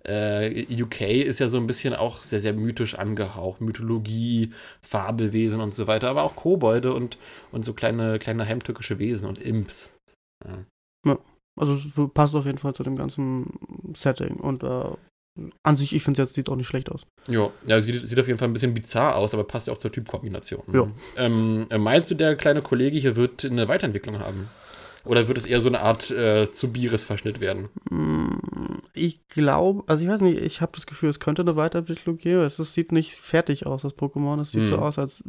äh, 0.04 0.66
UK 0.82 1.00
ist 1.02 1.38
ja 1.38 1.48
so 1.48 1.58
ein 1.58 1.66
bisschen 1.66 1.94
auch 1.94 2.22
sehr, 2.22 2.40
sehr 2.40 2.54
mythisch 2.54 2.96
angehaucht. 2.96 3.60
Mythologie, 3.60 4.52
Fabelwesen 4.80 5.60
und 5.60 5.74
so 5.74 5.86
weiter, 5.86 6.08
aber 6.10 6.24
auch 6.24 6.36
Kobolde 6.36 6.92
und, 6.92 7.18
und 7.52 7.64
so 7.64 7.72
kleine, 7.72 8.18
kleine 8.18 8.46
heimtückische 8.46 8.98
Wesen 8.98 9.28
und 9.28 9.38
Imps. 9.38 9.92
Ja. 10.44 10.64
ja. 11.06 11.18
Also 11.56 12.08
passt 12.08 12.34
auf 12.34 12.46
jeden 12.46 12.58
Fall 12.58 12.74
zu 12.74 12.82
dem 12.82 12.96
ganzen 12.96 13.58
Setting 13.94 14.36
und 14.36 14.62
äh, 14.62 14.90
an 15.62 15.76
sich, 15.76 15.94
ich 15.94 16.02
finde 16.02 16.22
es 16.22 16.28
jetzt, 16.28 16.34
sieht 16.34 16.48
auch 16.50 16.56
nicht 16.56 16.66
schlecht 16.66 16.90
aus. 16.90 17.06
Ja, 17.26 17.50
ja 17.66 17.80
sieht, 17.80 18.06
sieht 18.06 18.20
auf 18.20 18.26
jeden 18.26 18.38
Fall 18.38 18.48
ein 18.48 18.52
bisschen 18.52 18.74
bizarr 18.74 19.16
aus, 19.16 19.32
aber 19.32 19.44
passt 19.44 19.66
ja 19.66 19.72
auch 19.72 19.78
zur 19.78 19.92
Typkombination. 19.92 20.62
Ja. 20.72 20.86
Ähm, 21.16 21.66
meinst 21.78 22.10
du, 22.10 22.14
der 22.14 22.36
kleine 22.36 22.62
Kollege 22.62 22.98
hier 22.98 23.16
wird 23.16 23.44
eine 23.44 23.68
Weiterentwicklung 23.68 24.18
haben? 24.18 24.48
Oder 25.04 25.26
wird 25.26 25.38
es 25.38 25.46
eher 25.46 25.60
so 25.60 25.68
eine 25.68 25.80
Art 25.80 26.10
äh, 26.10 26.52
zu 26.52 26.72
Bieres-Verschnitt 26.72 27.40
werden? 27.40 27.70
Mm, 27.90 28.36
ich 28.92 29.26
glaube, 29.28 29.82
also 29.88 30.04
ich 30.04 30.08
weiß 30.08 30.20
nicht, 30.20 30.40
ich 30.40 30.60
habe 30.60 30.72
das 30.74 30.86
Gefühl, 30.86 31.08
es 31.08 31.18
könnte 31.18 31.42
eine 31.42 31.56
Weiterentwicklung 31.56 32.18
geben. 32.18 32.42
Es, 32.42 32.58
es 32.58 32.74
sieht 32.74 32.92
nicht 32.92 33.16
fertig 33.16 33.66
aus, 33.66 33.82
das 33.82 33.96
Pokémon. 33.96 34.40
Es 34.40 34.52
sieht 34.52 34.66
hm. 34.66 34.72
so 34.72 34.78
aus, 34.78 34.98
als 34.98 35.24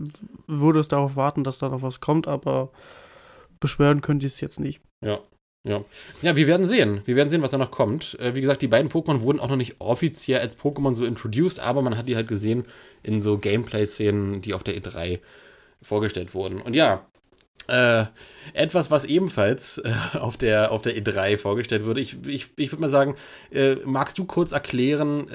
würde 0.48 0.80
es 0.80 0.90
darauf 0.90 1.16
warten, 1.16 1.44
dass 1.44 1.58
da 1.58 1.70
noch 1.70 1.82
was 1.82 2.02
kommt, 2.02 2.28
aber 2.28 2.72
beschwören 3.60 4.02
könnte 4.02 4.28
ich 4.28 4.34
es 4.34 4.42
jetzt 4.42 4.60
nicht. 4.60 4.80
Ja. 5.02 5.20
Ja. 5.66 5.86
ja, 6.22 6.36
wir 6.36 6.48
werden 6.48 6.66
sehen. 6.66 7.02
Wir 7.06 7.16
werden 7.16 7.30
sehen, 7.30 7.42
was 7.42 7.52
da 7.52 7.58
noch 7.58 7.72
kommt. 7.72 8.20
Äh, 8.20 8.36
wie 8.36 8.42
gesagt, 8.42 8.62
die 8.62 8.68
beiden 8.68 8.92
Pokémon 8.92 9.22
wurden 9.22 9.40
auch 9.40 9.48
noch 9.48 9.56
nicht 9.56 9.80
offiziell 9.80 10.42
als 10.42 10.58
Pokémon 10.58 10.94
so 10.94 11.06
introduced, 11.06 11.60
aber 11.60 11.82
man 11.82 11.98
hat 11.98 12.08
die 12.08 12.18
halt 12.18 12.28
gesehen 12.28 12.64
in 13.02 13.22
so 13.22 13.38
Gameplay-Szenen, 13.38 14.42
die 14.42 14.54
auf 14.54 14.64
der 14.64 14.76
E3 14.76 15.20
vorgestellt 15.82 16.34
wurden. 16.34 16.62
Und 16.62 16.74
ja, 16.74 17.06
äh, 17.68 18.06
etwas, 18.52 18.92
was 18.92 19.06
ebenfalls 19.06 19.78
äh, 19.78 19.94
auf, 20.18 20.36
der, 20.36 20.72
auf 20.72 20.82
der 20.82 20.98
E3 20.98 21.38
vorgestellt 21.38 21.86
wurde. 21.86 22.02
Ich, 22.02 22.18
ich, 22.26 22.50
ich 22.58 22.72
würde 22.72 22.82
mal 22.82 22.90
sagen, 22.90 23.16
äh, 23.52 23.76
magst 23.86 24.18
du 24.18 24.26
kurz 24.26 24.52
erklären, 24.52 25.30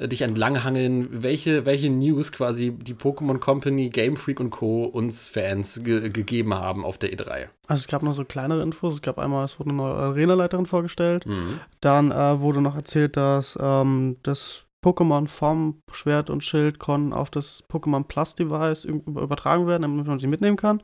äh, 0.00 0.08
dich 0.08 0.22
entlanghangeln, 0.22 1.22
welche, 1.22 1.66
welche 1.66 1.90
News 1.90 2.32
quasi 2.32 2.72
die 2.72 2.94
Pokémon 2.94 3.38
Company, 3.38 3.90
Game 3.90 4.16
Freak 4.16 4.40
und 4.40 4.50
Co. 4.50 4.84
uns 4.84 5.28
Fans 5.28 5.84
ge 5.84 6.08
gegeben 6.08 6.54
haben 6.54 6.84
auf 6.84 6.98
der 6.98 7.12
E3? 7.12 7.48
Also 7.66 7.82
es 7.82 7.86
gab 7.86 8.02
noch 8.02 8.12
so 8.12 8.24
kleinere 8.24 8.62
Infos. 8.62 8.94
Es 8.94 9.02
gab 9.02 9.18
einmal, 9.18 9.44
es 9.44 9.58
wurde 9.60 9.70
eine 9.70 9.76
neue 9.76 9.94
Arena-Leiterin 9.94 10.66
vorgestellt. 10.66 11.26
Mhm. 11.26 11.60
Dann 11.80 12.10
äh, 12.10 12.40
wurde 12.40 12.60
noch 12.60 12.74
erzählt, 12.74 13.16
dass 13.16 13.58
ähm, 13.60 14.16
das 14.22 14.64
Pokémon 14.82 15.26
vom 15.26 15.82
Schwert 15.92 16.30
und 16.30 16.42
Schild 16.42 16.78
konnten 16.78 17.12
auf 17.12 17.28
das 17.28 17.64
Pokémon 17.68 18.04
Plus 18.04 18.34
Device 18.34 18.84
übertragen 18.84 19.66
werden, 19.66 19.82
damit 19.82 20.06
man 20.06 20.18
sie 20.18 20.26
mitnehmen 20.26 20.56
kann. 20.56 20.82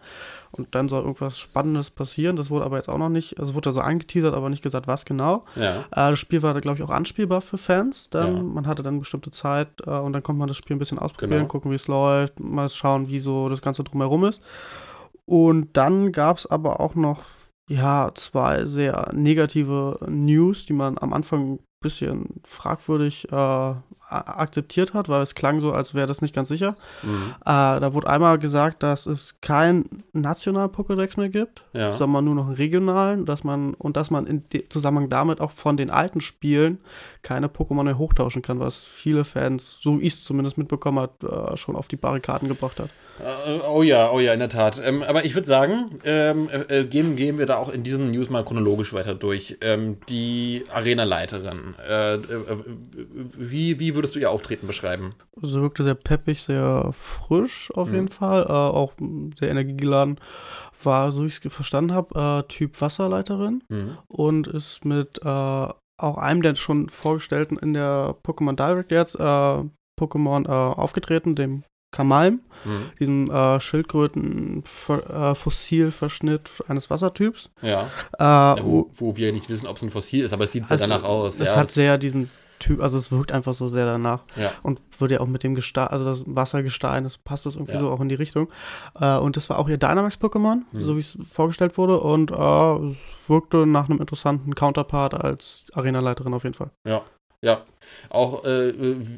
Und 0.52 0.74
dann 0.74 0.88
soll 0.88 1.02
irgendwas 1.02 1.38
Spannendes 1.38 1.90
passieren. 1.90 2.36
Das 2.36 2.50
wurde 2.50 2.66
aber 2.66 2.76
jetzt 2.76 2.90
auch 2.90 2.98
noch 2.98 3.08
nicht, 3.08 3.38
also 3.38 3.54
wurde 3.54 3.72
so 3.72 3.80
angeteasert, 3.80 4.34
aber 4.34 4.50
nicht 4.50 4.62
gesagt, 4.62 4.86
was 4.86 5.06
genau. 5.06 5.46
Ja. 5.54 5.80
Äh, 5.92 6.10
das 6.10 6.18
Spiel 6.18 6.42
war 6.42 6.52
da, 6.52 6.60
glaube 6.60 6.76
ich, 6.76 6.84
auch 6.84 6.90
anspielbar 6.90 7.40
für 7.40 7.56
Fans. 7.56 8.10
Dann, 8.10 8.36
ja. 8.36 8.42
Man 8.42 8.66
hatte 8.66 8.82
dann 8.82 8.94
eine 8.94 9.00
bestimmte 9.00 9.30
Zeit 9.30 9.68
äh, 9.86 9.90
und 9.90 10.12
dann 10.12 10.22
konnte 10.22 10.38
man 10.38 10.48
das 10.48 10.58
Spiel 10.58 10.76
ein 10.76 10.78
bisschen 10.78 10.98
ausprobieren, 10.98 11.40
genau. 11.40 11.48
gucken, 11.48 11.70
wie 11.70 11.76
es 11.76 11.88
läuft, 11.88 12.38
mal 12.38 12.68
schauen, 12.68 13.08
wie 13.08 13.18
so 13.18 13.48
das 13.48 13.62
Ganze 13.62 13.82
drumherum 13.82 14.24
ist. 14.24 14.42
Und 15.24 15.76
dann 15.76 16.12
gab 16.12 16.36
es 16.36 16.46
aber 16.46 16.80
auch 16.80 16.94
noch 16.94 17.22
ja, 17.68 18.10
zwei 18.14 18.64
sehr 18.66 19.10
negative 19.12 19.98
News, 20.08 20.66
die 20.66 20.72
man 20.72 20.98
am 20.98 21.12
Anfang 21.12 21.58
bisschen 21.86 22.40
fragwürdig 22.42 23.30
äh, 23.30 23.74
akzeptiert 24.08 24.92
hat, 24.92 25.08
weil 25.08 25.22
es 25.22 25.34
klang 25.36 25.60
so, 25.60 25.72
als 25.72 25.94
wäre 25.94 26.08
das 26.08 26.20
nicht 26.20 26.34
ganz 26.34 26.48
sicher. 26.48 26.76
Mhm. 27.02 27.34
Äh, 27.42 27.80
da 27.80 27.94
wurde 27.94 28.08
einmal 28.08 28.38
gesagt, 28.38 28.82
dass 28.82 29.06
es 29.06 29.40
keinen 29.40 30.02
nationalen 30.12 30.70
Pokédex 30.70 31.18
mehr 31.18 31.28
gibt, 31.28 31.62
ja. 31.72 31.92
sondern 31.92 32.24
nur 32.24 32.34
noch 32.34 32.46
einen 32.46 32.56
regionalen, 32.56 33.24
dass 33.24 33.44
man 33.44 33.74
und 33.74 33.96
dass 33.96 34.10
man 34.10 34.26
in 34.26 34.44
Zusammenhang 34.68 35.08
damit 35.08 35.40
auch 35.40 35.52
von 35.52 35.76
den 35.76 35.90
alten 35.90 36.20
Spielen 36.20 36.78
keine 37.22 37.46
Pokémon 37.46 37.84
mehr 37.84 37.98
hochtauschen 37.98 38.42
kann, 38.42 38.58
was 38.58 38.84
viele 38.84 39.24
Fans, 39.24 39.78
so 39.80 39.98
ich 40.00 40.14
es 40.14 40.24
zumindest 40.24 40.58
mitbekommen 40.58 40.98
habe, 40.98 41.52
äh, 41.52 41.56
schon 41.56 41.76
auf 41.76 41.86
die 41.86 41.96
Barrikaden 41.96 42.48
gebracht 42.48 42.80
hat. 42.80 42.90
Uh, 43.18 43.62
oh 43.66 43.82
ja, 43.82 44.10
oh 44.10 44.20
ja, 44.20 44.32
in 44.32 44.40
der 44.40 44.48
Tat. 44.48 44.80
Ähm, 44.84 45.02
aber 45.02 45.24
ich 45.24 45.34
würde 45.34 45.46
sagen, 45.46 45.98
ähm, 46.04 46.50
äh, 46.68 46.84
gehen, 46.84 47.16
gehen 47.16 47.38
wir 47.38 47.46
da 47.46 47.56
auch 47.56 47.70
in 47.70 47.82
diesen 47.82 48.10
News 48.10 48.28
mal 48.28 48.44
chronologisch 48.44 48.92
weiter 48.92 49.14
durch. 49.14 49.56
Ähm, 49.62 49.98
die 50.08 50.64
Arena-Leiterin, 50.72 51.74
äh, 51.88 52.14
äh, 52.14 52.20
wie, 53.36 53.80
wie 53.80 53.94
würdest 53.94 54.14
du 54.14 54.18
ihr 54.18 54.30
Auftreten 54.30 54.66
beschreiben? 54.66 55.14
Sie 55.40 55.60
wirkte 55.60 55.82
sehr 55.82 55.94
peppig, 55.94 56.42
sehr 56.42 56.92
frisch 56.92 57.70
auf 57.74 57.88
mhm. 57.88 57.94
jeden 57.94 58.08
Fall, 58.08 58.42
äh, 58.42 58.52
auch 58.52 58.92
sehr 59.38 59.50
energiegeladen. 59.50 60.18
War, 60.82 61.10
so 61.10 61.24
ich 61.24 61.42
es 61.42 61.52
verstanden 61.52 61.94
habe, 61.94 62.44
äh, 62.44 62.48
Typ 62.48 62.78
Wasserleiterin 62.80 63.64
mhm. 63.68 63.96
und 64.08 64.46
ist 64.46 64.84
mit 64.84 65.20
äh, 65.24 65.28
auch 65.98 66.18
einem 66.18 66.42
der 66.42 66.54
schon 66.54 66.90
vorgestellten 66.90 67.56
in 67.56 67.72
der 67.72 68.14
Pokémon 68.22 68.56
Direct 68.56 68.92
jetzt 68.92 69.18
Pokémon 69.18 70.46
aufgetreten, 70.46 71.34
dem 71.34 71.64
Kamalm, 71.90 72.40
mhm. 72.64 72.90
diesem 72.98 73.30
äh, 73.30 73.60
Schildkröten-Fossilverschnitt 73.60 76.50
äh, 76.60 76.70
eines 76.70 76.88
Wassertyps. 76.90 77.50
Ja. 77.62 77.90
Äh, 78.18 78.56
wo, 78.62 78.90
wo, 78.92 79.16
wir 79.16 79.32
nicht 79.32 79.48
wissen, 79.48 79.66
ob 79.66 79.76
es 79.76 79.82
ein 79.82 79.90
Fossil 79.90 80.24
ist, 80.24 80.32
aber 80.32 80.44
es 80.44 80.52
sieht 80.52 80.70
also, 80.70 80.76
sehr 80.76 80.88
danach 80.88 81.04
aus. 81.04 81.40
Es 81.40 81.50
ja, 81.50 81.56
hat 81.56 81.70
sehr 81.70 81.98
diesen 81.98 82.30
Typ, 82.58 82.80
also 82.80 82.96
es 82.96 83.12
wirkt 83.12 83.32
einfach 83.32 83.54
so 83.54 83.68
sehr 83.68 83.86
danach. 83.86 84.24
Ja. 84.34 84.52
Und 84.62 84.80
wird 84.98 85.10
ja 85.10 85.20
auch 85.20 85.26
mit 85.26 85.42
dem 85.42 85.54
Gestein, 85.54 85.88
also 85.88 86.04
das 86.04 86.24
Wassergestein, 86.26 87.04
das 87.04 87.18
passt 87.18 87.46
das 87.46 87.54
irgendwie 87.54 87.74
ja. 87.74 87.80
so 87.80 87.90
auch 87.90 88.00
in 88.00 88.08
die 88.08 88.14
Richtung. 88.14 88.50
Äh, 88.98 89.18
und 89.18 89.36
das 89.36 89.50
war 89.50 89.58
auch 89.58 89.68
ihr 89.68 89.78
Dynamax-Pokémon, 89.78 90.62
mhm. 90.72 90.80
so 90.80 90.96
wie 90.96 91.00
es 91.00 91.18
vorgestellt 91.30 91.76
wurde. 91.76 92.00
Und 92.00 92.30
äh, 92.30 92.90
es 92.90 93.28
wirkte 93.28 93.66
nach 93.66 93.88
einem 93.88 94.00
interessanten 94.00 94.54
Counterpart 94.54 95.14
als 95.14 95.66
Arenaleiterin 95.74 96.34
auf 96.34 96.44
jeden 96.44 96.54
Fall. 96.54 96.70
Ja. 96.86 97.02
Ja, 97.42 97.62
auch 98.08 98.44
äh, 98.44 98.72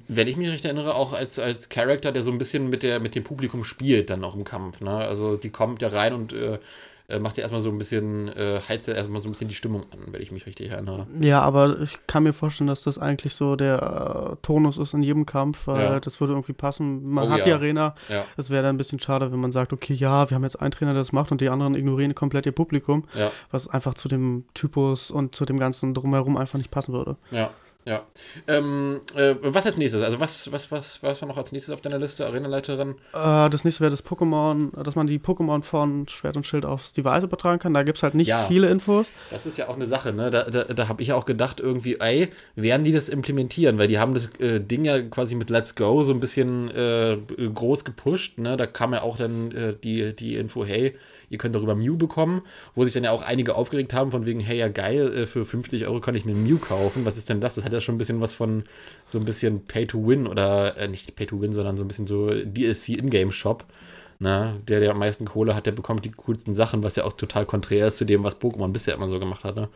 wenn 0.09 0.29
ich 0.29 0.37
mich 0.37 0.51
recht 0.51 0.65
erinnere, 0.65 0.95
auch 0.95 1.13
als, 1.13 1.39
als 1.39 1.69
Charakter, 1.69 2.13
der 2.13 2.23
so 2.23 2.31
ein 2.31 2.39
bisschen 2.39 2.69
mit, 2.69 2.83
der, 2.83 3.01
mit 3.01 3.15
dem 3.15 3.25
Publikum 3.25 3.65
spielt, 3.65 4.11
dann 4.11 4.25
auch 4.25 4.35
im 4.35 4.45
Kampf. 4.45 4.81
Ne? 4.81 4.91
Also 4.91 5.37
die 5.37 5.51
kommt 5.51 5.83
ja 5.83 5.89
rein 5.89 6.13
und 6.15 6.33
äh, 6.33 6.59
äh 7.09 7.21
macht 7.21 7.37
ja 7.37 7.43
erstmal 7.43 7.61
so 7.61 7.71
ein 7.71 7.79
bisschen, 7.79 8.29
äh, 8.29 8.61
heizt 8.69 8.89
ja 8.89 8.95
erstmal 8.95 9.23
so 9.23 9.29
ein 9.29 9.33
bisschen 9.33 9.49
die 9.49 9.55
Stimmung 9.55 9.85
an, 9.93 10.13
wenn 10.13 10.21
ich 10.21 10.33
mich 10.33 10.47
richtig 10.47 10.71
erinnere. 10.71 11.07
Ja, 11.21 11.43
aber 11.43 11.81
ich 11.81 11.97
kann 12.09 12.25
mir 12.25 12.33
vorstellen, 12.33 12.69
dass 12.69 12.83
das 12.83 12.99
eigentlich 12.99 13.35
so 13.35 13.57
der 13.57 14.33
äh, 14.33 14.37
Tonus 14.43 14.79
ist 14.79 14.95
in 14.95 15.03
jedem 15.05 15.25
Kampf, 15.25 15.67
weil 15.69 15.85
ja. 15.85 16.01
das 16.01 16.21
würde 16.21 16.33
irgendwie 16.33 16.55
passen. 16.55 17.09
Man 17.09 17.29
oh, 17.29 17.31
hat 17.31 17.39
ja. 17.39 17.45
die 17.45 17.53
Arena. 17.53 17.95
Es 18.37 18.49
ja. 18.49 18.55
wäre 18.55 18.65
dann 18.65 18.75
ein 18.75 18.79
bisschen 18.79 18.99
schade, 18.99 19.31
wenn 19.31 19.41
man 19.41 19.53
sagt, 19.53 19.73
okay, 19.73 19.95
ja, 19.95 20.29
wir 20.29 20.35
haben 20.35 20.45
jetzt 20.45 20.61
einen 20.61 20.73
Trainer, 20.73 20.93
der 20.93 21.01
das 21.01 21.13
macht 21.13 21.31
und 21.31 21.41
die 21.41 21.51
anderen 21.51 21.77
ignorieren 21.77 22.17
komplett 22.17 22.47
ihr 22.47 22.53
Publikum, 22.53 23.05
was 23.51 23.69
einfach 23.69 23.95
zu 23.95 24.09
dem 24.09 24.45
Typus 24.55 25.11
und 25.11 25.37
zu 25.37 25.45
dem 25.45 25.59
ganzen 25.59 25.95
drumherum 25.95 26.37
einfach 26.37 26.59
nicht 26.59 26.71
passen 26.71 26.93
würde. 26.93 27.17
Ja. 27.31 27.51
Ja. 27.85 28.07
Ähm, 28.47 29.01
äh, 29.15 29.35
was 29.41 29.65
als 29.65 29.79
nächstes? 29.79 30.03
Also 30.03 30.21
was, 30.21 30.53
was, 30.53 30.71
was, 30.71 31.03
was 31.03 31.23
war 31.23 31.29
noch 31.29 31.39
als 31.39 31.53
nächstes 31.53 31.73
auf 31.73 31.81
deiner 31.81 31.99
Liste, 31.99 32.27
Arenaleiterin? 32.27 32.97
Äh, 33.15 33.49
das 33.49 33.65
nächste 33.65 33.81
wäre 33.81 33.91
das 33.91 34.05
Pokémon, 34.05 34.83
dass 34.83 34.95
man 34.95 35.07
die 35.07 35.19
Pokémon 35.19 35.63
von 35.63 36.07
Schwert 36.07 36.37
und 36.37 36.45
Schild 36.45 36.67
aufs 36.67 36.93
Device 36.93 37.25
übertragen 37.25 37.59
kann. 37.59 37.73
Da 37.73 37.85
gibt 37.85 37.97
es 37.97 38.03
halt 38.03 38.15
nicht 38.15 38.29
ja. 38.29 38.45
viele 38.47 38.69
Infos. 38.69 39.11
Das 39.31 39.47
ist 39.47 39.57
ja 39.57 39.69
auch 39.69 39.75
eine 39.75 39.87
Sache, 39.87 40.13
ne? 40.13 40.29
Da, 40.29 40.45
da, 40.45 40.65
da 40.65 40.89
habe 40.89 41.01
ich 41.01 41.09
ja 41.09 41.15
auch 41.15 41.25
gedacht, 41.25 41.61
irgendwie, 41.61 41.97
ey, 41.99 42.29
werden 42.57 42.85
die 42.85 42.93
das 42.93 43.09
implementieren? 43.09 43.79
Weil 43.79 43.89
die 43.89 43.99
haben 43.99 44.13
das 44.13 44.29
äh, 44.39 44.61
Ding 44.61 44.85
ja 44.85 45.01
quasi 45.01 45.35
mit 45.35 45.49
Let's 45.49 45.75
Go 45.75 46.03
so 46.03 46.13
ein 46.13 46.21
bisschen 46.21 46.71
äh, 46.71 47.17
groß 47.55 47.87
gepusht, 47.87 48.39
ne? 48.39 48.59
Da 48.59 48.67
kam 48.67 48.93
ja 48.93 49.03
auch 49.03 49.17
dann 49.17 49.51
äh, 49.53 49.75
die, 49.83 50.15
die 50.15 50.37
Info, 50.37 50.65
hey, 50.65 50.95
ihr 51.31 51.39
könnt 51.39 51.55
darüber 51.55 51.75
Mew 51.75 51.97
bekommen, 51.97 52.43
wo 52.75 52.85
sich 52.85 52.93
dann 52.95 53.05
ja 53.05 53.11
auch 53.11 53.23
einige 53.23 53.55
aufgeregt 53.55 53.93
haben, 53.93 54.11
von 54.11 54.27
wegen, 54.27 54.41
hey, 54.41 54.59
ja 54.59 54.69
geil, 54.69 55.13
äh, 55.15 55.27
für 55.27 55.45
50 55.45 55.87
Euro 55.87 56.01
kann 56.01 56.15
ich 56.15 56.25
mir 56.25 56.35
Mew 56.35 56.59
kaufen. 56.59 57.05
Was 57.05 57.17
ist 57.17 57.29
denn 57.29 57.41
das? 57.41 57.55
Das 57.55 57.65
hat 57.65 57.73
ja 57.73 57.81
schon 57.81 57.95
ein 57.97 57.99
bisschen 57.99 58.21
was 58.21 58.35
von 58.35 58.65
so 59.07 59.19
ein 59.19 59.25
bisschen 59.25 59.65
Pay-to-Win 59.65 60.27
oder 60.27 60.77
äh, 60.77 60.89
nicht 60.89 61.15
Pay-to-Win, 61.17 61.53
sondern 61.53 61.77
so 61.77 61.85
ein 61.85 61.89
bisschen 61.89 62.07
so 62.07 62.29
DLC-Ingame-Shop. 62.29 63.65
Na, 64.21 64.53
ne? 64.53 64.61
der, 64.67 64.81
der 64.81 64.91
am 64.91 64.99
meisten 64.99 65.27
Kohle 65.27 65.55
hat, 65.55 65.67
der 65.67 65.73
bekommt 65.73 66.05
die 66.05 66.11
coolsten 66.11 66.53
Sachen, 66.53 66.83
was 66.83 66.97
ja 66.97 67.05
auch 67.05 67.13
total 67.13 67.47
konträr 67.47 67.87
ist 67.87 67.99
zu 67.99 68.05
dem, 68.05 68.25
was 68.25 68.41
Pokémon 68.41 68.73
bisher 68.73 68.95
immer 68.95 69.09
so 69.09 69.21
gemacht 69.21 69.45
hatte. 69.45 69.69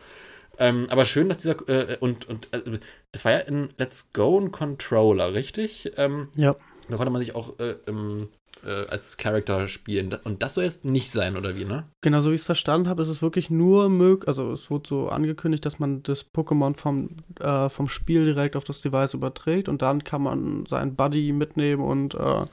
Ähm, 0.59 0.87
aber 0.89 1.05
schön, 1.05 1.29
dass 1.29 1.37
dieser, 1.37 1.67
äh, 1.69 1.97
und, 1.99 2.27
und 2.27 2.53
äh, 2.53 2.79
das 3.11 3.25
war 3.25 3.31
ja 3.31 3.39
in 3.39 3.69
Let's 3.77 4.11
Go 4.13 4.39
ein 4.39 4.51
Controller, 4.51 5.33
richtig? 5.33 5.91
Ähm, 5.97 6.27
ja. 6.35 6.55
Da 6.89 6.97
konnte 6.97 7.11
man 7.11 7.21
sich 7.21 7.35
auch 7.35 7.57
äh, 7.59 7.75
im 7.85 8.27
äh, 8.65 8.87
als 8.87 9.17
Charakter 9.17 9.67
spielen. 9.67 10.15
Und 10.23 10.43
das 10.43 10.55
soll 10.55 10.63
jetzt 10.63 10.85
nicht 10.85 11.11
sein, 11.11 11.37
oder 11.37 11.55
wie, 11.55 11.65
ne? 11.65 11.85
Genau, 12.01 12.19
so 12.21 12.31
wie 12.31 12.35
ich 12.35 12.41
es 12.41 12.45
verstanden 12.45 12.87
habe, 12.87 13.01
ist 13.01 13.09
es 13.09 13.21
wirklich 13.21 13.49
nur 13.49 13.89
möglich, 13.89 14.27
also 14.27 14.51
es 14.51 14.69
wurde 14.69 14.87
so 14.87 15.09
angekündigt, 15.09 15.65
dass 15.65 15.79
man 15.79 16.03
das 16.03 16.25
Pokémon 16.33 16.77
vom, 16.77 17.09
äh, 17.39 17.69
vom 17.69 17.87
Spiel 17.87 18.25
direkt 18.25 18.55
auf 18.55 18.63
das 18.63 18.81
Device 18.81 19.13
überträgt 19.13 19.69
und 19.69 19.81
dann 19.81 20.03
kann 20.03 20.21
man 20.21 20.65
seinen 20.65 20.95
Buddy 20.95 21.31
mitnehmen 21.33 21.83
und 21.83 22.15
äh, 22.15 22.45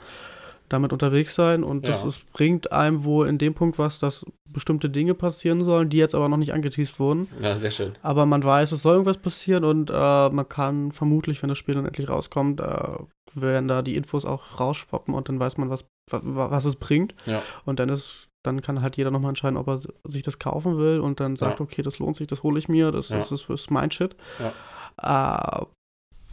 damit 0.71 0.93
unterwegs 0.93 1.35
sein 1.35 1.65
und 1.65 1.87
das 1.89 2.05
ist, 2.05 2.33
bringt 2.33 2.73
einem 2.73 3.05
wohl 3.05 3.29
in 3.29 3.39
dem 3.39 3.55
Punkt 3.55 3.79
was, 3.79 3.99
dass 3.99 4.25
bestimmte 4.49 4.89
Dinge 4.89 5.15
passieren 5.15 5.65
sollen, 5.65 5.91
die 5.91 5.97
jetzt 5.97 6.15
aber 6.15 6.29
noch 6.29 6.37
nicht 6.37 6.55
angeteased 6.55 7.01
wurden. 7.01 7.29
Ja, 7.43 7.57
sehr 7.57 7.73
schön. 7.73 7.93
Aber 8.03 8.25
man 8.25 8.43
weiß, 8.43 8.71
es 8.73 8.83
soll 8.83 8.95
irgendwas 8.95 9.19
passieren 9.19 9.65
und 9.65 9.91
äh, 9.91 9.93
man 10.31 10.49
kann 10.49 10.93
vermutlich, 10.93 11.43
wenn 11.43 11.49
das 11.49 11.59
Spiel 11.59 11.75
dann 11.75 11.87
endlich 11.87 12.09
rauskommt, 12.09 12.61
äh, 12.61 12.95
werden 13.35 13.69
da 13.69 13.83
die 13.83 13.97
Infos 13.97 14.25
auch 14.25 14.61
rausschwappen 14.61 15.13
und 15.13 15.29
dann 15.29 15.41
weiß 15.41 15.59
man, 15.59 15.71
was, 15.71 15.87
was, 16.11 16.23
was 16.25 16.65
es 16.65 16.77
bringt. 16.77 17.15
Ja. 17.27 17.43
Und 17.65 17.81
dann 17.81 17.89
ist 17.89 18.29
dann 18.43 18.63
kann 18.63 18.81
halt 18.81 18.97
jeder 18.97 19.11
nochmal 19.11 19.31
entscheiden, 19.31 19.59
ob 19.59 19.69
er 19.69 19.79
sich 20.05 20.23
das 20.23 20.39
kaufen 20.39 20.79
will 20.79 21.01
und 21.01 21.21
dann 21.21 21.37
sagt, 21.37 21.61
ja. 21.61 21.65
okay, 21.65 21.83
das 21.83 21.99
lohnt 21.99 22.17
sich, 22.17 22.27
das 22.27 22.43
hole 22.43 22.59
ich 22.59 22.71
mir, 22.71 22.91
das, 22.91 23.11
ja. 23.11 23.19
das, 23.19 23.29
das 23.29 23.51
ist 23.51 23.71
mein 23.71 23.91
Shit. 23.91 24.17
Ja. 24.39 25.61
Äh, 25.61 25.67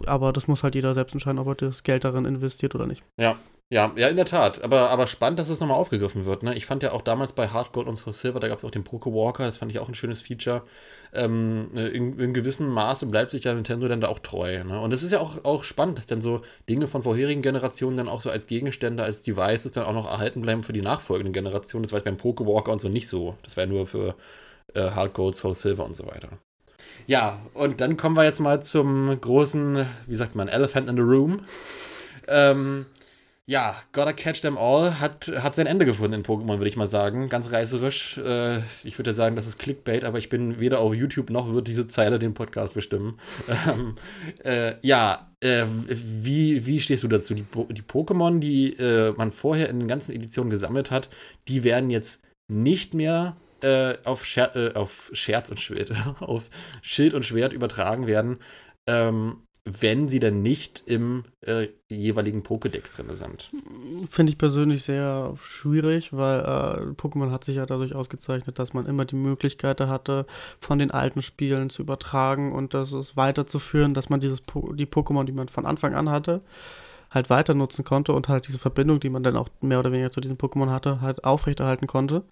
aber 0.05 0.31
das 0.31 0.47
muss 0.47 0.63
halt 0.63 0.75
jeder 0.75 0.93
selbst 0.93 1.13
entscheiden, 1.13 1.39
ob 1.39 1.47
er 1.47 1.55
das 1.55 1.83
Geld 1.83 2.05
darin 2.05 2.23
investiert 2.23 2.75
oder 2.75 2.85
nicht. 2.85 3.03
Ja, 3.19 3.35
ja, 3.69 3.91
ja, 3.97 4.07
in 4.07 4.15
der 4.15 4.25
Tat. 4.25 4.63
Aber, 4.63 4.89
aber 4.89 5.07
spannend, 5.07 5.39
dass 5.39 5.49
es 5.49 5.59
nochmal 5.59 5.77
aufgegriffen 5.77 6.23
wird. 6.23 6.43
Ne? 6.43 6.55
Ich 6.55 6.65
fand 6.65 6.83
ja 6.83 6.93
auch 6.93 7.01
damals 7.01 7.33
bei 7.33 7.49
Hard 7.49 7.73
Gold 7.73 7.87
und 7.87 7.97
Soul 7.97 8.13
Silver, 8.13 8.39
da 8.39 8.47
gab 8.47 8.59
es 8.59 8.63
auch 8.65 8.71
den 8.71 8.85
Poke 8.85 9.11
Walker, 9.11 9.45
das 9.45 9.57
fand 9.57 9.71
ich 9.71 9.79
auch 9.79 9.89
ein 9.89 9.95
schönes 9.95 10.21
Feature. 10.21 10.63
Ähm, 11.13 11.69
in, 11.75 12.17
in 12.17 12.33
gewissem 12.33 12.69
Maße 12.69 13.05
bleibt 13.07 13.31
sich 13.31 13.43
ja 13.43 13.53
Nintendo 13.53 13.87
dann 13.89 13.99
da 13.99 14.07
auch 14.07 14.19
treu. 14.19 14.63
Ne? 14.63 14.79
Und 14.79 14.93
es 14.93 15.03
ist 15.03 15.11
ja 15.11 15.19
auch, 15.19 15.43
auch 15.43 15.65
spannend, 15.65 15.97
dass 15.97 16.05
dann 16.05 16.21
so 16.21 16.41
Dinge 16.69 16.87
von 16.87 17.03
vorherigen 17.03 17.41
Generationen 17.41 17.97
dann 17.97 18.07
auch 18.07 18.21
so 18.21 18.29
als 18.29 18.47
Gegenstände, 18.47 19.03
als 19.03 19.21
Devices 19.21 19.73
dann 19.73 19.85
auch 19.85 19.93
noch 19.93 20.07
erhalten 20.07 20.41
bleiben 20.41 20.63
für 20.63 20.73
die 20.73 20.81
nachfolgenden 20.81 21.33
Generationen. 21.33 21.83
Das 21.83 21.91
war 21.91 21.97
jetzt 21.97 22.05
beim 22.05 22.17
Poke 22.17 22.45
Walker 22.45 22.71
und 22.71 22.79
so 22.79 22.87
nicht 22.87 23.09
so. 23.09 23.35
Das 23.43 23.57
war 23.57 23.65
ja 23.65 23.69
nur 23.69 23.85
für 23.85 24.15
äh, 24.75 24.91
Hard 24.91 25.13
Gold, 25.13 25.35
Soul 25.35 25.55
Silver 25.55 25.85
und 25.85 25.95
so 25.95 26.05
weiter. 26.07 26.29
Ja, 27.05 27.39
und 27.53 27.81
dann 27.81 27.97
kommen 27.97 28.15
wir 28.15 28.23
jetzt 28.23 28.39
mal 28.39 28.63
zum 28.63 29.19
großen, 29.19 29.85
wie 30.07 30.15
sagt 30.15 30.35
man, 30.35 30.47
Elephant 30.47 30.89
in 30.89 30.95
the 30.95 31.01
Room. 31.01 31.41
Ähm, 32.27 32.85
ja, 33.49 33.81
Gotta 33.93 34.11
Catch 34.11 34.41
Them 34.41 34.57
All 34.57 34.99
hat, 34.99 35.31
hat 35.39 35.55
sein 35.55 35.67
Ende 35.67 35.85
gefunden 35.85 36.15
in 36.15 36.23
Pokémon, 36.23 36.57
würde 36.57 36.67
ich 36.67 36.75
mal 36.75 36.89
sagen. 36.89 37.29
Ganz 37.29 37.53
reißerisch. 37.53 38.17
Äh, 38.17 38.57
ich 38.83 38.99
würde 38.99 39.13
sagen, 39.13 39.37
das 39.37 39.47
ist 39.47 39.57
Clickbait, 39.57 40.03
aber 40.03 40.17
ich 40.17 40.27
bin 40.27 40.59
weder 40.59 40.81
auf 40.81 40.93
YouTube 40.93 41.29
noch 41.29 41.53
wird 41.53 41.69
diese 41.69 41.87
Zeile 41.87 42.19
den 42.19 42.33
Podcast 42.33 42.73
bestimmen. 42.73 43.19
Ähm, 43.67 43.95
äh, 44.43 44.75
ja, 44.81 45.31
äh, 45.39 45.65
wie, 45.87 46.65
wie 46.65 46.79
stehst 46.79 47.03
du 47.03 47.07
dazu? 47.07 47.33
Die, 47.33 47.45
die 47.69 47.81
Pokémon, 47.81 48.39
die 48.39 48.73
äh, 48.73 49.13
man 49.13 49.31
vorher 49.31 49.69
in 49.69 49.79
den 49.79 49.87
ganzen 49.87 50.13
Editionen 50.13 50.49
gesammelt 50.49 50.91
hat, 50.91 51.09
die 51.47 51.63
werden 51.63 51.89
jetzt 51.89 52.21
nicht 52.49 52.93
mehr 52.93 53.35
äh, 53.61 53.95
auf, 54.03 54.25
Scher 54.25 54.55
äh, 54.55 54.73
auf 54.73 55.09
Scherz 55.13 55.49
und 55.49 55.59
Schwert, 55.59 55.91
auf 56.19 56.49
Schild 56.81 57.13
und 57.13 57.25
Schwert 57.25 57.53
übertragen 57.53 58.07
werden. 58.07 58.39
Ähm, 58.87 59.46
wenn 59.69 60.07
sie 60.07 60.19
dann 60.19 60.41
nicht 60.41 60.83
im 60.85 61.25
äh, 61.41 61.67
jeweiligen 61.89 62.41
Pokédex 62.43 62.95
drin 62.95 63.15
sind. 63.15 63.49
Finde 64.09 64.31
ich 64.31 64.37
persönlich 64.37 64.83
sehr 64.83 65.33
schwierig, 65.39 66.13
weil 66.13 66.39
äh, 66.39 66.91
Pokémon 66.93 67.31
hat 67.31 67.43
sich 67.43 67.57
ja 67.57 67.65
dadurch 67.65 67.93
ausgezeichnet, 67.93 68.59
dass 68.59 68.73
man 68.73 68.85
immer 68.85 69.05
die 69.05 69.15
Möglichkeit 69.15 69.81
hatte, 69.81 70.25
von 70.59 70.79
den 70.79 70.91
alten 70.91 71.21
Spielen 71.21 71.69
zu 71.69 71.81
übertragen 71.81 72.53
und 72.53 72.73
das 72.73 72.93
ist 72.93 73.17
weiterzuführen, 73.17 73.93
dass 73.93 74.09
man 74.09 74.19
dieses 74.19 74.41
po 74.41 74.73
die 74.73 74.85
Pokémon, 74.85 75.25
die 75.25 75.31
man 75.31 75.47
von 75.47 75.65
Anfang 75.65 75.95
an 75.95 76.09
hatte, 76.09 76.41
halt 77.09 77.29
weiter 77.29 77.53
nutzen 77.53 77.85
konnte 77.85 78.13
und 78.13 78.27
halt 78.27 78.47
diese 78.47 78.59
Verbindung, 78.59 78.99
die 78.99 79.09
man 79.09 79.23
dann 79.23 79.37
auch 79.37 79.49
mehr 79.61 79.79
oder 79.79 79.91
weniger 79.91 80.11
zu 80.11 80.21
diesem 80.21 80.37
Pokémon 80.37 80.69
hatte, 80.69 81.01
halt 81.01 81.23
aufrechterhalten 81.23 81.87
konnte. 81.87 82.23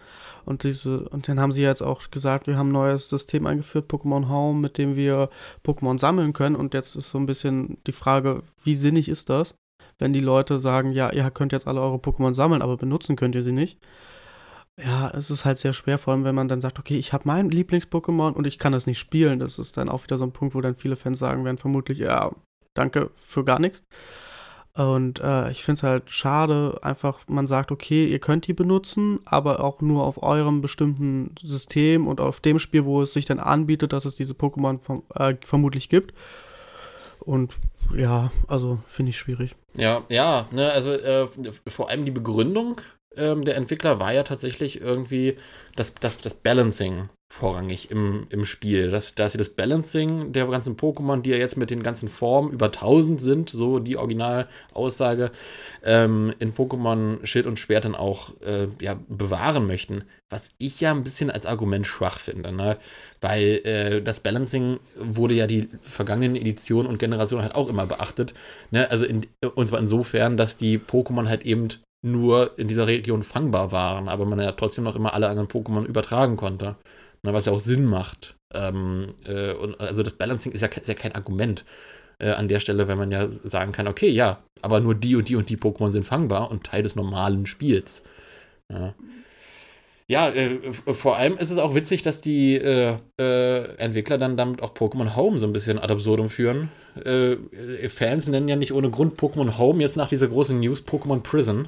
Und 0.44 0.64
diese, 0.64 1.08
und 1.08 1.28
dann 1.28 1.40
haben 1.40 1.52
sie 1.52 1.62
jetzt 1.62 1.82
auch 1.82 2.10
gesagt, 2.10 2.46
wir 2.46 2.58
haben 2.58 2.68
ein 2.68 2.72
neues 2.72 3.08
System 3.08 3.46
eingeführt, 3.46 3.90
Pokémon 3.90 4.28
Home, 4.28 4.60
mit 4.60 4.78
dem 4.78 4.96
wir 4.96 5.30
Pokémon 5.64 5.98
sammeln 5.98 6.32
können. 6.32 6.56
Und 6.56 6.74
jetzt 6.74 6.94
ist 6.94 7.10
so 7.10 7.18
ein 7.18 7.26
bisschen 7.26 7.78
die 7.86 7.92
Frage, 7.92 8.42
wie 8.62 8.74
sinnig 8.74 9.08
ist 9.08 9.30
das, 9.30 9.54
wenn 9.98 10.12
die 10.12 10.20
Leute 10.20 10.58
sagen, 10.58 10.90
ja, 10.90 11.10
ihr 11.12 11.30
könnt 11.30 11.52
jetzt 11.52 11.66
alle 11.66 11.80
eure 11.80 11.96
Pokémon 11.96 12.34
sammeln, 12.34 12.62
aber 12.62 12.76
benutzen 12.76 13.16
könnt 13.16 13.34
ihr 13.34 13.42
sie 13.42 13.52
nicht. 13.52 13.78
Ja, 14.78 15.10
es 15.10 15.30
ist 15.30 15.46
halt 15.46 15.56
sehr 15.56 15.72
schwer, 15.72 15.96
vor 15.96 16.12
allem 16.12 16.24
wenn 16.24 16.34
man 16.34 16.48
dann 16.48 16.60
sagt, 16.60 16.78
okay, 16.78 16.98
ich 16.98 17.14
habe 17.14 17.24
mein 17.26 17.50
Lieblings-Pokémon 17.50 18.32
und 18.32 18.46
ich 18.46 18.58
kann 18.58 18.74
es 18.74 18.86
nicht 18.86 18.98
spielen. 18.98 19.38
Das 19.38 19.58
ist 19.58 19.78
dann 19.78 19.88
auch 19.88 20.02
wieder 20.02 20.18
so 20.18 20.24
ein 20.24 20.32
Punkt, 20.32 20.54
wo 20.54 20.60
dann 20.60 20.74
viele 20.76 20.96
Fans 20.96 21.18
sagen 21.18 21.46
werden, 21.46 21.56
vermutlich, 21.56 21.98
ja, 21.98 22.30
danke 22.74 23.10
für 23.16 23.42
gar 23.42 23.58
nichts. 23.58 23.82
Und 24.76 25.20
äh, 25.20 25.50
ich 25.50 25.64
finde 25.64 25.78
es 25.78 25.82
halt 25.82 26.10
schade, 26.10 26.78
einfach 26.82 27.20
man 27.28 27.46
sagt, 27.46 27.72
okay, 27.72 28.06
ihr 28.06 28.18
könnt 28.18 28.46
die 28.46 28.52
benutzen, 28.52 29.20
aber 29.24 29.60
auch 29.60 29.80
nur 29.80 30.04
auf 30.04 30.22
eurem 30.22 30.60
bestimmten 30.60 31.34
System 31.42 32.06
und 32.06 32.20
auf 32.20 32.40
dem 32.40 32.58
Spiel, 32.58 32.84
wo 32.84 33.00
es 33.00 33.14
sich 33.14 33.24
dann 33.24 33.38
anbietet, 33.38 33.94
dass 33.94 34.04
es 34.04 34.16
diese 34.16 34.34
Pokémon 34.34 34.78
vom, 34.80 35.02
äh, 35.14 35.34
vermutlich 35.46 35.88
gibt. 35.88 36.12
Und 37.20 37.54
ja, 37.94 38.30
also 38.48 38.78
finde 38.88 39.10
ich 39.10 39.18
schwierig. 39.18 39.54
Ja, 39.74 40.02
ja, 40.10 40.46
ne, 40.50 40.70
also 40.70 40.92
äh, 40.92 41.26
vor 41.66 41.88
allem 41.88 42.04
die 42.04 42.10
Begründung 42.10 42.80
ähm, 43.16 43.44
der 43.44 43.56
Entwickler 43.56 43.98
war 43.98 44.12
ja 44.12 44.24
tatsächlich 44.24 44.80
irgendwie 44.80 45.36
das, 45.74 45.94
das, 45.94 46.18
das 46.18 46.34
Balancing 46.34 47.08
vorrangig 47.28 47.90
im, 47.90 48.26
im 48.30 48.44
Spiel. 48.44 48.90
Dass, 48.90 49.14
dass 49.14 49.32
sie 49.32 49.38
das 49.38 49.50
Balancing 49.50 50.32
der 50.32 50.46
ganzen 50.46 50.76
Pokémon, 50.76 51.20
die 51.20 51.30
ja 51.30 51.36
jetzt 51.36 51.56
mit 51.56 51.70
den 51.70 51.82
ganzen 51.82 52.08
Formen 52.08 52.52
über 52.52 52.66
1000 52.66 53.20
sind, 53.20 53.50
so 53.50 53.78
die 53.78 53.96
Originalaussage, 53.96 55.30
ähm, 55.84 56.32
in 56.38 56.54
Pokémon 56.54 57.24
Schild 57.26 57.46
und 57.46 57.58
Schwert 57.58 57.84
dann 57.84 57.94
auch 57.94 58.40
äh, 58.40 58.68
ja, 58.80 58.98
bewahren 59.08 59.66
möchten. 59.66 60.04
Was 60.30 60.48
ich 60.58 60.80
ja 60.80 60.92
ein 60.92 61.04
bisschen 61.04 61.30
als 61.30 61.46
Argument 61.46 61.86
schwach 61.86 62.18
finde, 62.18 62.52
ne? 62.52 62.78
weil 63.20 63.60
äh, 63.64 64.02
das 64.02 64.20
Balancing 64.20 64.80
wurde 64.98 65.34
ja 65.34 65.46
die 65.46 65.68
vergangenen 65.82 66.36
Editionen 66.36 66.90
und 66.90 66.98
Generationen 66.98 67.44
halt 67.44 67.54
auch 67.54 67.68
immer 67.68 67.86
beachtet. 67.86 68.34
Ne? 68.70 68.90
Also 68.90 69.04
in, 69.04 69.26
und 69.54 69.68
zwar 69.68 69.78
insofern, 69.78 70.36
dass 70.36 70.56
die 70.56 70.78
Pokémon 70.78 71.28
halt 71.28 71.44
eben 71.44 71.68
nur 72.02 72.58
in 72.58 72.68
dieser 72.68 72.86
Region 72.86 73.22
fangbar 73.22 73.72
waren, 73.72 74.08
aber 74.08 74.24
man 74.26 74.40
ja 74.40 74.52
trotzdem 74.52 74.84
noch 74.84 74.96
immer 74.96 75.14
alle 75.14 75.28
anderen 75.28 75.48
Pokémon 75.48 75.84
übertragen 75.84 76.36
konnte. 76.36 76.76
Ne, 77.22 77.32
was 77.32 77.46
ja 77.46 77.52
auch 77.52 77.60
Sinn 77.60 77.84
macht. 77.84 78.36
Ähm, 78.54 79.14
äh, 79.24 79.52
und 79.52 79.80
also 79.80 80.02
das 80.02 80.14
Balancing 80.14 80.52
ist 80.52 80.60
ja, 80.60 80.68
ist 80.68 80.88
ja 80.88 80.94
kein 80.94 81.14
Argument 81.14 81.64
äh, 82.18 82.30
an 82.30 82.48
der 82.48 82.60
Stelle, 82.60 82.88
wenn 82.88 82.98
man 82.98 83.10
ja 83.10 83.28
sagen 83.28 83.72
kann, 83.72 83.88
okay, 83.88 84.08
ja, 84.08 84.42
aber 84.62 84.80
nur 84.80 84.94
die 84.94 85.16
und 85.16 85.28
die 85.28 85.36
und 85.36 85.48
die 85.50 85.56
Pokémon 85.56 85.90
sind 85.90 86.04
fangbar 86.04 86.50
und 86.50 86.64
Teil 86.64 86.82
des 86.82 86.96
normalen 86.96 87.46
Spiels. 87.46 88.02
Ja. 88.70 88.94
Ja, 90.08 90.28
äh, 90.28 90.72
vor 90.72 91.16
allem 91.16 91.36
ist 91.36 91.50
es 91.50 91.58
auch 91.58 91.74
witzig, 91.74 92.02
dass 92.02 92.20
die 92.20 92.54
äh, 92.54 92.96
äh, 93.20 93.76
Entwickler 93.76 94.18
dann 94.18 94.36
damit 94.36 94.62
auch 94.62 94.72
Pokémon 94.72 95.16
Home 95.16 95.38
so 95.38 95.46
ein 95.46 95.52
bisschen 95.52 95.80
ad 95.80 95.92
absurdum 95.92 96.30
führen. 96.30 96.70
Äh, 97.04 97.36
Fans 97.88 98.28
nennen 98.28 98.46
ja 98.46 98.54
nicht 98.54 98.72
ohne 98.72 98.90
Grund 98.90 99.18
Pokémon 99.18 99.58
Home 99.58 99.82
jetzt 99.82 99.96
nach 99.96 100.08
dieser 100.08 100.28
großen 100.28 100.58
News 100.60 100.86
Pokémon 100.86 101.22
Prison, 101.22 101.66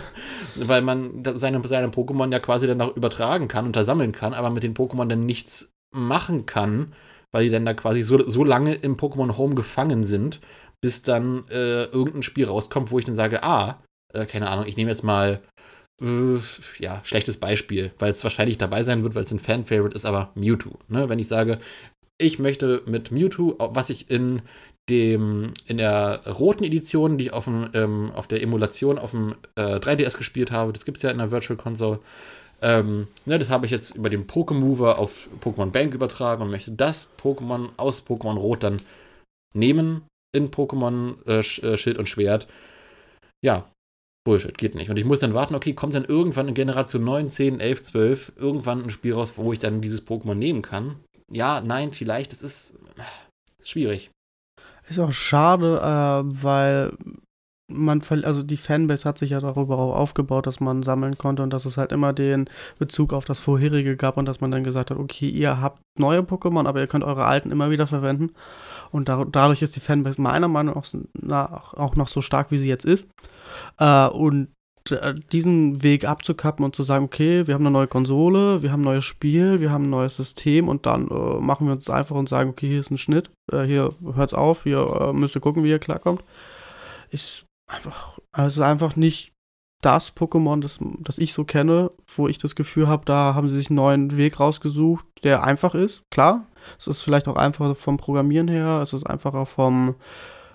weil 0.54 0.80
man 0.80 1.22
seine, 1.34 1.60
seine 1.68 1.88
Pokémon 1.88 2.32
ja 2.32 2.38
quasi 2.38 2.66
dann 2.66 2.80
auch 2.80 2.96
übertragen 2.96 3.48
kann, 3.48 3.66
untersammeln 3.66 4.12
kann, 4.12 4.32
aber 4.32 4.48
mit 4.48 4.62
den 4.62 4.74
Pokémon 4.74 5.06
dann 5.06 5.26
nichts 5.26 5.70
machen 5.94 6.46
kann, 6.46 6.94
weil 7.32 7.44
die 7.44 7.50
dann 7.50 7.66
da 7.66 7.74
quasi 7.74 8.02
so, 8.02 8.26
so 8.28 8.44
lange 8.44 8.74
im 8.74 8.96
Pokémon 8.96 9.36
Home 9.36 9.54
gefangen 9.54 10.04
sind, 10.04 10.40
bis 10.80 11.02
dann 11.02 11.44
äh, 11.50 11.84
irgendein 11.84 12.22
Spiel 12.22 12.46
rauskommt, 12.46 12.90
wo 12.90 12.98
ich 12.98 13.04
dann 13.04 13.14
sage, 13.14 13.42
ah, 13.42 13.82
äh, 14.14 14.24
keine 14.24 14.48
Ahnung, 14.48 14.64
ich 14.66 14.76
nehme 14.76 14.90
jetzt 14.90 15.04
mal 15.04 15.40
äh, 16.02 16.38
ja, 16.78 17.00
schlechtes 17.04 17.36
Beispiel, 17.36 17.92
weil 17.98 18.12
es 18.12 18.24
wahrscheinlich 18.24 18.58
dabei 18.58 18.82
sein 18.82 19.02
wird, 19.02 19.14
weil 19.14 19.22
es 19.22 19.32
ein 19.32 19.38
Fan-Favorite 19.38 19.96
ist, 19.96 20.04
aber 20.04 20.30
Mewtwo. 20.34 20.78
Ne? 20.88 21.08
Wenn 21.08 21.18
ich 21.18 21.28
sage, 21.28 21.58
ich 22.18 22.38
möchte 22.38 22.82
mit 22.86 23.10
Mewtwo, 23.10 23.56
was 23.58 23.90
ich 23.90 24.10
in 24.10 24.42
dem, 24.88 25.54
in 25.66 25.78
der 25.78 26.26
roten 26.26 26.64
Edition, 26.64 27.16
die 27.16 27.26
ich 27.26 27.32
auf, 27.32 27.46
dem, 27.46 27.70
ähm, 27.74 28.10
auf 28.12 28.28
der 28.28 28.42
Emulation 28.42 28.98
auf 28.98 29.12
dem 29.12 29.34
äh, 29.56 29.76
3DS 29.76 30.18
gespielt 30.18 30.50
habe, 30.50 30.72
das 30.72 30.84
gibt 30.84 30.98
es 30.98 31.02
ja 31.02 31.10
in 31.10 31.18
der 31.18 31.30
Virtual 31.30 31.56
Console, 31.56 32.00
ähm, 32.60 33.08
ne, 33.26 33.38
das 33.38 33.50
habe 33.50 33.66
ich 33.66 33.72
jetzt 33.72 33.94
über 33.94 34.10
den 34.10 34.26
Pokémover 34.26 34.94
auf 34.94 35.28
Pokémon 35.42 35.70
Bank 35.70 35.94
übertragen 35.94 36.42
und 36.42 36.50
möchte 36.50 36.72
das 36.72 37.10
Pokémon 37.20 37.68
aus 37.76 38.06
Pokémon 38.06 38.38
Rot 38.38 38.62
dann 38.62 38.80
nehmen 39.54 40.02
in 40.34 40.50
Pokémon 40.50 41.16
äh, 41.26 41.40
äh, 41.40 41.76
Schild 41.76 41.98
und 41.98 42.08
Schwert. 42.08 42.46
Ja, 43.44 43.68
Bullshit, 44.24 44.56
geht 44.56 44.74
nicht. 44.74 44.88
Und 44.88 44.98
ich 44.98 45.04
muss 45.04 45.20
dann 45.20 45.34
warten, 45.34 45.54
okay, 45.54 45.74
kommt 45.74 45.94
dann 45.94 46.04
irgendwann 46.04 46.48
in 46.48 46.54
Generation 46.54 47.04
9, 47.04 47.28
10, 47.28 47.60
11, 47.60 47.82
12 47.82 48.32
irgendwann 48.36 48.82
ein 48.82 48.90
Spiel 48.90 49.12
raus, 49.12 49.34
wo 49.36 49.52
ich 49.52 49.58
dann 49.58 49.82
dieses 49.82 50.06
Pokémon 50.06 50.34
nehmen 50.34 50.62
kann? 50.62 50.96
Ja, 51.30 51.60
nein, 51.60 51.92
vielleicht, 51.92 52.32
das 52.32 52.42
ist, 52.42 52.74
ist 53.58 53.70
schwierig. 53.70 54.10
Ist 54.88 54.98
auch 54.98 55.12
schade, 55.12 55.78
äh, 55.78 56.42
weil 56.42 56.92
man, 57.66 58.02
also 58.24 58.42
die 58.42 58.56
Fanbase 58.56 59.08
hat 59.08 59.18
sich 59.18 59.30
ja 59.30 59.40
darüber 59.40 59.78
auch 59.78 59.96
aufgebaut, 59.96 60.46
dass 60.46 60.60
man 60.60 60.82
sammeln 60.82 61.16
konnte 61.16 61.42
und 61.42 61.50
dass 61.50 61.64
es 61.64 61.76
halt 61.76 61.92
immer 61.92 62.12
den 62.12 62.48
Bezug 62.78 63.12
auf 63.12 63.24
das 63.24 63.40
vorherige 63.40 63.96
gab 63.96 64.16
und 64.16 64.26
dass 64.26 64.40
man 64.40 64.50
dann 64.50 64.64
gesagt 64.64 64.90
hat, 64.90 64.98
okay, 64.98 65.28
ihr 65.28 65.60
habt 65.60 65.80
neue 65.98 66.20
Pokémon, 66.20 66.66
aber 66.66 66.80
ihr 66.80 66.86
könnt 66.86 67.04
eure 67.04 67.24
alten 67.24 67.50
immer 67.50 67.70
wieder 67.70 67.86
verwenden. 67.86 68.32
Und 68.94 69.08
da, 69.08 69.24
dadurch 69.24 69.60
ist 69.60 69.74
die 69.74 69.80
Fanbase 69.80 70.22
meiner 70.22 70.46
Meinung 70.46 70.80
nach 71.14 71.74
auch 71.74 71.96
noch 71.96 72.06
so 72.06 72.20
stark, 72.20 72.52
wie 72.52 72.58
sie 72.58 72.68
jetzt 72.68 72.84
ist. 72.84 73.08
Äh, 73.80 74.06
und 74.06 74.50
äh, 74.88 75.14
diesen 75.32 75.82
Weg 75.82 76.04
abzukappen 76.04 76.64
und 76.64 76.76
zu 76.76 76.84
sagen, 76.84 77.04
okay, 77.04 77.48
wir 77.48 77.54
haben 77.54 77.62
eine 77.62 77.72
neue 77.72 77.88
Konsole, 77.88 78.62
wir 78.62 78.70
haben 78.70 78.82
ein 78.82 78.84
neues 78.84 79.04
Spiel, 79.04 79.58
wir 79.58 79.72
haben 79.72 79.86
ein 79.86 79.90
neues 79.90 80.16
System 80.16 80.68
und 80.68 80.86
dann 80.86 81.08
äh, 81.08 81.40
machen 81.40 81.66
wir 81.66 81.72
uns 81.72 81.90
einfach 81.90 82.14
und 82.14 82.28
sagen, 82.28 82.50
okay, 82.50 82.68
hier 82.68 82.78
ist 82.78 82.92
ein 82.92 82.98
Schnitt, 82.98 83.32
äh, 83.50 83.64
hier 83.64 83.88
hört's 84.14 84.32
auf, 84.32 84.62
hier 84.62 84.78
äh, 84.78 85.12
müsst 85.12 85.34
ihr 85.34 85.40
gucken, 85.40 85.64
wie 85.64 85.70
ihr 85.70 85.80
klarkommt. 85.80 86.22
Ist 87.10 87.46
einfach, 87.66 88.20
also 88.30 88.62
einfach 88.62 88.94
nicht 88.94 89.33
das 89.84 90.16
Pokémon, 90.16 90.60
das, 90.60 90.78
das 91.00 91.18
ich 91.18 91.32
so 91.32 91.44
kenne, 91.44 91.90
wo 92.16 92.28
ich 92.28 92.38
das 92.38 92.54
Gefühl 92.54 92.88
habe, 92.88 93.04
da 93.04 93.34
haben 93.34 93.48
sie 93.48 93.58
sich 93.58 93.68
einen 93.68 93.76
neuen 93.76 94.16
Weg 94.16 94.40
rausgesucht, 94.40 95.04
der 95.22 95.44
einfach 95.44 95.74
ist. 95.74 96.08
Klar, 96.10 96.46
es 96.78 96.86
ist 96.86 97.02
vielleicht 97.02 97.28
auch 97.28 97.36
einfacher 97.36 97.74
vom 97.74 97.96
Programmieren 97.96 98.48
her, 98.48 98.80
es 98.82 98.92
ist 98.92 99.04
einfacher 99.04 99.44
vom 99.44 99.94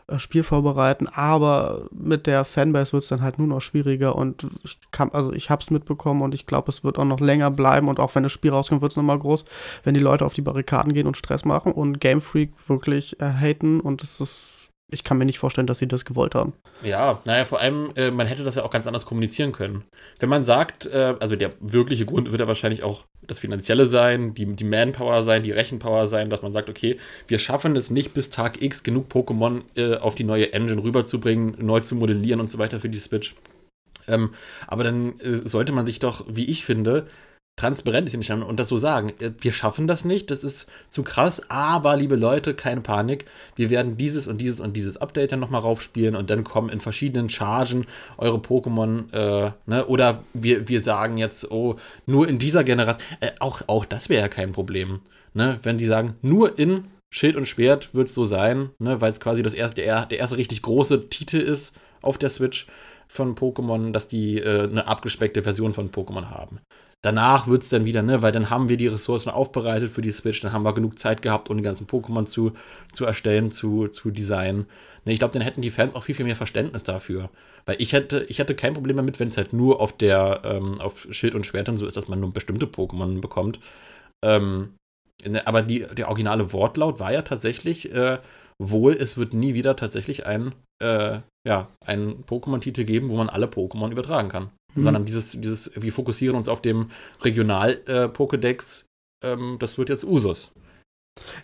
äh, 0.07 0.17
Spiel 0.17 0.41
vorbereiten, 0.41 1.07
aber 1.07 1.88
mit 1.91 2.25
der 2.25 2.43
Fanbase 2.43 2.93
wird 2.93 3.03
es 3.03 3.09
dann 3.09 3.21
halt 3.21 3.38
nur 3.38 3.47
noch 3.47 3.61
schwieriger 3.61 4.15
und 4.15 4.47
ich 4.63 4.80
kann, 4.91 5.11
also 5.11 5.32
ich 5.32 5.49
habe 5.51 5.61
es 5.61 5.69
mitbekommen 5.69 6.23
und 6.23 6.34
ich 6.34 6.47
glaube, 6.47 6.69
es 6.69 6.84
wird 6.84 6.97
auch 6.97 7.05
noch 7.05 7.19
länger 7.19 7.51
bleiben 7.51 7.88
und 7.88 7.99
auch 7.99 8.15
wenn 8.15 8.23
das 8.23 8.32
Spiel 8.32 8.51
rauskommt, 8.51 8.82
wird 8.82 8.91
es 8.91 8.97
nochmal 8.97 9.19
groß, 9.19 9.45
wenn 9.84 9.93
die 9.93 9.99
Leute 9.99 10.25
auf 10.25 10.34
die 10.34 10.41
Barrikaden 10.41 10.93
gehen 10.93 11.07
und 11.07 11.17
Stress 11.17 11.45
machen 11.45 11.71
und 11.71 12.01
Game 12.01 12.21
Freak 12.21 12.51
wirklich 12.67 13.19
äh, 13.21 13.25
haten 13.25 13.80
und 13.80 14.01
es 14.01 14.19
ist 14.19 14.49
ich 14.91 15.03
kann 15.03 15.17
mir 15.17 15.25
nicht 15.25 15.39
vorstellen, 15.39 15.67
dass 15.67 15.79
sie 15.79 15.87
das 15.87 16.05
gewollt 16.05 16.35
haben. 16.35 16.53
Ja, 16.83 17.21
naja, 17.25 17.45
vor 17.45 17.59
allem, 17.59 17.91
äh, 17.95 18.11
man 18.11 18.27
hätte 18.27 18.43
das 18.43 18.55
ja 18.55 18.63
auch 18.63 18.71
ganz 18.71 18.87
anders 18.87 19.05
kommunizieren 19.05 19.51
können. 19.51 19.83
Wenn 20.19 20.29
man 20.29 20.43
sagt, 20.43 20.85
äh, 20.87 21.15
also 21.19 21.35
der 21.35 21.51
wirkliche 21.59 22.05
Grund 22.05 22.31
wird 22.31 22.41
ja 22.41 22.47
wahrscheinlich 22.47 22.83
auch 22.83 23.05
das 23.21 23.39
Finanzielle 23.39 23.85
sein, 23.85 24.33
die, 24.33 24.45
die 24.55 24.63
Manpower 24.63 25.23
sein, 25.23 25.43
die 25.43 25.51
Rechenpower 25.51 26.07
sein, 26.07 26.29
dass 26.29 26.41
man 26.41 26.53
sagt, 26.53 26.69
okay, 26.69 26.97
wir 27.27 27.39
schaffen 27.39 27.75
es 27.75 27.89
nicht 27.89 28.13
bis 28.13 28.29
Tag 28.29 28.61
X 28.61 28.83
genug 28.83 29.11
Pokémon 29.11 29.61
äh, 29.75 29.97
auf 29.97 30.15
die 30.15 30.23
neue 30.23 30.53
Engine 30.53 30.81
rüberzubringen, 30.81 31.55
neu 31.59 31.81
zu 31.81 31.95
modellieren 31.95 32.39
und 32.39 32.49
so 32.49 32.57
weiter 32.57 32.79
für 32.79 32.89
die 32.89 32.99
Switch. 32.99 33.35
Ähm, 34.07 34.31
aber 34.67 34.83
dann 34.83 35.19
äh, 35.19 35.37
sollte 35.37 35.71
man 35.71 35.85
sich 35.85 35.99
doch, 35.99 36.25
wie 36.27 36.45
ich 36.45 36.65
finde, 36.65 37.07
transparent 37.60 38.10
hinstellen 38.10 38.41
und 38.41 38.57
das 38.60 38.70
so 38.70 38.78
sagen. 38.78 39.14
Äh, 39.20 39.32
wir 39.39 39.51
schaffen 39.51 39.88
das 39.88 40.05
nicht, 40.05 40.32
das 40.32 40.43
ist 40.43 40.68
zu 40.89 41.03
krass, 41.03 41.41
aber 41.49 41.97
liebe 41.97 42.16
Leute, 42.16 42.53
keine 42.53 42.82
Panik. 42.82 43.26
Wir 43.55 43.70
werden 43.70 43.97
dieses 43.97 44.28
und 44.28 44.39
dieses 44.39 44.60
und 44.60 44.76
dieses 44.76 44.97
Update 44.97 45.34
dann 45.34 45.41
nochmal 45.41 45.62
raufspielen 45.62 46.16
und 46.16 46.30
dann 46.30 46.43
kommen 46.43 46.70
in 46.70 46.80
verschiedenen 46.80 47.30
Chargen 47.30 47.86
eure 48.18 48.38
Pokémon, 48.38 49.12
äh, 49.14 49.51
ne? 49.66 49.86
Oder 49.88 50.24
wir, 50.34 50.68
wir 50.70 50.82
sagen 50.82 51.18
jetzt, 51.18 51.51
oh, 51.51 51.76
nur 52.05 52.28
in 52.28 52.39
dieser 52.39 52.64
Generation, 52.64 53.05
äh, 53.20 53.32
auch, 53.39 53.62
auch 53.68 53.86
das 53.86 54.07
wäre 54.07 54.22
ja 54.22 54.28
kein 54.30 54.53
Problem. 54.53 55.01
Ne? 55.34 55.60
Wenn 55.62 55.78
die 55.78 55.86
sagen, 55.86 56.16
nur 56.22 56.57
in 56.57 56.86
Schild 57.12 57.36
und 57.36 57.47
Schwert 57.47 57.93
wird 57.93 58.07
es 58.07 58.14
so 58.14 58.26
sein, 58.26 58.70
ne? 58.80 59.01
weil 59.01 59.12
es 59.12 59.20
quasi 59.20 59.43
das 59.43 59.53
erste, 59.53 59.82
der, 59.82 60.05
der 60.05 60.20
erste 60.20 60.38
richtig 60.38 60.62
große 60.62 61.10
Titel 61.10 61.38
ist 61.38 61.74
auf 62.01 62.18
der 62.18 62.30
Switch 62.30 62.68
von 63.07 63.36
Pokémon, 63.36 63.91
dass 63.91 64.07
die 64.07 64.38
äh, 64.38 64.64
eine 64.64 64.88
abgespeckte 64.88 65.43
Version 65.43 65.74
von 65.74 65.91
Pokémon 65.91 66.30
haben. 66.30 66.60
Danach 67.02 67.47
wird 67.47 67.64
es 67.64 67.70
dann 67.70 67.86
wieder, 67.86 68.02
ne, 68.02 68.22
weil 68.22 68.34
dann 68.34 68.50
haben 68.50 68.68
wir 68.68 68.76
die 68.76 68.88
Ressourcen 68.88 69.30
aufbereitet 69.30 69.89
für 69.89 70.02
die 70.02 70.12
Switch, 70.12 70.41
dann 70.41 70.52
haben 70.52 70.64
wir 70.64 70.74
genug 70.74 71.00
Zeit 71.00 71.22
gehabt, 71.22 71.50
um 71.50 71.56
die 71.56 71.64
ganzen 71.64 71.88
Pokémon 71.88 72.26
zu, 72.26 72.52
zu 72.91 73.06
erstellen, 73.06 73.52
zu, 73.52 73.88
zu 73.88 74.12
designen. 74.12 74.66
Ne, 75.06 75.14
ich 75.14 75.20
glaube, 75.20 75.32
dann 75.32 75.41
hätten 75.41 75.62
die 75.62 75.70
Fans 75.70 75.95
auch 75.95 76.04
viel, 76.04 76.16
viel 76.16 76.26
mehr 76.26 76.36
Verständnis 76.36 76.84
dafür. 76.84 77.30
Weil 77.66 77.78
ich 77.82 77.93
hätte, 77.93 78.26
ich 78.28 78.39
hätte 78.39 78.54
kein 78.54 78.74
Problem 78.74 78.97
damit, 78.97 79.18
wenn 79.20 79.30
es 79.30 79.38
halt 79.38 79.54
nur 79.54 79.80
auf 79.80 79.95
der, 79.95 80.41
ähm, 80.43 80.82
auf 80.82 81.08
Schild 81.12 81.36
und 81.36 81.45
Schwertern 81.45 81.78
so 81.78 81.86
ist, 81.86 81.95
dass 81.95 82.10
man 82.10 82.20
nur 82.20 82.34
bestimmte 82.34 82.66
Pokémon 82.66 83.22
bekommt. 83.22 83.62
Ähm, 84.22 84.76
ne, 85.26 85.47
aber 85.47 85.62
die, 85.62 85.86
der 85.95 86.10
originale 86.10 86.52
Wortlaut 86.52 87.00
war 87.00 87.14
ja 87.14 87.22
tatsächlich, 87.22 87.93
äh, 87.93 88.20
wohl, 88.62 88.91
es 88.91 89.18
wird 89.18 89.34
nie 89.34 89.54
wieder 89.54 89.78
tatsächlich 89.78 90.26
ein, 90.26 90.54
äh, 90.84 91.20
ja, 91.47 91.70
einen 91.86 92.26
Pokémon-Titel 92.26 92.84
geben, 92.84 93.08
wo 93.08 93.16
man 93.16 93.30
alle 93.30 93.45
Pokémon 93.45 93.89
übertragen 93.89 94.28
kann 94.28 94.52
mhm. 94.76 94.82
sondern 94.82 95.05
dieses, 95.05 95.32
dieses, 95.32 95.72
wir 95.76 95.93
fokussieren 95.93 96.36
uns 96.36 96.47
auf 96.47 96.61
dem 96.61 96.91
Regional-Pokédex, 97.22 98.84
äh, 99.24 99.34
ähm, 99.34 99.57
das 99.59 99.78
wird 99.78 99.89
jetzt 99.89 100.03
Usus. 100.03 100.51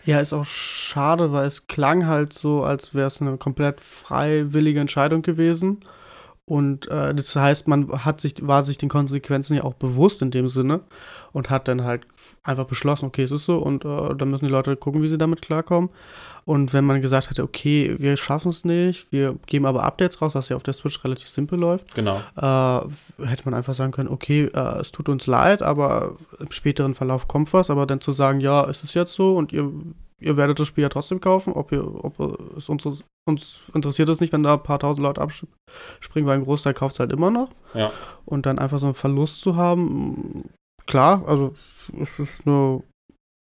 Ja, 0.04 0.20
ist 0.20 0.32
auch 0.32 0.46
schade, 0.46 1.32
weil 1.32 1.46
es 1.46 1.66
klang 1.66 2.06
halt 2.06 2.32
so, 2.32 2.62
als 2.62 2.94
wäre 2.94 3.08
es 3.08 3.20
eine 3.20 3.36
komplett 3.36 3.80
freiwillige 3.80 4.80
Entscheidung 4.80 5.22
gewesen. 5.22 5.80
Und 6.48 6.88
äh, 6.88 7.14
das 7.14 7.34
heißt, 7.34 7.66
man 7.66 8.04
hat 8.04 8.20
sich, 8.20 8.34
war 8.46 8.62
sich 8.62 8.78
den 8.78 8.88
Konsequenzen 8.88 9.54
ja 9.56 9.64
auch 9.64 9.74
bewusst 9.74 10.22
in 10.22 10.30
dem 10.30 10.46
Sinne 10.46 10.82
und 11.36 11.50
hat 11.50 11.68
dann 11.68 11.84
halt 11.84 12.06
einfach 12.44 12.64
beschlossen, 12.64 13.04
okay, 13.04 13.22
es 13.22 13.30
ist 13.30 13.44
so 13.44 13.58
und 13.58 13.84
äh, 13.84 14.14
dann 14.14 14.30
müssen 14.30 14.46
die 14.46 14.50
Leute 14.50 14.74
gucken, 14.74 15.02
wie 15.02 15.08
sie 15.08 15.18
damit 15.18 15.42
klarkommen. 15.42 15.90
Und 16.46 16.72
wenn 16.72 16.86
man 16.86 17.02
gesagt 17.02 17.28
hätte, 17.28 17.42
okay, 17.42 17.94
wir 17.98 18.16
schaffen 18.16 18.48
es 18.48 18.64
nicht, 18.64 19.12
wir 19.12 19.36
geben 19.44 19.66
aber 19.66 19.82
Updates 19.82 20.22
raus, 20.22 20.34
was 20.34 20.48
ja 20.48 20.56
auf 20.56 20.62
der 20.62 20.72
Switch 20.72 21.04
relativ 21.04 21.28
simpel 21.28 21.60
läuft, 21.60 21.94
genau. 21.94 22.16
äh, 22.36 23.26
hätte 23.26 23.42
man 23.44 23.52
einfach 23.52 23.74
sagen 23.74 23.92
können, 23.92 24.08
okay, 24.08 24.46
äh, 24.46 24.80
es 24.80 24.92
tut 24.92 25.10
uns 25.10 25.26
leid, 25.26 25.60
aber 25.60 26.16
im 26.40 26.50
späteren 26.52 26.94
Verlauf 26.94 27.28
kommt 27.28 27.52
was, 27.52 27.68
aber 27.68 27.84
dann 27.84 28.00
zu 28.00 28.12
sagen, 28.12 28.40
ja, 28.40 28.64
ist 28.64 28.82
es 28.82 28.94
jetzt 28.94 29.12
so 29.12 29.36
und 29.36 29.52
ihr, 29.52 29.70
ihr 30.18 30.38
werdet 30.38 30.58
das 30.58 30.66
Spiel 30.66 30.84
ja 30.84 30.88
trotzdem 30.88 31.20
kaufen, 31.20 31.52
ob, 31.52 31.70
ihr, 31.70 31.84
ob 32.02 32.18
es 32.56 32.70
uns, 32.70 33.04
uns 33.26 33.62
interessiert 33.74 34.08
es 34.08 34.20
nicht, 34.20 34.32
wenn 34.32 34.42
da 34.42 34.54
ein 34.54 34.62
paar 34.62 34.78
tausend 34.78 35.02
Leute 35.02 35.20
abspringen, 35.20 36.26
weil 36.26 36.38
ein 36.38 36.44
Großteil 36.44 36.72
kauft 36.72 36.94
es 36.94 37.00
halt 37.00 37.12
immer 37.12 37.30
noch. 37.30 37.50
Ja. 37.74 37.92
Und 38.24 38.46
dann 38.46 38.58
einfach 38.58 38.78
so 38.78 38.86
einen 38.86 38.94
Verlust 38.94 39.42
zu 39.42 39.56
haben, 39.56 40.48
klar, 40.86 41.26
also 41.26 41.54
es 42.00 42.18
ist 42.18 42.46
eine 42.46 42.82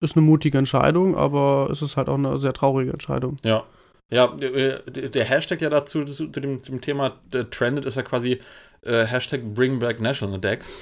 ist 0.03 0.16
eine 0.16 0.26
mutige 0.26 0.59
Entscheidung, 0.59 1.16
aber 1.16 1.68
es 1.70 1.80
ist 1.80 1.97
halt 1.97 2.09
auch 2.09 2.18
eine 2.18 2.37
sehr 2.37 2.53
traurige 2.53 2.93
Entscheidung. 2.93 3.37
Ja. 3.45 3.64
Ja, 4.11 4.26
der 4.26 5.24
Hashtag 5.24 5.62
ja 5.62 5.70
dazu 5.70 6.05
zu 6.05 6.26
dem, 6.26 6.62
zu 6.62 6.70
dem 6.70 6.83
Thema 6.83 7.18
Trended 7.51 7.87
ist 7.87 7.95
ja 7.95 8.03
quasi 8.03 8.41
äh, 8.83 9.07
Hashtag 9.07 9.55
Bring 9.55 9.78
Back 9.78 10.01
National 10.01 10.39
Decks. 10.39 10.74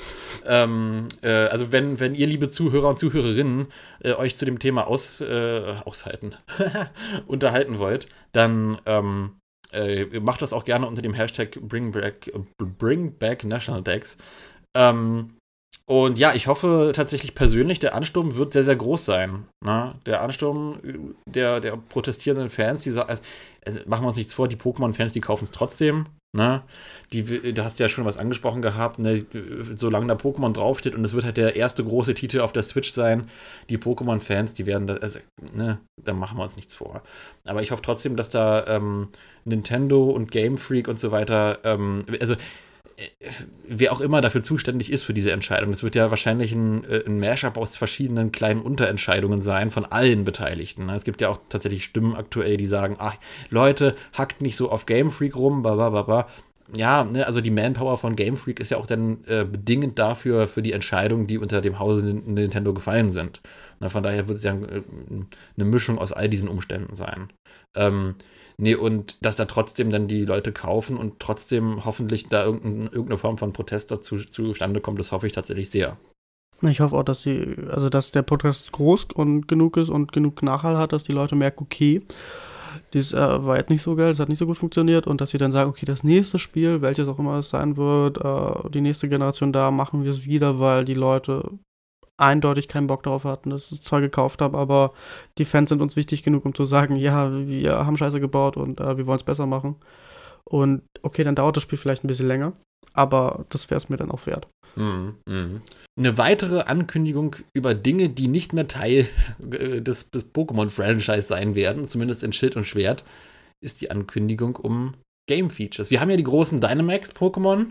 Ähm, 0.46 1.06
äh, 1.22 1.30
also 1.30 1.70
wenn, 1.70 2.00
wenn 2.00 2.16
ihr, 2.16 2.26
liebe 2.26 2.48
Zuhörer 2.48 2.88
und 2.88 2.98
Zuhörerinnen, 2.98 3.68
äh, 4.00 4.14
euch 4.14 4.36
zu 4.36 4.46
dem 4.46 4.58
Thema 4.58 4.88
aus, 4.88 5.20
äh, 5.20 5.76
aushalten, 5.84 6.34
unterhalten 7.28 7.78
wollt, 7.78 8.06
dann 8.32 8.80
ähm, 8.86 9.38
äh, 9.70 10.18
macht 10.18 10.42
das 10.42 10.52
auch 10.52 10.64
gerne 10.64 10.88
unter 10.88 11.02
dem 11.02 11.14
Hashtag 11.14 11.52
Bring 11.60 11.92
Back, 11.92 12.32
Bring 12.58 13.16
Back 13.16 13.44
National 13.44 13.82
Decks. 13.82 14.16
Ähm, 14.74 15.36
und 15.90 16.20
ja, 16.20 16.34
ich 16.34 16.46
hoffe 16.46 16.92
tatsächlich 16.94 17.34
persönlich, 17.34 17.80
der 17.80 17.96
Ansturm 17.96 18.36
wird 18.36 18.52
sehr, 18.52 18.62
sehr 18.62 18.76
groß 18.76 19.04
sein. 19.04 19.46
Ne? 19.64 19.92
Der 20.06 20.22
Ansturm 20.22 20.78
der, 21.26 21.58
der 21.60 21.76
protestierenden 21.76 22.48
Fans, 22.48 22.82
die 22.82 22.92
sagen, 22.92 23.18
also, 23.66 23.80
machen 23.86 24.04
wir 24.04 24.08
uns 24.08 24.16
nichts 24.16 24.32
vor, 24.32 24.46
die 24.46 24.54
Pokémon-Fans, 24.54 25.10
die 25.12 25.20
kaufen 25.20 25.42
es 25.42 25.50
trotzdem. 25.50 26.06
Ne? 26.32 26.62
Die, 27.12 27.24
du 27.24 27.64
hast 27.64 27.80
ja 27.80 27.88
schon 27.88 28.04
was 28.04 28.18
angesprochen 28.18 28.62
gehabt, 28.62 29.00
ne? 29.00 29.26
solange 29.74 30.06
da 30.06 30.14
Pokémon 30.14 30.52
draufsteht 30.52 30.94
und 30.94 31.04
es 31.04 31.12
wird 31.12 31.24
halt 31.24 31.36
der 31.36 31.56
erste 31.56 31.82
große 31.82 32.14
Titel 32.14 32.40
auf 32.40 32.52
der 32.52 32.62
Switch 32.62 32.92
sein, 32.92 33.28
die 33.68 33.76
Pokémon-Fans, 33.76 34.54
die 34.54 34.66
werden 34.66 34.86
da, 34.86 34.94
also, 34.94 35.18
ne, 35.52 35.80
da 36.00 36.12
machen 36.12 36.38
wir 36.38 36.44
uns 36.44 36.54
nichts 36.54 36.76
vor. 36.76 37.02
Aber 37.46 37.62
ich 37.62 37.72
hoffe 37.72 37.82
trotzdem, 37.82 38.14
dass 38.14 38.30
da 38.30 38.64
ähm, 38.68 39.08
Nintendo 39.44 40.04
und 40.04 40.30
Game 40.30 40.56
Freak 40.56 40.86
und 40.86 41.00
so 41.00 41.10
weiter, 41.10 41.58
ähm, 41.64 42.04
also 42.20 42.36
wer 43.68 43.92
auch 43.92 44.00
immer 44.00 44.20
dafür 44.20 44.42
zuständig 44.42 44.92
ist 44.92 45.04
für 45.04 45.14
diese 45.14 45.32
Entscheidung. 45.32 45.70
Das 45.70 45.82
wird 45.82 45.94
ja 45.94 46.10
wahrscheinlich 46.10 46.52
ein, 46.52 46.84
äh, 46.84 47.04
ein 47.06 47.18
Mashup 47.18 47.56
aus 47.56 47.76
verschiedenen 47.76 48.32
kleinen 48.32 48.62
Unterentscheidungen 48.62 49.42
sein 49.42 49.70
von 49.70 49.84
allen 49.84 50.24
Beteiligten. 50.24 50.86
Ne? 50.86 50.94
Es 50.94 51.04
gibt 51.04 51.20
ja 51.20 51.28
auch 51.28 51.38
tatsächlich 51.48 51.84
Stimmen 51.84 52.14
aktuell, 52.14 52.56
die 52.56 52.66
sagen, 52.66 52.96
ach, 52.98 53.16
Leute, 53.48 53.94
hackt 54.12 54.42
nicht 54.42 54.56
so 54.56 54.70
auf 54.70 54.86
Game 54.86 55.10
Freak 55.10 55.36
rum, 55.36 55.62
bla 55.62 55.74
bla 55.74 56.02
bla. 56.02 56.28
ja, 56.74 57.04
ne, 57.04 57.26
also 57.26 57.40
die 57.40 57.50
Manpower 57.50 57.98
von 57.98 58.16
Game 58.16 58.36
Freak 58.36 58.60
ist 58.60 58.70
ja 58.70 58.76
auch 58.76 58.86
dann 58.86 59.24
äh, 59.26 59.44
bedingend 59.44 59.98
dafür, 59.98 60.46
für 60.48 60.62
die 60.62 60.72
Entscheidungen, 60.72 61.26
die 61.26 61.38
unter 61.38 61.60
dem 61.60 61.78
Hause 61.78 62.04
Nintendo 62.04 62.74
gefallen 62.74 63.10
sind. 63.10 63.40
Na, 63.80 63.88
von 63.88 64.02
daher 64.02 64.28
wird 64.28 64.38
es 64.38 64.44
ja 64.44 64.52
äh, 64.52 64.82
eine 65.56 65.64
Mischung 65.64 65.98
aus 65.98 66.12
all 66.12 66.28
diesen 66.28 66.48
Umständen 66.48 66.94
sein. 66.94 67.28
Ähm, 67.74 68.14
nee, 68.60 68.74
und 68.74 69.16
dass 69.24 69.36
da 69.36 69.46
trotzdem 69.46 69.90
dann 69.90 70.08
die 70.08 70.24
Leute 70.24 70.52
kaufen 70.52 70.96
und 70.96 71.18
trotzdem 71.18 71.84
hoffentlich 71.84 72.28
da 72.28 72.44
irgendein, 72.44 72.82
irgendeine 72.84 73.18
Form 73.18 73.38
von 73.38 73.52
Protest 73.52 73.90
dazu 73.90 74.16
zustande 74.16 74.80
kommt, 74.80 74.98
das 74.98 75.12
hoffe 75.12 75.26
ich 75.26 75.32
tatsächlich 75.32 75.70
sehr. 75.70 75.96
Ich 76.62 76.80
hoffe 76.80 76.96
auch, 76.96 77.02
dass 77.02 77.22
sie, 77.22 77.56
also 77.70 77.88
dass 77.88 78.10
der 78.10 78.22
Protest 78.22 78.70
groß 78.72 79.06
und 79.14 79.48
genug 79.48 79.78
ist 79.78 79.88
und 79.88 80.12
genug 80.12 80.42
Nachhall 80.42 80.76
hat, 80.76 80.92
dass 80.92 81.04
die 81.04 81.12
Leute 81.12 81.34
merken, 81.34 81.64
okay, 81.64 82.02
das 82.92 83.12
äh, 83.12 83.16
war 83.16 83.56
jetzt 83.56 83.70
nicht 83.70 83.82
so 83.82 83.94
geil, 83.94 84.08
das 84.08 84.18
hat 84.20 84.28
nicht 84.28 84.38
so 84.38 84.46
gut 84.46 84.58
funktioniert 84.58 85.06
und 85.06 85.20
dass 85.20 85.30
sie 85.30 85.38
dann 85.38 85.52
sagen, 85.52 85.70
okay, 85.70 85.86
das 85.86 86.04
nächste 86.04 86.38
Spiel, 86.38 86.82
welches 86.82 87.08
auch 87.08 87.18
immer 87.18 87.38
es 87.38 87.48
sein 87.48 87.76
wird, 87.76 88.18
äh, 88.18 88.70
die 88.70 88.82
nächste 88.82 89.08
Generation 89.08 89.52
da, 89.52 89.70
machen 89.70 90.04
wir 90.04 90.10
es 90.10 90.26
wieder, 90.26 90.60
weil 90.60 90.84
die 90.84 90.94
Leute 90.94 91.58
eindeutig 92.20 92.68
keinen 92.68 92.86
Bock 92.86 93.02
darauf 93.02 93.24
hatten, 93.24 93.50
dass 93.50 93.66
ich 93.66 93.78
es 93.78 93.82
zwar 93.82 94.00
gekauft 94.00 94.42
habe, 94.42 94.58
aber 94.58 94.92
die 95.38 95.44
Fans 95.44 95.70
sind 95.70 95.80
uns 95.82 95.96
wichtig 95.96 96.22
genug, 96.22 96.44
um 96.44 96.54
zu 96.54 96.64
sagen, 96.64 96.96
ja, 96.96 97.30
wir 97.46 97.86
haben 97.86 97.96
Scheiße 97.96 98.20
gebaut 98.20 98.56
und 98.56 98.80
äh, 98.80 98.96
wir 98.96 99.06
wollen 99.06 99.18
es 99.18 99.24
besser 99.24 99.46
machen. 99.46 99.76
Und 100.44 100.82
okay, 101.02 101.24
dann 101.24 101.34
dauert 101.34 101.56
das 101.56 101.62
Spiel 101.62 101.78
vielleicht 101.78 102.04
ein 102.04 102.08
bisschen 102.08 102.28
länger, 102.28 102.52
aber 102.92 103.44
das 103.50 103.70
wäre 103.70 103.78
es 103.78 103.88
mir 103.88 103.96
dann 103.96 104.10
auch 104.10 104.26
wert. 104.26 104.48
Mhm, 104.76 105.16
mh. 105.28 105.60
Eine 105.98 106.18
weitere 106.18 106.60
Ankündigung 106.62 107.36
über 107.54 107.74
Dinge, 107.74 108.08
die 108.08 108.28
nicht 108.28 108.52
mehr 108.52 108.68
Teil 108.68 109.08
äh, 109.50 109.80
des, 109.80 110.10
des 110.10 110.26
Pokémon-Franchise 110.32 111.22
sein 111.22 111.54
werden, 111.54 111.86
zumindest 111.86 112.22
in 112.22 112.32
Schild 112.32 112.56
und 112.56 112.66
Schwert, 112.66 113.04
ist 113.62 113.80
die 113.80 113.90
Ankündigung 113.90 114.56
um 114.56 114.94
Game-Features. 115.28 115.90
Wir 115.90 116.00
haben 116.00 116.10
ja 116.10 116.16
die 116.16 116.24
großen 116.24 116.60
Dynamax-Pokémon. 116.60 117.66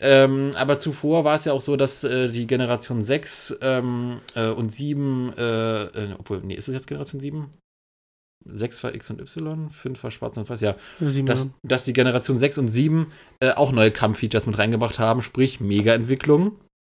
Ähm, 0.00 0.52
aber 0.54 0.78
zuvor 0.78 1.24
war 1.24 1.34
es 1.34 1.44
ja 1.44 1.52
auch 1.52 1.60
so, 1.60 1.76
dass 1.76 2.04
äh, 2.04 2.30
die 2.30 2.46
Generation 2.46 3.02
6 3.02 3.58
ähm, 3.60 4.20
äh, 4.34 4.48
und 4.50 4.70
7, 4.70 5.32
äh, 5.36 5.82
äh, 5.84 6.14
obwohl, 6.18 6.40
nee, 6.42 6.54
ist 6.54 6.68
es 6.68 6.74
jetzt 6.74 6.86
Generation 6.86 7.20
7? 7.20 7.52
6 8.44 8.84
war 8.84 8.94
X 8.94 9.10
und 9.10 9.20
Y, 9.20 9.70
5 9.70 10.02
war 10.02 10.10
Schwarz 10.10 10.36
und 10.36 10.48
Weiß, 10.48 10.60
ja. 10.60 10.76
Dass, 10.98 11.46
dass, 11.62 11.84
die 11.84 11.92
Generation 11.92 12.38
6 12.38 12.58
und 12.58 12.68
7 12.68 13.12
äh, 13.40 13.50
auch 13.50 13.72
neue 13.72 13.90
Kampffeatures 13.90 14.46
mit 14.46 14.56
reingebracht 14.56 14.98
haben, 14.98 15.20
sprich 15.20 15.60
Mega-Entwicklung 15.60 16.58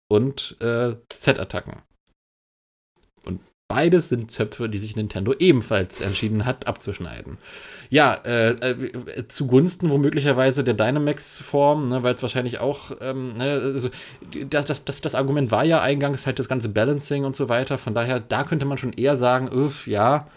und 0.09 0.57
äh, 0.59 0.97
Z-Attacken. 1.15 1.81
Und 3.23 3.39
beides 3.73 4.09
sind 4.09 4.31
Zöpfe, 4.31 4.67
die 4.69 4.77
sich 4.77 4.95
Nintendo 4.95 5.33
ebenfalls 5.37 6.01
entschieden 6.01 6.45
hat, 6.45 6.67
abzuschneiden. 6.67 7.37
Ja, 7.89 8.13
äh, 8.25 8.51
äh, 8.51 9.27
zugunsten 9.27 9.89
womöglicherweise 9.89 10.63
der 10.63 10.73
Dynamax-Form, 10.73 11.89
ne, 11.89 12.03
weil 12.03 12.15
es 12.15 12.21
wahrscheinlich 12.21 12.59
auch, 12.59 12.91
ähm, 13.01 13.37
ne, 13.37 13.61
also, 13.63 13.89
das, 14.49 14.65
das, 14.65 14.85
das, 14.85 15.01
das 15.01 15.15
Argument 15.15 15.51
war 15.51 15.65
ja 15.65 15.81
eingangs 15.81 16.25
halt 16.25 16.39
das 16.39 16.47
ganze 16.47 16.69
Balancing 16.69 17.25
und 17.25 17.35
so 17.35 17.49
weiter. 17.49 17.77
Von 17.77 17.93
daher, 17.93 18.19
da 18.19 18.43
könnte 18.43 18.65
man 18.65 18.77
schon 18.77 18.93
eher 18.93 19.17
sagen, 19.17 19.49
öff, 19.49 19.87
ja, 19.87 20.27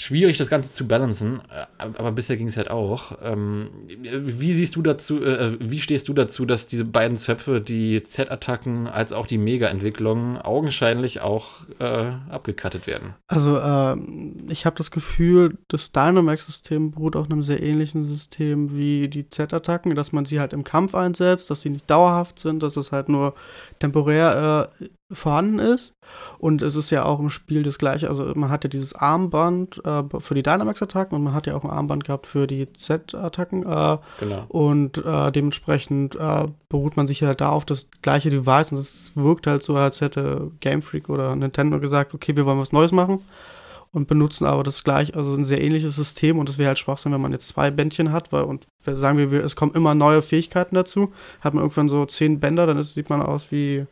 schwierig, 0.00 0.38
das 0.38 0.48
Ganze 0.48 0.70
zu 0.70 0.88
balancen, 0.88 1.40
äh, 1.50 1.66
aber 1.78 2.12
bisher 2.12 2.36
ging 2.36 2.48
es 2.48 2.56
halt 2.56 2.70
auch. 2.70 3.12
Ähm, 3.22 3.68
wie 3.86 4.52
siehst 4.52 4.74
du 4.76 4.82
dazu, 4.82 5.22
äh, 5.22 5.56
wie 5.60 5.78
stehst 5.78 6.08
du 6.08 6.14
dazu, 6.14 6.46
dass 6.46 6.66
diese 6.66 6.84
beiden 6.84 7.16
Zöpfe, 7.16 7.60
die 7.60 8.02
Z-Attacken 8.02 8.86
als 8.86 9.12
auch 9.12 9.26
die 9.26 9.38
Mega-Entwicklung, 9.38 10.38
augenscheinlich 10.38 11.20
auch 11.20 11.60
äh, 11.78 12.12
abgekattet 12.30 12.86
werden? 12.86 13.14
Also, 13.28 13.58
äh, 13.58 13.96
ich 14.48 14.64
habe 14.64 14.76
das 14.76 14.90
Gefühl, 14.90 15.58
das 15.68 15.92
Dynamax-System 15.92 16.92
beruht 16.92 17.16
auf 17.16 17.30
einem 17.30 17.42
sehr 17.42 17.62
ähnlichen 17.62 18.04
System 18.04 18.76
wie 18.76 19.08
die 19.08 19.28
Z-Attacken, 19.28 19.94
dass 19.94 20.12
man 20.12 20.24
sie 20.24 20.40
halt 20.40 20.54
im 20.54 20.64
Kampf 20.64 20.94
einsetzt, 20.94 21.50
dass 21.50 21.60
sie 21.60 21.70
nicht 21.70 21.90
dauerhaft 21.90 22.38
sind, 22.38 22.62
dass 22.62 22.76
es 22.76 22.90
halt 22.90 23.08
nur 23.10 23.34
temporär 23.80 24.70
äh, 24.80 24.86
vorhanden 25.12 25.58
ist. 25.58 25.94
Und 26.38 26.62
es 26.62 26.76
ist 26.76 26.90
ja 26.90 27.04
auch 27.04 27.18
im 27.18 27.30
Spiel 27.30 27.64
das 27.64 27.78
gleiche. 27.78 28.08
Also 28.08 28.32
man 28.36 28.50
hat 28.50 28.62
ja 28.62 28.68
dieses 28.68 28.94
Armband 28.94 29.84
äh, 29.84 30.02
für 30.20 30.34
die 30.34 30.42
Dynamax-Attacken 30.42 31.16
und 31.16 31.24
man 31.24 31.34
hat 31.34 31.46
ja 31.46 31.56
auch 31.56 31.64
ein 31.64 31.70
Armband 31.70 32.04
gehabt 32.04 32.26
für 32.26 32.46
die 32.46 32.72
Z-Attacken. 32.72 33.62
Äh, 33.62 33.98
genau. 34.20 34.44
Und 34.48 34.98
äh, 35.04 35.32
dementsprechend 35.32 36.14
äh, 36.14 36.46
beruht 36.68 36.96
man 36.96 37.08
sich 37.08 37.20
ja 37.20 37.34
da 37.34 37.48
auf 37.48 37.64
das 37.64 37.88
gleiche 38.02 38.30
Device 38.30 38.72
und 38.72 38.78
es 38.78 39.16
wirkt 39.16 39.46
halt 39.48 39.62
so, 39.62 39.74
als 39.74 40.00
hätte 40.00 40.52
Game 40.60 40.82
Freak 40.82 41.08
oder 41.08 41.34
Nintendo 41.34 41.80
gesagt, 41.80 42.14
okay, 42.14 42.36
wir 42.36 42.46
wollen 42.46 42.60
was 42.60 42.72
Neues 42.72 42.92
machen 42.92 43.20
und 43.92 44.06
benutzen 44.06 44.46
aber 44.46 44.62
das 44.62 44.84
gleiche, 44.84 45.14
also 45.14 45.34
ein 45.34 45.44
sehr 45.44 45.60
ähnliches 45.60 45.96
System 45.96 46.38
und 46.38 46.48
es 46.48 46.58
wäre 46.58 46.68
halt 46.68 46.78
Schwachsinn, 46.78 47.12
wenn 47.12 47.20
man 47.20 47.32
jetzt 47.32 47.48
zwei 47.48 47.70
Bändchen 47.70 48.12
hat, 48.12 48.32
weil 48.32 48.44
und 48.44 48.66
sagen 48.84 49.18
wir, 49.18 49.44
es 49.44 49.56
kommen 49.56 49.74
immer 49.74 49.94
neue 49.94 50.22
Fähigkeiten 50.22 50.74
dazu, 50.74 51.12
hat 51.40 51.54
man 51.54 51.62
irgendwann 51.62 51.88
so 51.88 52.06
zehn 52.06 52.40
Bänder, 52.40 52.66
dann 52.66 52.78
ist, 52.78 52.94
sieht 52.94 53.10
man 53.10 53.22
aus 53.22 53.50
wie 53.50 53.86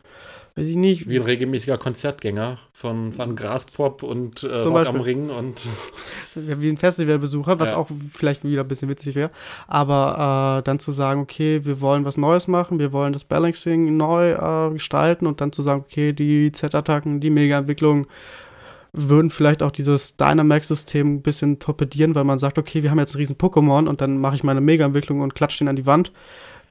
weiß 0.59 0.67
ich 0.67 0.75
nicht. 0.75 1.09
Wie 1.09 1.17
ein 1.17 1.23
regelmäßiger 1.23 1.77
Konzertgänger 1.77 2.57
von, 2.73 3.13
von 3.13 3.35
Graspop 3.35 4.03
und 4.03 4.43
äh, 4.43 4.61
Rock 4.61 4.87
am 4.87 4.99
Ring 4.99 5.29
und. 5.29 5.61
Wie 6.35 6.69
ein 6.69 6.77
Festivalbesucher, 6.77 7.59
was 7.59 7.71
ja. 7.71 7.77
auch 7.77 7.87
vielleicht 8.13 8.43
wieder 8.43 8.61
ein 8.61 8.67
bisschen 8.67 8.89
witzig 8.89 9.15
wäre. 9.15 9.31
Aber 9.67 10.59
äh, 10.59 10.63
dann 10.63 10.79
zu 10.79 10.91
sagen, 10.91 11.21
okay, 11.21 11.65
wir 11.65 11.81
wollen 11.81 12.05
was 12.05 12.17
Neues 12.17 12.47
machen, 12.47 12.79
wir 12.79 12.91
wollen 12.91 13.13
das 13.13 13.23
Balancing 13.23 13.95
neu 13.97 14.31
äh, 14.31 14.73
gestalten 14.73 15.27
und 15.27 15.41
dann 15.41 15.51
zu 15.51 15.61
sagen, 15.61 15.83
okay, 15.87 16.13
die 16.13 16.51
Z-Attacken, 16.51 17.19
die 17.19 17.29
Mega-Entwicklung 17.29 18.07
würden 18.93 19.29
vielleicht 19.29 19.63
auch 19.63 19.71
dieses 19.71 20.17
Dynamax-System 20.17 21.15
ein 21.15 21.21
bisschen 21.21 21.59
torpedieren, 21.59 22.15
weil 22.15 22.23
man 22.23 22.39
sagt, 22.39 22.57
okay, 22.57 22.83
wir 22.83 22.91
haben 22.91 22.99
jetzt 22.99 23.15
einen 23.15 23.21
riesen 23.21 23.37
Pokémon 23.37 23.87
und 23.87 24.01
dann 24.01 24.17
mache 24.17 24.35
ich 24.35 24.43
meine 24.43 24.61
Mega-Entwicklung 24.61 25.21
und 25.21 25.35
klatsche 25.35 25.59
den 25.59 25.67
an 25.67 25.75
die 25.75 25.85
Wand 25.85 26.11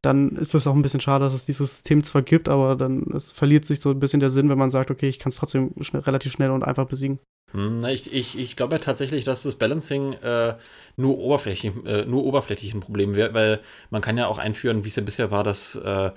dann 0.02 0.30
ist 0.36 0.54
es 0.54 0.66
auch 0.66 0.74
ein 0.74 0.82
bisschen 0.82 1.00
schade, 1.00 1.24
dass 1.24 1.34
es 1.34 1.46
dieses 1.46 1.70
System 1.70 2.04
zwar 2.04 2.22
gibt, 2.22 2.48
aber 2.48 2.76
dann 2.76 3.06
verliert 3.18 3.64
sich 3.64 3.80
so 3.80 3.90
ein 3.90 4.00
bisschen 4.00 4.20
der 4.20 4.30
Sinn, 4.30 4.48
wenn 4.48 4.58
man 4.58 4.70
sagt, 4.70 4.90
okay, 4.90 5.08
ich 5.08 5.18
kann 5.18 5.30
es 5.30 5.36
trotzdem 5.36 5.72
schnell, 5.80 6.02
relativ 6.02 6.32
schnell 6.32 6.50
und 6.50 6.62
einfach 6.62 6.86
besiegen. 6.86 7.18
Hm, 7.52 7.84
ich, 7.86 8.12
ich, 8.12 8.38
ich 8.38 8.56
glaube 8.56 8.74
ja 8.74 8.78
tatsächlich, 8.78 9.24
dass 9.24 9.42
das 9.42 9.54
Balancing 9.54 10.12
äh, 10.14 10.54
nur, 10.96 11.18
oberflächlich, 11.18 11.72
äh, 11.86 12.04
nur 12.04 12.24
oberflächlich 12.24 12.74
ein 12.74 12.80
Problem 12.80 13.14
wäre, 13.14 13.34
weil 13.34 13.60
man 13.90 14.02
kann 14.02 14.18
ja 14.18 14.26
auch 14.26 14.38
einführen, 14.38 14.84
wie 14.84 14.88
es 14.88 14.96
ja 14.96 15.02
bisher 15.02 15.30
war, 15.30 15.44
dass 15.44 15.74
äh, 15.74 16.10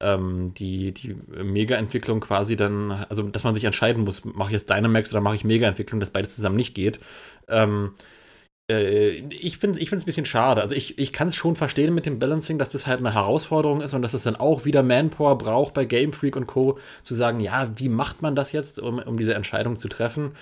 ähm, 0.00 0.54
die, 0.54 0.92
die 0.92 1.14
Mega-Entwicklung 1.28 2.20
quasi 2.20 2.56
dann, 2.56 2.92
also 3.08 3.22
dass 3.24 3.44
man 3.44 3.54
sich 3.54 3.64
entscheiden 3.64 4.04
muss, 4.04 4.24
mache 4.24 4.50
ich 4.50 4.54
jetzt 4.54 4.70
Dynamax 4.70 5.12
oder 5.12 5.20
mache 5.20 5.34
ich 5.34 5.44
Mega-Entwicklung, 5.44 6.00
dass 6.00 6.10
beides 6.10 6.36
zusammen 6.36 6.56
nicht 6.56 6.74
geht. 6.74 7.00
Ähm, 7.48 7.94
äh, 8.70 9.22
ich 9.30 9.58
finde 9.58 9.80
es 9.80 9.92
ein 9.92 10.04
bisschen 10.04 10.26
schade. 10.26 10.62
Also 10.62 10.74
ich, 10.74 10.98
ich 10.98 11.12
kann 11.12 11.28
es 11.28 11.36
schon 11.36 11.56
verstehen 11.56 11.94
mit 11.94 12.06
dem 12.06 12.18
Balancing, 12.18 12.58
dass 12.58 12.70
das 12.70 12.86
halt 12.86 13.00
eine 13.00 13.14
Herausforderung 13.14 13.80
ist 13.80 13.94
und 13.94 14.02
dass 14.02 14.14
es 14.14 14.22
dann 14.22 14.36
auch 14.36 14.64
wieder 14.64 14.82
Manpower 14.82 15.36
braucht 15.38 15.74
bei 15.74 15.84
Game 15.84 16.12
Freak 16.12 16.36
und 16.36 16.46
Co. 16.46 16.78
zu 17.02 17.14
sagen, 17.14 17.40
ja, 17.40 17.70
wie 17.76 17.88
macht 17.88 18.22
man 18.22 18.36
das 18.36 18.52
jetzt, 18.52 18.78
um, 18.78 18.98
um 18.98 19.16
diese 19.18 19.34
Entscheidung 19.34 19.76
zu 19.76 19.88
treffen. 19.88 20.34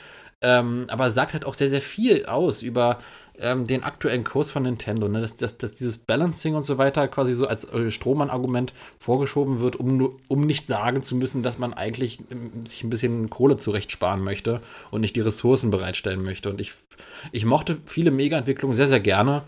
Ähm, 0.43 0.85
aber 0.89 1.11
sagt 1.11 1.33
halt 1.33 1.47
auch 1.47 1.55
sehr, 1.55 1.71
sehr 1.71 1.81
viel 1.81 2.27
aus 2.27 2.61
über 2.61 2.99
ähm, 3.41 3.67
den 3.67 3.83
aktuellen 3.83 4.25
Kurs 4.25 4.51
von 4.51 4.63
Nintendo. 4.63 5.09
Ne? 5.09 5.21
Dass, 5.21 5.37
dass, 5.37 5.59
dass, 5.59 5.75
dieses 5.75 5.99
Balancing 5.99 6.55
und 6.55 6.65
so 6.65 6.79
weiter 6.79 7.07
quasi 7.09 7.33
so 7.33 7.47
als 7.47 7.65
äh, 7.65 7.91
Strohmann-Argument 7.91 8.73
vorgeschoben 8.99 9.61
wird, 9.61 9.77
um, 9.77 10.19
um 10.29 10.41
nicht 10.41 10.67
sagen 10.67 11.03
zu 11.03 11.17
müssen, 11.17 11.43
dass 11.43 11.59
man 11.59 11.75
eigentlich 11.75 12.21
ähm, 12.31 12.67
sich 12.67 12.85
ein 12.85 12.91
bisschen 12.91 13.31
Kohle 13.31 13.57
zurechtsparen 13.57 14.23
möchte 14.23 14.61
und 14.91 15.01
nicht 15.01 15.17
die 15.17 15.21
Ressourcen 15.21 15.71
bereitstellen 15.71 16.23
möchte. 16.23 16.51
Und 16.51 16.61
ich, 16.61 16.73
ich 17.33 17.45
mochte 17.45 17.79
viele 17.85 18.11
Mega-Entwicklungen 18.11 18.77
sehr, 18.77 18.89
sehr 18.89 19.01
gerne. 19.01 19.43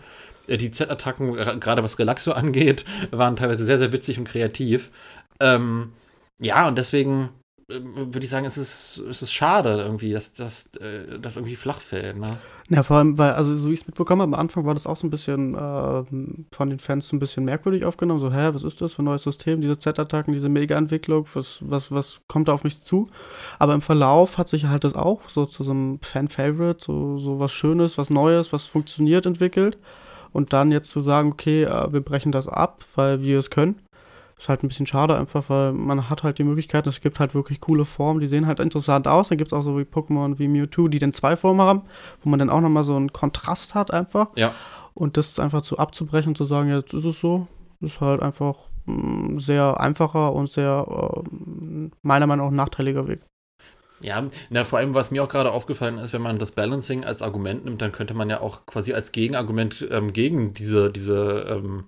Äh, 0.47 0.57
die 0.57 0.71
Z-Attacken, 0.71 1.33
gerade 1.59 1.83
was 1.83 1.99
Relaxo 1.99 2.31
angeht, 2.31 2.85
waren 3.11 3.35
teilweise 3.35 3.65
sehr, 3.65 3.79
sehr 3.79 3.91
witzig 3.91 4.17
und 4.17 4.25
kreativ. 4.27 4.91
Ähm, 5.39 5.93
ja, 6.39 6.67
und 6.67 6.77
deswegen 6.77 7.29
ähm, 7.69 8.13
würde 8.13 8.23
ich 8.23 8.29
sagen, 8.29 8.45
es 8.45 8.57
ist, 8.57 8.97
es 9.09 9.21
ist 9.21 9.33
schade 9.33 9.81
irgendwie, 9.81 10.11
dass 10.11 10.33
das 10.33 10.69
äh, 10.79 11.19
irgendwie 11.21 11.55
flach 11.55 11.81
fällt. 11.81 12.17
Ne? 12.17 12.37
Ja, 12.71 12.83
vor 12.83 12.97
allem, 12.97 13.17
weil, 13.17 13.31
also 13.31 13.55
so 13.55 13.69
wie 13.69 13.73
ich 13.73 13.81
es 13.81 13.87
mitbekommen 13.87 14.21
habe, 14.21 14.35
am 14.35 14.39
Anfang 14.39 14.63
war 14.63 14.75
das 14.75 14.85
auch 14.85 14.95
so 14.95 15.07
ein 15.07 15.09
bisschen 15.09 15.55
äh, 15.55 16.03
von 16.51 16.69
den 16.69 16.77
Fans 16.77 17.07
so 17.07 17.15
ein 17.15 17.19
bisschen 17.19 17.43
merkwürdig 17.43 17.83
aufgenommen. 17.83 18.19
So, 18.19 18.31
hä, 18.31 18.51
was 18.53 18.63
ist 18.63 18.79
das 18.79 18.93
für 18.93 19.01
ein 19.01 19.05
neues 19.05 19.23
System? 19.23 19.59
Diese 19.61 19.79
Z-Attacken, 19.79 20.33
diese 20.33 20.49
Mega-Entwicklung, 20.49 21.25
was, 21.33 21.63
was, 21.67 21.91
was 21.91 22.21
kommt 22.27 22.47
da 22.47 22.53
auf 22.53 22.63
mich 22.63 22.81
zu? 22.81 23.09
Aber 23.57 23.73
im 23.73 23.81
Verlauf 23.81 24.37
hat 24.37 24.49
sich 24.49 24.67
halt 24.67 24.83
das 24.83 24.93
auch 24.93 25.29
so 25.29 25.47
zu 25.47 25.63
so 25.63 25.71
einem 25.71 25.99
Fan-Favorite, 26.01 26.83
so, 26.83 27.17
so 27.17 27.39
was 27.39 27.51
Schönes, 27.51 27.97
was 27.97 28.11
Neues, 28.11 28.53
was 28.53 28.67
funktioniert, 28.67 29.25
entwickelt. 29.25 29.79
Und 30.31 30.53
dann 30.53 30.71
jetzt 30.71 30.91
zu 30.91 30.99
sagen, 30.99 31.31
okay, 31.31 31.63
äh, 31.63 31.91
wir 31.91 32.01
brechen 32.01 32.31
das 32.31 32.47
ab, 32.47 32.83
weil 32.93 33.23
wir 33.23 33.39
es 33.39 33.49
können 33.49 33.81
ist 34.39 34.47
halt 34.47 34.63
ein 34.63 34.69
bisschen 34.69 34.85
schade 34.85 35.17
einfach, 35.17 35.49
weil 35.49 35.73
man 35.73 36.09
hat 36.09 36.23
halt 36.23 36.37
die 36.37 36.45
Möglichkeit, 36.45 36.87
es 36.87 37.01
gibt 37.01 37.19
halt 37.19 37.35
wirklich 37.35 37.59
coole 37.59 37.83
Formen, 37.83 38.21
die 38.21 38.27
sehen 38.27 38.47
halt 38.47 38.61
interessant 38.61 39.05
aus. 39.07 39.27
Dann 39.27 39.37
gibt 39.37 39.49
es 39.49 39.53
auch 39.53 39.61
so 39.61 39.77
wie 39.77 39.83
Pokémon 39.83 40.39
wie 40.39 40.47
Mewtwo, 40.47 40.87
die 40.87 40.99
dann 40.99 41.11
zwei 41.11 41.35
Formen 41.35 41.61
haben, 41.61 41.81
wo 42.23 42.29
man 42.29 42.39
dann 42.39 42.49
auch 42.49 42.61
nochmal 42.61 42.83
so 42.83 42.95
einen 42.95 43.11
Kontrast 43.11 43.75
hat 43.75 43.91
einfach. 43.91 44.29
Ja. 44.37 44.53
Und 44.93 45.17
das 45.17 45.39
einfach 45.39 45.61
zu 45.61 45.77
abzubrechen 45.77 46.29
und 46.29 46.37
zu 46.37 46.45
sagen, 46.45 46.69
jetzt 46.69 46.93
ist 46.93 47.03
es 47.03 47.19
so, 47.19 47.47
ist 47.81 47.99
halt 47.99 48.21
einfach 48.21 48.55
ein 48.87 49.35
mm, 49.35 49.39
sehr 49.39 49.79
einfacher 49.79 50.33
und 50.33 50.47
sehr, 50.47 50.85
äh, 50.87 51.89
meiner 52.01 52.27
Meinung 52.27 52.47
nach, 52.47 52.65
nachteiliger 52.65 53.07
Weg. 53.09 53.19
Ja, 54.01 54.23
na, 54.49 54.63
vor 54.63 54.79
allem, 54.79 54.93
was 54.93 55.11
mir 55.11 55.21
auch 55.21 55.27
gerade 55.29 55.51
aufgefallen 55.51 55.97
ist, 55.97 56.13
wenn 56.13 56.21
man 56.21 56.39
das 56.39 56.51
Balancing 56.53 57.03
als 57.03 57.21
Argument 57.21 57.65
nimmt, 57.65 57.81
dann 57.81 57.91
könnte 57.91 58.13
man 58.13 58.29
ja 58.29 58.39
auch 58.39 58.65
quasi 58.65 58.93
als 58.93 59.11
Gegenargument 59.11 59.85
ähm, 59.91 60.13
gegen 60.13 60.53
diese, 60.53 60.89
diese 60.89 61.45
ähm, 61.49 61.83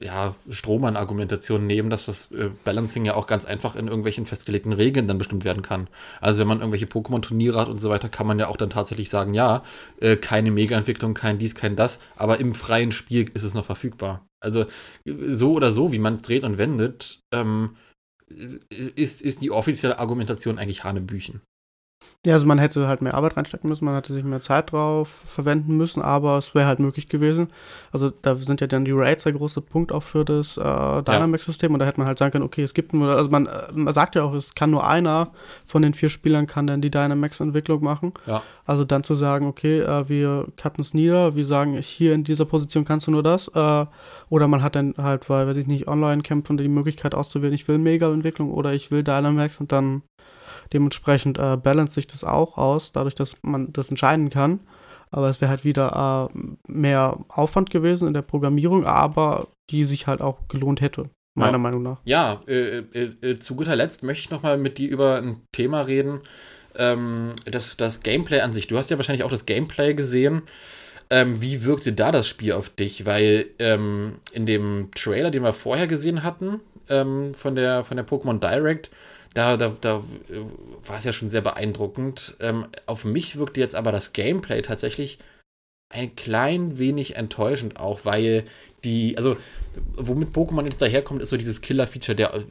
ja, 0.00 0.34
Strohmann-Argumentation 0.50 1.66
nehmen, 1.66 1.88
dass 1.88 2.06
das 2.06 2.30
äh, 2.30 2.50
Balancing 2.64 3.04
ja 3.06 3.14
auch 3.14 3.26
ganz 3.26 3.44
einfach 3.44 3.76
in 3.76 3.86
irgendwelchen 3.86 4.26
festgelegten 4.26 4.72
Regeln 4.72 5.08
dann 5.08 5.18
bestimmt 5.18 5.44
werden 5.44 5.62
kann. 5.62 5.88
Also 6.20 6.40
wenn 6.40 6.48
man 6.48 6.58
irgendwelche 6.58 6.86
Pokémon-Turniere 6.86 7.58
hat 7.58 7.68
und 7.68 7.78
so 7.78 7.88
weiter, 7.88 8.08
kann 8.08 8.26
man 8.26 8.38
ja 8.38 8.48
auch 8.48 8.58
dann 8.58 8.70
tatsächlich 8.70 9.08
sagen, 9.08 9.32
ja, 9.32 9.62
äh, 10.00 10.16
keine 10.16 10.50
Mega-Entwicklung, 10.50 11.14
kein 11.14 11.38
dies, 11.38 11.54
kein 11.54 11.76
das, 11.76 11.98
aber 12.14 12.38
im 12.40 12.54
freien 12.54 12.92
Spiel 12.92 13.30
ist 13.32 13.42
es 13.42 13.54
noch 13.54 13.64
verfügbar. 13.64 14.26
Also 14.40 14.66
so 15.06 15.52
oder 15.52 15.72
so, 15.72 15.92
wie 15.92 15.98
man 15.98 16.14
es 16.14 16.22
dreht 16.22 16.44
und 16.44 16.58
wendet, 16.58 17.20
ähm, 17.32 17.76
ist, 18.28 19.22
ist 19.22 19.40
die 19.40 19.50
offizielle 19.50 19.98
Argumentation 19.98 20.58
eigentlich 20.58 20.84
Hanebüchen. 20.84 21.40
Ja, 22.24 22.34
also 22.34 22.46
man 22.46 22.58
hätte 22.58 22.88
halt 22.88 23.02
mehr 23.02 23.14
Arbeit 23.14 23.36
reinstecken 23.36 23.68
müssen, 23.68 23.84
man 23.84 23.94
hätte 23.94 24.12
sich 24.12 24.24
mehr 24.24 24.40
Zeit 24.40 24.72
drauf 24.72 25.08
verwenden 25.08 25.76
müssen, 25.76 26.02
aber 26.02 26.38
es 26.38 26.54
wäre 26.56 26.66
halt 26.66 26.80
möglich 26.80 27.08
gewesen. 27.08 27.48
Also 27.92 28.10
da 28.10 28.34
sind 28.34 28.60
ja 28.60 28.66
dann 28.66 28.84
die 28.84 28.92
Raids 28.92 29.22
der 29.24 29.32
große 29.32 29.60
Punkt 29.60 29.92
auch 29.92 30.02
für 30.02 30.24
das 30.24 30.56
äh, 30.56 30.60
Dynamic-System 30.60 31.72
und 31.72 31.78
da 31.78 31.86
hätte 31.86 32.00
man 32.00 32.08
halt 32.08 32.18
sagen 32.18 32.32
können, 32.32 32.44
okay, 32.44 32.62
es 32.62 32.74
gibt 32.74 32.92
nur, 32.92 33.10
also 33.10 33.30
man, 33.30 33.46
äh, 33.46 33.72
man 33.72 33.94
sagt 33.94 34.16
ja 34.16 34.24
auch, 34.24 34.34
es 34.34 34.56
kann 34.56 34.72
nur 34.72 34.84
einer 34.84 35.30
von 35.64 35.82
den 35.82 35.94
vier 35.94 36.08
Spielern 36.08 36.48
kann 36.48 36.66
dann 36.66 36.80
die 36.80 36.90
Dynamax-Entwicklung 36.90 37.82
machen. 37.84 38.12
Ja. 38.26 38.42
Also 38.64 38.82
dann 38.84 39.04
zu 39.04 39.14
sagen, 39.14 39.46
okay, 39.46 39.80
äh, 39.80 40.08
wir 40.08 40.48
cutten 40.56 40.82
es 40.82 40.94
nieder, 40.94 41.36
wir 41.36 41.44
sagen, 41.44 41.74
hier 41.80 42.12
in 42.12 42.24
dieser 42.24 42.44
Position 42.44 42.84
kannst 42.84 43.06
du 43.06 43.12
nur 43.12 43.22
das. 43.22 43.48
Äh, 43.54 43.86
oder 44.28 44.48
man 44.48 44.62
hat 44.64 44.74
dann 44.74 44.94
halt, 44.98 45.30
weil, 45.30 45.46
weiß 45.46 45.56
ich 45.56 45.68
nicht, 45.68 45.86
Online-Kämpfen 45.86 46.56
die 46.56 46.66
Möglichkeit 46.66 47.14
auszuwählen, 47.14 47.54
ich 47.54 47.68
will 47.68 47.78
Mega-Entwicklung 47.78 48.50
oder 48.52 48.72
ich 48.72 48.90
will 48.90 49.04
Dynamax 49.04 49.60
und 49.60 49.70
dann 49.70 50.02
Dementsprechend 50.72 51.38
äh, 51.38 51.56
balance 51.56 51.94
sich 51.94 52.06
das 52.06 52.24
auch 52.24 52.58
aus, 52.58 52.92
dadurch, 52.92 53.14
dass 53.14 53.36
man 53.42 53.72
das 53.72 53.90
entscheiden 53.90 54.30
kann. 54.30 54.60
Aber 55.10 55.28
es 55.28 55.40
wäre 55.40 55.50
halt 55.50 55.64
wieder 55.64 56.30
äh, 56.34 56.38
mehr 56.66 57.18
Aufwand 57.28 57.70
gewesen 57.70 58.08
in 58.08 58.14
der 58.14 58.22
Programmierung, 58.22 58.84
aber 58.84 59.48
die 59.70 59.84
sich 59.84 60.06
halt 60.06 60.20
auch 60.20 60.48
gelohnt 60.48 60.80
hätte, 60.80 61.10
meiner 61.34 61.52
ja. 61.52 61.58
Meinung 61.58 61.82
nach. 61.82 62.00
Ja, 62.04 62.42
äh, 62.46 62.78
äh, 62.78 63.12
äh 63.22 63.38
zu 63.38 63.54
guter 63.54 63.76
Letzt 63.76 64.02
möchte 64.02 64.24
ich 64.24 64.30
nochmal 64.30 64.58
mit 64.58 64.78
dir 64.78 64.88
über 64.88 65.16
ein 65.16 65.42
Thema 65.52 65.82
reden, 65.82 66.20
ähm, 66.76 67.34
das, 67.44 67.76
das 67.76 68.02
Gameplay 68.02 68.40
an 68.40 68.52
sich. 68.52 68.66
Du 68.66 68.76
hast 68.76 68.90
ja 68.90 68.98
wahrscheinlich 68.98 69.24
auch 69.24 69.30
das 69.30 69.46
Gameplay 69.46 69.94
gesehen. 69.94 70.42
Ähm, 71.08 71.40
wie 71.40 71.64
wirkte 71.64 71.92
da 71.92 72.10
das 72.10 72.28
Spiel 72.28 72.52
auf 72.52 72.68
dich? 72.68 73.06
Weil 73.06 73.46
ähm, 73.58 74.16
in 74.32 74.44
dem 74.44 74.90
Trailer, 74.94 75.30
den 75.30 75.44
wir 75.44 75.52
vorher 75.52 75.86
gesehen 75.86 76.22
hatten, 76.22 76.60
ähm, 76.88 77.34
von 77.34 77.54
der, 77.54 77.84
von 77.84 77.96
der 77.96 78.06
Pokémon 78.06 78.40
Direct, 78.40 78.90
da, 79.36 79.58
da, 79.58 79.76
da 79.80 79.98
äh, 80.30 80.40
war 80.88 80.96
es 80.96 81.04
ja 81.04 81.12
schon 81.12 81.28
sehr 81.28 81.42
beeindruckend. 81.42 82.36
Ähm, 82.40 82.66
auf 82.86 83.04
mich 83.04 83.36
wirkte 83.36 83.60
jetzt 83.60 83.74
aber 83.74 83.92
das 83.92 84.14
Gameplay 84.14 84.62
tatsächlich 84.62 85.18
ein 85.90 86.16
klein 86.16 86.78
wenig 86.78 87.16
enttäuschend 87.16 87.78
auch, 87.78 88.04
weil 88.04 88.44
die, 88.82 89.16
also 89.18 89.36
womit 89.94 90.30
Pokémon 90.30 90.64
jetzt 90.64 90.80
daherkommt, 90.80 91.20
ist 91.20 91.30
so 91.30 91.36
dieses 91.36 91.60
Killer-Feature 91.60 92.16
der 92.16 92.34
äh, 92.34 92.44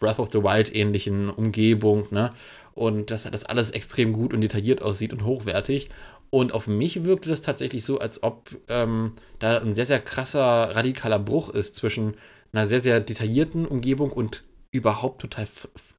Breath 0.00 0.18
of 0.18 0.32
the 0.32 0.42
Wild 0.42 0.74
ähnlichen 0.74 1.28
Umgebung, 1.28 2.06
ne? 2.10 2.30
Und 2.74 3.10
dass 3.10 3.24
das 3.24 3.44
alles 3.44 3.70
extrem 3.70 4.14
gut 4.14 4.32
und 4.32 4.40
detailliert 4.40 4.80
aussieht 4.80 5.12
und 5.12 5.26
hochwertig. 5.26 5.90
Und 6.30 6.54
auf 6.54 6.66
mich 6.66 7.04
wirkte 7.04 7.28
das 7.28 7.42
tatsächlich 7.42 7.84
so, 7.84 7.98
als 7.98 8.22
ob 8.22 8.48
ähm, 8.68 9.12
da 9.38 9.58
ein 9.58 9.74
sehr, 9.74 9.84
sehr 9.84 10.00
krasser, 10.00 10.74
radikaler 10.74 11.18
Bruch 11.18 11.50
ist 11.50 11.76
zwischen 11.76 12.14
einer 12.54 12.66
sehr, 12.66 12.80
sehr 12.80 13.00
detaillierten 13.00 13.66
Umgebung 13.66 14.10
und 14.10 14.42
überhaupt 14.70 15.20
total 15.20 15.46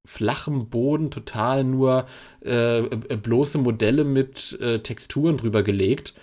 flachem 0.05 0.69
Boden, 0.69 1.11
total 1.11 1.63
nur 1.63 2.07
äh, 2.43 2.79
äh, 2.79 3.17
bloße 3.17 3.57
Modelle 3.57 4.03
mit 4.03 4.57
äh, 4.59 4.79
Texturen 4.79 5.37
drüber 5.37 5.63
gelegt. 5.63 6.13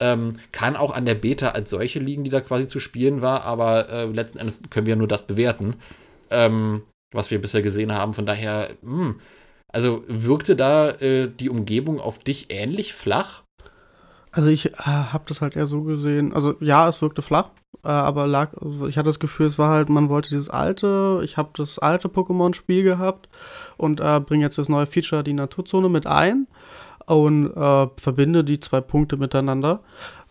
Ähm, 0.00 0.38
kann 0.52 0.76
auch 0.76 0.92
an 0.92 1.06
der 1.06 1.14
Beta 1.14 1.50
als 1.50 1.70
solche 1.70 2.00
liegen, 2.00 2.24
die 2.24 2.30
da 2.30 2.40
quasi 2.40 2.66
zu 2.66 2.80
spielen 2.80 3.22
war, 3.22 3.44
aber 3.44 3.88
äh, 3.88 4.04
letzten 4.06 4.38
Endes 4.38 4.60
können 4.70 4.86
wir 4.86 4.96
nur 4.96 5.08
das 5.08 5.26
bewerten, 5.26 5.76
ähm, 6.30 6.82
was 7.12 7.30
wir 7.30 7.40
bisher 7.40 7.62
gesehen 7.62 7.92
haben. 7.92 8.14
Von 8.14 8.26
daher, 8.26 8.70
mh, 8.82 9.04
hm, 9.04 9.20
also 9.68 10.04
wirkte 10.08 10.56
da 10.56 10.90
äh, 10.90 11.28
die 11.28 11.50
Umgebung 11.50 12.00
auf 12.00 12.18
dich 12.18 12.46
ähnlich 12.50 12.94
flach? 12.94 13.43
Also 14.34 14.48
ich 14.48 14.66
äh, 14.66 14.72
habe 14.82 15.24
das 15.28 15.40
halt 15.40 15.54
eher 15.54 15.66
so 15.66 15.82
gesehen. 15.82 16.32
Also 16.32 16.54
ja, 16.60 16.88
es 16.88 17.00
wirkte 17.00 17.22
flach, 17.22 17.50
äh, 17.84 17.88
aber 17.88 18.26
lag. 18.26 18.52
Also 18.60 18.86
ich 18.88 18.98
hatte 18.98 19.08
das 19.08 19.20
Gefühl, 19.20 19.46
es 19.46 19.58
war 19.58 19.70
halt, 19.70 19.88
man 19.88 20.08
wollte 20.08 20.28
dieses 20.28 20.50
alte. 20.50 21.20
Ich 21.22 21.36
habe 21.36 21.50
das 21.54 21.78
alte 21.78 22.08
Pokémon-Spiel 22.08 22.82
gehabt 22.82 23.28
und 23.76 24.00
äh, 24.00 24.20
bringe 24.20 24.44
jetzt 24.44 24.58
das 24.58 24.68
neue 24.68 24.86
Feature, 24.86 25.22
die 25.22 25.34
Naturzone, 25.34 25.88
mit 25.88 26.06
ein 26.06 26.48
und 27.06 27.54
äh, 27.54 27.86
verbinde 27.96 28.42
die 28.44 28.58
zwei 28.58 28.80
Punkte 28.80 29.16
miteinander 29.16 29.82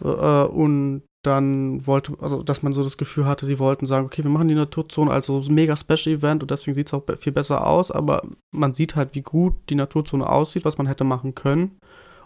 äh, 0.04 0.08
und 0.08 1.04
dann 1.22 1.88
wollte, 1.88 2.18
also 2.20 2.44
dass 2.44 2.64
man 2.64 2.74
so 2.74 2.84
das 2.84 2.98
Gefühl 2.98 3.26
hatte, 3.26 3.46
sie 3.46 3.60
wollten 3.60 3.86
sagen, 3.86 4.06
okay, 4.06 4.24
wir 4.24 4.32
machen 4.32 4.50
die 4.50 4.56
Naturzone 4.56 5.12
als 5.12 5.28
so 5.28 5.42
mega 5.50 5.78
Special 5.78 6.18
Event 6.18 6.42
und 6.42 6.52
deswegen 6.52 6.76
sieht 6.76 6.88
es 6.88 6.94
auch 6.94 7.04
viel 7.18 7.32
besser 7.32 7.66
aus, 7.66 7.92
aber 7.92 8.24
man 8.52 8.74
sieht 8.74 8.98
halt, 8.98 9.16
wie 9.16 9.22
gut 9.22 9.54
die 9.70 9.76
Naturzone 9.76 10.28
aussieht, 10.28 10.66
was 10.66 10.78
man 10.78 10.88
hätte 10.88 11.06
machen 11.06 11.34
können. 11.36 11.78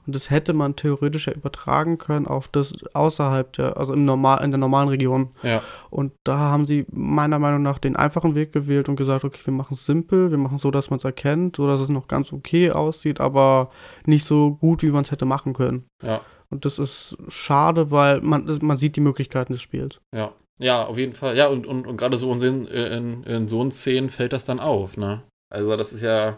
Und 0.07 0.15
das 0.15 0.29
hätte 0.29 0.53
man 0.53 0.77
theoretisch 0.77 1.27
ja 1.27 1.33
übertragen 1.33 1.97
können 1.97 2.27
auf 2.27 2.47
das 2.47 2.73
außerhalb 2.93 3.51
der, 3.53 3.77
also 3.77 3.93
im 3.93 4.05
normal, 4.05 4.43
in 4.43 4.51
der 4.51 4.57
normalen 4.57 4.87
Region. 4.87 5.31
Ja. 5.43 5.61
Und 5.89 6.13
da 6.23 6.37
haben 6.37 6.65
sie 6.65 6.85
meiner 6.91 7.39
Meinung 7.39 7.61
nach 7.61 7.77
den 7.77 7.97
einfachen 7.97 8.33
Weg 8.33 8.53
gewählt 8.53 8.87
und 8.87 8.95
gesagt, 8.95 9.25
okay, 9.25 9.41
wir 9.43 9.53
machen 9.53 9.73
es 9.73 9.85
simpel, 9.85 10.31
wir 10.31 10.37
machen 10.37 10.55
es 10.55 10.61
so, 10.61 10.71
dass 10.71 10.89
man 10.89 10.97
es 10.97 11.03
erkennt, 11.03 11.57
so 11.57 11.67
dass 11.67 11.81
es 11.81 11.89
noch 11.89 12.07
ganz 12.07 12.31
okay 12.31 12.71
aussieht, 12.71 13.19
aber 13.19 13.69
nicht 14.05 14.23
so 14.23 14.55
gut, 14.55 14.81
wie 14.81 14.91
man 14.91 15.01
es 15.01 15.11
hätte 15.11 15.25
machen 15.25 15.51
können. 15.53 15.85
Ja. 16.01 16.21
Und 16.49 16.63
das 16.63 16.79
ist 16.79 17.17
schade, 17.27 17.91
weil 17.91 18.21
man, 18.21 18.47
man 18.61 18.77
sieht 18.77 18.95
die 18.95 19.01
Möglichkeiten 19.01 19.51
des 19.51 19.61
Spiels. 19.61 19.99
Ja. 20.15 20.31
Ja, 20.59 20.85
auf 20.85 20.97
jeden 20.97 21.13
Fall. 21.13 21.37
Ja, 21.37 21.49
und, 21.49 21.67
und, 21.67 21.85
und 21.85 21.97
gerade 21.97 22.17
so 22.17 22.33
in, 22.33 22.65
in, 22.65 23.23
in 23.23 23.47
so 23.47 23.69
Szenen 23.69 24.09
fällt 24.09 24.33
das 24.33 24.45
dann 24.45 24.59
auf, 24.59 24.97
ne? 24.97 25.21
Also 25.49 25.77
das 25.77 25.93
ist 25.93 26.01
ja, 26.01 26.37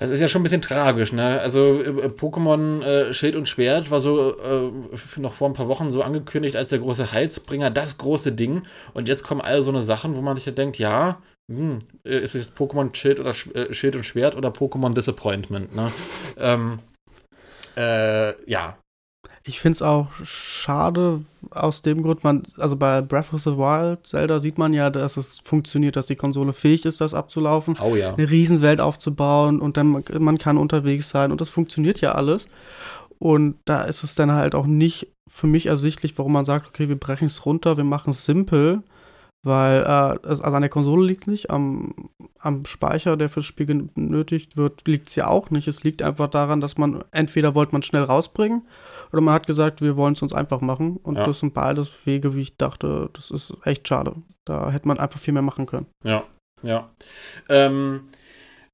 das 0.00 0.08
ist 0.08 0.20
ja 0.20 0.28
schon 0.28 0.40
ein 0.40 0.44
bisschen 0.44 0.62
tragisch, 0.62 1.12
ne? 1.12 1.40
Also 1.40 1.82
äh, 1.82 2.08
Pokémon 2.08 2.82
äh, 2.82 3.12
Schild 3.12 3.36
und 3.36 3.48
Schwert 3.50 3.90
war 3.90 4.00
so 4.00 4.34
äh, 4.38 4.70
noch 5.20 5.34
vor 5.34 5.46
ein 5.46 5.52
paar 5.52 5.68
Wochen 5.68 5.90
so 5.90 6.02
angekündigt 6.02 6.56
als 6.56 6.70
der 6.70 6.78
große 6.78 7.12
Heilsbringer, 7.12 7.70
das 7.70 7.98
große 7.98 8.32
Ding. 8.32 8.62
Und 8.94 9.08
jetzt 9.08 9.24
kommen 9.24 9.42
all 9.42 9.62
so 9.62 9.70
eine 9.70 9.82
Sachen, 9.82 10.16
wo 10.16 10.22
man 10.22 10.36
sich 10.36 10.46
ja 10.46 10.52
denkt, 10.52 10.78
ja, 10.78 11.20
hm, 11.52 11.80
äh, 12.04 12.18
ist 12.18 12.34
es 12.34 12.46
jetzt 12.46 12.56
Pokémon 12.56 12.96
Schild 12.96 13.20
oder 13.20 13.34
äh, 13.54 13.74
Schild 13.74 13.94
und 13.94 14.06
Schwert 14.06 14.36
oder 14.36 14.48
Pokémon 14.48 14.94
Disappointment, 14.94 15.76
ne? 15.76 15.92
ähm, 16.38 16.78
äh, 17.76 18.50
ja, 18.50 18.78
ich 19.50 19.58
finde 19.58 19.74
es 19.74 19.82
auch 19.82 20.06
schade 20.22 21.24
aus 21.50 21.82
dem 21.82 22.02
Grund, 22.02 22.22
man, 22.22 22.44
also 22.56 22.76
bei 22.76 23.02
Breath 23.02 23.32
of 23.32 23.40
the 23.40 23.56
Wild, 23.56 24.06
Zelda, 24.06 24.38
sieht 24.38 24.58
man 24.58 24.72
ja, 24.72 24.90
dass 24.90 25.16
es 25.16 25.40
funktioniert, 25.40 25.96
dass 25.96 26.06
die 26.06 26.14
Konsole 26.14 26.52
fähig 26.52 26.84
ist, 26.84 27.00
das 27.00 27.14
abzulaufen. 27.14 27.76
Oh 27.82 27.96
ja. 27.96 28.14
Eine 28.14 28.30
Riesenwelt 28.30 28.80
aufzubauen 28.80 29.60
und 29.60 29.76
dann 29.76 30.04
man 30.20 30.38
kann 30.38 30.56
unterwegs 30.56 31.08
sein 31.08 31.32
und 31.32 31.40
das 31.40 31.48
funktioniert 31.48 32.00
ja 32.00 32.12
alles. 32.12 32.46
Und 33.18 33.56
da 33.64 33.82
ist 33.82 34.04
es 34.04 34.14
dann 34.14 34.32
halt 34.32 34.54
auch 34.54 34.66
nicht 34.66 35.08
für 35.26 35.48
mich 35.48 35.66
ersichtlich, 35.66 36.16
warum 36.16 36.32
man 36.32 36.44
sagt, 36.44 36.68
okay, 36.68 36.88
wir 36.88 36.98
brechen 36.98 37.26
es 37.26 37.44
runter, 37.44 37.76
wir 37.76 37.84
machen 37.84 38.10
es 38.10 38.24
simpel, 38.24 38.84
weil 39.42 39.80
äh, 39.80 40.28
also 40.28 40.44
an 40.44 40.62
der 40.62 40.70
Konsole 40.70 41.04
liegt 41.04 41.26
nicht, 41.26 41.50
am, 41.50 42.08
am 42.38 42.64
Speicher, 42.66 43.16
der 43.16 43.28
fürs 43.28 43.46
Spiel 43.46 43.66
benötigt 43.66 44.56
wird, 44.56 44.86
liegt 44.86 45.08
es 45.08 45.16
ja 45.16 45.26
auch 45.26 45.50
nicht. 45.50 45.66
Es 45.66 45.82
liegt 45.82 46.02
einfach 46.02 46.30
daran, 46.30 46.60
dass 46.60 46.78
man 46.78 47.02
entweder 47.10 47.56
wollte 47.56 47.72
man 47.72 47.82
schnell 47.82 48.04
rausbringen 48.04 48.62
oder 49.12 49.20
man 49.20 49.34
hat 49.34 49.46
gesagt, 49.46 49.82
wir 49.82 49.96
wollen 49.96 50.14
es 50.14 50.22
uns 50.22 50.32
einfach 50.32 50.60
machen. 50.60 50.96
Und 50.96 51.16
ja. 51.16 51.24
das 51.24 51.40
sind 51.40 51.54
beides 51.54 51.90
Wege, 52.04 52.34
wie 52.34 52.42
ich 52.42 52.56
dachte, 52.56 53.10
das 53.12 53.30
ist 53.30 53.56
echt 53.64 53.88
schade. 53.88 54.14
Da 54.44 54.70
hätte 54.70 54.88
man 54.88 54.98
einfach 54.98 55.20
viel 55.20 55.32
mehr 55.32 55.42
machen 55.42 55.66
können. 55.66 55.86
Ja, 56.04 56.24
ja. 56.62 56.90
Ähm, 57.48 58.08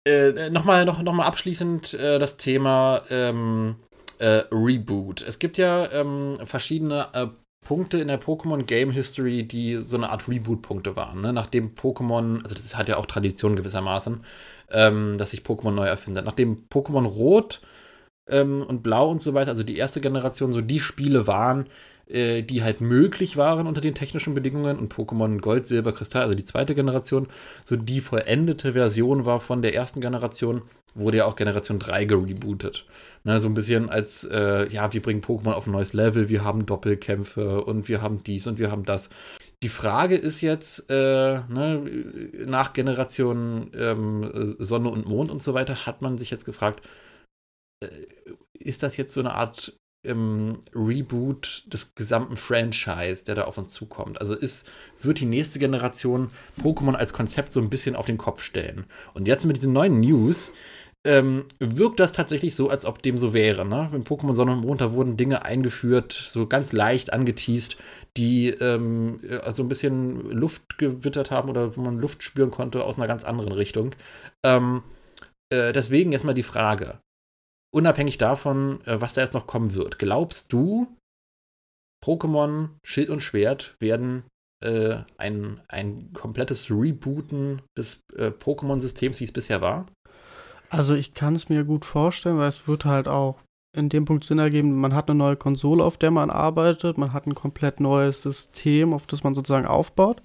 äh, 0.07 0.51
nochmal 0.51 0.85
noch, 0.85 1.03
noch 1.03 1.13
mal 1.13 1.27
abschließend 1.27 1.95
äh, 1.95 2.19
das 2.19 2.37
Thema 2.37 3.03
ähm, 3.11 3.77
äh, 4.19 4.43
Reboot. 4.53 5.23
Es 5.23 5.39
gibt 5.39 5.59
ja 5.59 5.91
ähm, 5.93 6.39
verschiedene 6.45 7.09
äh, 7.13 7.27
Punkte 7.67 7.99
in 7.99 8.07
der 8.07 8.21
Pokémon 8.21 8.63
Game 8.63 8.93
History, 8.93 9.43
die 9.43 9.77
so 9.79 9.97
eine 9.97 10.11
Art 10.11 10.29
Reboot-Punkte 10.29 10.95
waren. 10.95 11.21
Ne? 11.21 11.33
Nachdem 11.33 11.75
Pokémon, 11.75 12.41
also 12.43 12.55
das 12.55 12.77
hat 12.77 12.89
ja 12.89 12.97
auch 12.97 13.07
Tradition 13.07 13.57
gewissermaßen, 13.57 14.25
ähm, 14.71 15.17
dass 15.19 15.31
sich 15.31 15.41
Pokémon 15.41 15.73
neu 15.73 15.87
erfindet. 15.87 16.25
Nachdem 16.25 16.69
Pokémon 16.73 17.05
Rot 17.05 17.61
ähm, 18.29 18.63
und 18.63 18.83
Blau 18.83 19.11
und 19.11 19.23
so 19.23 19.35
weiter, 19.35 19.51
also 19.51 19.63
die 19.63 19.77
erste 19.77 20.01
Generation, 20.01 20.53
so 20.53 20.61
die 20.61 20.81
Spiele 20.81 21.27
waren, 21.27 21.67
äh, 22.09 22.43
die 22.43 22.63
halt 22.63 22.81
möglich 22.81 23.37
waren 23.37 23.67
unter 23.67 23.81
den 23.81 23.95
technischen 23.95 24.35
Bedingungen 24.35 24.79
und 24.79 24.95
Pokémon 24.95 25.41
Gold, 25.41 25.67
Silber, 25.67 25.93
Kristall, 25.93 26.23
also 26.23 26.35
die 26.35 26.45
zweite 26.45 26.75
Generation, 26.75 27.29
so 27.65 27.77
die 27.77 28.01
vollendete 28.01 28.75
Version 28.75 29.25
war 29.25 29.41
von 29.41 29.63
der 29.63 29.75
ersten 29.75 30.01
Generation, 30.01 30.63
wurde 30.95 31.19
ja 31.19 31.25
auch 31.27 31.37
Generation 31.37 31.79
3 31.79 32.05
gerebootet. 32.05 32.87
Ne, 33.25 33.41
so 33.41 33.49
ein 33.49 33.55
bisschen 33.55 33.91
als, 33.91 34.25
äh, 34.25 34.69
ja, 34.69 34.93
wir 34.93 35.03
bringen 35.03 35.21
Pokémon 35.21 35.53
auf 35.53 35.67
ein 35.67 35.73
neues 35.73 35.93
Level, 35.93 36.29
wir 36.29 36.45
haben 36.45 36.65
Doppelkämpfe 36.65 37.65
und 37.65 37.89
wir 37.89 38.03
haben 38.03 38.23
dies 38.23 38.47
und 38.47 38.59
wir 38.59 38.71
haben 38.71 38.85
das. 38.85 39.11
Die 39.63 39.69
Frage 39.69 40.15
ist 40.15 40.43
jetzt, 40.43 40.89
äh, 40.91 41.41
ne, 41.49 41.83
nach 42.47 42.73
Generation 42.73 43.71
ähm, 43.77 44.55
Sonne 44.59 44.91
und 44.91 45.09
Mond 45.09 45.31
und 45.31 45.43
so 45.43 45.55
weiter, 45.55 45.87
hat 45.87 46.03
man 46.03 46.19
sich 46.19 46.31
jetzt 46.31 46.45
gefragt, 46.45 46.83
ist 48.59 48.83
das 48.83 48.97
jetzt 48.97 49.15
so 49.15 49.21
eine 49.21 49.35
Art 49.35 49.79
ähm, 50.05 50.63
Reboot 50.75 51.65
des 51.67 51.95
gesamten 51.95 52.37
Franchise, 52.37 53.25
der 53.25 53.35
da 53.35 53.45
auf 53.45 53.59
uns 53.59 53.73
zukommt? 53.73 54.21
Also 54.21 54.35
ist, 54.35 54.69
wird 55.03 55.21
die 55.21 55.27
nächste 55.27 55.59
Generation 55.59 56.31
Pokémon 56.63 56.95
als 56.95 57.13
Konzept 57.13 57.53
so 57.53 57.61
ein 57.61 57.71
bisschen 57.71 57.97
auf 57.97 58.07
den 58.07 58.19
Kopf 58.19 58.43
stellen? 58.43 58.87
Und 59.15 59.29
jetzt 59.29 59.45
mit 59.45 59.57
diesen 59.57 59.73
neuen 59.73 60.01
News 60.01 60.53
ähm, 61.07 61.45
wirkt 61.61 62.01
das 62.01 62.13
tatsächlich 62.13 62.57
so, 62.57 62.69
als 62.69 62.85
ob 62.85 63.01
dem 63.01 63.17
so 63.17 63.33
wäre. 63.33 63.65
Ne? 63.65 63.91
In 63.93 64.03
Pokémon 64.03 64.35
Sonne 64.35 64.53
und 64.53 64.63
Mond, 64.63 64.81
da 64.81 64.93
wurden 64.93 65.17
Dinge 65.17 65.45
eingeführt, 65.45 66.13
so 66.13 66.47
ganz 66.49 66.73
leicht 66.73 67.13
angeteased, 67.13 67.77
die 68.17 68.49
ähm, 68.49 69.21
also 69.45 69.63
ein 69.63 69.69
bisschen 69.69 70.31
Luft 70.33 70.79
gewittert 70.79 71.31
haben 71.31 71.49
oder 71.49 71.77
wo 71.77 71.81
man 71.81 71.99
Luft 71.99 72.23
spüren 72.25 72.51
konnte 72.51 72.83
aus 72.83 72.97
einer 72.97 73.07
ganz 73.07 73.23
anderen 73.23 73.53
Richtung. 73.53 73.95
Ähm, 74.45 74.83
äh, 75.53 75.73
deswegen 75.73 76.13
erstmal 76.13 76.35
die 76.35 76.43
Frage, 76.43 76.99
unabhängig 77.75 78.19
davon, 78.19 78.81
äh, 78.87 79.01
was 79.01 79.15
da 79.15 79.23
jetzt 79.23 79.35
noch 79.35 79.47
kommen 79.47 79.75
wird, 79.75 79.99
glaubst 79.99 80.53
du, 80.53 80.87
Pokémon 82.05 82.71
Schild 82.85 83.11
und 83.11 83.21
Schwert 83.21 83.77
werden 83.81 84.25
äh, 84.63 84.99
ein, 85.19 85.61
ein 85.69 86.13
komplettes 86.13 86.71
Rebooten 86.71 87.63
des 87.77 88.01
äh, 88.15 88.31
Pokémon-Systems, 88.31 89.21
wie 89.21 89.25
es 89.25 89.33
bisher 89.33 89.61
war? 89.61 89.87
Also 90.71 90.95
ich 90.95 91.15
kann 91.15 91.35
es 91.35 91.49
mir 91.49 91.65
gut 91.65 91.85
vorstellen, 91.85 92.39
weil 92.39 92.49
es 92.49 92.67
wird 92.67 92.85
halt 92.85 93.09
auch 93.09 93.41
in 93.77 93.89
dem 93.89 94.07
Punkt 94.07 94.25
Sinn 94.25 94.39
ergeben, 94.39 94.75
man 94.75 94.95
hat 94.95 95.09
eine 95.09 95.19
neue 95.19 95.37
Konsole, 95.37 95.85
auf 95.85 95.99
der 95.99 96.11
man 96.11 96.31
arbeitet, 96.31 96.97
man 96.97 97.13
hat 97.13 97.27
ein 97.27 97.35
komplett 97.35 97.79
neues 97.79 98.23
System, 98.23 98.95
auf 98.95 99.07
das 99.07 99.23
man 99.23 99.35
sozusagen 99.35 99.67
aufbaut. 99.67 100.23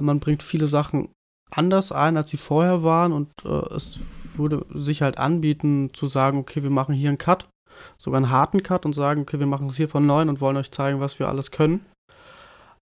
Man 0.00 0.20
bringt 0.20 0.44
viele 0.44 0.68
Sachen 0.68 1.08
anders 1.50 1.90
ein, 1.90 2.16
als 2.16 2.30
sie 2.30 2.36
vorher 2.36 2.82
waren 2.82 3.12
und 3.12 3.30
äh, 3.44 3.74
es 3.74 3.98
würde 4.38 4.66
sich 4.70 5.02
halt 5.02 5.18
anbieten 5.18 5.90
zu 5.92 6.06
sagen, 6.06 6.38
okay, 6.38 6.62
wir 6.62 6.70
machen 6.70 6.94
hier 6.94 7.08
einen 7.08 7.18
Cut, 7.18 7.48
sogar 7.96 8.18
einen 8.18 8.30
harten 8.30 8.62
Cut 8.62 8.86
und 8.86 8.92
sagen, 8.92 9.22
okay, 9.22 9.38
wir 9.38 9.46
machen 9.46 9.68
es 9.68 9.76
hier 9.76 9.88
von 9.88 10.06
neu 10.06 10.22
und 10.22 10.40
wollen 10.40 10.56
euch 10.56 10.70
zeigen, 10.70 11.00
was 11.00 11.18
wir 11.18 11.28
alles 11.28 11.50
können. 11.50 11.84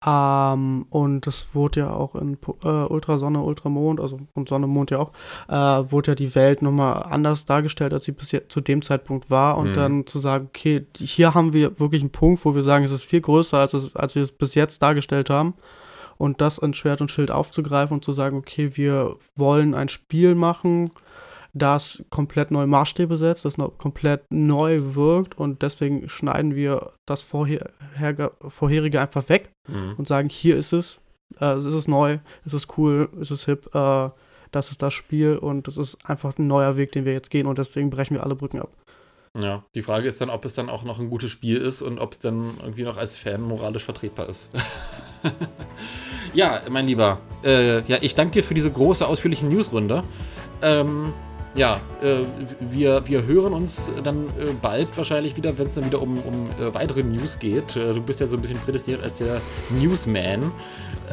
Ähm, 0.06 0.86
und 0.90 1.26
das 1.26 1.54
wurde 1.54 1.80
ja 1.80 1.90
auch 1.90 2.14
in 2.14 2.36
äh, 2.62 2.68
Ultrasonne, 2.68 3.40
Ultramond, 3.40 4.00
also 4.00 4.18
und 4.34 4.48
Sonne, 4.48 4.66
Mond 4.66 4.90
ja 4.90 4.98
auch, 4.98 5.12
äh, 5.48 5.90
wurde 5.90 6.12
ja 6.12 6.14
die 6.14 6.34
Welt 6.34 6.60
nochmal 6.60 7.04
anders 7.04 7.46
dargestellt, 7.46 7.94
als 7.94 8.04
sie 8.04 8.12
bis 8.12 8.36
zu 8.48 8.60
dem 8.60 8.82
Zeitpunkt 8.82 9.30
war. 9.30 9.56
Und 9.56 9.70
mhm. 9.70 9.74
dann 9.74 10.06
zu 10.06 10.18
sagen, 10.18 10.46
okay, 10.48 10.86
hier 10.96 11.34
haben 11.34 11.52
wir 11.52 11.80
wirklich 11.80 12.02
einen 12.02 12.10
Punkt, 12.10 12.44
wo 12.44 12.54
wir 12.54 12.62
sagen, 12.62 12.84
es 12.84 12.92
ist 12.92 13.04
viel 13.04 13.22
größer, 13.22 13.58
als, 13.58 13.72
es, 13.72 13.96
als 13.96 14.14
wir 14.14 14.22
es 14.22 14.32
bis 14.32 14.54
jetzt 14.54 14.82
dargestellt 14.82 15.30
haben. 15.30 15.54
Und 16.16 16.40
das 16.40 16.58
in 16.58 16.74
Schwert 16.74 17.00
und 17.00 17.10
Schild 17.10 17.30
aufzugreifen 17.30 17.94
und 17.94 18.04
zu 18.04 18.12
sagen, 18.12 18.36
okay, 18.36 18.76
wir 18.76 19.16
wollen 19.34 19.74
ein 19.74 19.88
Spiel 19.88 20.34
machen, 20.34 20.90
das 21.54 22.04
komplett 22.10 22.50
neue 22.50 22.66
Maßstäbe 22.66 23.16
setzt, 23.16 23.44
das 23.44 23.58
noch 23.58 23.78
komplett 23.78 24.24
neu 24.30 24.80
wirkt 24.94 25.38
und 25.38 25.62
deswegen 25.62 26.08
schneiden 26.08 26.54
wir 26.54 26.92
das 27.06 27.22
vorher, 27.22 27.70
vorherige 28.48 29.00
einfach 29.00 29.28
weg 29.28 29.50
mhm. 29.68 29.94
und 29.96 30.08
sagen, 30.08 30.28
hier 30.28 30.56
ist 30.56 30.72
es, 30.72 30.98
äh, 31.40 31.54
es 31.54 31.64
ist 31.64 31.88
neu, 31.88 32.18
es 32.44 32.54
ist 32.54 32.76
cool, 32.76 33.08
es 33.20 33.30
ist 33.30 33.44
hip, 33.44 33.72
äh, 33.74 34.10
das 34.50 34.70
ist 34.70 34.82
das 34.82 34.92
Spiel 34.92 35.38
und 35.38 35.68
es 35.68 35.78
ist 35.78 35.98
einfach 36.08 36.36
ein 36.38 36.46
neuer 36.46 36.76
Weg, 36.76 36.92
den 36.92 37.04
wir 37.04 37.12
jetzt 37.12 37.30
gehen 37.30 37.46
und 37.46 37.58
deswegen 37.58 37.90
brechen 37.90 38.14
wir 38.14 38.24
alle 38.24 38.34
Brücken 38.34 38.60
ab. 38.60 38.70
Ja, 39.40 39.64
die 39.74 39.82
Frage 39.82 40.08
ist 40.08 40.20
dann, 40.20 40.30
ob 40.30 40.44
es 40.44 40.54
dann 40.54 40.68
auch 40.68 40.84
noch 40.84 41.00
ein 41.00 41.10
gutes 41.10 41.30
Spiel 41.30 41.60
ist 41.60 41.82
und 41.82 41.98
ob 41.98 42.12
es 42.12 42.20
dann 42.20 42.54
irgendwie 42.62 42.84
noch 42.84 42.96
als 42.96 43.16
Fan 43.16 43.42
moralisch 43.42 43.82
vertretbar 43.82 44.28
ist. 44.28 44.48
ja, 46.34 46.62
mein 46.70 46.86
Lieber, 46.86 47.18
äh, 47.42 47.82
ja, 47.88 47.98
ich 48.00 48.14
danke 48.14 48.34
dir 48.34 48.44
für 48.44 48.54
diese 48.54 48.70
große, 48.70 49.04
ausführliche 49.04 49.46
Newsrunde. 49.46 50.04
Ähm, 50.62 51.12
ja, 51.54 51.80
äh, 52.02 52.24
wir, 52.60 53.06
wir 53.06 53.24
hören 53.26 53.52
uns 53.52 53.90
dann 54.02 54.26
äh, 54.26 54.46
bald 54.60 54.96
wahrscheinlich 54.96 55.36
wieder, 55.36 55.56
wenn 55.56 55.68
es 55.68 55.74
dann 55.74 55.86
wieder 55.86 56.02
um, 56.02 56.18
um 56.18 56.50
äh, 56.60 56.74
weitere 56.74 57.02
News 57.02 57.38
geht. 57.38 57.76
Äh, 57.76 57.94
du 57.94 58.00
bist 58.00 58.20
ja 58.20 58.26
so 58.26 58.36
ein 58.36 58.42
bisschen 58.42 58.58
prädestiniert 58.58 59.02
als 59.04 59.18
der 59.18 59.40
Newsman. 59.70 60.50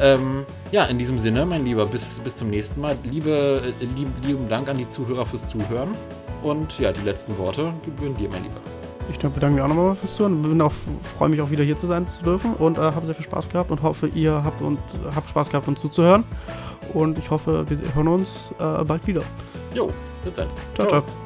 Ähm, 0.00 0.44
ja, 0.72 0.84
in 0.84 0.98
diesem 0.98 1.18
Sinne, 1.18 1.46
mein 1.46 1.64
Lieber, 1.64 1.86
bis, 1.86 2.18
bis 2.18 2.36
zum 2.36 2.50
nächsten 2.50 2.80
Mal. 2.80 2.96
Liebe, 3.04 3.62
äh, 3.80 3.84
lieb, 3.96 4.08
lieben 4.26 4.48
Dank 4.48 4.68
an 4.68 4.78
die 4.78 4.88
Zuhörer 4.88 5.24
fürs 5.24 5.48
Zuhören. 5.48 5.90
Und 6.42 6.78
ja, 6.80 6.90
die 6.90 7.02
letzten 7.02 7.38
Worte 7.38 7.72
gebühren 7.84 8.16
dir, 8.16 8.28
mein 8.28 8.42
Lieber. 8.42 8.60
Ich 9.10 9.18
bedanke 9.18 9.54
mich 9.54 9.62
auch 9.62 9.68
nochmal 9.68 9.94
fürs 9.94 10.16
Zuhören. 10.16 10.42
Bin 10.42 10.70
freue 11.18 11.28
mich 11.28 11.40
auch 11.40 11.50
wieder 11.50 11.62
hier 11.62 11.76
zu 11.76 11.86
sein 11.86 12.08
zu 12.08 12.22
dürfen 12.24 12.54
und 12.54 12.78
äh, 12.78 12.80
habe 12.80 13.06
sehr 13.06 13.14
viel 13.14 13.24
Spaß 13.24 13.48
gehabt 13.48 13.70
und 13.70 13.82
hoffe, 13.82 14.08
ihr 14.08 14.42
habt, 14.44 14.60
und, 14.60 14.80
habt 15.14 15.28
Spaß 15.28 15.50
gehabt, 15.50 15.68
uns 15.68 15.80
zuzuhören. 15.80 16.24
Und 16.94 17.16
ich 17.18 17.30
hoffe, 17.30 17.64
wir 17.68 17.94
hören 17.94 18.08
uns 18.08 18.52
bald 18.58 19.06
wieder. 19.06 19.22
Jo, 19.72 19.90
bis 20.24 20.34
dann. 20.34 20.48
ciao. 20.74 20.88
ciao. 20.88 21.02
ciao. 21.02 21.21